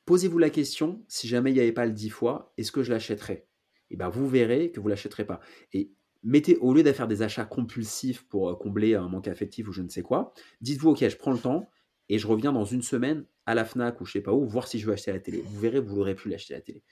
Posez-vous 0.06 0.38
la 0.40 0.50
question, 0.50 1.04
si 1.08 1.28
jamais 1.28 1.52
il 1.52 1.56
n'y 1.56 1.60
avait 1.60 1.72
pas 1.74 1.86
le 1.86 1.92
10 1.92 2.10
fois, 2.10 2.54
est-ce 2.58 2.72
que 2.72 2.84
je 2.84 2.92
l'achèterais? 2.92 3.48
Et 3.90 3.96
eh 3.96 3.98
bien 3.98 4.10
vous 4.10 4.28
verrez 4.28 4.72
que 4.72 4.80
vous 4.80 4.88
ne 4.88 4.92
l'achèterez 4.92 5.26
pas. 5.26 5.42
Et 5.74 5.92
mettez, 6.24 6.58
au 6.58 6.74
lieu 6.74 6.84
de 6.84 6.94
faire 6.94 7.08
des 7.08 7.22
achats 7.22 7.46
compulsifs 7.46 8.24
pour 8.28 8.50
euh, 8.50 8.56
combler 8.56 8.96
un 8.96 9.10
manque 9.10 9.28
affectif 9.28 9.68
ou 9.68 9.74
je 9.74 9.82
ne 9.82 9.90
sais 9.90 10.02
quoi, 10.02 10.34
dites-vous, 10.62 10.92
ok, 10.92 11.08
je 11.08 11.18
prends 11.18 11.34
le 11.34 11.40
temps 11.40 11.70
et 12.10 12.18
je 12.18 12.28
reviens 12.28 12.54
dans 12.54 12.66
une 12.66 12.82
semaine 12.82 13.26
à 13.46 13.56
la 13.56 13.66
FNAC 13.66 14.00
ou 14.02 14.06
je 14.06 14.14
sais 14.14 14.22
pas 14.22 14.34
où, 14.34 14.48
voir 14.48 14.68
si 14.68 14.80
je 14.80 14.86
veux 14.86 14.94
acheter 14.94 15.12
la 15.12 15.20
télé. 15.20 15.42
Vous 15.42 15.60
verrez, 15.60 15.80
vous 15.80 15.96
n'aurez 15.96 16.16
plus 16.16 16.30
l'acheter 16.30 16.54
la 16.54 16.62
télé. 16.62 16.84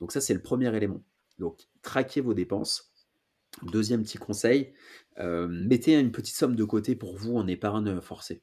Donc 0.00 0.12
ça, 0.12 0.20
c'est 0.20 0.34
le 0.34 0.42
premier 0.42 0.74
élément. 0.76 1.02
Donc, 1.38 1.68
traquez 1.82 2.20
vos 2.20 2.34
dépenses. 2.34 2.92
Deuxième 3.62 4.02
petit 4.02 4.18
conseil, 4.18 4.74
euh, 5.18 5.46
mettez 5.48 5.98
une 5.98 6.10
petite 6.10 6.34
somme 6.34 6.56
de 6.56 6.64
côté 6.64 6.96
pour 6.96 7.16
vous 7.16 7.36
en 7.36 7.46
épargne 7.46 8.00
forcée. 8.00 8.42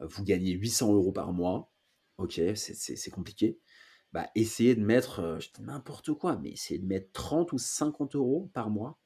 Vous 0.00 0.24
gagnez 0.24 0.52
800 0.52 0.92
euros 0.92 1.12
par 1.12 1.32
mois, 1.32 1.72
ok, 2.18 2.40
c'est 2.54 3.10
compliqué. 3.10 3.58
Bah, 4.12 4.28
essayez 4.34 4.74
de 4.74 4.84
mettre, 4.84 5.20
euh, 5.20 5.38
n'importe 5.60 6.12
quoi, 6.12 6.36
mais 6.36 6.50
essayez 6.50 6.78
de 6.78 6.86
mettre 6.86 7.10
30 7.12 7.52
ou 7.52 7.58
50 7.58 8.14
euros 8.14 8.50
par 8.52 8.70
mois 8.70 8.98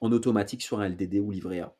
en 0.00 0.12
automatique 0.12 0.62
sur 0.62 0.80
un 0.80 0.88
LDD 0.88 1.20
ou 1.20 1.30
livret 1.30 1.60
A. 1.60 1.76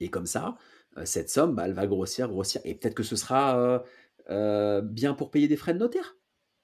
Et 0.00 0.08
comme 0.08 0.26
ça, 0.26 0.56
euh, 0.96 1.04
cette 1.04 1.30
somme, 1.30 1.54
bah, 1.54 1.64
elle 1.66 1.72
va 1.72 1.86
grossir, 1.86 2.28
grossir. 2.28 2.60
Et 2.64 2.74
peut-être 2.74 2.94
que 2.94 3.02
ce 3.02 3.16
sera 3.16 3.82
bien 4.28 5.14
pour 5.14 5.30
payer 5.30 5.48
des 5.48 5.56
frais 5.56 5.74
de 5.74 5.78
notaire. 5.78 6.16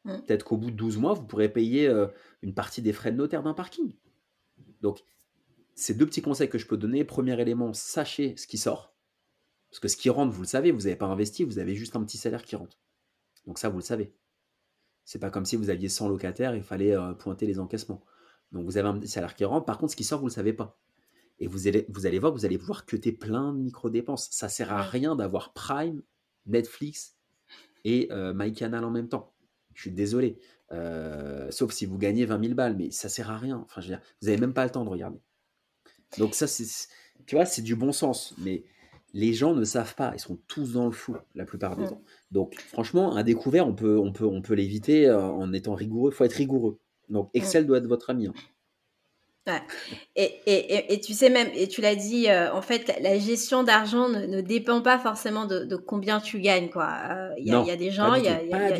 Mmh. 0.05 0.19
Peut-être 0.27 0.45
qu'au 0.45 0.57
bout 0.57 0.71
de 0.71 0.77
12 0.77 0.99
mois, 0.99 1.15
vous 1.15 1.25
pourrez 1.25 1.49
payer 1.49 1.91
une 2.43 2.55
partie 2.55 2.83
des 2.83 2.93
frais 2.93 3.13
de 3.13 3.17
notaire 3.17 3.43
d'un 3.43 3.55
parking. 3.55 3.95
Donc, 4.81 5.03
ces 5.75 5.95
deux 5.95 6.07
petits 6.07 6.23
conseils 6.23 6.49
que 6.49 6.59
je 6.59 6.67
peux 6.67 6.77
donner. 6.77 7.05
Premier 7.05 7.41
élément, 7.41 7.73
sachez 7.73 8.37
ce 8.37 8.47
qui 8.47 8.59
sort. 8.59 8.95
Parce 9.71 9.81
que 9.81 9.89
ce 9.89 9.97
qui 9.97 10.09
rentre, 10.09 10.33
vous 10.33 10.43
le 10.43 10.47
savez, 10.47 10.71
vous 10.71 10.83
n'avez 10.83 10.97
pas 10.97 11.07
investi, 11.07 11.43
vous 11.43 11.59
avez 11.59 11.75
juste 11.75 11.97
un 11.97 12.05
petit 12.05 12.19
salaire 12.19 12.45
qui 12.45 12.55
rentre. 12.55 12.79
Donc 13.47 13.59
ça, 13.59 13.69
vous 13.69 13.79
le 13.79 13.83
savez. 13.83 14.15
C'est 15.05 15.19
pas 15.19 15.31
comme 15.31 15.45
si 15.45 15.57
vous 15.57 15.69
aviez 15.69 15.89
100 15.89 16.09
locataires, 16.09 16.55
il 16.55 16.63
fallait 16.63 16.97
euh, 16.97 17.13
pointer 17.13 17.47
les 17.47 17.59
encaissements. 17.59 18.05
Donc 18.53 18.65
vous 18.67 18.79
avez 18.79 18.89
un 18.89 18.97
petit 18.99 19.09
salaire 19.09 19.35
qui 19.35 19.45
rentre, 19.45 19.67
par 19.67 19.79
contre, 19.79 19.93
ce 19.93 19.97
qui 19.97 20.05
sort, 20.05 20.21
vous 20.21 20.27
ne 20.27 20.31
le 20.31 20.35
savez 20.35 20.53
pas. 20.53 20.79
Et 21.41 21.49
vous 21.49 21.67
allez, 21.67 21.87
vous 21.89 22.07
allez 22.07 22.21
voir, 22.21 22.33
vous 22.33 22.45
allez 22.45 22.57
pouvoir 22.57 22.87
cuter 22.87 23.11
plein 23.11 23.53
de 23.53 23.59
micro-dépenses. 23.59 24.29
Ça 24.31 24.49
sert 24.49 24.73
à 24.73 24.83
rien 24.83 25.17
d'avoir 25.17 25.53
Prime, 25.53 26.03
Netflix 26.47 27.17
et 27.85 28.09
euh, 28.11 28.33
MyCanal 28.35 28.85
en 28.85 28.91
même 28.91 29.09
temps. 29.09 29.33
Je 29.75 29.83
suis 29.83 29.93
désolé. 29.93 30.39
Euh, 30.73 31.51
sauf 31.51 31.73
si 31.73 31.87
vous 31.87 31.99
gagnez 31.99 32.25
20 32.25 32.43
000 32.43 32.55
balles, 32.55 32.77
mais 32.77 32.91
ça 32.91 33.09
sert 33.09 33.31
à 33.31 33.39
rien. 33.39 33.63
Enfin, 33.65 33.81
je 33.81 33.89
veux 33.89 33.95
dire, 33.95 34.03
vous 34.21 34.29
n'avez 34.29 34.41
même 34.41 34.55
pas 34.55 34.65
le 34.65 34.71
temps 34.71 34.85
de 34.85 34.91
regarder. 34.91 35.21
Donc 36.19 36.35
ça, 36.35 36.47
c'est, 36.47 36.89
tu 37.27 37.37
vois, 37.37 37.45
c'est 37.45 37.63
du 37.63 37.77
bon 37.77 37.93
sens. 37.93 38.35
Mais 38.39 38.65
les 39.13 39.33
gens 39.33 39.55
ne 39.55 39.65
savent 39.65 39.95
pas. 39.95 40.13
Ils 40.15 40.21
sont 40.21 40.39
tous 40.49 40.73
dans 40.73 40.87
le 40.87 40.93
flou 40.93 41.17
la 41.35 41.45
plupart 41.45 41.77
du 41.77 41.85
temps. 41.85 42.03
Donc 42.31 42.59
franchement, 42.59 43.17
un 43.17 43.23
découvert, 43.23 43.67
on 43.67 43.75
peut, 43.75 43.99
on 43.99 44.13
peut, 44.13 44.27
on 44.27 44.43
peut 44.43 44.55
l'éviter 44.55 45.07
euh, 45.07 45.21
en 45.21 45.53
étant 45.53 45.75
rigoureux. 45.75 46.11
Il 46.13 46.15
faut 46.15 46.25
être 46.25 46.33
rigoureux. 46.35 46.79
Donc 47.09 47.31
Excel 47.35 47.67
doit 47.67 47.79
être 47.79 47.87
votre 47.87 48.11
ami. 48.11 48.27
Hein. 48.29 48.35
Et, 50.17 50.41
et, 50.47 50.95
et, 50.95 51.01
tu 51.01 51.13
sais 51.13 51.29
même, 51.29 51.51
et 51.55 51.69
tu 51.69 51.83
l'as 51.83 51.97
dit, 51.97 52.31
euh, 52.31 52.51
en 52.55 52.63
fait, 52.63 52.91
la, 53.03 53.19
gestion 53.19 53.63
d'argent 53.63 54.09
ne, 54.09 54.25
ne, 54.25 54.41
dépend 54.41 54.81
pas 54.81 54.99
forcément 54.99 55.45
de, 55.45 55.65
de 55.65 55.77
combien 55.77 56.19
tu 56.19 56.41
gagnes, 56.41 56.71
quoi. 56.71 56.89
Euh, 57.11 57.29
il 57.37 57.49
y, 57.49 57.51
y, 57.51 57.71
a 57.71 57.77
des 57.77 57.91
gens, 57.91 58.15
il 58.15 58.25
y 58.25 58.29
a, 58.29 58.43
y, 58.43 58.55
a, 58.55 58.79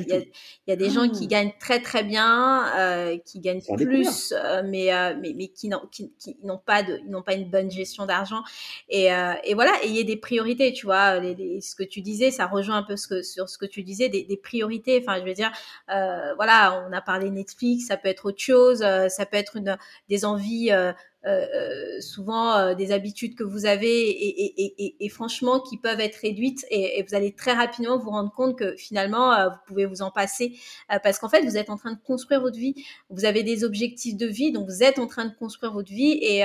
y 0.67 0.73
a, 0.73 0.77
des 0.77 0.89
gens 0.89 1.07
qui 1.11 1.25
ah. 1.25 1.29
gagnent 1.29 1.53
très 1.61 1.83
très 1.83 2.03
bien, 2.03 2.65
euh, 2.79 3.19
qui 3.27 3.41
gagnent 3.41 3.61
plus, 3.77 4.33
euh, 4.33 4.63
mais, 4.65 4.89
mais, 5.21 5.35
mais 5.37 5.49
qui 5.49 5.69
n'ont 5.69 5.83
qui, 5.93 6.15
qui 6.19 6.39
n'ont 6.45 6.61
pas 6.65 6.83
de, 6.83 6.99
n'ont 7.09 7.23
pas 7.23 7.35
une 7.35 7.51
bonne 7.51 7.71
gestion 7.71 8.07
d'argent. 8.07 8.43
Et, 8.89 9.09
et 9.45 9.55
voilà, 9.55 9.73
et 9.83 9.89
il 9.89 9.97
y 9.97 10.01
a 10.01 10.05
des 10.05 10.17
priorités, 10.17 10.73
tu 10.73 10.87
vois. 10.87 11.21
Les, 11.21 11.61
ce 11.61 11.75
que 11.75 11.85
tu 11.85 12.01
disais, 12.01 12.31
ça 12.31 12.47
rejoint 12.47 12.79
un 12.79 12.85
peu 12.85 12.97
ce 12.97 13.07
que, 13.07 13.23
sur 13.23 13.51
ce 13.51 13.59
que 13.59 13.67
tu 13.67 13.83
disais, 13.83 14.09
des, 14.09 14.25
des 14.25 14.37
priorités. 14.39 14.99
Enfin, 15.03 15.19
je 15.21 15.25
veux 15.27 15.35
dire, 15.35 15.53
voilà, 15.89 16.87
on 16.89 16.93
a 16.95 17.03
parlé 17.03 17.29
Netflix, 17.29 17.89
ça 17.89 17.99
peut 17.99 18.09
être 18.09 18.25
autre 18.25 18.41
chose, 18.41 18.79
ça 18.79 19.27
peut 19.27 19.37
être 19.37 19.57
une, 19.57 19.77
des 20.09 20.25
envies 20.25 20.54
vie 20.55 20.73
euh, 20.73 20.93
euh, 21.27 21.31
euh, 21.31 21.47
euh, 21.55 22.01
souvent 22.01 22.75
des 22.75 22.93
habitudes 22.93 23.35
que 23.35 23.45
vous 23.45 23.67
avez 23.67 24.11
et, 25.01 25.09
franchement 25.09 25.61
qui 25.61 25.79
peuvent 25.79 26.01
être 26.01 26.17
réduites 26.17 26.67
et, 26.71 27.03
vous 27.09 27.15
allez 27.15 27.33
très 27.33 27.53
rapidement 27.53 27.99
vous 27.99 28.11
rendre 28.11 28.33
compte 28.33 28.59
que 28.59 28.77
finalement 28.77 29.33
vous 29.49 29.59
pouvez 29.67 29.87
vous 29.87 30.03
en 30.03 30.11
passer 30.11 30.59
parce 31.03 31.19
qu'en 31.19 31.29
fait 31.29 31.43
vous 31.43 31.57
êtes 31.57 31.71
en 31.71 31.77
train 31.77 31.93
de 31.93 31.99
construire 32.05 32.41
votre 32.41 32.59
vie, 32.59 32.75
vous 33.11 33.25
avez 33.25 33.43
des 33.43 33.65
objectifs 33.65 34.17
de 34.17 34.27
vie 34.27 34.53
donc 34.53 34.69
vous 34.69 34.83
êtes 34.83 34.99
en 34.99 35.07
train 35.07 35.25
de 35.25 35.35
construire 35.35 35.73
votre 35.73 35.91
vie 35.91 36.19
et, 36.21 36.45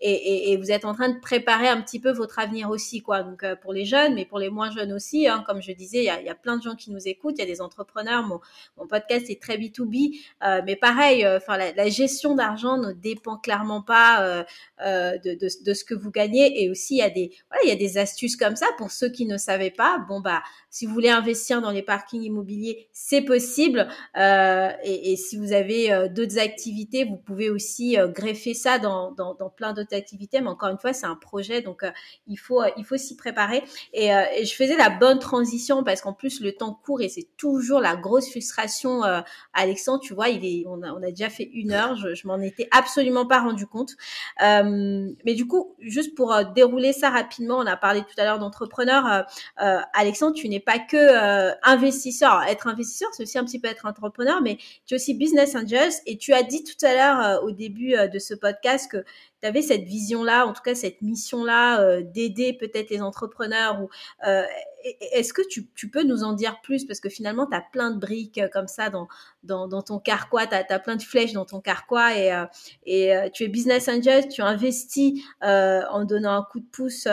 et, 0.00 0.56
vous 0.56 0.70
êtes 0.70 0.84
en 0.84 0.94
train 0.94 1.08
de 1.08 1.18
préparer 1.20 1.68
un 1.68 1.80
petit 1.80 2.00
peu 2.00 2.10
votre 2.10 2.38
avenir 2.38 2.70
aussi 2.70 3.02
quoi. 3.02 3.22
Donc 3.22 3.44
pour 3.62 3.72
les 3.72 3.84
jeunes 3.84 4.14
mais 4.14 4.24
pour 4.24 4.38
les 4.38 4.48
moins 4.48 4.70
jeunes 4.70 4.92
aussi 4.92 5.28
hein, 5.28 5.44
comme 5.46 5.60
je 5.60 5.72
disais 5.72 5.98
il 5.98 6.24
y 6.24 6.30
a, 6.30 6.34
plein 6.34 6.56
de 6.56 6.62
gens 6.62 6.76
qui 6.76 6.90
nous 6.90 7.08
écoutent 7.08 7.34
il 7.38 7.40
y 7.40 7.44
a 7.44 7.46
des 7.46 7.60
entrepreneurs. 7.60 8.22
Mon, 8.22 8.40
podcast 8.86 9.28
est 9.28 9.42
très 9.42 9.58
B2B 9.58 10.18
mais 10.64 10.76
pareil 10.76 11.26
enfin 11.26 11.56
la 11.58 11.88
gestion 11.88 12.34
d'argent 12.34 12.78
ne 12.78 12.92
dépend 12.92 13.36
clairement 13.36 13.82
pas 13.82 13.97
euh, 14.20 14.44
euh, 14.84 15.18
de, 15.18 15.74
ce 15.74 15.84
que 15.84 15.94
vous 15.94 16.10
gagnez. 16.10 16.62
Et 16.62 16.70
aussi, 16.70 16.94
il 16.94 16.98
y 16.98 17.02
a 17.02 17.10
des, 17.10 17.32
il 17.64 17.68
y 17.68 17.72
a 17.72 17.76
des 17.76 17.98
astuces 17.98 18.36
comme 18.36 18.56
ça 18.56 18.66
pour 18.78 18.90
ceux 18.90 19.08
qui 19.08 19.26
ne 19.26 19.38
savaient 19.38 19.70
pas. 19.70 20.04
Bon, 20.08 20.20
bah, 20.20 20.42
si 20.70 20.86
vous 20.86 20.92
voulez 20.92 21.08
investir 21.08 21.62
dans 21.62 21.70
les 21.70 21.82
parkings 21.82 22.22
immobiliers, 22.22 22.88
c'est 22.92 23.22
possible. 23.22 23.88
Euh, 24.18 24.70
et, 24.84 25.12
et, 25.12 25.16
si 25.16 25.38
vous 25.38 25.52
avez 25.52 25.92
euh, 25.92 26.08
d'autres 26.08 26.38
activités, 26.38 27.04
vous 27.04 27.16
pouvez 27.16 27.48
aussi 27.48 27.98
euh, 27.98 28.08
greffer 28.08 28.52
ça 28.52 28.78
dans, 28.78 29.12
dans, 29.12 29.34
dans 29.34 29.48
plein 29.48 29.72
d'autres 29.72 29.96
activités. 29.96 30.40
Mais 30.40 30.48
encore 30.48 30.68
une 30.68 30.78
fois, 30.78 30.92
c'est 30.92 31.06
un 31.06 31.14
projet, 31.14 31.62
donc 31.62 31.84
il 32.26 32.36
faut 32.36 32.62
il 32.76 32.84
faut 32.84 32.96
s'y 32.96 33.16
préparer. 33.16 33.62
Et, 33.94 34.08
et, 34.08 34.44
je 34.44 34.54
faisais 34.54 34.76
la 34.76 34.90
bonne 34.90 35.18
transition 35.18 35.84
parce 35.84 36.02
qu'en 36.02 36.12
plus 36.12 36.40
le 36.40 36.52
temps 36.52 36.78
court 36.84 37.00
et 37.00 37.08
c'est 37.08 37.28
toujours 37.36 37.80
la 37.80 37.96
grosse 37.96 38.28
frustration. 38.30 39.02
Alexandre, 39.54 40.00
tu 40.00 40.14
vois, 40.14 40.28
il 40.28 40.44
est, 40.44 40.64
on 40.66 40.82
a, 40.82 40.92
on 40.92 41.02
a 41.02 41.10
déjà 41.10 41.30
fait 41.30 41.48
une 41.52 41.72
heure. 41.72 41.96
Je, 41.96 42.14
je 42.14 42.26
m'en 42.26 42.38
étais 42.40 42.68
absolument 42.70 43.26
pas 43.26 43.40
rendu 43.40 43.66
compte. 43.66 43.92
mais 44.40 45.34
du 45.34 45.46
coup, 45.46 45.74
juste 45.80 46.14
pour 46.14 46.34
dérouler 46.54 46.92
ça 46.92 47.10
rapidement, 47.10 47.56
on 47.56 47.66
a 47.66 47.76
parlé 47.76 48.02
tout 48.02 48.18
à 48.20 48.24
l'heure 48.24 48.38
d'entrepreneurs. 48.38 49.24
Alexandre, 49.56 50.34
tu 50.34 50.48
n'es 50.48 50.57
pas 50.60 50.78
que 50.78 50.96
euh, 50.96 51.54
investisseur. 51.62 52.42
Être 52.48 52.66
investisseur, 52.66 53.08
c'est 53.12 53.22
aussi 53.22 53.38
un 53.38 53.44
petit 53.44 53.58
peu 53.58 53.68
être 53.68 53.86
entrepreneur, 53.86 54.40
mais 54.42 54.56
tu 54.86 54.94
es 54.94 54.96
aussi 54.96 55.14
business 55.14 55.54
angels. 55.54 55.92
Et 56.06 56.16
tu 56.16 56.32
as 56.32 56.42
dit 56.42 56.64
tout 56.64 56.84
à 56.84 56.94
l'heure 56.94 57.20
euh, 57.20 57.46
au 57.46 57.50
début 57.50 57.94
euh, 57.94 58.08
de 58.08 58.18
ce 58.18 58.34
podcast 58.34 58.90
que 58.90 59.04
avais 59.46 59.62
cette 59.62 59.84
vision-là, 59.84 60.46
en 60.46 60.52
tout 60.52 60.62
cas 60.62 60.74
cette 60.74 61.02
mission-là, 61.02 62.02
d'aider 62.02 62.52
peut-être 62.52 62.90
les 62.90 63.00
entrepreneurs 63.00 63.80
ou 63.82 63.88
est-ce 65.12 65.32
que 65.32 65.42
tu, 65.48 65.90
peux 65.90 66.02
nous 66.02 66.22
en 66.22 66.32
dire 66.32 66.60
plus? 66.62 66.84
Parce 66.84 67.00
que 67.00 67.08
finalement, 67.08 67.46
tu 67.46 67.56
as 67.56 67.60
plein 67.60 67.90
de 67.90 67.98
briques 67.98 68.40
comme 68.52 68.68
ça 68.68 68.90
dans, 68.90 69.08
dans, 69.42 69.82
ton 69.82 69.98
carquois, 69.98 70.46
tu 70.46 70.54
as, 70.54 70.78
plein 70.78 70.96
de 70.96 71.02
flèches 71.02 71.32
dans 71.32 71.44
ton 71.44 71.60
carquois 71.60 72.16
et, 72.16 72.44
et 72.86 73.12
tu 73.32 73.44
es 73.44 73.48
business 73.48 73.88
angel, 73.88 74.28
tu 74.28 74.42
investis 74.42 75.22
en 75.42 76.04
donnant 76.04 76.32
un 76.32 76.42
coup 76.42 76.60
de 76.60 76.66
pouce 76.70 77.08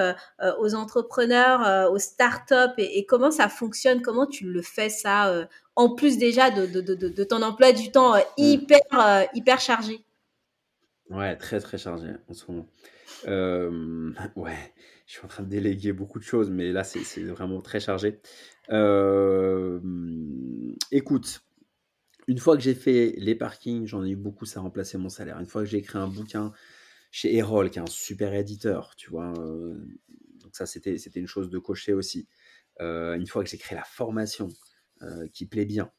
aux 0.60 0.76
entrepreneurs, 0.76 1.92
aux 1.92 2.00
startups 2.00 2.74
et, 2.78 3.00
et 3.00 3.06
comment 3.06 3.32
ça 3.32 3.50
fonctionne? 3.50 4.02
Comment 4.02 4.28
tu 4.28 4.46
le 4.46 4.62
fais 4.62 4.90
ça 4.90 5.48
en 5.76 5.90
plus 5.90 6.18
déjà 6.18 6.52
de, 6.52 6.66
de, 6.66 7.24
ton 7.24 7.42
emploi 7.42 7.72
du 7.72 7.92
temps 7.92 8.16
euh, 8.16 8.20
mm. 8.38 8.44
hyper, 8.44 8.80
euh, 8.94 9.24
hyper 9.34 9.60
chargé? 9.60 10.04
Ouais, 11.10 11.36
très 11.38 11.60
très 11.60 11.78
chargé 11.78 12.14
en 12.28 12.34
ce 12.34 12.52
moment. 12.52 12.68
Ouais, 14.36 14.74
je 15.06 15.14
suis 15.14 15.26
en 15.26 15.28
train 15.28 15.44
de 15.44 15.50
déléguer 15.50 15.94
beaucoup 15.94 16.20
de 16.20 16.24
choses, 16.24 16.50
mais 16.50 16.72
là 16.72 16.84
c'est 16.84 17.24
vraiment 17.24 17.62
très 17.62 17.80
chargé. 17.80 18.20
écoute, 20.92 21.42
une 22.28 22.40
fois 22.40 22.56
que 22.58 22.64
j'ai 22.64 22.74
fait 22.76 23.14
les 23.18 23.36
parkings, 23.36 23.86
j'en 23.88 24.04
ai 24.04 24.10
eu 24.12 24.16
beaucoup, 24.16 24.46
ça 24.46 24.60
a 24.60 24.64
remplacé 24.64 24.98
mon 24.98 25.10
salaire. 25.10 25.40
Une 25.40 25.46
fois 25.46 25.64
que 25.64 25.70
j'ai 25.70 25.78
écrit 25.78 26.00
un 26.00 26.08
bouquin 26.08 26.52
chez 27.12 27.36
Erol, 27.36 27.70
qui 27.70 27.80
est 27.80 27.82
un 27.82 27.88
super 27.88 28.34
éditeur, 28.34 28.96
tu 28.96 29.10
vois, 29.10 29.34
donc 29.34 30.56
ça 30.56 30.66
c'était 30.66 30.98
une 31.16 31.28
chose 31.28 31.50
de 31.50 31.60
cocher 31.60 31.94
aussi. 31.94 32.28
une 32.80 33.28
fois 33.28 33.44
que 33.44 33.50
j'ai 33.50 33.58
créé 33.58 33.78
la 33.78 33.86
formation, 33.86 34.50
qui 35.34 35.46
plaît 35.46 35.66
bien. 35.66 35.92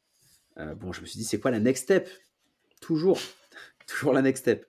Bon, 0.57 0.93
je 0.93 1.01
me 1.01 1.07
suis 1.07 1.19
dit, 1.19 1.25
c'est 1.25 1.41
quoi 1.41 1.51
la 1.51 1.61
next 1.61 1.85
step? 1.85 2.09
Toujours, 2.81 3.21
toujours 3.87 4.13
la 4.13 4.23
next 4.23 4.43
step. 4.43 4.67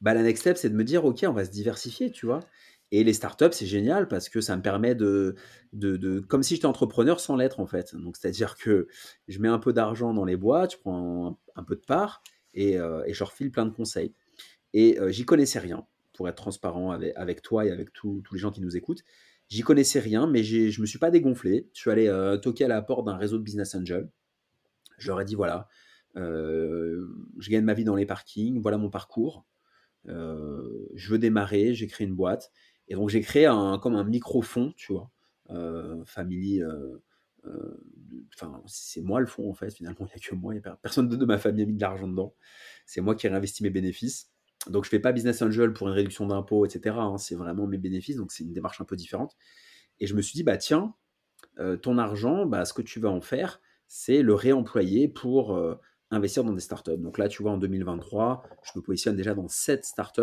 Bah, 0.00 0.14
la 0.14 0.22
next 0.22 0.42
step, 0.42 0.56
c'est 0.56 0.70
de 0.70 0.74
me 0.74 0.84
dire, 0.84 1.04
OK, 1.04 1.24
on 1.26 1.32
va 1.32 1.44
se 1.44 1.50
diversifier, 1.50 2.10
tu 2.10 2.26
vois. 2.26 2.40
Et 2.90 3.04
les 3.04 3.12
startups, 3.12 3.52
c'est 3.52 3.66
génial 3.66 4.08
parce 4.08 4.28
que 4.28 4.40
ça 4.40 4.56
me 4.56 4.62
permet 4.62 4.94
de, 4.94 5.34
de, 5.74 5.96
de 5.96 6.20
comme 6.20 6.42
si 6.42 6.54
j'étais 6.54 6.66
entrepreneur 6.66 7.20
sans 7.20 7.36
l'être 7.36 7.60
en 7.60 7.66
fait. 7.66 7.94
Donc 7.94 8.16
c'est-à-dire 8.16 8.56
que 8.56 8.88
je 9.28 9.38
mets 9.40 9.48
un 9.48 9.58
peu 9.58 9.74
d'argent 9.74 10.14
dans 10.14 10.24
les 10.24 10.36
boîtes, 10.36 10.72
je 10.72 10.78
prends 10.78 11.38
un, 11.54 11.64
peu 11.64 11.76
de 11.76 11.84
part 11.84 12.22
et, 12.54 12.78
euh, 12.78 13.04
et, 13.04 13.12
je 13.12 13.24
refile 13.24 13.50
plein 13.50 13.66
de 13.66 13.72
conseils. 13.74 14.14
Et 14.72 14.98
j'y 15.08 15.26
connaissais 15.26 15.58
rien, 15.58 15.86
pour 16.18 16.28
être 16.28 16.34
transparent 16.34 16.90
avec, 16.90 17.42
toi 17.42 17.64
et 17.64 17.70
avec 17.70 17.92
tous 17.92 18.22
les 18.32 18.38
gens 18.38 18.50
qui 18.50 18.60
nous 18.60 18.76
écoutent. 18.76 19.04
J'y 19.48 19.62
connaissais 19.62 20.00
rien, 20.00 20.26
mais 20.26 20.42
je 20.42 20.76
ne 20.76 20.82
me 20.82 20.86
suis 20.86 20.98
pas 20.98 21.12
dégonflé. 21.12 21.70
Je 21.72 21.80
suis 21.80 21.90
allé 21.90 22.08
euh, 22.08 22.36
toquer 22.36 22.64
à 22.64 22.68
la 22.68 22.82
porte 22.82 23.06
d'un 23.06 23.16
réseau 23.16 23.38
de 23.38 23.44
business 23.44 23.76
angel. 23.76 24.10
Je 24.98 25.06
leur 25.06 25.20
ai 25.20 25.24
dit 25.24 25.36
voilà, 25.36 25.68
euh, 26.16 27.06
je 27.38 27.50
gagne 27.50 27.62
ma 27.62 27.72
vie 27.72 27.84
dans 27.84 27.94
les 27.94 28.04
parkings, 28.04 28.60
voilà 28.60 28.78
mon 28.78 28.90
parcours. 28.90 29.46
Euh, 30.08 30.88
je 30.94 31.10
veux 31.10 31.18
démarrer, 31.18 31.74
j'ai 31.74 31.86
créé 31.86 32.06
une 32.06 32.14
boîte. 32.14 32.50
Et 32.88 32.94
donc 32.94 33.10
j'ai 33.10 33.20
créé 33.20 33.46
un, 33.46 33.78
comme 33.78 33.96
un 33.96 34.04
micro-fond, 34.04 34.72
tu 34.76 34.92
vois, 34.92 35.10
family. 36.06 36.62
Enfin, 38.34 38.62
c'est 38.66 39.00
moi 39.00 39.20
le 39.20 39.26
fond 39.26 39.48
en 39.48 39.54
fait, 39.54 39.70
finalement, 39.70 40.00
il 40.00 40.04
n'y 40.04 40.12
a 40.12 40.28
que 40.28 40.34
moi, 40.34 40.54
personne 40.82 41.08
de 41.08 41.24
ma 41.24 41.38
famille 41.38 41.62
a 41.62 41.66
mis 41.66 41.74
de 41.74 41.80
l'argent 41.80 42.08
dedans. 42.08 42.34
C'est 42.86 43.00
moi 43.00 43.14
qui 43.14 43.26
ai 43.26 43.30
réinvesti 43.30 43.62
mes 43.62 43.70
bénéfices. 43.70 44.30
Donc 44.66 44.84
je 44.84 44.90
fais 44.90 44.98
pas 44.98 45.12
business 45.12 45.40
angel 45.42 45.72
pour 45.72 45.88
une 45.88 45.94
réduction 45.94 46.26
d'impôts, 46.26 46.66
etc. 46.66 46.96
Hein. 46.98 47.16
c'est 47.18 47.36
vraiment 47.36 47.66
mes 47.66 47.78
bénéfices, 47.78 48.16
donc 48.16 48.32
c'est 48.32 48.44
une 48.44 48.52
démarche 48.52 48.80
un 48.80 48.84
peu 48.84 48.96
différente. 48.96 49.36
Et 50.00 50.06
je 50.06 50.14
me 50.14 50.22
suis 50.22 50.34
dit, 50.34 50.42
bah 50.42 50.56
tiens, 50.56 50.94
euh, 51.58 51.76
ton 51.76 51.98
argent, 51.98 52.46
bah, 52.46 52.64
ce 52.64 52.72
que 52.72 52.82
tu 52.82 53.00
vas 53.00 53.10
en 53.10 53.20
faire, 53.20 53.60
c'est 53.86 54.22
le 54.22 54.34
réemployer 54.34 55.08
pour 55.08 55.56
euh, 55.56 55.76
investir 56.10 56.44
dans 56.44 56.52
des 56.52 56.60
startups. 56.60 56.98
Donc 56.98 57.18
là, 57.18 57.28
tu 57.28 57.42
vois, 57.42 57.52
en 57.52 57.58
2023, 57.58 58.42
je 58.62 58.78
me 58.78 58.82
positionne 58.82 59.16
déjà 59.16 59.34
dans 59.34 59.48
7 59.48 59.84
startups 59.84 60.22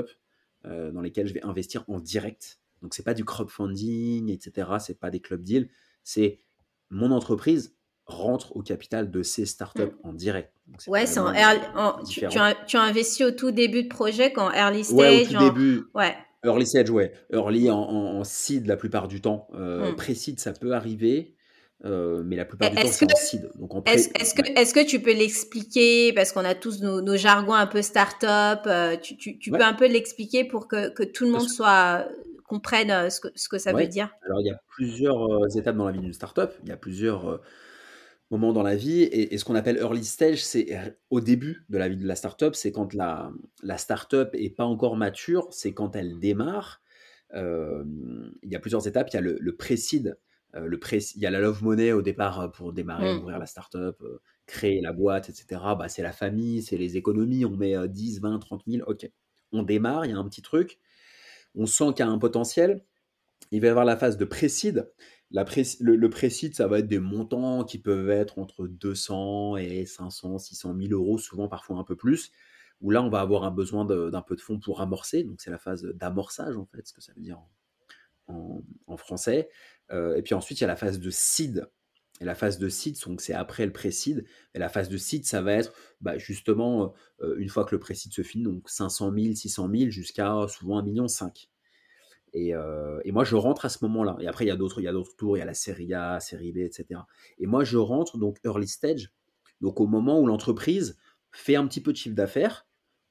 euh, 0.65 0.91
dans 0.91 1.01
lesquelles 1.01 1.27
je 1.27 1.33
vais 1.33 1.43
investir 1.43 1.83
en 1.87 1.99
direct. 1.99 2.59
Donc 2.81 2.93
c'est 2.93 3.03
pas 3.03 3.13
du 3.13 3.25
crowdfunding, 3.25 4.29
etc. 4.29 4.69
C'est 4.79 4.99
pas 4.99 5.09
des 5.09 5.19
club 5.19 5.43
deals. 5.43 5.69
C'est 6.03 6.39
mon 6.89 7.11
entreprise 7.11 7.75
rentre 8.05 8.55
au 8.55 8.61
capital 8.61 9.09
de 9.09 9.23
ces 9.23 9.45
startups 9.45 9.81
mm. 9.81 10.07
en 10.07 10.13
direct. 10.13 10.53
ouais, 10.87 11.05
c'est 11.05 11.19
en, 11.19 11.31
tu, 12.03 12.25
as, 12.25 12.81
investi 12.81 13.23
au 13.23 13.31
tout 13.31 13.51
début 13.51 13.83
de 13.83 13.89
projet, 13.89 14.31
quand 14.31 14.51
early 14.51 14.83
stage. 14.83 14.97
Ouais, 14.97 15.27
au 15.27 15.31
tout 15.31 15.39
début. 15.39 15.83
Ouais. 15.93 16.15
Early 16.43 16.65
stage, 16.65 16.89
ouais. 16.91 17.11
Early 17.33 17.71
en, 17.71 18.23
seed 18.23 18.67
la 18.67 18.77
plupart 18.77 19.07
du 19.07 19.21
temps. 19.21 19.47
Euh, 19.55 19.91
mm. 19.91 19.95
Pré-seed, 19.95 20.39
ça 20.39 20.53
peut 20.53 20.73
arriver. 20.73 21.34
Euh, 21.85 22.23
mais 22.25 22.35
la 22.35 22.45
plupart 22.45 22.71
du 22.71 22.75
temps, 22.75 22.81
c'est 22.87 23.05
en 23.05 23.15
seed. 23.15 23.49
est-ce, 23.85 24.33
que, 24.33 24.41
est 24.41 24.73
que 24.73 24.85
tu 24.85 25.01
peux 25.01 25.13
l'expliquer? 25.13 26.13
Parce 26.13 26.31
qu'on 26.31 26.45
a 26.45 26.55
tous 26.55 26.81
nos, 26.81 27.15
jargons 27.15 27.53
un 27.53 27.67
peu 27.67 27.81
start-up. 27.81 28.61
Euh, 28.65 28.97
tu, 28.97 29.17
tu, 29.17 29.51
peux 29.51 29.61
un 29.61 29.73
peu 29.73 29.87
l'expliquer 29.87 30.45
pour 30.45 30.67
que, 30.67 30.89
que 30.89 31.03
tout 31.03 31.25
le 31.25 31.31
monde 31.31 31.49
soit 31.49 32.07
comprenne 32.47 33.09
ce 33.09 33.19
que, 33.19 33.27
ce 33.35 33.49
que 33.49 33.57
ça 33.57 33.73
veut 33.73 33.87
dire 33.87 34.09
Alors, 34.25 34.41
il 34.41 34.47
y 34.47 34.51
a 34.51 34.59
plusieurs 34.67 35.55
étapes 35.57 35.77
dans 35.77 35.85
la 35.85 35.91
vie 35.91 35.99
d'une 35.99 36.13
startup. 36.13 36.51
Il 36.63 36.69
y 36.69 36.71
a 36.71 36.77
plusieurs 36.77 37.41
moment 38.31 38.53
dans 38.53 38.63
la 38.63 38.75
vie. 38.75 39.03
Et, 39.03 39.37
ce 39.37 39.45
qu'on 39.45 39.55
appelle 39.55 39.77
early 39.77 40.03
stage, 40.03 40.43
c'est 40.43 40.97
au 41.09 41.21
début 41.21 41.65
de 41.69 41.77
la 41.77 41.89
vie 41.89 41.97
de 41.97 42.07
la 42.07 42.15
startup, 42.15 42.55
c'est 42.55 42.71
quand 42.71 42.93
la, 42.93 43.31
la 43.63 43.77
startup 43.77 44.29
est 44.33 44.49
pas 44.49 44.65
encore 44.65 44.95
mature, 44.95 45.47
c'est 45.51 45.73
quand 45.73 45.95
elle 45.95 46.19
démarre. 46.19 46.81
Euh, 47.33 47.83
il 48.43 48.51
y 48.51 48.55
a 48.55 48.59
plusieurs 48.59 48.87
étapes. 48.87 49.09
Il 49.11 49.15
y 49.15 49.17
a 49.17 49.21
le, 49.21 49.37
le 49.39 49.55
pré-seed, 49.55 50.07
euh, 50.07 50.15
le 50.63 50.79
pré 50.79 50.99
il 51.15 51.21
y 51.21 51.25
a 51.25 51.31
la 51.31 51.39
love 51.39 51.63
money 51.63 51.91
au 51.91 52.01
départ 52.01 52.39
euh, 52.39 52.47
pour 52.47 52.73
démarrer, 52.73 53.13
mmh. 53.13 53.19
ouvrir 53.19 53.39
la 53.39 53.45
startup, 53.45 54.03
créer 54.45 54.81
la 54.81 54.93
boîte, 54.93 55.29
etc. 55.29 55.61
Bah, 55.77 55.89
c'est 55.89 56.03
la 56.03 56.13
famille, 56.13 56.61
c'est 56.61 56.77
les 56.77 56.97
économies. 56.97 57.45
On 57.45 57.55
met 57.55 57.75
10, 57.87 58.21
20, 58.21 58.39
30 58.39 58.63
000. 58.67 58.83
Ok, 58.87 59.09
on 59.51 59.63
démarre, 59.63 60.05
il 60.05 60.11
y 60.11 60.13
a 60.13 60.17
un 60.17 60.27
petit 60.27 60.41
truc. 60.41 60.79
On 61.55 61.65
sent 61.65 61.93
qu'il 61.95 62.05
y 62.05 62.09
a 62.09 62.11
un 62.11 62.17
potentiel. 62.17 62.83
Il 63.51 63.61
va 63.61 63.67
y 63.67 63.69
avoir 63.69 63.85
la 63.85 63.97
phase 63.97 64.17
de 64.17 64.25
pré-seed 64.25 64.87
le, 65.31 65.95
le 65.95 66.09
précis, 66.09 66.53
ça 66.53 66.67
va 66.67 66.79
être 66.79 66.87
des 66.87 66.99
montants 66.99 67.63
qui 67.63 67.79
peuvent 67.79 68.09
être 68.09 68.39
entre 68.39 68.67
200 68.67 69.57
et 69.57 69.85
500, 69.85 70.37
600 70.37 70.75
000 70.77 70.93
euros, 70.93 71.17
souvent 71.17 71.47
parfois 71.47 71.77
un 71.77 71.83
peu 71.83 71.95
plus, 71.95 72.31
où 72.81 72.91
là, 72.91 73.01
on 73.03 73.09
va 73.09 73.21
avoir 73.21 73.43
un 73.43 73.51
besoin 73.51 73.85
d'un 73.85 74.21
peu 74.21 74.35
de 74.35 74.41
fonds 74.41 74.59
pour 74.59 74.81
amorcer. 74.81 75.23
Donc, 75.23 75.41
c'est 75.41 75.51
la 75.51 75.57
phase 75.57 75.83
d'amorçage, 75.83 76.55
en 76.57 76.65
fait, 76.65 76.87
ce 76.87 76.93
que 76.93 77.01
ça 77.01 77.13
veut 77.13 77.21
dire 77.21 77.39
en, 77.39 77.49
français. 78.97 79.49
Euh, 79.91 80.15
et 80.15 80.21
puis 80.21 80.33
ensuite, 80.33 80.59
il 80.59 80.61
y 80.61 80.65
a 80.65 80.67
la 80.67 80.75
phase 80.75 80.99
de 80.99 81.09
seed. 81.09 81.67
Et 82.21 82.25
la 82.25 82.35
phase 82.35 82.59
de 82.59 82.69
seed, 82.69 82.97
donc 83.05 83.19
c'est 83.19 83.33
après 83.33 83.65
le 83.65 83.73
pré-seed. 83.73 84.25
Et 84.53 84.59
la 84.59 84.69
phase 84.69 84.87
de 84.87 84.97
seed, 84.97 85.25
ça 85.25 85.41
va 85.41 85.53
être 85.53 85.73
bah, 85.99 86.17
justement, 86.17 86.93
euh, 87.21 87.35
une 87.37 87.49
fois 87.49 87.65
que 87.65 87.75
le 87.75 87.79
pré-seed 87.79 88.13
se 88.13 88.21
finit, 88.21 88.45
donc 88.45 88.69
500 88.69 89.11
000, 89.13 89.35
600 89.35 89.69
000, 89.69 89.89
jusqu'à 89.89 90.33
souvent 90.47 90.81
1,5 90.81 90.85
million. 90.85 91.07
Euh, 92.35 92.99
et, 93.03 93.11
moi, 93.11 93.23
je 93.23 93.35
rentre 93.35 93.65
à 93.65 93.69
ce 93.69 93.83
moment-là. 93.85 94.17
Et 94.19 94.27
après, 94.27 94.45
il 94.45 94.47
y 94.47 94.51
a 94.51 94.55
d'autres, 94.55 94.79
il 94.81 94.85
y 94.85 94.87
a 94.87 94.93
d'autres 94.93 95.15
tours, 95.15 95.37
il 95.37 95.39
y 95.39 95.43
a 95.43 95.45
la 95.45 95.53
série 95.53 95.93
A, 95.93 96.19
série 96.19 96.51
B, 96.51 96.57
etc. 96.57 97.01
Et 97.37 97.47
moi, 97.47 97.63
je 97.63 97.77
rentre 97.77 98.17
donc 98.17 98.39
early 98.43 98.67
stage, 98.67 99.11
donc 99.61 99.79
au 99.79 99.87
moment 99.87 100.19
où 100.19 100.27
l'entreprise 100.27 100.97
fait 101.31 101.55
un 101.55 101.67
petit 101.67 101.81
peu 101.81 101.91
de 101.91 101.97
chiffre 101.97 102.15
d'affaires, 102.15 102.65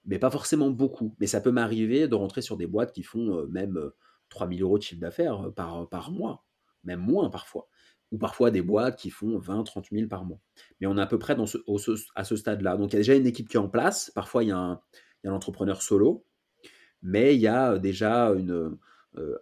mais 0.05 0.19
pas 0.19 0.31
forcément 0.31 0.71
beaucoup. 0.71 1.15
Mais 1.21 1.27
ça 1.27 1.41
peut 1.41 1.51
m'arriver 1.51 2.09
de 2.09 2.15
rentrer 2.15 2.43
sur 2.43 2.57
des 2.57 2.67
boîtes 2.67 2.93
qui 2.93 3.03
font 3.03 3.47
même 3.49 3.91
3000 4.29 4.61
euh, 4.61 4.65
euros 4.65 4.79
de 4.79 4.83
chiffre 4.83 5.01
d'affaires 5.01 5.53
par, 5.55 5.89
par 5.89 6.11
mois, 6.11 6.45
même 6.85 7.01
moins 7.01 7.31
parfois. 7.31 7.69
Ou 8.13 8.19
parfois 8.19 8.51
des 8.51 8.63
boîtes 8.63 8.99
qui 8.99 9.11
font 9.11 9.39
20, 9.39 9.65
30 9.65 9.87
000 9.91 10.09
par 10.09 10.25
mois. 10.25 10.39
Mais 10.81 10.87
on 10.87 10.97
est 10.97 11.01
à 11.01 11.07
peu 11.07 11.19
près 11.19 11.35
dans 11.35 11.47
ce, 11.47 11.59
à 12.15 12.25
ce 12.25 12.37
stade-là. 12.37 12.77
Donc 12.77 12.93
il 12.93 12.93
y 12.93 12.97
a 12.97 13.01
déjà 13.01 13.15
une 13.15 13.27
équipe 13.27 13.49
qui 13.49 13.57
est 13.57 13.61
en 13.61 13.69
place. 13.69 14.13
Parfois, 14.15 14.45
il 14.45 14.49
y 14.49 14.53
a 14.53 14.59
un, 14.59 14.81
il 15.23 15.27
y 15.27 15.29
a 15.29 15.33
un 15.33 15.35
entrepreneur 15.37 15.83
solo. 15.83 16.25
Mais 17.03 17.35
il 17.35 17.41
y 17.41 17.49
a 17.49 17.79
déjà 17.79 18.29
une, 18.29 18.79
euh, 19.19 19.39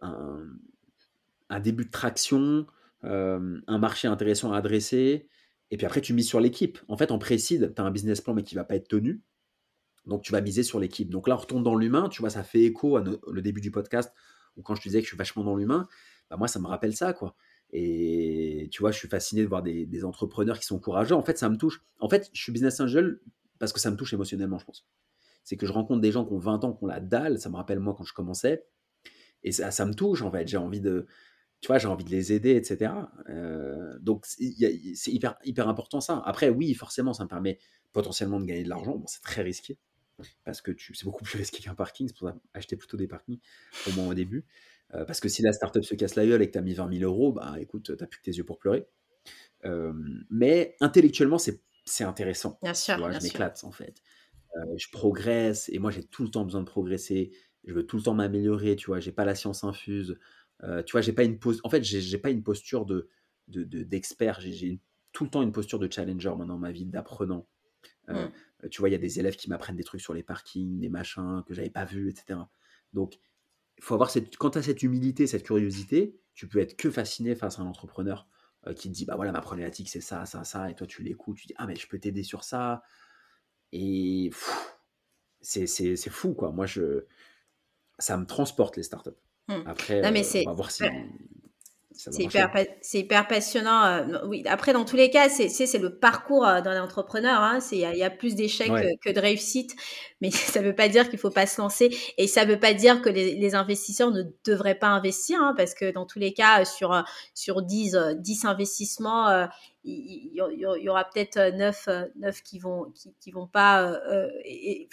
un, 1.48 1.60
début 1.60 1.84
de 1.84 1.90
traction, 1.90 2.66
euh, 3.04 3.60
un 3.66 3.78
marché 3.78 4.08
intéressant 4.08 4.52
à 4.52 4.56
adresser, 4.56 5.28
et 5.70 5.76
puis 5.76 5.84
après 5.84 6.00
tu 6.00 6.14
mises 6.14 6.26
sur 6.26 6.40
l'équipe. 6.40 6.78
En 6.88 6.96
fait, 6.96 7.10
en 7.10 7.18
précide, 7.18 7.74
tu 7.74 7.82
as 7.82 7.84
un 7.84 7.90
business 7.90 8.20
plan 8.20 8.32
mais 8.34 8.42
qui 8.42 8.54
va 8.54 8.64
pas 8.64 8.74
être 8.74 8.88
tenu, 8.88 9.22
donc 10.06 10.22
tu 10.22 10.32
vas 10.32 10.40
miser 10.40 10.62
sur 10.62 10.80
l'équipe. 10.80 11.10
Donc 11.10 11.28
là, 11.28 11.34
on 11.34 11.38
retourne 11.38 11.62
dans 11.62 11.76
l'humain, 11.76 12.08
tu 12.08 12.22
vois, 12.22 12.30
ça 12.30 12.42
fait 12.42 12.62
écho 12.62 12.96
à 12.96 13.04
le 13.04 13.42
début 13.42 13.60
du 13.60 13.70
podcast, 13.70 14.14
quand 14.62 14.74
je 14.74 14.82
te 14.82 14.88
disais 14.88 15.00
que 15.00 15.04
je 15.04 15.08
suis 15.08 15.16
vachement 15.16 15.44
dans 15.44 15.56
l'humain, 15.56 15.88
bah 16.30 16.36
moi, 16.36 16.48
ça 16.48 16.60
me 16.60 16.66
rappelle 16.66 16.94
ça, 16.94 17.12
quoi. 17.12 17.36
Et 17.72 18.68
tu 18.70 18.80
vois, 18.82 18.90
je 18.90 18.98
suis 18.98 19.08
fasciné 19.08 19.42
de 19.42 19.48
voir 19.48 19.62
des, 19.62 19.86
des, 19.86 20.04
entrepreneurs 20.04 20.58
qui 20.58 20.66
sont 20.66 20.78
courageux. 20.78 21.14
En 21.14 21.22
fait, 21.22 21.38
ça 21.38 21.48
me 21.48 21.56
touche. 21.56 21.82
En 22.00 22.08
fait, 22.08 22.30
je 22.34 22.42
suis 22.42 22.52
business 22.52 22.80
angel 22.80 23.20
parce 23.58 23.72
que 23.72 23.80
ça 23.80 23.90
me 23.90 23.96
touche 23.96 24.12
émotionnellement, 24.12 24.58
je 24.58 24.66
pense. 24.66 24.86
C'est 25.42 25.56
que 25.56 25.66
je 25.66 25.72
rencontre 25.72 26.00
des 26.00 26.12
gens 26.12 26.24
qui 26.24 26.32
ont 26.34 26.38
20 26.38 26.64
ans, 26.64 26.74
qui 26.74 26.84
ont 26.84 26.86
la 26.86 27.00
dalle. 27.00 27.38
Ça 27.38 27.48
me 27.48 27.56
rappelle 27.56 27.80
moi 27.80 27.94
quand 27.96 28.04
je 28.04 28.12
commençais. 28.12 28.66
Et 29.42 29.52
ça, 29.52 29.70
ça 29.70 29.86
me 29.86 29.94
touche, 29.94 30.22
en 30.22 30.30
fait. 30.30 30.46
J'ai 30.46 30.58
envie 30.58 30.80
de, 30.80 31.06
tu 31.60 31.68
vois, 31.68 31.78
j'ai 31.78 31.88
envie 31.88 32.04
de 32.04 32.10
les 32.10 32.32
aider, 32.32 32.56
etc. 32.56 32.92
Euh, 33.30 33.98
donc, 34.00 34.26
c'est 34.26 35.12
hyper, 35.12 35.36
hyper 35.44 35.68
important 35.68 36.00
ça. 36.00 36.22
Après, 36.26 36.50
oui, 36.50 36.74
forcément, 36.74 37.14
ça 37.14 37.24
me 37.24 37.28
permet 37.28 37.58
potentiellement 37.92 38.40
de 38.40 38.44
gagner 38.44 38.64
de 38.64 38.68
l'argent. 38.68 38.96
Bon, 38.96 39.06
c'est 39.06 39.22
très 39.22 39.42
risqué 39.42 39.78
parce 40.44 40.60
que 40.60 40.72
c'est 40.78 41.04
beaucoup 41.04 41.24
plus 41.24 41.36
risqué 41.38 41.62
qu'un 41.62 41.74
parking. 41.74 42.08
C'est 42.08 42.16
pour 42.16 42.28
ça 42.28 42.36
acheter 42.54 42.76
plutôt 42.76 42.96
des 42.96 43.08
parkings, 43.08 43.40
au 43.88 43.92
moins 43.92 44.08
au 44.08 44.14
début. 44.14 44.46
Euh, 44.94 45.04
parce 45.04 45.20
que 45.20 45.28
si 45.28 45.42
la 45.42 45.52
startup 45.52 45.84
se 45.84 45.94
casse 45.94 46.16
la 46.16 46.26
gueule 46.26 46.42
et 46.42 46.46
que 46.46 46.52
tu 46.52 46.58
as 46.58 46.62
mis 46.62 46.74
20 46.74 46.98
000 46.98 47.10
euros, 47.10 47.32
bah 47.32 47.56
écoute, 47.58 47.96
tu 47.96 48.06
plus 48.06 48.18
que 48.18 48.24
tes 48.24 48.32
yeux 48.32 48.44
pour 48.44 48.58
pleurer. 48.58 48.86
Euh, 49.64 49.92
mais 50.30 50.76
intellectuellement, 50.80 51.38
c'est 51.38 52.04
intéressant. 52.04 52.58
Bien 52.62 52.74
sûr. 52.74 52.96
je 53.12 53.22
m'éclate 53.22 53.64
en 53.64 53.72
fait. 53.72 54.02
je 54.76 54.86
progresse 54.90 55.68
et 55.70 55.78
moi 55.78 55.90
j'ai 55.90 56.04
tout 56.04 56.24
le 56.24 56.30
temps 56.30 56.44
besoin 56.44 56.60
de 56.60 56.66
progresser 56.66 57.32
je 57.64 57.72
veux 57.72 57.86
tout 57.86 57.96
le 57.96 58.02
temps 58.02 58.14
m'améliorer, 58.14 58.76
tu 58.76 58.86
vois, 58.86 59.00
j'ai 59.00 59.12
pas 59.12 59.24
la 59.24 59.34
science 59.34 59.64
infuse, 59.64 60.18
euh, 60.64 60.82
tu 60.82 60.92
vois, 60.92 61.00
j'ai 61.00 61.12
pas 61.12 61.24
une 61.24 61.38
pose, 61.38 61.60
en 61.64 61.70
fait, 61.70 61.82
j'ai 61.82 62.18
pas 62.18 62.30
une 62.30 62.42
posture 62.42 62.86
de 62.86 63.08
d'expert, 63.48 64.40
j'ai 64.40 64.80
tout 65.12 65.24
le 65.24 65.30
temps 65.30 65.42
une 65.42 65.52
posture 65.52 65.78
de 65.78 65.90
challenger 65.90 66.30
maintenant 66.30 66.46
dans 66.46 66.58
ma 66.58 66.72
vie, 66.72 66.86
d'apprenant. 66.86 67.46
Euh, 68.08 68.28
mm. 68.62 68.68
Tu 68.70 68.80
vois, 68.80 68.88
il 68.88 68.92
y 68.92 68.96
a 68.96 68.98
des 68.98 69.18
élèves 69.18 69.36
qui 69.36 69.48
m'apprennent 69.48 69.76
des 69.76 69.84
trucs 69.84 70.00
sur 70.00 70.14
les 70.14 70.22
parkings, 70.22 70.78
des 70.78 70.88
machins 70.88 71.42
que 71.46 71.54
j'avais 71.54 71.70
pas 71.70 71.84
vus, 71.84 72.10
etc. 72.10 72.38
Donc, 72.92 73.18
il 73.78 73.84
faut 73.84 73.94
avoir 73.94 74.10
cette, 74.10 74.36
quand 74.36 74.50
tu 74.50 74.58
as 74.58 74.62
cette 74.62 74.82
humilité, 74.82 75.26
cette 75.26 75.42
curiosité, 75.42 76.20
tu 76.34 76.48
peux 76.48 76.58
être 76.60 76.76
que 76.76 76.90
fasciné 76.90 77.34
face 77.34 77.58
à 77.58 77.62
un 77.62 77.66
entrepreneur 77.66 78.28
euh, 78.66 78.74
qui 78.74 78.88
te 78.88 78.94
dit, 78.94 79.04
bah 79.04 79.16
voilà, 79.16 79.32
ma 79.32 79.40
problématique 79.40 79.88
c'est 79.88 80.00
ça, 80.00 80.24
ça, 80.24 80.44
ça, 80.44 80.70
et 80.70 80.74
toi 80.74 80.86
tu 80.86 81.02
l'écoutes, 81.02 81.36
tu 81.36 81.46
dis, 81.46 81.54
ah 81.56 81.66
mais 81.66 81.74
je 81.74 81.88
peux 81.88 81.98
t'aider 81.98 82.22
sur 82.22 82.44
ça. 82.44 82.82
Et 83.72 84.30
c'est 85.40 86.10
fou, 86.10 86.34
quoi. 86.34 86.52
Moi, 86.52 86.66
je, 86.66 87.06
ça 87.98 88.16
me 88.16 88.26
transporte 88.26 88.76
les 88.76 88.82
startups. 88.82 89.10
Mmh. 89.48 89.54
Après, 89.66 90.12
mais 90.12 90.24
euh, 90.36 90.42
on 90.46 90.50
va 90.50 90.52
voir 90.52 90.70
si. 90.70 90.84
C'est 91.94 92.22
hyper, 92.22 92.50
hyper, 92.92 93.26
passionnant. 93.26 93.84
Euh, 93.84 94.18
oui, 94.26 94.42
après, 94.46 94.72
dans 94.72 94.84
tous 94.84 94.96
les 94.96 95.10
cas, 95.10 95.28
c'est 95.28 95.78
le 95.78 95.98
parcours 95.98 96.46
euh, 96.46 96.60
d'un 96.60 96.82
entrepreneur. 96.82 97.40
Hein, 97.40 97.58
il 97.72 97.78
y, 97.78 97.80
y, 97.80 98.02
a 98.02 98.10
plus 98.10 98.34
d'échecs 98.34 98.72
que, 99.02 99.10
de 99.10 99.20
réussites, 99.20 99.74
mais 100.20 100.30
ça 100.30 100.60
ne 100.60 100.66
veut 100.66 100.74
pas 100.74 100.88
dire 100.88 101.04
qu'il 101.04 101.14
ne 101.14 101.20
faut 101.20 101.30
pas 101.30 101.46
se 101.46 101.60
lancer. 101.60 101.96
Et 102.18 102.26
ça 102.26 102.44
ne 102.44 102.50
veut 102.50 102.60
pas 102.60 102.74
dire 102.74 103.02
que 103.02 103.08
les, 103.08 103.34
les 103.34 103.54
investisseurs 103.54 104.10
ne 104.10 104.22
devraient 104.44 104.78
pas 104.78 104.88
investir, 104.88 105.40
hein, 105.40 105.54
parce 105.56 105.74
que 105.74 105.92
dans 105.92 106.06
tous 106.06 106.18
les 106.18 106.32
cas, 106.32 106.64
sur, 106.64 107.02
sur 107.34 107.62
10, 107.62 107.96
10 108.16 108.44
investissements, 108.44 109.48
il 109.84 110.30
y, 110.32 110.88
aura 110.88 111.04
peut-être 111.04 111.38
9, 111.56 111.88
9 112.16 112.42
qui 112.42 112.58
vont 112.60 112.92
qui, 112.94 113.14
qui 113.20 113.32
vont 113.32 113.48
pas 113.48 113.82
euh, 113.82 114.28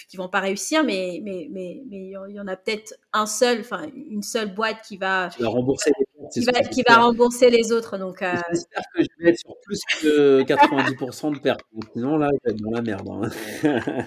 qui 0.09 0.17
vont 0.17 0.29
pas 0.29 0.39
réussir 0.39 0.83
mais 0.83 1.21
mais 1.23 1.47
mais 1.51 1.83
mais 1.89 2.11
il 2.27 2.35
y 2.35 2.39
en 2.39 2.47
a 2.47 2.55
peut-être 2.55 2.95
un 3.13 3.27
seul 3.27 3.59
enfin 3.59 3.87
une 3.93 4.23
seule 4.23 4.53
boîte 4.53 4.77
qui 4.87 4.97
va, 4.97 5.29
qui 5.29 5.43
va 5.43 5.49
rembourser 5.49 5.91
qui 6.33 6.41
va, 6.41 6.51
qui 6.61 6.83
va 6.87 6.97
rembourser 6.97 7.51
les 7.51 7.71
autres 7.71 7.99
donc 7.99 8.23
euh... 8.23 8.33
j'espère 8.51 8.83
que 8.95 9.03
je 9.03 9.23
vais 9.23 9.29
être 9.29 9.39
sur 9.39 9.55
plus 9.61 9.79
que 10.01 10.41
90% 10.43 11.35
de 11.35 11.39
pertes. 11.39 11.61
Sinon 11.93 12.17
là 12.17 12.29
je 12.31 12.49
vais 12.49 12.55
être 12.55 12.61
dans 12.61 12.71
la 12.71 12.81
merde 12.81 13.07
hein. 13.11 14.05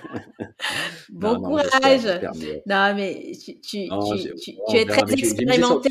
bon 1.11 1.35
non, 1.35 1.43
courage. 1.43 2.21
non, 2.67 2.95
mais 2.95 3.33
tu 3.41 3.61
tu, 3.61 3.89
tu, 3.89 4.35
tu, 4.35 4.57
tu 4.69 4.77
es 4.77 4.85
très 4.85 5.13
expérimenté. 5.13 5.91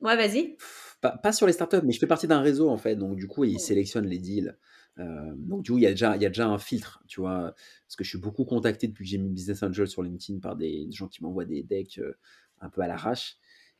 ouais 0.00 0.16
vas-y 0.16 0.56
pas, 1.02 1.32
sur 1.32 1.46
les 1.46 1.52
startups, 1.52 1.82
mais 1.84 1.92
je 1.92 1.98
fais 1.98 2.06
partie 2.06 2.28
d'un 2.28 2.40
réseau 2.40 2.70
en 2.70 2.76
fait. 2.76 2.96
Donc 2.96 3.16
du 3.16 3.26
coup, 3.26 3.44
ils 3.44 3.58
sélectionnent 3.58 4.06
les 4.06 4.18
deals. 4.18 4.56
Euh, 4.98 5.32
donc 5.36 5.62
du 5.62 5.72
coup, 5.72 5.78
il 5.78 5.82
y, 5.82 5.86
a 5.86 5.90
déjà, 5.90 6.16
il 6.16 6.22
y 6.22 6.26
a 6.26 6.28
déjà 6.28 6.46
un 6.46 6.58
filtre, 6.58 7.02
tu 7.08 7.20
vois. 7.20 7.54
Parce 7.86 7.96
que 7.96 8.04
je 8.04 8.08
suis 8.08 8.18
beaucoup 8.18 8.44
contacté 8.44 8.86
depuis 8.86 9.04
que 9.04 9.10
j'ai 9.10 9.18
mis 9.18 9.30
Business 9.30 9.62
Angel 9.62 9.88
sur 9.88 10.02
LinkedIn 10.02 10.38
par 10.40 10.56
des, 10.56 10.90
gens 10.92 11.08
qui 11.08 11.22
m'envoient 11.22 11.44
des 11.44 11.62
decks 11.62 11.98
euh, 11.98 12.16
un 12.60 12.70
peu 12.70 12.82
à 12.82 12.86
l'arrache. 12.86 13.36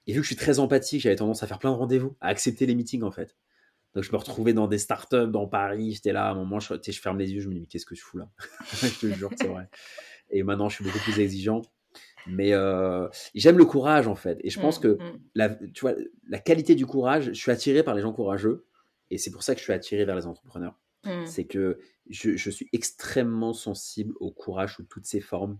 Et 0.07 0.13
vu 0.13 0.19
que 0.19 0.25
je 0.25 0.29
suis 0.29 0.37
très 0.37 0.59
empathique, 0.59 1.01
j'avais 1.01 1.17
tendance 1.17 1.43
à 1.43 1.47
faire 1.47 1.59
plein 1.59 1.71
de 1.71 1.77
rendez-vous, 1.77 2.17
à 2.21 2.29
accepter 2.29 2.67
les 2.67 2.75
meetings 2.75 3.05
en 3.05 3.13
fait. 3.13 3.37
Donc 3.95 4.05
je 4.05 4.11
me 4.11 4.17
retrouvais 4.17 4.55
dans 4.55 4.67
des 4.67 4.79
startups 4.79 5.31
dans 5.31 5.47
Paris, 5.47 5.93
j'étais 5.93 6.13
là, 6.13 6.27
à 6.27 6.31
un 6.31 6.35
moment, 6.35 6.59
je, 6.59 6.75
je 6.85 7.01
ferme 7.01 7.19
les 7.19 7.31
yeux, 7.33 7.41
je 7.41 7.49
me 7.49 7.55
dis, 7.55 7.61
mais 7.61 7.67
qu'est-ce 7.67 7.87
que 7.87 7.95
je 7.95 8.03
fous 8.03 8.19
là? 8.19 8.29
Je 8.83 8.99
te 8.99 9.07
jure 9.13 9.31
c'est 9.37 9.47
vrai. 9.47 9.69
Et 10.31 10.43
maintenant, 10.43 10.71
je 10.71 10.77
suis 10.77 10.85
beaucoup 10.85 10.99
plus 11.01 11.21
exigeant. 11.21 11.61
Mais 12.27 12.53
euh, 12.53 13.09
j'aime 13.35 13.59
le 13.59 13.65
courage 13.65 14.07
en 14.07 14.15
fait. 14.15 14.39
Et 14.43 14.51
je 14.51 14.61
pense 14.61 14.79
mmh, 14.79 14.83
que 14.83 14.89
mmh. 14.89 15.21
la, 15.35 15.49
tu 15.51 15.81
vois, 15.81 15.95
la 16.29 16.39
qualité 16.39 16.75
du 16.75 16.87
courage, 16.87 17.27
je 17.27 17.33
suis 17.33 17.51
attiré 17.51 17.83
par 17.83 17.95
les 17.95 18.03
gens 18.03 18.13
courageux. 18.13 18.67
Et 19.11 19.19
c'est 19.19 19.31
pour 19.31 19.43
ça 19.43 19.55
que 19.55 19.59
je 19.59 19.65
suis 19.65 19.73
attiré 19.73 20.05
vers 20.05 20.17
les 20.17 20.27
entrepreneurs. 20.27 20.79
Mmh. 21.05 21.27
C'est 21.27 21.45
que 21.45 21.81
je, 22.09 22.37
je, 22.37 22.51
suis 22.51 22.69
extrêmement 22.73 23.53
sensible 23.53 24.15
au 24.21 24.31
courage 24.31 24.77
sous 24.77 24.85
toutes 24.85 25.07
ses 25.07 25.21
formes. 25.21 25.59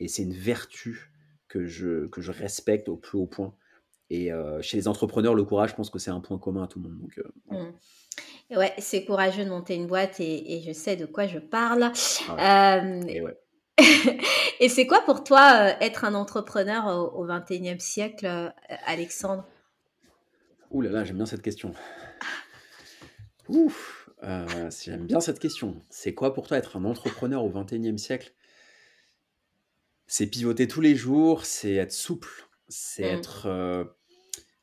Et 0.00 0.08
c'est 0.08 0.22
une 0.22 0.34
vertu 0.34 1.12
que 1.48 1.66
je, 1.66 2.06
que 2.06 2.20
je 2.20 2.32
respecte 2.32 2.88
au 2.88 2.96
plus 2.96 3.18
haut 3.18 3.26
point. 3.26 3.54
Et 4.10 4.32
euh, 4.32 4.62
chez 4.62 4.76
les 4.78 4.88
entrepreneurs, 4.88 5.34
le 5.34 5.44
courage, 5.44 5.70
je 5.70 5.74
pense 5.74 5.90
que 5.90 5.98
c'est 5.98 6.10
un 6.10 6.20
point 6.20 6.38
commun 6.38 6.64
à 6.64 6.66
tout 6.66 6.80
le 6.80 6.88
monde. 6.88 6.98
Donc, 6.98 7.18
euh, 7.18 7.70
Ouais, 8.50 8.72
c'est 8.78 9.04
courageux 9.04 9.44
de 9.44 9.50
monter 9.50 9.74
une 9.74 9.86
boîte 9.86 10.20
et, 10.20 10.56
et, 10.56 10.62
je 10.62 10.72
sais 10.72 10.96
de 10.96 11.04
quoi 11.04 11.26
je 11.26 11.38
parle. 11.38 11.92
Ah 12.30 12.82
et 13.06 13.20
ouais. 13.20 13.36
Et 14.60 14.68
c'est 14.68 14.86
quoi 14.86 15.02
pour 15.02 15.24
toi 15.24 15.52
euh, 15.54 15.72
être 15.80 16.04
un 16.04 16.14
entrepreneur 16.14 17.14
au, 17.14 17.24
XXIe 17.24 17.80
siècle, 17.80 18.26
euh, 18.26 18.50
Alexandre? 18.86 19.46
Ouh 20.70 20.82
là 20.82 20.90
là, 20.90 21.04
j'aime 21.04 21.16
bien 21.16 21.26
cette 21.26 21.42
question. 21.42 21.72
Ouf, 23.48 24.10
euh, 24.24 24.70
j'aime 24.82 25.06
bien 25.06 25.20
cette 25.20 25.38
question. 25.38 25.82
C'est 25.88 26.12
quoi 26.12 26.34
pour 26.34 26.46
toi 26.46 26.58
être 26.58 26.76
un 26.76 26.84
entrepreneur 26.84 27.44
au 27.44 27.50
XXIe 27.50 27.98
siècle? 27.98 28.32
C'est 30.06 30.26
pivoter 30.26 30.66
tous 30.66 30.80
les 30.80 30.94
jours, 30.94 31.44
c'est 31.44 31.74
être 31.74 31.92
souple, 31.92 32.48
c'est 32.68 33.12
mmh. 33.12 33.18
être, 33.18 33.94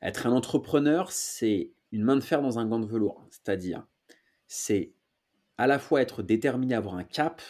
être 0.02 0.26
un 0.26 0.32
entrepreneur, 0.32 1.10
c'est 1.10 1.72
une 1.92 2.02
main 2.02 2.16
de 2.16 2.20
fer 2.20 2.42
dans 2.42 2.58
un 2.58 2.66
gant 2.66 2.80
de 2.80 2.86
velours. 2.86 3.24
C'est-à-dire, 3.30 3.86
c'est 4.48 4.92
à 5.56 5.66
la 5.66 5.78
fois 5.78 6.02
être 6.02 6.22
déterminé 6.22 6.74
à 6.74 6.78
avoir 6.78 6.96
un 6.96 7.04
cap, 7.04 7.40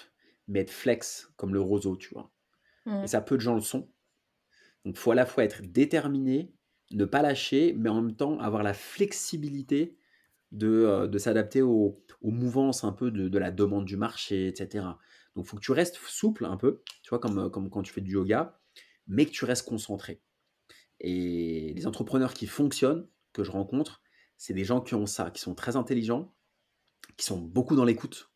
mais 0.48 0.60
être 0.60 0.70
flex 0.70 1.30
comme 1.36 1.54
le 1.54 1.60
roseau, 1.60 1.96
tu 1.96 2.10
vois. 2.12 2.32
Mmh. 2.86 3.04
Et 3.04 3.06
ça, 3.06 3.20
peu 3.20 3.36
de 3.36 3.40
gens 3.40 3.54
le 3.54 3.60
sont. 3.60 3.90
Donc, 4.84 4.94
il 4.94 4.98
faut 4.98 5.10
à 5.10 5.16
la 5.16 5.26
fois 5.26 5.44
être 5.44 5.62
déterminé, 5.62 6.52
ne 6.92 7.04
pas 7.04 7.22
lâcher, 7.22 7.74
mais 7.76 7.88
en 7.88 8.00
même 8.00 8.16
temps 8.16 8.38
avoir 8.38 8.62
la 8.62 8.74
flexibilité 8.74 9.98
de, 10.52 10.68
euh, 10.68 11.06
de 11.08 11.18
s'adapter 11.18 11.62
aux, 11.62 12.00
aux, 12.20 12.30
mouvances 12.30 12.84
un 12.84 12.92
peu 12.92 13.10
de, 13.10 13.28
de, 13.28 13.38
la 13.38 13.50
demande 13.50 13.84
du 13.84 13.96
marché, 13.96 14.46
etc. 14.46 14.84
Donc, 15.34 15.44
il 15.44 15.48
faut 15.48 15.56
que 15.56 15.62
tu 15.62 15.72
restes 15.72 15.96
souple 15.96 16.44
un 16.44 16.56
peu, 16.56 16.82
tu 17.02 17.10
vois, 17.10 17.18
comme, 17.18 17.50
comme 17.50 17.68
quand 17.68 17.82
tu 17.82 17.92
fais 17.92 18.00
du 18.00 18.12
yoga, 18.12 18.60
mais 19.08 19.26
que 19.26 19.32
tu 19.32 19.44
restes 19.44 19.68
concentré. 19.68 20.22
Et 21.00 21.72
les 21.74 21.86
entrepreneurs 21.86 22.32
qui 22.32 22.46
fonctionnent, 22.46 23.08
que 23.32 23.44
je 23.44 23.50
rencontre, 23.50 24.00
c'est 24.38 24.54
des 24.54 24.64
gens 24.64 24.80
qui 24.80 24.94
ont 24.94 25.06
ça, 25.06 25.30
qui 25.30 25.40
sont 25.40 25.54
très 25.54 25.76
intelligents, 25.76 26.34
qui 27.16 27.26
sont 27.26 27.38
beaucoup 27.38 27.76
dans 27.76 27.84
l'écoute 27.84 28.30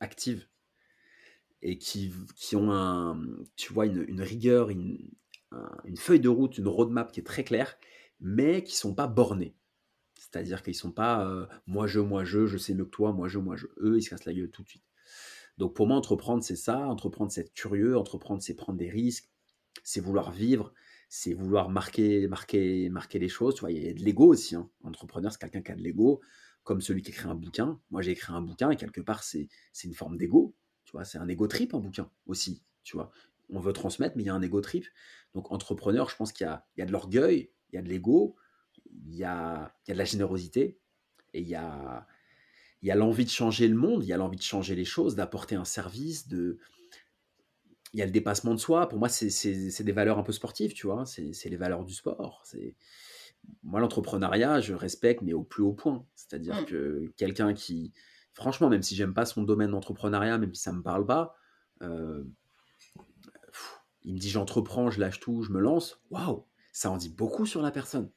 active, 0.00 0.48
et 1.64 1.78
qui, 1.78 2.12
qui 2.36 2.56
ont 2.56 2.70
un, 2.70 3.18
tu 3.56 3.72
vois, 3.72 3.86
une, 3.86 4.04
une 4.06 4.20
rigueur, 4.20 4.68
une, 4.68 4.98
une, 5.84 5.96
feuille 5.96 6.20
de 6.20 6.28
route, 6.28 6.58
une 6.58 6.68
roadmap 6.68 7.10
qui 7.10 7.20
est 7.20 7.24
très 7.24 7.42
claire, 7.42 7.76
mais 8.20 8.62
qui 8.62 8.76
sont 8.76 8.94
pas 8.94 9.06
bornés. 9.06 9.56
C'est-à-dire 10.14 10.62
qu'ils 10.62 10.74
sont 10.74 10.92
pas 10.92 11.26
euh, 11.26 11.46
moi 11.66 11.86
je, 11.86 12.00
moi 12.00 12.22
je, 12.24 12.46
je 12.46 12.58
sais 12.58 12.74
mieux 12.74 12.84
que 12.84 12.90
toi, 12.90 13.12
moi 13.12 13.28
je, 13.28 13.38
moi 13.38 13.56
je. 13.56 13.66
Eux, 13.78 13.96
ils 13.96 14.02
se 14.02 14.10
cassent 14.10 14.26
la 14.26 14.34
gueule 14.34 14.50
tout 14.50 14.62
de 14.62 14.68
suite. 14.68 14.84
Donc 15.56 15.74
pour 15.74 15.86
moi, 15.86 15.96
entreprendre, 15.96 16.44
c'est 16.44 16.56
ça. 16.56 16.86
Entreprendre, 16.86 17.32
c'est 17.32 17.42
être 17.42 17.54
curieux. 17.54 17.96
Entreprendre, 17.96 18.42
c'est 18.42 18.54
prendre 18.54 18.78
des 18.78 18.90
risques. 18.90 19.30
C'est 19.84 20.00
vouloir 20.00 20.32
vivre. 20.32 20.74
C'est 21.08 21.32
vouloir 21.32 21.70
marquer, 21.70 22.28
marquer, 22.28 22.90
marquer 22.90 23.18
les 23.18 23.28
choses. 23.28 23.54
Il 23.68 23.78
y 23.78 23.88
a 23.88 23.94
de 23.94 24.00
l'ego 24.00 24.26
aussi. 24.26 24.54
Hein. 24.54 24.68
Entrepreneur, 24.82 25.32
c'est 25.32 25.40
quelqu'un 25.40 25.62
qui 25.62 25.72
a 25.72 25.76
de 25.76 25.82
l'ego, 25.82 26.20
comme 26.62 26.80
celui 26.80 27.02
qui 27.02 27.10
écrit 27.10 27.28
un 27.28 27.36
bouquin. 27.36 27.80
Moi, 27.90 28.02
j'ai 28.02 28.10
écrit 28.10 28.32
un 28.32 28.42
bouquin 28.42 28.70
et 28.70 28.76
quelque 28.76 29.00
part, 29.00 29.22
c'est 29.22 29.48
une 29.84 29.94
forme 29.94 30.18
d'ego 30.18 30.54
c'est 31.02 31.18
un 31.18 31.28
ego 31.28 31.46
trip 31.48 31.74
un 31.74 31.80
bouquin 31.80 32.10
aussi, 32.26 32.62
tu 32.84 32.96
vois. 32.96 33.10
On 33.50 33.58
veut 33.58 33.72
transmettre, 33.72 34.16
mais 34.16 34.22
il 34.22 34.26
y 34.26 34.30
a 34.30 34.34
un 34.34 34.42
ego 34.42 34.60
trip. 34.60 34.86
Donc, 35.34 35.50
entrepreneur, 35.50 36.08
je 36.08 36.16
pense 36.16 36.32
qu'il 36.32 36.46
y, 36.46 36.82
a, 36.82 36.86
de 36.86 36.92
l'orgueil, 36.92 37.50
il 37.70 37.74
y 37.74 37.78
a 37.78 37.82
de 37.82 37.88
l'ego, 37.88 38.36
il 39.06 39.14
y 39.14 39.24
a, 39.24 39.74
de 39.88 39.94
la 39.94 40.04
générosité, 40.04 40.78
et 41.32 41.40
il 41.40 41.48
y 41.48 41.56
a, 41.56 42.06
il 42.82 42.88
y 42.88 42.90
a 42.90 42.94
l'envie 42.94 43.24
de 43.24 43.30
changer 43.30 43.66
le 43.66 43.74
monde, 43.74 44.04
il 44.04 44.08
y 44.08 44.12
a 44.12 44.16
l'envie 44.16 44.36
de 44.36 44.42
changer 44.42 44.74
les 44.74 44.84
choses, 44.84 45.16
d'apporter 45.16 45.56
un 45.56 45.64
service, 45.64 46.28
de... 46.28 46.58
il 47.92 47.98
y 47.98 48.02
a 48.02 48.06
le 48.06 48.12
dépassement 48.12 48.54
de 48.54 48.60
soi. 48.60 48.88
Pour 48.88 48.98
moi, 48.98 49.08
c'est 49.08 49.82
des 49.82 49.92
valeurs 49.92 50.18
un 50.18 50.22
peu 50.22 50.32
sportives, 50.32 50.72
tu 50.72 50.86
vois. 50.86 51.04
C'est 51.06 51.48
les 51.48 51.56
valeurs 51.56 51.84
du 51.84 51.94
sport. 51.94 52.44
Moi, 53.62 53.80
l'entrepreneuriat, 53.80 54.60
je 54.60 54.74
respecte, 54.74 55.22
mais 55.22 55.32
au 55.32 55.42
plus 55.42 55.62
haut 55.62 55.74
point. 55.74 56.06
C'est-à-dire 56.14 56.62
mmh. 56.62 56.64
que 56.66 57.12
quelqu'un 57.16 57.52
qui, 57.52 57.92
franchement, 58.34 58.68
même 58.68 58.82
si 58.82 58.94
j'aime 58.94 59.14
pas 59.14 59.24
son 59.24 59.42
domaine 59.42 59.70
d'entrepreneuriat, 59.70 60.38
même 60.38 60.54
si 60.54 60.62
ça 60.62 60.72
me 60.72 60.82
parle 60.82 61.06
pas, 61.06 61.36
euh, 61.82 62.24
il 64.02 64.14
me 64.14 64.18
dit 64.18 64.30
j'entreprends, 64.30 64.90
je 64.90 65.00
lâche 65.00 65.20
tout, 65.20 65.42
je 65.42 65.50
me 65.50 65.60
lance. 65.60 66.00
Waouh, 66.10 66.46
ça 66.72 66.90
en 66.90 66.96
dit 66.96 67.08
beaucoup 67.08 67.46
sur 67.46 67.62
la 67.62 67.70
personne. 67.70 68.10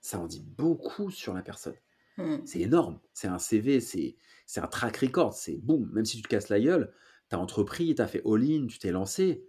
Ça 0.00 0.18
en 0.18 0.26
dit 0.26 0.42
beaucoup 0.42 1.10
sur 1.10 1.34
la 1.34 1.42
personne. 1.42 1.76
Hmm. 2.16 2.38
C'est 2.44 2.60
énorme. 2.60 3.00
C'est 3.12 3.28
un 3.28 3.38
CV, 3.38 3.80
c'est 3.80 4.16
un 4.56 4.66
track 4.66 4.96
record. 4.98 5.34
C'est 5.34 5.56
boum. 5.56 5.90
Même 5.92 6.04
si 6.04 6.16
tu 6.16 6.22
te 6.22 6.28
casses 6.28 6.48
la 6.48 6.60
gueule, 6.60 6.92
tu 7.28 7.36
as 7.36 7.38
entrepris, 7.38 7.94
tu 7.94 8.02
as 8.02 8.06
fait 8.06 8.22
all-in, 8.24 8.66
tu 8.66 8.78
t'es 8.78 8.92
lancé. 8.92 9.44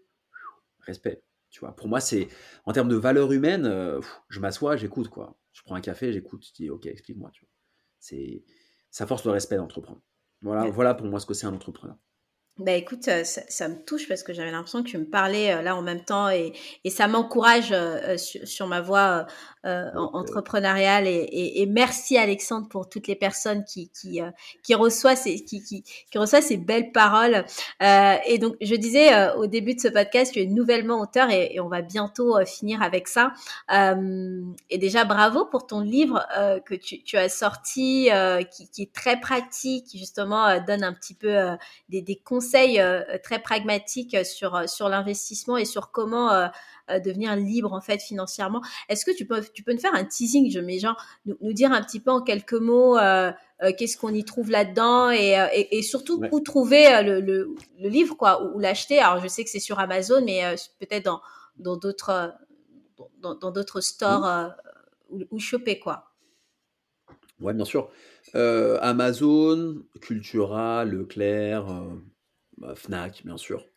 Respect. 0.80 1.24
Tu 1.50 1.62
vois, 1.62 1.74
pour 1.74 1.88
moi, 1.88 2.02
c'est 2.02 2.28
en 2.66 2.74
termes 2.74 2.90
de 2.90 2.98
valeur 2.98 3.32
humaine, 3.32 3.66
euh, 3.66 4.02
je 4.28 4.42
m'assois, 4.42 4.76
j'écoute 4.76 5.08
quoi. 5.08 5.38
Je 5.54 5.62
prends 5.64 5.76
un 5.76 5.82
café, 5.82 6.12
j'écoute, 6.12 6.46
je 6.46 6.52
dis 6.52 6.70
ok, 6.70 6.86
explique-moi. 6.86 7.32
C'est 8.00 8.44
ça 8.92 9.08
force 9.08 9.24
le 9.24 9.32
respect 9.32 9.56
d'entreprendre. 9.56 10.02
Voilà, 10.46 10.70
voilà 10.70 10.94
pour 10.94 11.08
moi 11.08 11.20
ce 11.20 11.26
que 11.26 11.34
c'est 11.34 11.48
un 11.48 11.54
entrepreneur. 11.54 11.98
Bah 12.58 12.72
écoute, 12.72 13.10
euh, 13.10 13.26
ça, 13.26 13.68
me 13.68 13.76
touche 13.84 14.08
parce 14.08 14.24
que 14.24 14.32
j'avais 14.32 14.50
l'impression 14.50 14.82
que 14.82 14.88
tu 14.88 14.98
me 14.98 15.04
parlais 15.04 15.52
euh, 15.52 15.62
là 15.62 15.76
en 15.76 15.82
même 15.82 16.06
temps 16.06 16.30
et, 16.30 16.54
et 16.86 16.90
ça 16.90 17.06
m'encourage 17.10 17.74
euh, 17.74 18.16
sur, 18.16 18.68
ma 18.68 18.80
voie 18.80 19.26
entrepreneuriale. 19.66 21.06
Et, 21.08 21.62
et, 21.62 21.66
merci 21.66 22.18
Alexandre 22.18 22.70
pour 22.70 22.88
toutes 22.88 23.08
les 23.08 23.16
personnes 23.16 23.66
qui 23.66 23.90
qui 23.90 24.22
qui 24.62 24.76
reçoivent 24.76 25.18
ces 25.18 25.44
qui, 25.44 25.64
qui, 25.64 25.82
qui 25.82 26.18
reçoivent 26.20 26.44
ces 26.44 26.58
belles 26.58 26.92
paroles. 26.92 27.44
et 27.82 28.38
donc 28.38 28.56
je 28.62 28.76
disais 28.76 29.32
au 29.32 29.48
début 29.48 29.74
de 29.74 29.82
ce 29.82 29.88
podcast, 29.88 30.34
tu 30.34 30.40
es 30.40 30.46
nouvellement 30.46 31.02
auteur 31.02 31.32
et, 31.32 31.60
on 31.60 31.68
va 31.68 31.82
bientôt 31.82 32.38
finir 32.46 32.84
avec 32.84 33.08
ça. 33.08 33.34
et 33.72 34.78
déjà 34.78 35.04
bravo 35.04 35.46
pour 35.46 35.66
ton 35.66 35.80
livre 35.80 36.24
que 36.66 36.76
tu, 36.76 37.02
tu 37.02 37.18
as 37.18 37.28
sorti, 37.28 38.10
qui, 38.52 38.70
qui 38.70 38.84
est 38.84 38.94
très 38.94 39.20
pratique, 39.20 39.88
qui 39.88 39.98
justement 39.98 40.60
donne 40.62 40.84
un 40.84 40.94
petit 40.94 41.16
peu 41.16 41.36
des, 41.90 42.04
des 42.04 42.18
conseils 42.18 42.45
très 43.24 43.40
pragmatiques 43.40 44.18
sur 44.26 44.68
sur 44.68 44.90
l'investissement 44.90 45.58
et 45.58 45.66
sur 45.66 45.92
comment 45.92 46.32
euh, 46.32 46.48
euh, 46.92 47.00
devenir 47.00 47.36
libre 47.36 47.74
en 47.74 47.82
fait 47.82 48.02
financièrement. 48.02 48.62
Est-ce 48.90 49.06
que 49.06 49.12
tu 49.12 49.26
peux 49.26 49.42
tu 49.54 49.64
peux 49.64 49.74
nous 49.74 49.80
faire 49.80 49.96
un 49.96 50.06
teasing, 50.06 50.52
je 50.52 50.60
mets 50.60 50.80
genre 50.80 51.02
nous, 51.26 51.54
dire 51.54 51.72
un 51.72 51.82
petit 51.82 52.00
peu 52.00 52.12
en 52.12 52.22
quelques 52.22 52.54
mots 52.54 52.98
euh, 52.98 53.32
qu'est-ce 53.78 53.98
qu'on 53.98 54.14
y 54.14 54.24
trouve 54.24 54.52
là-dedans 54.52 55.12
et, 55.12 55.68
et, 55.72 55.82
surtout 55.82 56.22
où 56.32 56.40
trouver 56.42 57.02
le, 57.04 57.22
le, 57.22 57.56
livre 57.80 58.16
quoi 58.16 58.44
ou, 58.44 58.60
l'acheter. 58.60 59.00
Alors 59.00 59.22
je 59.22 59.28
sais 59.28 59.44
que 59.44 59.50
c'est 59.50 59.60
sur 59.60 59.80
Amazon, 59.80 60.24
mais 60.26 60.42
peut-être 60.80 61.06
dans 61.06 61.22
dans 61.58 61.78
d'autres 61.78 62.34
dans 63.20 63.52
d'autres 63.52 63.82
stores 63.82 64.52
où, 65.10 65.22
où 65.32 65.40
choper 65.40 65.80
quoi. 65.80 66.12
Ouais, 67.40 67.54
bien 67.54 67.66
sûr. 67.66 67.90
Amazon, 68.34 69.84
Cultura, 70.02 70.86
Leclerc, 70.86 71.66
bah, 72.58 72.76
Fnac, 72.76 73.24
bien 73.26 73.38
sûr. 73.38 73.68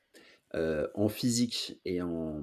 Euh, 0.54 0.88
en 0.94 1.08
physique 1.08 1.78
et 1.84 2.00
en, 2.00 2.42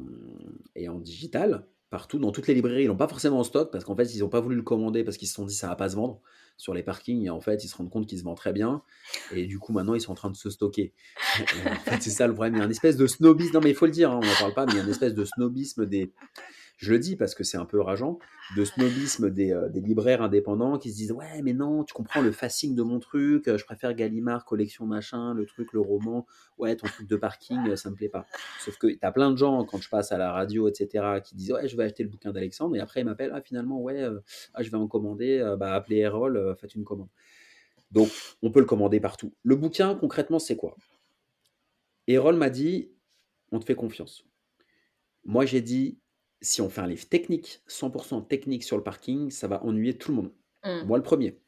et 0.76 0.90
en 0.90 0.99
digital, 0.99 1.68
partout, 1.90 2.20
dans 2.20 2.32
toutes 2.32 2.48
les 2.48 2.53
librairies. 2.53 2.84
Ils 2.84 2.88
n'ont 2.88 2.98
pas 2.98 3.07
forcément 3.07 3.40
en 3.40 3.44
stock 3.44 3.72
parce 3.72 3.84
qu'en 3.84 3.95
fait, 3.95 4.14
ils 4.14 4.20
n'ont 4.20 4.30
pas 4.30 4.41
voulu 4.41 4.56
le 4.56 4.62
commander 4.62 5.03
parce 5.03 5.18
qu'ils 5.18 5.28
se 5.28 5.34
sont 5.34 5.45
dit 5.45 5.56
ça 5.56 5.68
va 5.68 5.76
pas 5.76 5.90
se 5.90 5.95
vendre 5.95 6.22
sur 6.57 6.74
les 6.74 6.84
parkings. 6.84 7.24
Et 7.26 7.30
en 7.30 7.41
fait, 7.41 7.64
ils 7.64 7.68
se 7.68 7.76
rendent 7.76 7.90
compte 7.90 8.07
qu'il 8.07 8.20
se 8.20 8.24
vend 8.24 8.36
très 8.36 8.53
bien. 8.53 8.84
Et 9.32 9.48
du 9.48 9.57
coup, 9.60 9.74
maintenant, 9.74 9.95
ils 9.95 10.02
sont 10.02 10.12
en 10.12 10.16
train 10.16 10.30
de 10.30 10.36
se 10.36 10.49
stocker. 10.49 10.94
c'est 11.99 12.12
ça 12.12 12.28
le 12.28 12.34
problème. 12.34 12.56
Il 12.56 12.60
y 12.60 12.62
a 12.62 12.66
une 12.66 12.72
espèce 12.72 12.98
de 12.98 13.07
snobisme. 13.07 13.53
Non, 13.53 13.62
mais 13.62 13.72
il 13.72 13.76
faut 13.76 13.86
le 13.86 13.91
dire, 13.91 14.12
hein, 14.12 14.20
on 14.22 14.26
n'en 14.26 14.36
parle 14.40 14.53
pas, 14.53 14.66
mais 14.66 14.74
il 14.74 14.78
y 14.78 14.80
a 14.80 14.84
une 14.84 14.90
espèce 14.90 15.14
de 15.16 15.26
snobisme 15.26 15.86
des, 15.86 16.14
je 16.77 16.91
le 16.91 16.99
dis 16.99 17.15
parce 17.15 17.35
que 17.35 17.43
c'est 17.43 17.57
un 17.57 17.65
peu 17.65 17.80
rageant, 17.80 18.19
de 18.56 18.65
snobisme 18.65 19.30
des, 19.30 19.52
euh, 19.52 19.69
des, 19.69 19.80
libraires 19.80 20.22
indépendants 20.22 20.77
qui 20.77 20.91
se 20.91 20.97
disent 20.97 21.11
Ouais, 21.14 21.41
mais 21.41 21.53
non, 21.53 21.84
tu 21.84 21.93
comprends 21.93 22.22
le 22.22 22.31
fascine 22.31 22.76
de 22.76 22.84
mon 22.84 22.99
truc, 22.99 23.47
euh, 23.47 23.57
je 23.57 23.65
préfère 23.65 23.93
Gallimard, 23.93 24.45
collection 24.45 24.85
machin, 24.85 25.34
le 25.34 25.45
truc, 25.45 25.72
le 25.73 25.80
roman, 25.80 26.26
ouais, 26.57 26.76
ton 26.76 26.88
truc 26.88 27.07
de 27.07 27.15
parking, 27.15 27.69
euh, 27.69 27.76
ça 27.76 27.89
me 27.89 27.95
plaît 27.95 28.10
pas. 28.10 28.26
Sauf 28.60 28.77
que 28.77 28.88
t'as 28.93 29.11
plein 29.11 29.31
de 29.31 29.38
gens, 29.38 29.64
quand 29.64 29.81
je 29.81 29.89
passe 29.89 30.11
à 30.11 30.18
la 30.18 30.31
radio, 30.31 30.68
etc., 30.68 31.22
qui 31.23 31.35
disent 31.35 31.53
Ouais, 31.53 31.68
je 31.68 31.77
vais 31.77 31.85
acheter 31.85 32.03
le 32.03 32.10
bouquin 32.10 32.31
d'Alexandre, 32.31 32.76
et 32.76 32.80
après 32.80 33.02
ils 33.02 33.06
m'appellent 33.06 33.31
Ah, 33.34 33.41
finalement, 33.41 33.81
ouais, 33.81 34.03
ah, 34.53 34.61
je 34.61 34.69
vais 34.69 34.77
en 34.77 34.88
commander, 34.88 35.56
bah, 35.57 35.73
appelez 35.73 35.97
Erol, 35.97 36.56
faites 36.60 36.76
une 36.76 36.84
commande. 36.84 37.10
Donc, 37.91 38.10
on 38.41 38.52
peut 38.52 38.60
le 38.60 38.65
commander 38.65 38.99
partout. 38.99 39.34
Le 39.43 39.56
bouquin, 39.56 39.95
concrètement, 39.95 40.39
c'est 40.39 40.57
quoi? 40.57 40.76
Erol 42.07 42.35
m'a 42.35 42.49
dit 42.49 42.91
On 43.52 43.60
te 43.60 43.65
fait 43.65 43.76
confiance. 43.76 44.26
Moi, 45.23 45.45
j'ai 45.45 45.61
dit 45.61 45.99
si 46.45 46.61
on 46.61 46.69
fait 46.69 46.81
un 46.81 46.88
livre 46.88 47.07
technique, 47.07 47.61
100% 47.67 48.27
technique 48.27 48.63
sur 48.63 48.77
le 48.77 48.84
parking, 48.84 49.31
ça 49.31 49.47
va 49.47 49.63
ennuyer 49.63 49.97
tout 49.97 50.11
le 50.11 50.17
monde. 50.17 50.31
Mmh. 50.63 50.85
Moi, 50.85 50.97
le 50.97 51.03
premier. 51.03 51.39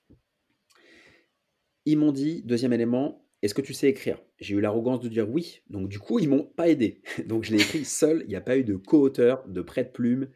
Ils 1.85 1.97
m'ont 1.97 2.11
dit, 2.11 2.41
deuxième 2.43 2.73
élément, 2.73 3.25
est-ce 3.41 3.53
que 3.53 3.61
tu 3.61 3.73
sais 3.73 3.87
écrire? 3.87 4.19
J'ai 4.39 4.55
eu 4.55 4.61
l'arrogance 4.61 4.99
de 4.99 5.07
dire 5.07 5.29
oui, 5.29 5.61
donc 5.69 5.89
du 5.89 5.99
coup, 5.99 6.19
ils 6.19 6.27
m'ont 6.27 6.43
pas 6.43 6.67
aidé. 6.67 7.01
donc 7.25 7.43
je 7.43 7.51
l'ai 7.51 7.61
écrit 7.61 7.85
seul, 7.85 8.23
il 8.23 8.29
n'y 8.29 8.35
a 8.35 8.41
pas 8.41 8.57
eu 8.57 8.63
de 8.63 8.75
co-auteur, 8.75 9.47
de 9.47 9.61
prêt 9.61 9.83
de 9.83 9.89
plume, 9.89 10.29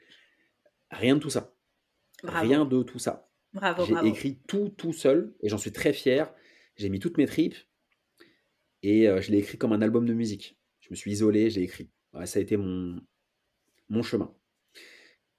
rien 0.91 1.15
de 1.15 1.19
tout 1.19 1.29
ça. 1.29 1.53
Rien 2.23 2.65
de 2.65 2.83
tout 2.83 2.99
ça. 2.99 3.29
Bravo, 3.53 3.83
J'ai 3.85 4.07
écrit 4.07 4.39
tout, 4.47 4.69
tout 4.69 4.93
seul, 4.93 5.35
et 5.41 5.49
j'en 5.49 5.57
suis 5.57 5.71
très 5.71 5.91
fier. 5.91 6.33
J'ai 6.77 6.89
mis 6.89 6.99
toutes 6.99 7.17
mes 7.17 7.25
tripes, 7.25 7.55
et 8.83 9.09
euh, 9.09 9.21
je 9.21 9.31
l'ai 9.31 9.39
écrit 9.39 9.57
comme 9.57 9.73
un 9.73 9.81
album 9.81 10.05
de 10.05 10.13
musique. 10.13 10.57
Je 10.79 10.89
me 10.91 10.95
suis 10.95 11.11
isolé, 11.11 11.49
j'ai 11.49 11.63
écrit. 11.63 11.89
ça 12.25 12.39
a 12.39 12.41
été 12.41 12.57
mon, 12.57 13.01
mon 13.89 14.03
chemin. 14.03 14.33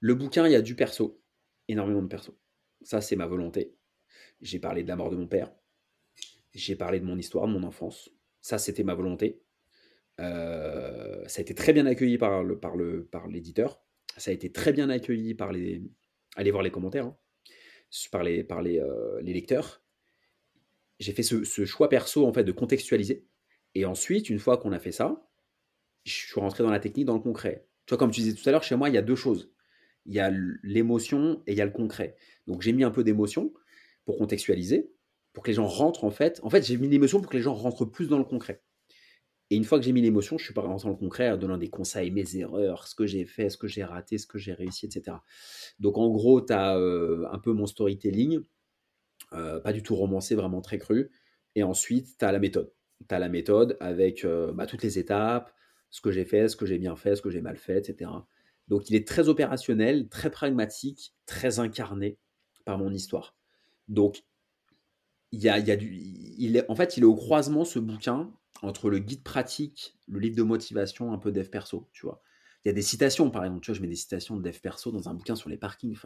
Le 0.03 0.15
bouquin, 0.15 0.45
il 0.45 0.51
y 0.51 0.55
a 0.55 0.61
du 0.61 0.75
perso, 0.75 1.23
énormément 1.69 2.01
de 2.01 2.09
perso. 2.09 2.37
Ça, 2.81 2.99
c'est 2.99 3.15
ma 3.15 3.25
volonté. 3.25 3.77
J'ai 4.41 4.59
parlé 4.59 4.83
de 4.83 4.89
la 4.89 4.97
mort 4.97 5.09
de 5.09 5.15
mon 5.15 5.27
père. 5.27 5.55
J'ai 6.53 6.75
parlé 6.75 6.99
de 6.99 7.05
mon 7.05 7.17
histoire, 7.17 7.47
de 7.47 7.53
mon 7.53 7.63
enfance. 7.63 8.09
Ça, 8.41 8.57
c'était 8.57 8.83
ma 8.83 8.95
volonté. 8.95 9.41
Euh, 10.19 11.23
ça 11.27 11.39
a 11.39 11.41
été 11.41 11.55
très 11.55 11.71
bien 11.71 11.85
accueilli 11.85 12.17
par 12.17 12.43
l'éditeur. 13.29 13.81
Ça 14.17 14.31
a 14.31 14.33
été 14.33 14.51
très 14.51 14.73
bien 14.73 14.89
accueilli 14.89 15.35
par 15.35 15.53
les. 15.53 15.81
Allez 16.35 16.51
voir 16.51 16.63
les 16.63 16.71
commentaires. 16.71 17.05
Hein. 17.05 17.17
par 18.11 18.23
les 18.23 18.43
par 18.43 18.61
les, 18.61 18.81
euh, 18.81 19.21
les 19.21 19.31
lecteurs. 19.31 19.85
J'ai 20.99 21.13
fait 21.13 21.23
ce, 21.23 21.45
ce, 21.45 21.63
choix 21.63 21.87
perso 21.87 22.27
en 22.27 22.33
fait 22.33 22.43
de 22.43 22.51
contextualiser. 22.51 23.25
Et 23.73 23.85
ensuite, 23.85 24.29
une 24.29 24.39
fois 24.39 24.57
qu'on 24.57 24.73
a 24.73 24.79
fait 24.79 24.91
ça, 24.91 25.25
je 26.03 26.11
suis 26.11 26.41
rentré 26.41 26.61
dans 26.61 26.71
la 26.71 26.81
technique, 26.81 27.05
dans 27.05 27.15
le 27.15 27.21
concret. 27.21 27.69
Tu 27.85 27.91
vois, 27.91 27.97
comme 27.97 28.11
tu 28.11 28.19
disais 28.19 28.35
tout 28.35 28.49
à 28.49 28.51
l'heure, 28.51 28.63
chez 28.63 28.75
moi, 28.75 28.89
il 28.89 28.95
y 28.95 28.97
a 28.97 29.01
deux 29.01 29.15
choses 29.15 29.52
il 30.05 30.13
y 30.13 30.19
a 30.19 30.31
l'émotion 30.63 31.41
et 31.47 31.53
il 31.53 31.57
y 31.57 31.61
a 31.61 31.65
le 31.65 31.71
concret. 31.71 32.15
Donc 32.47 32.61
j'ai 32.61 32.73
mis 32.73 32.83
un 32.83 32.91
peu 32.91 33.03
d'émotion 33.03 33.53
pour 34.05 34.17
contextualiser, 34.17 34.91
pour 35.31 35.43
que 35.43 35.49
les 35.49 35.55
gens 35.55 35.67
rentrent 35.67 36.03
en 36.03 36.11
fait. 36.11 36.39
En 36.43 36.49
fait, 36.49 36.65
j'ai 36.65 36.77
mis 36.77 36.87
l'émotion 36.87 37.21
pour 37.21 37.31
que 37.31 37.37
les 37.37 37.43
gens 37.43 37.53
rentrent 37.53 37.85
plus 37.85 38.07
dans 38.07 38.17
le 38.17 38.23
concret. 38.23 38.61
Et 39.49 39.55
une 39.55 39.65
fois 39.65 39.77
que 39.77 39.85
j'ai 39.85 39.91
mis 39.91 40.01
l'émotion, 40.01 40.37
je 40.37 40.45
suis 40.45 40.53
pas 40.53 40.61
rentré 40.61 40.87
dans 40.87 40.93
le 40.93 40.99
concret 40.99 41.29
en 41.29 41.37
donnant 41.37 41.57
des 41.57 41.69
conseils, 41.69 42.11
mes 42.11 42.37
erreurs, 42.37 42.87
ce 42.87 42.95
que 42.95 43.05
j'ai 43.05 43.25
fait, 43.25 43.49
ce 43.49 43.57
que 43.57 43.67
j'ai 43.67 43.83
raté, 43.83 44.17
ce 44.17 44.25
que 44.25 44.39
j'ai 44.39 44.53
réussi, 44.53 44.87
etc. 44.87 45.17
Donc 45.79 45.97
en 45.97 46.09
gros, 46.09 46.41
tu 46.41 46.53
as 46.53 46.77
euh, 46.77 47.27
un 47.31 47.37
peu 47.37 47.53
mon 47.53 47.67
storytelling, 47.67 48.39
euh, 49.33 49.59
pas 49.59 49.73
du 49.73 49.83
tout 49.83 49.95
romancé, 49.95 50.35
vraiment 50.35 50.61
très 50.61 50.79
cru. 50.79 51.11
Et 51.55 51.63
ensuite, 51.63 52.17
tu 52.17 52.25
as 52.25 52.31
la 52.31 52.39
méthode. 52.39 52.73
Tu 53.07 53.13
as 53.13 53.19
la 53.19 53.29
méthode 53.29 53.77
avec 53.79 54.25
euh, 54.25 54.51
bah, 54.53 54.65
toutes 54.65 54.81
les 54.81 54.97
étapes, 54.97 55.53
ce 55.91 56.01
que 56.01 56.09
j'ai 56.09 56.25
fait, 56.25 56.47
ce 56.47 56.55
que 56.55 56.65
j'ai 56.65 56.79
bien 56.79 56.95
fait, 56.95 57.15
ce 57.15 57.21
que 57.21 57.29
j'ai 57.29 57.41
mal 57.41 57.57
fait, 57.57 57.77
etc. 57.77 58.09
Donc 58.67 58.89
il 58.89 58.95
est 58.95 59.07
très 59.07 59.29
opérationnel, 59.29 60.07
très 60.09 60.31
pragmatique, 60.31 61.13
très 61.25 61.59
incarné 61.59 62.17
par 62.65 62.77
mon 62.77 62.91
histoire. 62.93 63.35
Donc 63.87 64.23
il 65.31 65.41
y 65.41 65.49
a, 65.49 65.57
il 65.57 65.77
du, 65.77 65.95
il 65.95 66.57
est, 66.57 66.69
en 66.69 66.75
fait, 66.75 66.95
il 66.95 67.03
est 67.03 67.07
au 67.07 67.15
croisement 67.15 67.65
ce 67.65 67.79
bouquin 67.79 68.31
entre 68.61 68.89
le 68.89 68.99
guide 68.99 69.23
pratique, 69.23 69.97
le 70.07 70.19
livre 70.19 70.35
de 70.35 70.43
motivation, 70.43 71.11
un 71.11 71.17
peu 71.17 71.31
dev 71.31 71.49
perso, 71.49 71.89
tu 71.91 72.05
vois. 72.05 72.21
Il 72.63 72.69
y 72.69 72.71
a 72.71 72.73
des 72.73 72.83
citations, 72.83 73.29
par 73.31 73.43
exemple, 73.43 73.61
tu 73.61 73.71
vois, 73.71 73.77
je 73.77 73.81
mets 73.81 73.87
des 73.87 73.95
citations 73.95 74.37
de 74.37 74.43
dev 74.43 74.57
perso 74.59 74.91
dans 74.91 75.09
un 75.09 75.13
bouquin 75.15 75.35
sur 75.35 75.49
les 75.49 75.57
parkings. 75.57 75.97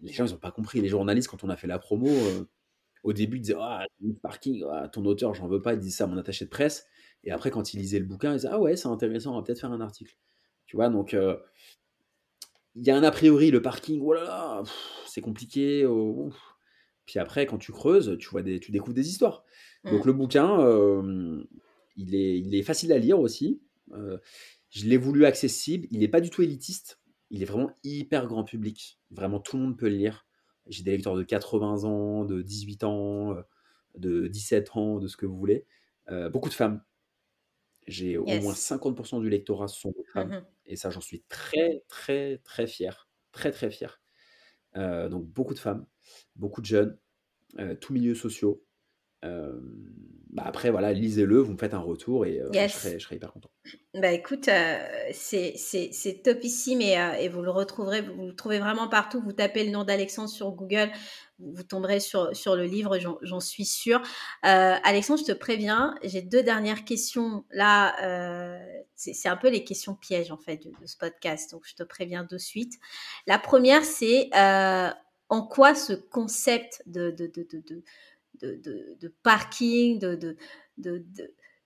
Les 0.00 0.12
gens, 0.12 0.26
ils 0.26 0.32
n'ont 0.32 0.38
pas 0.38 0.50
compris. 0.50 0.80
Les 0.80 0.88
journalistes, 0.88 1.28
quand 1.28 1.44
on 1.44 1.50
a 1.50 1.56
fait 1.56 1.66
la 1.66 1.78
promo, 1.78 2.08
euh, 2.08 2.44
au 3.04 3.12
début, 3.12 3.36
ils 3.36 3.42
disaient 3.42 3.56
Ah, 3.58 3.86
parking, 4.22 4.64
ah, 4.72 4.88
ton 4.88 5.04
auteur, 5.04 5.34
j'en 5.34 5.46
veux 5.46 5.62
pas. 5.62 5.74
Ils 5.74 5.78
disaient 5.78 5.98
ça 5.98 6.04
à 6.04 6.06
mon 6.08 6.16
attaché 6.16 6.46
de 6.46 6.50
presse. 6.50 6.86
Et 7.24 7.30
après, 7.30 7.50
quand 7.50 7.74
ils 7.74 7.78
lisaient 7.78 8.00
le 8.00 8.06
bouquin, 8.06 8.32
ils 8.32 8.36
disaient 8.36 8.48
Ah 8.50 8.58
ouais, 8.58 8.74
c'est 8.76 8.88
intéressant, 8.88 9.34
on 9.34 9.36
va 9.36 9.42
peut-être 9.42 9.60
faire 9.60 9.72
un 9.72 9.80
article. 9.80 10.16
Tu 10.72 10.76
vois, 10.76 10.88
donc 10.88 11.12
euh, 11.12 11.36
il 12.74 12.82
y 12.82 12.90
a 12.90 12.96
un 12.96 13.02
a 13.02 13.10
priori, 13.10 13.50
le 13.50 13.60
parking, 13.60 14.00
voilà, 14.00 14.62
c'est 15.04 15.20
compliqué. 15.20 15.84
Oh, 15.84 16.32
Puis 17.04 17.18
après, 17.18 17.44
quand 17.44 17.58
tu 17.58 17.72
creuses, 17.72 18.16
tu 18.18 18.30
vois 18.30 18.40
des, 18.40 18.58
tu 18.58 18.72
découvres 18.72 18.94
des 18.94 19.06
histoires. 19.06 19.44
Donc 19.84 20.02
mmh. 20.02 20.06
le 20.06 20.12
bouquin, 20.14 20.60
euh, 20.62 21.44
il, 21.96 22.14
est, 22.14 22.38
il 22.38 22.54
est 22.54 22.62
facile 22.62 22.90
à 22.94 22.96
lire 22.96 23.20
aussi. 23.20 23.60
Euh, 23.92 24.16
je 24.70 24.86
l'ai 24.86 24.96
voulu 24.96 25.26
accessible. 25.26 25.88
Il 25.90 25.98
n'est 25.98 26.08
pas 26.08 26.22
du 26.22 26.30
tout 26.30 26.40
élitiste. 26.40 27.02
Il 27.28 27.42
est 27.42 27.44
vraiment 27.44 27.72
hyper 27.84 28.26
grand 28.26 28.44
public. 28.44 28.98
Vraiment, 29.10 29.40
tout 29.40 29.58
le 29.58 29.64
monde 29.64 29.76
peut 29.76 29.90
le 29.90 29.96
lire. 29.96 30.26
J'ai 30.68 30.84
des 30.84 30.92
lecteurs 30.92 31.16
de 31.16 31.22
80 31.22 31.84
ans, 31.84 32.24
de 32.24 32.40
18 32.40 32.84
ans, 32.84 33.36
de 33.94 34.26
17 34.26 34.70
ans, 34.74 35.00
de 35.00 35.06
ce 35.06 35.18
que 35.18 35.26
vous 35.26 35.36
voulez. 35.36 35.66
beaucoup 36.32 36.48
de 36.48 36.54
femmes. 36.54 36.82
J'ai 37.86 38.16
au 38.16 38.24
moins 38.24 38.54
50% 38.54 39.20
du 39.20 39.28
lectorat 39.28 39.68
sont 39.68 39.90
des 39.90 40.04
femmes. 40.04 40.30
Mmh 40.30 40.44
et 40.66 40.76
ça, 40.76 40.90
j'en 40.90 41.00
suis 41.00 41.22
très, 41.28 41.82
très, 41.88 42.38
très 42.44 42.66
fier. 42.66 43.08
Très, 43.32 43.50
très 43.50 43.70
fier. 43.70 44.00
Euh, 44.76 45.08
donc, 45.08 45.26
beaucoup 45.26 45.54
de 45.54 45.58
femmes, 45.58 45.86
beaucoup 46.36 46.60
de 46.60 46.66
jeunes, 46.66 46.98
euh, 47.58 47.74
tous 47.74 47.92
milieux 47.92 48.14
sociaux. 48.14 48.64
Euh, 49.24 49.52
bah 50.30 50.44
après, 50.46 50.70
voilà, 50.70 50.94
lisez-le, 50.94 51.38
vous 51.40 51.52
me 51.52 51.58
faites 51.58 51.74
un 51.74 51.80
retour 51.80 52.24
et 52.24 52.40
je, 52.52 52.68
serai, 52.68 52.98
je, 52.98 53.04
serai, 53.04 53.16
hyper 53.16 53.32
content. 53.32 53.50
Bah 53.92 54.12
écoute, 54.12 54.48
c'est 55.12 56.22
topissime 56.24 56.80
et, 56.80 56.96
et 57.20 57.28
vous 57.28 57.42
le 57.42 57.50
retrouverez, 57.50 58.00
vous 58.00 58.28
le 58.28 58.34
trouvez 58.34 58.58
vraiment 58.58 58.88
partout. 58.88 59.20
Vous 59.20 59.32
tapez 59.32 59.62
le 59.64 59.70
nom 59.70 59.84
d'Alexandre 59.84 60.30
sur 60.30 60.50
Google, 60.52 60.90
vous 61.42 61.62
tomberez 61.62 62.00
sur, 62.00 62.34
sur 62.36 62.56
le 62.56 62.64
livre, 62.64 62.98
j'en 63.22 63.40
suis 63.40 63.64
sûre. 63.64 64.00
Euh, 64.44 64.76
Alexandre, 64.84 65.20
je 65.20 65.32
te 65.32 65.36
préviens, 65.36 65.94
j'ai 66.02 66.22
deux 66.22 66.42
dernières 66.42 66.84
questions. 66.84 67.44
Là, 67.50 67.94
euh, 68.02 68.58
c'est 68.94 69.28
un 69.28 69.36
peu 69.36 69.48
les 69.48 69.64
questions 69.64 69.94
pièges 69.94 70.30
en 70.30 70.36
fait 70.36 70.58
de, 70.64 70.86
ce 70.86 70.96
podcast, 70.96 71.50
donc 71.50 71.62
je 71.66 71.74
te 71.74 71.82
préviens 71.82 72.24
de 72.24 72.38
suite. 72.38 72.74
La 73.26 73.38
première, 73.38 73.84
c'est 73.84 74.30
euh, 74.36 74.90
en 75.28 75.42
quoi 75.42 75.74
ce 75.74 75.92
concept 75.92 76.82
de, 76.86 77.10
de, 77.10 77.26
de, 77.26 77.82
de, 78.42 78.96
de 79.00 79.08
parking, 79.22 79.98
de, 79.98 80.36
de, 80.78 81.06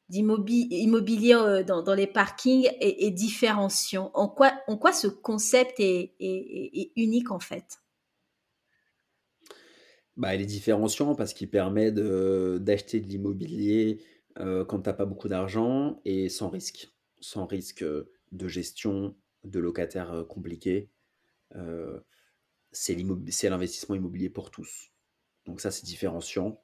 d'immobilier 0.08 1.34
euh, 1.34 1.62
dans, 1.64 1.94
les 1.94 2.06
parkings 2.06 2.68
est, 2.80 3.10
différenciant 3.10 4.10
en 4.14 4.28
quoi, 4.28 4.52
en 4.68 4.76
quoi 4.76 4.92
ce 4.92 5.08
concept 5.08 5.74
est, 5.78 6.14
unique 6.96 7.30
en 7.30 7.40
fait? 7.40 7.80
Bah, 10.16 10.34
Il 10.34 10.40
est 10.40 10.46
différenciant 10.46 11.14
parce 11.14 11.34
qu'il 11.34 11.50
permet 11.50 11.90
d'acheter 11.92 13.00
de, 13.00 13.06
l'immobilier 13.06 14.02
euh, 14.38 14.64
quand 14.64 14.80
tu 14.80 14.88
n'as 14.88 14.94
pas 14.94 15.06
beaucoup 15.06 15.28
d'argent 15.28 16.00
et 16.04 16.28
sans 16.28 16.48
risque. 16.48 16.92
Sans 17.20 17.46
risque 17.46 17.84
de 18.32 18.48
gestion, 18.48 19.16
de 19.44 19.58
locataires 19.58 20.26
compliqués. 20.28 20.90
c'est 22.72 22.94
l'investissement 23.48 23.94
immobilier 23.94 24.28
pour 24.28 24.50
tous. 24.50 24.90
Donc 25.46 25.60
ça, 25.60 25.70
c'est 25.70 25.84
différenciant 25.84 26.60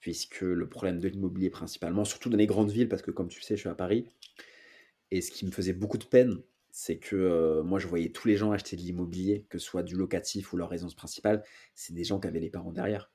puisque 0.00 0.40
le 0.40 0.68
problème 0.68 0.98
de 0.98 1.08
l'immobilier 1.08 1.50
principalement, 1.50 2.04
surtout 2.04 2.28
dans 2.28 2.36
les 2.36 2.46
grandes 2.46 2.70
villes, 2.70 2.88
parce 2.88 3.02
que 3.02 3.10
comme 3.10 3.28
tu 3.28 3.40
sais, 3.42 3.56
je 3.56 3.60
suis 3.60 3.68
à 3.68 3.74
Paris, 3.74 4.06
et 5.10 5.20
ce 5.20 5.30
qui 5.30 5.46
me 5.46 5.50
faisait 5.50 5.72
beaucoup 5.72 5.98
de 5.98 6.04
peine, 6.04 6.42
c'est 6.70 6.98
que 6.98 7.16
euh, 7.16 7.62
moi, 7.62 7.78
je 7.78 7.86
voyais 7.86 8.10
tous 8.10 8.28
les 8.28 8.36
gens 8.36 8.52
acheter 8.52 8.76
de 8.76 8.82
l'immobilier, 8.82 9.46
que 9.48 9.58
ce 9.58 9.66
soit 9.66 9.82
du 9.82 9.96
locatif 9.96 10.52
ou 10.52 10.56
leur 10.56 10.68
résidence 10.68 10.94
principale, 10.94 11.42
c'est 11.74 11.94
des 11.94 12.04
gens 12.04 12.20
qui 12.20 12.28
avaient 12.28 12.40
les 12.40 12.50
parents 12.50 12.72
derrière. 12.72 13.10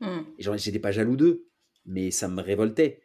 Mmh. 0.00 0.18
Et 0.38 0.42
genre, 0.42 0.56
j'étais 0.58 0.78
pas 0.78 0.92
jaloux 0.92 1.16
d'eux, 1.16 1.46
mais 1.86 2.10
ça 2.10 2.28
me 2.28 2.42
révoltait. 2.42 3.02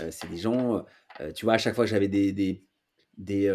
Euh, 0.00 0.10
c'est 0.10 0.28
des 0.28 0.38
gens, 0.38 0.84
euh, 1.20 1.32
tu 1.32 1.44
vois, 1.44 1.54
à 1.54 1.58
chaque 1.58 1.74
fois 1.74 1.84
que 1.84 1.90
j'avais 1.90 2.08
des, 2.08 2.32
des, 2.32 2.66
des, 3.16 3.48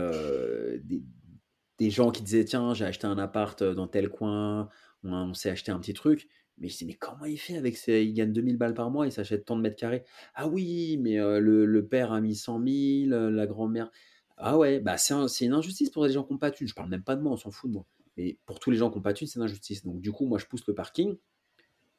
des, 1.77 1.89
gens 1.89 2.11
qui 2.11 2.23
disaient, 2.23 2.45
tiens, 2.45 2.73
j'ai 2.73 2.85
acheté 2.85 3.05
un 3.05 3.17
appart 3.17 3.61
dans 3.61 3.87
tel 3.87 4.09
coin, 4.09 4.69
on, 5.03 5.11
on 5.13 5.33
s'est 5.33 5.49
acheté 5.49 5.71
un 5.71 5.79
petit 5.79 5.93
truc, 5.93 6.29
mais 6.60 6.68
je 6.68 6.77
dis, 6.77 6.86
mais 6.86 6.94
comment 6.94 7.26
il 7.26 7.38
fait 7.38 7.57
avec 7.57 7.77
ses... 7.77 8.03
Il 8.03 8.14
gagne 8.14 8.34
2000 8.34 8.57
balles 8.57 8.73
par 8.73 8.91
mois, 8.91 9.06
il 9.06 9.11
s'achète 9.11 9.45
tant 9.45 9.56
de 9.56 9.61
mètres 9.61 9.76
carrés? 9.76 10.03
Ah 10.36 10.48
oui, 10.48 10.98
mais 11.02 11.18
le, 11.18 11.88
père 11.88 12.11
a 12.11 12.22
mis 12.22 12.36
100 12.36 12.64
000, 13.07 13.30
la 13.30 13.48
grand-mère. 13.48 13.91
Ah 14.38 14.57
ouais, 14.57 14.80
bah 14.80 14.98
c'est 14.98 15.45
une 15.45 15.53
injustice 15.53 15.90
pour 15.90 16.06
les 16.06 16.11
gens 16.11 16.23
qui 16.23 16.34
n'ont 16.34 16.40
pas 16.40 16.49
de 16.49 16.56
thunes. 16.56 16.68
Je 16.68 16.73
parle 16.73 16.90
même 16.90 17.03
pas 17.03 17.15
de 17.15 17.22
moi, 17.22 17.34
on 17.34 17.38
s'en 17.38 17.52
fout 17.52 17.69
de 17.69 17.76
moi. 17.76 17.86
Mais 18.18 18.38
pour 18.45 18.60
tous 18.60 18.72
les 18.72 18.77
gens 18.77 18.90
qui 18.90 18.98
n'ont 18.98 19.02
pas 19.02 19.14
de 19.14 19.18
thunes, 19.18 19.27
c'est 19.27 19.40
une 19.40 19.44
injustice. 19.44 19.84
Donc 19.84 20.02
du 20.02 20.11
coup, 20.11 20.26
moi, 20.26 20.38
je 20.38 20.45
pousse 20.45 20.65
le 20.68 20.73
parking. 20.73 21.18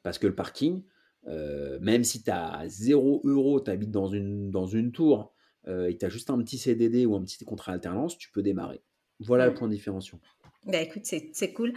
Parce 0.03 0.17
que 0.17 0.27
le 0.27 0.35
parking, 0.35 0.83
même 1.27 2.03
si 2.03 2.23
tu 2.23 2.31
as 2.31 2.63
0 2.67 3.21
euros, 3.25 3.61
tu 3.61 3.69
habites 3.69 3.91
dans 3.91 4.07
une, 4.07 4.49
dans 4.49 4.65
une 4.65 4.91
tour 4.91 5.33
et 5.67 5.97
tu 5.97 6.05
as 6.05 6.09
juste 6.09 6.29
un 6.29 6.37
petit 6.39 6.57
CDD 6.57 7.05
ou 7.05 7.15
un 7.15 7.23
petit 7.23 7.43
contrat 7.45 7.73
alternance, 7.73 8.17
tu 8.17 8.31
peux 8.31 8.41
démarrer. 8.41 8.81
Voilà 9.19 9.47
le 9.47 9.53
point 9.53 9.67
de 9.67 9.73
différenciation. 9.73 10.19
Bah 10.65 10.81
écoute, 10.81 11.05
c'est 11.05 11.53
cool. 11.53 11.73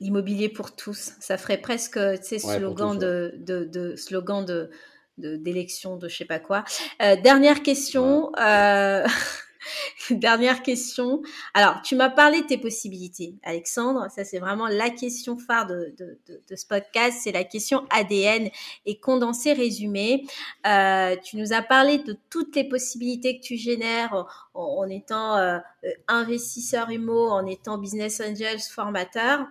L'immobilier 0.00 0.48
pour 0.48 0.74
tous, 0.74 1.12
ça 1.20 1.36
ferait 1.36 1.60
presque, 1.60 1.98
tu 1.98 2.26
sais, 2.26 2.38
slogan, 2.38 2.98
de, 2.98 3.34
de, 3.38 3.96
slogan 3.96 4.44
de 4.44 4.70
d'élection 5.18 5.96
de, 5.96 6.08
je 6.08 6.16
sais 6.16 6.24
pas 6.24 6.38
quoi. 6.38 6.64
Euh, 7.02 7.16
dernière 7.16 7.62
question. 7.62 8.32
Euh, 8.38 9.06
dernière 10.10 10.62
question. 10.62 11.22
Alors, 11.54 11.82
tu 11.82 11.96
m'as 11.96 12.10
parlé 12.10 12.42
de 12.42 12.46
tes 12.46 12.58
possibilités, 12.58 13.34
Alexandre. 13.42 14.06
Ça, 14.14 14.24
c'est 14.24 14.38
vraiment 14.38 14.66
la 14.66 14.90
question 14.90 15.38
phare 15.38 15.66
de, 15.66 15.94
de, 15.98 16.18
de 16.26 16.56
ce 16.56 16.66
podcast. 16.66 17.18
C'est 17.22 17.32
la 17.32 17.44
question 17.44 17.86
ADN 17.90 18.50
et 18.86 18.98
condensé, 18.98 19.52
résumé. 19.52 20.24
Euh, 20.66 21.16
tu 21.22 21.36
nous 21.36 21.52
as 21.52 21.62
parlé 21.62 21.98
de 21.98 22.16
toutes 22.30 22.56
les 22.56 22.64
possibilités 22.64 23.38
que 23.38 23.44
tu 23.44 23.56
génères 23.56 24.26
en, 24.54 24.62
en 24.62 24.88
étant 24.88 25.36
euh, 25.36 25.58
investisseur 26.08 26.90
IMO, 26.90 27.28
en 27.28 27.46
étant 27.46 27.78
business 27.78 28.20
angels, 28.20 28.60
formateur. 28.60 29.46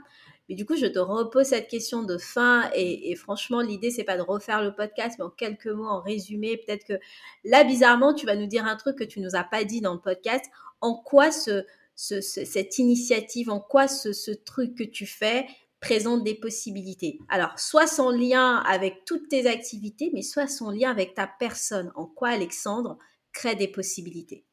Mais 0.50 0.56
du 0.56 0.66
coup, 0.66 0.76
je 0.76 0.88
te 0.88 0.98
repose 0.98 1.46
cette 1.46 1.68
question 1.68 2.02
de 2.02 2.18
fin 2.18 2.72
et, 2.74 3.16
franchement, 3.16 3.62
l'idée, 3.62 3.92
c'est 3.92 4.04
pas 4.04 4.18
de 4.18 4.24
refaire 4.24 4.64
le 4.64 4.74
podcast, 4.74 5.16
mais 5.20 5.26
en 5.26 5.30
quelques 5.30 5.68
mots, 5.68 5.88
en 5.88 6.02
résumé, 6.02 6.58
peut-être 6.58 6.86
que 6.86 7.00
là, 7.44 7.64
bizarrement, 7.64 8.16
tu 8.16 8.26
vas 8.26 8.36
nous 8.36 8.48
dire 8.48 8.66
un 8.66 8.76
truc 8.76 8.98
que 8.98 9.04
tu 9.04 9.20
nous 9.20 9.36
as 9.36 9.44
pas 9.44 9.64
dit 9.64 9.80
dans 9.80 9.94
le 9.94 10.02
podcast. 10.02 10.44
En 10.82 10.96
quoi 10.96 11.32
ce, 11.32 11.66
cette 11.96 12.80
initiative, 12.80 13.52
en 13.52 13.60
quoi 13.60 13.88
ce, 13.88 14.32
truc 14.32 14.76
que 14.76 14.84
tu 14.84 15.06
fais 15.06 15.46
présente 15.82 16.24
des 16.24 16.34
possibilités? 16.34 17.20
Alors, 17.30 17.60
soit 17.60 17.86
son 17.86 18.10
lien 18.10 18.58
avec 18.58 19.06
toutes 19.06 19.30
tes 19.30 19.46
activités, 19.46 20.10
mais 20.16 20.24
soit 20.24 20.48
son 20.48 20.72
lien 20.72 20.90
avec 20.90 21.14
ta 21.14 21.28
personne. 21.28 21.92
En 21.94 22.08
quoi 22.08 22.30
Alexandre 22.30 22.98
crée 23.34 23.56
des 23.56 23.68
possibilités? 23.68 24.46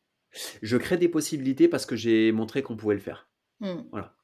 Je 0.60 0.76
crée 0.76 0.98
des 0.98 1.08
possibilités 1.08 1.68
parce 1.68 1.86
que 1.86 1.96
j'ai 1.96 2.32
montré 2.32 2.62
qu'on 2.62 2.76
pouvait 2.76 2.96
le 2.96 3.00
faire. 3.00 3.30
Mmh. 3.60 3.76
Voilà. 3.90 4.14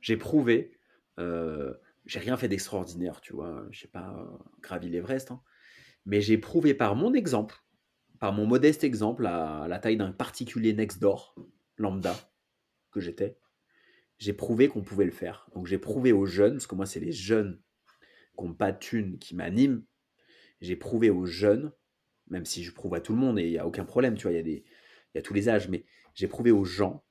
J'ai 0.00 0.16
prouvé 0.16 0.79
euh, 1.20 1.74
j'ai 2.06 2.18
rien 2.18 2.36
fait 2.36 2.48
d'extraordinaire, 2.48 3.20
tu 3.20 3.34
vois. 3.34 3.66
Je 3.70 3.80
sais 3.80 3.88
pas 3.88 4.14
euh, 4.18 4.38
gravi 4.60 4.88
l'Everest, 4.88 5.30
hein. 5.30 5.42
mais 6.06 6.20
j'ai 6.20 6.38
prouvé 6.38 6.74
par 6.74 6.96
mon 6.96 7.12
exemple, 7.14 7.56
par 8.18 8.32
mon 8.32 8.46
modeste 8.46 8.84
exemple, 8.84 9.26
à, 9.26 9.66
la 9.68 9.78
taille 9.78 9.96
d'un 9.96 10.12
particulier 10.12 10.72
next 10.72 11.00
door 11.00 11.34
lambda 11.76 12.16
que 12.90 13.00
j'étais, 13.00 13.38
j'ai 14.18 14.32
prouvé 14.32 14.68
qu'on 14.68 14.82
pouvait 14.82 15.04
le 15.04 15.12
faire. 15.12 15.48
Donc 15.54 15.66
j'ai 15.66 15.78
prouvé 15.78 16.12
aux 16.12 16.26
jeunes, 16.26 16.54
parce 16.54 16.66
que 16.66 16.74
moi 16.74 16.86
c'est 16.86 17.00
les 17.00 17.12
jeunes 17.12 17.60
qui 18.36 18.44
n'ont 18.44 19.18
qui 19.18 19.36
m'animent. 19.36 19.84
J'ai 20.60 20.76
prouvé 20.76 21.10
aux 21.10 21.26
jeunes, 21.26 21.72
même 22.28 22.44
si 22.44 22.64
je 22.64 22.72
prouve 22.72 22.94
à 22.94 23.00
tout 23.00 23.12
le 23.12 23.18
monde 23.18 23.38
et 23.38 23.44
il 23.44 23.50
n'y 23.50 23.58
a 23.58 23.66
aucun 23.66 23.84
problème, 23.84 24.14
tu 24.16 24.28
vois, 24.28 24.32
il 24.32 24.62
y 25.14 25.18
a 25.18 25.22
tous 25.22 25.34
les 25.34 25.48
âges, 25.48 25.68
mais 25.68 25.84
j'ai 26.14 26.28
prouvé 26.28 26.50
aux 26.50 26.64
gens 26.64 27.04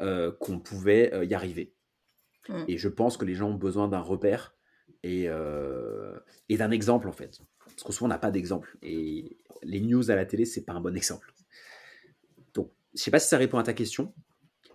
euh, 0.00 0.32
qu'on 0.40 0.58
pouvait 0.58 1.26
y 1.26 1.34
arriver. 1.34 1.74
Mmh. 2.48 2.64
Et 2.68 2.78
je 2.78 2.88
pense 2.88 3.16
que 3.16 3.24
les 3.24 3.34
gens 3.34 3.50
ont 3.50 3.56
besoin 3.56 3.88
d'un 3.88 4.00
repère 4.00 4.54
et, 5.02 5.24
euh, 5.28 6.18
d'un 6.50 6.70
exemple, 6.70 7.08
en 7.08 7.12
fait. 7.12 7.40
Parce 7.66 7.82
que 7.82 7.92
souvent, 7.92 8.06
on 8.06 8.08
n'a 8.10 8.18
pas 8.18 8.30
d'exemple. 8.30 8.76
Et 8.82 9.38
les 9.62 9.80
news 9.80 10.10
à 10.10 10.14
la 10.14 10.26
télé, 10.26 10.44
c'est 10.44 10.64
pas 10.64 10.72
un 10.72 10.80
bon 10.80 10.96
exemple. 10.96 11.32
Donc, 12.54 12.70
je 12.94 13.02
sais 13.02 13.10
pas 13.10 13.18
si 13.18 13.28
ça 13.28 13.38
répond 13.38 13.58
à 13.58 13.62
ta 13.62 13.72
question, 13.72 14.14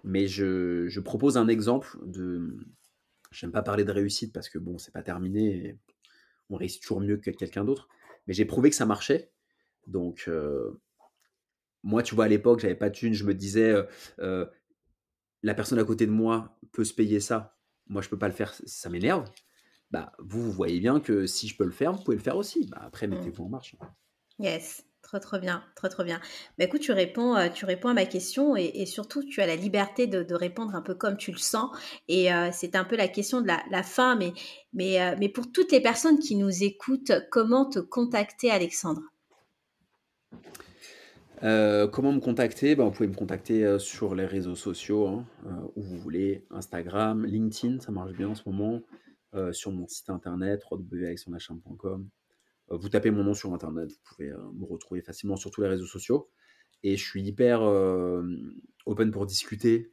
mais 0.03 0.27
je, 0.27 0.87
je 0.87 0.99
propose 0.99 1.37
un 1.37 1.47
exemple 1.47 1.97
de. 2.03 2.57
J'aime 3.31 3.51
pas 3.51 3.61
parler 3.61 3.83
de 3.83 3.91
réussite 3.91 4.33
parce 4.33 4.49
que 4.49 4.57
bon, 4.57 4.77
c'est 4.77 4.93
pas 4.93 5.03
terminé. 5.03 5.77
on 6.49 6.55
réussit 6.55 6.81
toujours 6.81 7.01
mieux 7.01 7.17
que 7.17 7.29
quelqu'un 7.29 7.65
d'autre. 7.65 7.87
Mais 8.25 8.33
j'ai 8.33 8.45
prouvé 8.45 8.69
que 8.69 8.75
ça 8.75 8.85
marchait. 8.85 9.31
Donc, 9.85 10.25
euh, 10.27 10.81
moi, 11.83 12.03
tu 12.03 12.15
vois, 12.15 12.25
à 12.25 12.27
l'époque, 12.27 12.59
j'avais 12.59 12.75
pas 12.75 12.89
de 12.89 12.95
thune. 12.95 13.13
Je 13.13 13.25
me 13.25 13.33
disais, 13.33 13.75
euh, 14.19 14.45
la 15.43 15.53
personne 15.53 15.77
à 15.79 15.83
côté 15.83 16.05
de 16.05 16.11
moi 16.11 16.57
peut 16.71 16.83
se 16.83 16.93
payer 16.93 17.19
ça 17.19 17.56
moi 17.89 18.01
je 18.01 18.09
peux 18.09 18.17
pas 18.17 18.27
le 18.27 18.33
faire, 18.33 18.53
ça 18.65 18.89
m'énerve. 18.89 19.29
Bah, 19.91 20.11
vous, 20.19 20.41
vous 20.41 20.51
voyez 20.51 20.79
bien 20.79 20.99
que 20.99 21.25
si 21.27 21.47
je 21.47 21.55
peux 21.55 21.65
le 21.65 21.71
faire, 21.71 21.93
vous 21.93 22.03
pouvez 22.03 22.17
le 22.17 22.23
faire 22.23 22.35
aussi. 22.35 22.67
Bah, 22.67 22.81
après, 22.81 23.07
mmh. 23.07 23.11
mettez-vous 23.11 23.45
en 23.45 23.49
marche. 23.49 23.75
Yes, 24.39 24.85
trop 25.01 25.19
trop 25.19 25.39
bien, 25.39 25.63
trop 25.75 25.87
trop 25.87 26.03
bien. 26.03 26.19
Bah, 26.57 26.65
écoute, 26.65 26.81
tu 26.81 26.91
réponds, 26.91 27.35
euh, 27.35 27.49
tu 27.49 27.65
réponds 27.65 27.89
à 27.89 27.93
ma 27.93 28.05
question 28.05 28.55
et, 28.55 28.85
surtout 28.85 29.23
tu 29.23 29.41
as 29.41 29.47
la 29.47 29.55
liberté 29.55 30.05
de, 30.07 30.35
répondre 30.35 30.75
un 30.75 30.81
peu 30.81 30.93
comme 30.93 31.17
tu 31.17 31.31
le 31.31 31.37
sens. 31.37 31.75
Et 32.07 32.33
euh, 32.33 32.49
c'est 32.51 32.75
un 32.75 32.83
peu 32.83 32.97
la 32.97 33.07
question 33.07 33.41
de 33.41 33.47
la, 33.47 33.83
fin, 33.83 34.15
mais, 34.15 34.33
mais, 34.73 35.01
euh, 35.01 35.15
mais 35.19 35.29
pour 35.29 35.51
toutes 35.51 35.71
les 35.71 35.81
personnes 35.81 36.19
qui 36.19 36.35
nous 36.35 36.63
écoutent, 36.63 37.13
comment 37.31 37.65
te 37.65 37.79
contacter, 37.79 38.51
Alexandre? 38.51 39.01
Euh, 41.43 41.87
comment 41.87 42.11
me 42.11 42.19
contacter? 42.19 42.75
Ben, 42.75 42.85
Vous 42.85 42.91
pouvez 42.91 43.07
me 43.07 43.15
contacter 43.15 43.63
euh, 43.63 43.79
sur 43.79 44.15
les 44.15 44.25
réseaux 44.25 44.55
sociaux, 44.55 45.07
hein, 45.07 45.25
euh, 45.45 45.67
où 45.75 45.83
vous 45.83 45.97
voulez, 45.97 46.45
Instagram, 46.49 47.25
LinkedIn, 47.25 47.79
ça 47.79 47.91
marche 47.91 48.13
bien 48.13 48.29
en 48.29 48.35
ce 48.35 48.43
moment, 48.47 48.81
sur 49.51 49.71
mon 49.71 49.87
site 49.87 50.09
internet, 50.09 50.63
www.alexandrechamp.com. 50.71 52.09
vous 52.71 52.89
tapez 52.89 53.11
mon 53.11 53.23
nom 53.23 53.35
sur 53.35 53.53
internet, 53.53 53.91
vous 53.91 53.99
pouvez 54.03 54.31
me 54.31 54.65
retrouver 54.65 55.03
facilement 55.03 55.35
sur 55.35 55.51
tous 55.51 55.61
les 55.61 55.67
réseaux 55.67 55.85
sociaux. 55.85 56.31
Et 56.81 56.97
je 56.97 57.05
suis 57.05 57.21
hyper 57.21 57.61
open 57.61 59.11
pour 59.11 59.27
discuter. 59.27 59.91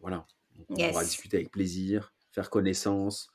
voilà, 0.00 0.26
on 0.68 0.74
va 0.74 1.02
discuter 1.02 1.38
avec 1.38 1.50
plaisir, 1.50 2.12
faire 2.32 2.50
connaissance. 2.50 3.30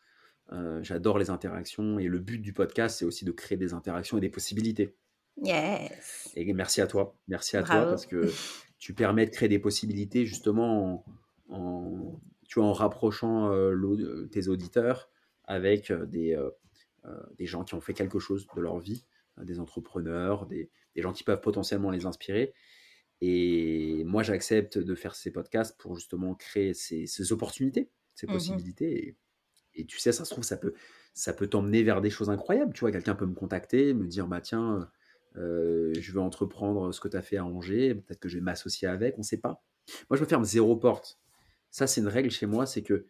J'adore 0.82 1.18
les 1.18 1.32
interactions 1.32 1.98
et 1.98 2.08
le 2.08 2.20
but 2.20 2.38
du 2.38 2.54
podcast, 2.54 3.00
c'est 3.00 3.06
aussi 3.06 3.26
de 3.26 3.32
créer 3.32 3.58
des 3.58 3.74
interactions 3.74 4.20
et 4.20 4.22
des 4.22 4.30
possibilités. 4.30 4.96
Yes. 5.42 6.32
Et 6.36 6.54
merci 6.54 6.82
à 6.82 6.88
toi. 6.88 7.16
Merci 7.28 7.58
à 7.58 7.64
toi 7.64 7.86
parce 7.86 8.06
que 8.06 8.32
tu 8.78 8.94
permets 8.94 9.26
de 9.26 9.32
créer 9.32 9.50
des 9.50 9.60
possibilités 9.60 10.26
justement 10.26 11.04
en, 11.50 12.20
tu 12.48 12.60
vois, 12.60 12.70
en 12.70 12.74
rapprochant 12.74 13.52
euh, 13.52 14.28
tes 14.32 14.48
auditeurs 14.48 15.10
avec 15.44 15.92
euh, 15.92 16.06
des, 16.06 16.36
euh, 16.36 17.10
des 17.38 17.46
gens 17.46 17.64
qui 17.64 17.76
ont 17.76 17.82
fait 17.82 17.94
quelque 17.94 18.20
chose 18.20 18.48
de 18.56 18.62
leur 18.62 18.80
vie, 18.80 19.06
des 19.42 19.60
entrepreneurs, 19.60 20.46
des, 20.46 20.70
des, 20.96 21.02
gens 21.02 21.14
qui 21.14 21.24
peuvent 21.24 21.42
potentiellement 21.42 21.92
les 21.92 22.06
inspirer. 22.06 22.54
Et 23.22 24.04
moi, 24.06 24.24
j'accepte 24.24 24.78
de 24.78 24.96
faire 24.96 25.16
ces 25.16 25.32
podcasts 25.32 25.78
pour 25.80 25.96
justement 25.96 26.36
créer 26.36 26.74
ces, 26.74 27.08
ces 27.08 27.32
opportunités, 27.32 27.90
ces 28.14 28.28
mmh 28.28 28.32
possibilités. 28.32 29.08
Et, 29.08 29.82
et, 29.82 29.86
tu 29.86 30.00
sais, 30.00 30.12
ça 30.12 30.26
se 30.26 30.32
trouve, 30.32 30.44
ça 30.44 30.58
peut, 30.58 30.74
ça 31.14 31.34
peut 31.34 31.48
t'emmener 31.48 31.84
vers 31.84 32.02
des 32.02 32.10
choses 32.10 32.30
incroyables. 32.30 32.74
Tu 32.74 32.82
vois, 32.82 32.92
quelqu'un 32.92 33.16
peut 33.16 33.26
me 33.26 33.36
contacter, 33.36 33.94
me 33.94 34.08
dire, 34.08 34.28
bah 34.28 34.42
tiens, 34.42 34.90
euh, 35.38 35.94
je 36.00 36.12
veux 36.12 36.20
entreprendre 36.20 36.92
ce 36.92 37.00
que 37.00 37.08
tu 37.08 37.18
as 37.18 37.22
fait 37.22 37.38
à 37.38 37.46
Angers, 37.46 37.96
peut-être 37.96 38.20
que 38.20 38.30
je 38.30 38.38
vais 38.38 38.44
m'associer 38.44 38.88
avec, 38.88 39.16
on 39.16 39.22
ne 39.22 39.26
sait 39.26 39.40
pas. 39.40 39.64
Moi, 40.10 40.18
je 40.18 40.22
me 40.22 40.28
ferme 40.28 40.44
zéro 40.44 40.76
porte. 40.76 41.20
Ça, 41.72 41.88
c'est 41.88 42.02
une 42.02 42.08
règle 42.08 42.32
chez 42.32 42.46
moi, 42.46 42.66
c'est 42.66 42.84
que 42.84 43.06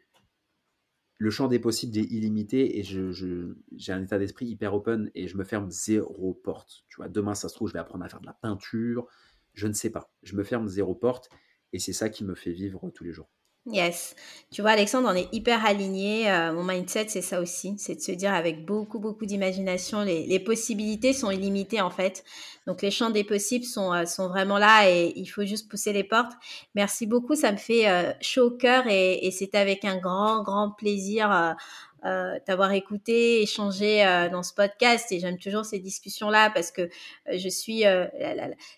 le 1.18 1.30
champ 1.30 1.48
des 1.48 1.60
possibles 1.60 1.98
est 1.98 2.04
illimité 2.04 2.78
et 2.78 2.84
j'ai 2.84 3.94
un 3.94 4.04
état 4.04 4.20
d'esprit 4.20 4.48
hyper 4.48 4.74
open 4.74 5.12
et 5.16 5.28
je 5.28 5.38
me 5.38 5.44
ferme 5.44 5.70
zéro 5.72 6.34
porte. 6.34 6.84
Tu 6.90 6.98
vois, 6.98 7.08
demain, 7.08 7.36
ça 7.36 7.48
se 7.48 7.56
trouve, 7.56 7.70
je 7.70 7.74
vais 7.74 7.80
apprendre 7.80 8.04
à 8.04 8.10
faire 8.10 8.20
de 8.20 8.26
la 8.26 8.34
peinture. 8.34 9.08
Je 9.54 9.68
ne 9.68 9.74
sais 9.74 9.90
pas. 9.90 10.12
Je 10.24 10.36
me 10.36 10.44
ferme 10.44 10.68
zéro 10.68 10.94
porte 10.94 11.30
et 11.72 11.80
c'est 11.80 11.94
ça 11.94 12.10
qui 12.10 12.26
me 12.26 12.36
fait 12.36 12.52
vivre 12.52 12.90
tous 12.94 13.06
les 13.06 13.14
jours. 13.14 13.30
Yes. 13.68 14.16
Tu 14.52 14.62
vois, 14.62 14.72
Alexandre, 14.72 15.10
on 15.12 15.16
est 15.16 15.28
hyper 15.34 15.66
aligné. 15.66 16.30
Euh, 16.32 16.54
mon 16.54 16.64
mindset, 16.64 17.08
c'est 17.08 17.24
ça 17.24 17.42
aussi. 17.42 17.74
C'est 17.80 17.96
de 17.96 18.02
se 18.02 18.12
dire 18.12 18.32
avec 18.32 18.64
beaucoup, 18.64 19.00
beaucoup 19.00 19.26
d'imagination, 19.26 20.02
les, 20.04 20.28
les, 20.28 20.40
possibilités 20.40 21.14
sont 21.14 21.32
illimitées 21.32 21.82
en 21.82 21.90
fait. 21.90 22.24
Donc, 22.68 22.84
les 22.84 22.92
champs 22.92 23.10
des 23.10 23.24
possibles 23.24 23.66
sont, 23.66 23.92
euh, 23.92 24.06
sont 24.06 24.28
vraiment 24.28 24.60
là 24.60 24.88
et 24.88 25.14
il 25.16 25.26
faut 25.26 25.44
juste 25.46 25.68
pousser 25.68 25.94
les 25.94 26.04
portes. 26.04 26.34
Merci 26.76 27.08
beaucoup. 27.08 27.34
Ça 27.34 27.52
me 27.52 27.58
fait 27.58 27.90
euh, 27.90 28.14
chaud 28.22 28.48
au 28.48 28.52
cœur 28.52 28.86
et, 28.88 29.26
et 29.26 29.32
c'est 29.32 29.56
avec 29.56 29.84
un 29.84 29.98
grand, 29.98 30.44
grand 30.44 30.70
plaisir 30.70 31.56
euh, 32.06 32.38
t'avoir 32.46 32.72
écouté, 32.74 33.42
échangé 33.42 34.06
euh, 34.06 34.30
dans 34.30 34.44
ce 34.44 34.54
podcast. 34.54 35.12
Et 35.12 35.20
j'aime 35.20 35.40
toujours 35.40 35.66
ces 35.66 35.80
discussions-là 35.80 36.52
parce 36.52 36.70
que 36.70 36.84
euh, 36.84 36.88
je 37.32 37.50
suis 37.50 37.80
la, 37.80 38.06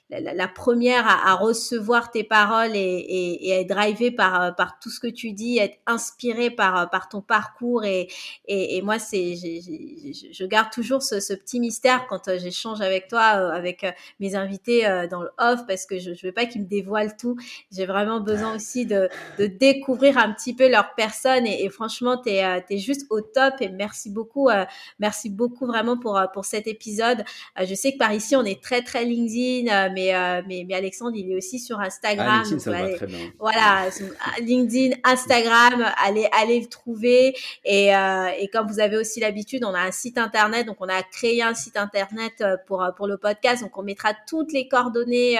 la, 0.09 0.33
la, 0.33 0.47
première 0.47 1.05
à, 1.05 1.31
à, 1.31 1.35
recevoir 1.35 2.09
tes 2.09 2.23
paroles 2.23 2.73
et, 2.73 2.79
et, 2.79 3.49
et, 3.49 3.53
à 3.53 3.59
être 3.59 3.67
drivée 3.67 4.11
par, 4.11 4.55
par 4.55 4.79
tout 4.79 4.89
ce 4.89 5.01
que 5.01 5.07
tu 5.07 5.33
dis, 5.33 5.57
être 5.57 5.77
inspirée 5.87 6.51
par, 6.51 6.89
par 6.89 7.09
ton 7.09 7.21
parcours. 7.21 7.83
Et, 7.83 8.07
et, 8.45 8.77
et 8.77 8.81
moi, 8.81 8.97
c'est, 8.97 9.35
je 9.35 10.45
garde 10.45 10.71
toujours 10.71 11.03
ce, 11.03 11.19
ce, 11.19 11.33
petit 11.33 11.59
mystère 11.59 12.07
quand 12.07 12.29
j'échange 12.37 12.79
avec 12.79 13.09
toi, 13.09 13.23
avec 13.23 13.85
mes 14.21 14.35
invités 14.35 14.83
dans 15.11 15.21
le 15.21 15.31
off, 15.37 15.65
parce 15.67 15.85
que 15.85 15.99
je 15.99 16.11
ne 16.11 16.15
veux 16.23 16.31
pas 16.31 16.45
qu'ils 16.45 16.61
me 16.61 16.67
dévoilent 16.67 17.17
tout. 17.17 17.35
J'ai 17.73 17.85
vraiment 17.85 18.21
besoin 18.21 18.55
aussi 18.55 18.85
de, 18.85 19.09
de 19.37 19.47
découvrir 19.47 20.17
un 20.17 20.31
petit 20.31 20.55
peu 20.55 20.69
leur 20.69 20.95
personne. 20.95 21.45
Et, 21.45 21.65
et 21.65 21.69
franchement, 21.69 22.17
tu 22.17 22.29
es 22.29 22.77
juste 22.77 23.05
au 23.09 23.16
top 23.21 23.55
et 23.61 23.69
merci 23.69 24.09
beaucoup, 24.09 24.49
euh, 24.49 24.65
merci 24.99 25.29
beaucoup 25.29 25.65
vraiment 25.65 25.97
pour, 25.97 26.17
euh, 26.17 26.25
pour 26.33 26.45
cet 26.45 26.67
épisode. 26.67 27.23
Euh, 27.59 27.65
je 27.65 27.75
sais 27.75 27.93
que 27.93 27.97
par 27.97 28.13
ici, 28.13 28.35
on 28.35 28.43
est 28.43 28.61
très, 28.61 28.81
très 28.81 29.05
LinkedIn, 29.05 29.89
mais, 29.89 30.13
mais, 30.47 30.65
mais 30.67 30.75
Alexandre, 30.75 31.15
il 31.15 31.31
est 31.31 31.35
aussi 31.35 31.59
sur 31.59 31.79
Instagram. 31.79 32.27
Ah, 32.29 32.43
LinkedIn, 32.43 32.59
ça 32.59 32.71
va 32.71 32.93
très 32.93 33.07
bien. 33.07 33.31
Voilà, 33.39 33.89
LinkedIn, 34.41 34.95
Instagram, 35.03 35.85
allez, 36.03 36.27
allez 36.31 36.59
le 36.59 36.67
trouver. 36.67 37.35
Et, 37.65 37.87
et 37.87 38.47
comme 38.51 38.67
vous 38.67 38.79
avez 38.79 38.97
aussi 38.97 39.19
l'habitude, 39.19 39.63
on 39.63 39.73
a 39.73 39.81
un 39.81 39.91
site 39.91 40.17
internet, 40.17 40.67
donc 40.67 40.77
on 40.79 40.89
a 40.89 41.01
créé 41.03 41.41
un 41.41 41.53
site 41.53 41.77
internet 41.77 42.43
pour, 42.67 42.85
pour 42.95 43.07
le 43.07 43.17
podcast. 43.17 43.63
Donc 43.63 43.77
on 43.77 43.83
mettra 43.83 44.13
toutes 44.27 44.53
les 44.53 44.67
coordonnées 44.67 45.37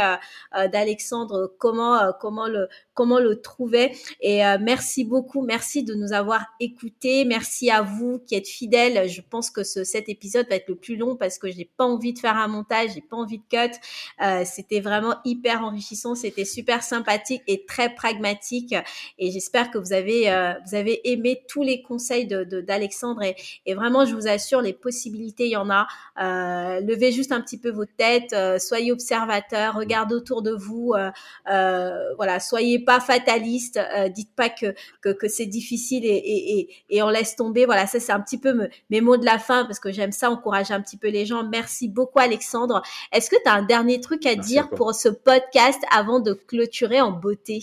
d'Alexandre, 0.72 1.54
comment, 1.58 2.14
comment, 2.20 2.48
le, 2.48 2.68
comment 2.94 3.20
le 3.20 3.42
trouver. 3.42 3.96
Et 4.22 4.42
merci 4.60 5.04
beaucoup, 5.04 5.42
merci 5.42 5.84
de 5.84 5.94
nous 5.94 6.14
avoir 6.14 6.46
écoutés. 6.60 7.26
Merci 7.26 7.67
à 7.70 7.82
vous 7.82 8.20
qui 8.26 8.36
êtes 8.36 8.48
fidèles. 8.48 9.10
Je 9.10 9.22
pense 9.22 9.50
que 9.50 9.64
ce, 9.64 9.84
cet 9.84 10.10
épisode 10.10 10.48
va 10.50 10.56
être 10.56 10.70
le 10.70 10.76
plus 10.76 10.96
long 10.96 11.16
parce 11.16 11.38
que 11.38 11.50
j'ai 11.50 11.70
pas 11.78 11.86
envie 11.86 12.14
de 12.14 12.20
faire 12.20 12.38
un 12.38 12.48
montage, 12.48 12.92
j'ai 12.94 13.02
pas 13.02 13.18
envie 13.18 13.40
de 13.40 13.44
cut. 13.50 13.76
Euh, 14.24 14.44
c'était 14.46 14.80
vraiment 14.80 15.16
hyper 15.26 15.64
enrichissant, 15.64 16.16
c'était 16.16 16.46
super 16.46 16.84
sympathique 16.84 17.42
et 17.48 17.66
très 17.66 17.94
pragmatique. 17.94 18.76
Et 19.20 19.32
j'espère 19.32 19.72
que 19.72 19.78
vous 19.78 19.94
avez 19.94 20.30
euh, 20.32 20.54
vous 20.66 20.76
avez 20.76 21.10
aimé 21.12 21.44
tous 21.48 21.64
les 21.64 21.82
conseils 21.82 22.28
de 22.28 22.44
d'Alexandre 22.62 23.24
et, 23.24 23.36
et, 23.66 23.74
vraiment 23.74 24.06
je 24.06 24.16
vous 24.16 24.28
assure 24.28 24.62
les 24.62 24.74
possibilités 24.74 25.46
il 25.46 25.52
y 25.52 25.58
en 25.58 25.70
a. 25.70 25.88
Euh, 26.22 26.82
levez 26.82 27.12
juste 27.12 27.32
un 27.32 27.42
petit 27.42 27.58
peu 27.58 27.70
vos 27.70 27.86
têtes, 27.86 28.34
euh, 28.34 28.60
soyez 28.60 28.92
observateurs, 28.92 29.76
regardez 29.76 30.16
autour 30.16 30.42
de 30.42 30.52
vous. 30.52 30.94
Euh, 30.96 31.12
euh, 31.52 32.14
voilà, 32.16 32.40
soyez 32.40 32.80
pas 32.80 33.00
fataliste. 33.00 33.80
dites 34.14 34.34
pas 34.36 34.50
que 34.50 34.74
que, 35.02 35.10
que 35.10 35.28
c'est 35.28 35.46
difficile 35.46 36.06
et, 36.06 36.10
et, 36.10 36.60
et, 36.60 36.70
et 36.90 37.04
on 37.04 37.10
laisse 37.10 37.36
tomber 37.36 37.57
voilà, 37.66 37.88
ça 37.88 38.00
c'est 38.00 38.12
un 38.12 38.22
petit 38.22 38.38
peu 38.38 38.70
mes 38.90 39.02
mots 39.02 39.18
de 39.18 39.26
la 39.26 39.40
fin 39.40 39.66
parce 39.66 39.80
que 39.80 39.92
j'aime 39.92 40.12
ça, 40.12 40.30
encourager 40.30 40.74
un 40.74 40.82
petit 40.82 40.98
peu 40.98 41.10
les 41.10 41.26
gens. 41.26 41.48
Merci 41.48 41.88
beaucoup 41.88 42.20
Alexandre. 42.20 42.82
Est-ce 43.12 43.30
que 43.30 43.36
tu 43.44 43.50
as 43.50 43.54
un 43.54 43.64
dernier 43.64 44.02
truc 44.02 44.26
à 44.26 44.36
dire 44.36 44.70
pour 44.70 44.94
ce 44.94 45.10
podcast 45.10 45.82
avant 45.92 46.20
de 46.20 46.34
clôturer 46.34 47.02
en 47.02 47.12
beauté? 47.12 47.62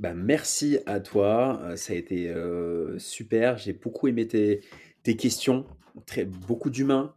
Ben, 0.00 0.14
merci 0.14 0.78
à 0.86 0.98
toi, 0.98 1.60
euh, 1.62 1.76
ça 1.76 1.92
a 1.92 1.96
été 1.96 2.30
euh, 2.30 2.98
super. 2.98 3.58
J'ai 3.58 3.74
beaucoup 3.74 4.08
aimé 4.08 4.26
tes, 4.26 4.62
tes 5.02 5.14
questions, 5.14 5.66
très, 6.06 6.24
beaucoup 6.24 6.70
d'humains. 6.70 7.14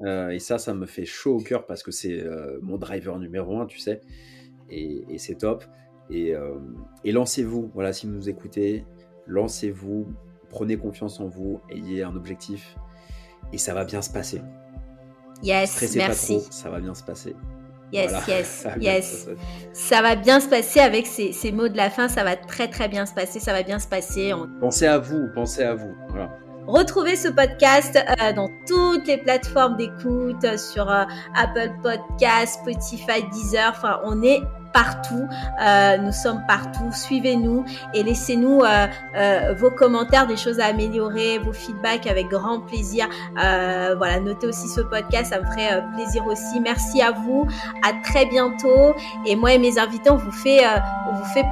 Euh, 0.00 0.28
et 0.28 0.38
ça, 0.38 0.58
ça 0.58 0.74
me 0.74 0.84
fait 0.84 1.06
chaud 1.06 1.36
au 1.36 1.40
cœur 1.40 1.64
parce 1.64 1.82
que 1.82 1.90
c'est 1.90 2.22
mon 2.60 2.76
driver 2.76 3.18
numéro 3.18 3.58
un, 3.58 3.64
tu 3.64 3.78
sais. 3.78 4.02
Et, 4.68 5.06
et 5.08 5.16
c'est 5.16 5.36
top. 5.36 5.64
Et, 6.10 6.34
et 7.04 7.12
lancez-vous, 7.12 7.70
voilà, 7.72 7.94
si 7.94 8.06
vous 8.06 8.12
nous 8.12 8.28
écoutez, 8.28 8.84
lancez-vous, 9.26 10.06
prenez 10.50 10.76
confiance 10.76 11.20
en 11.20 11.26
vous, 11.26 11.60
ayez 11.70 12.02
un 12.02 12.14
objectif 12.14 12.76
et 13.52 13.58
ça 13.58 13.74
va 13.74 13.84
bien 13.84 14.02
se 14.02 14.10
passer. 14.10 14.42
Yes, 15.42 15.94
merci. 15.94 16.40
ça 16.50 16.70
va 16.70 16.80
bien 16.80 16.94
se 16.94 17.02
passer. 17.02 17.36
Yes, 17.92 18.12
yes, 18.26 18.66
yes. 18.80 19.28
Ça 19.72 20.02
va 20.02 20.16
bien 20.16 20.40
se 20.40 20.48
passer 20.48 20.80
avec 20.80 21.06
ces, 21.06 21.32
ces, 21.32 21.52
mots 21.52 21.68
de 21.68 21.76
la 21.76 21.90
fin. 21.90 22.08
Ça 22.08 22.24
va 22.24 22.34
très, 22.36 22.68
très 22.68 22.88
bien 22.88 23.06
se 23.06 23.14
passer. 23.14 23.38
Ça 23.38 23.52
va 23.52 23.62
bien 23.62 23.78
se 23.78 23.86
passer. 23.86 24.32
Pensez 24.60 24.86
à 24.86 24.98
vous, 24.98 25.28
pensez 25.34 25.62
à 25.62 25.74
vous. 25.74 25.94
Voilà. 26.08 26.30
Retrouvez 26.66 27.14
ce 27.14 27.28
podcast 27.28 27.96
euh, 27.96 28.32
dans 28.32 28.48
toutes 28.66 29.06
les 29.06 29.18
plateformes 29.18 29.76
d'écoute, 29.76 30.58
sur 30.58 30.90
euh, 30.90 31.04
Apple 31.36 31.70
Podcast, 31.80 32.58
Spotify, 32.60 33.22
Deezer. 33.32 33.70
Enfin, 33.70 34.00
on 34.02 34.20
est 34.20 34.40
partout. 34.76 35.26
Euh, 35.62 35.96
nous 35.96 36.12
sommes 36.12 36.42
partout. 36.46 36.92
Suivez-nous 36.92 37.64
et 37.94 38.02
laissez-nous 38.02 38.60
euh, 38.60 38.86
euh, 39.16 39.54
vos 39.54 39.70
commentaires, 39.70 40.26
des 40.26 40.36
choses 40.36 40.60
à 40.60 40.66
améliorer, 40.66 41.38
vos 41.38 41.54
feedbacks 41.54 42.06
avec 42.06 42.28
grand 42.28 42.60
plaisir. 42.60 43.08
voilà, 43.34 44.20
notez 44.20 44.46
aussi 44.46 44.68
ce 44.68 44.82
podcast, 44.82 45.32
ça 45.32 45.40
me 45.40 45.46
ferait 45.46 45.82
plaisir 45.94 46.26
aussi. 46.26 46.60
Merci 46.60 47.00
à 47.00 47.12
vous. 47.12 47.46
À 47.82 47.92
très 48.04 48.26
bientôt. 48.26 48.94
Et 49.26 49.34
moi 49.34 49.54
et 49.54 49.58
mes 49.58 49.78
invités, 49.78 50.10
on 50.10 50.16
vous 50.16 50.30
fait, 50.30 50.62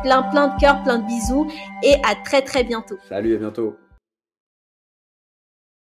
plein 0.02 0.22
plein 0.24 0.48
de 0.48 0.60
cœurs, 0.60 0.82
plein 0.82 0.98
de 0.98 1.06
bisous 1.06 1.50
et 1.82 1.94
à 2.06 2.14
très 2.26 2.42
très 2.42 2.62
bientôt. 2.62 2.98
Salut, 3.08 3.34
à 3.36 3.38
bientôt. 3.38 3.78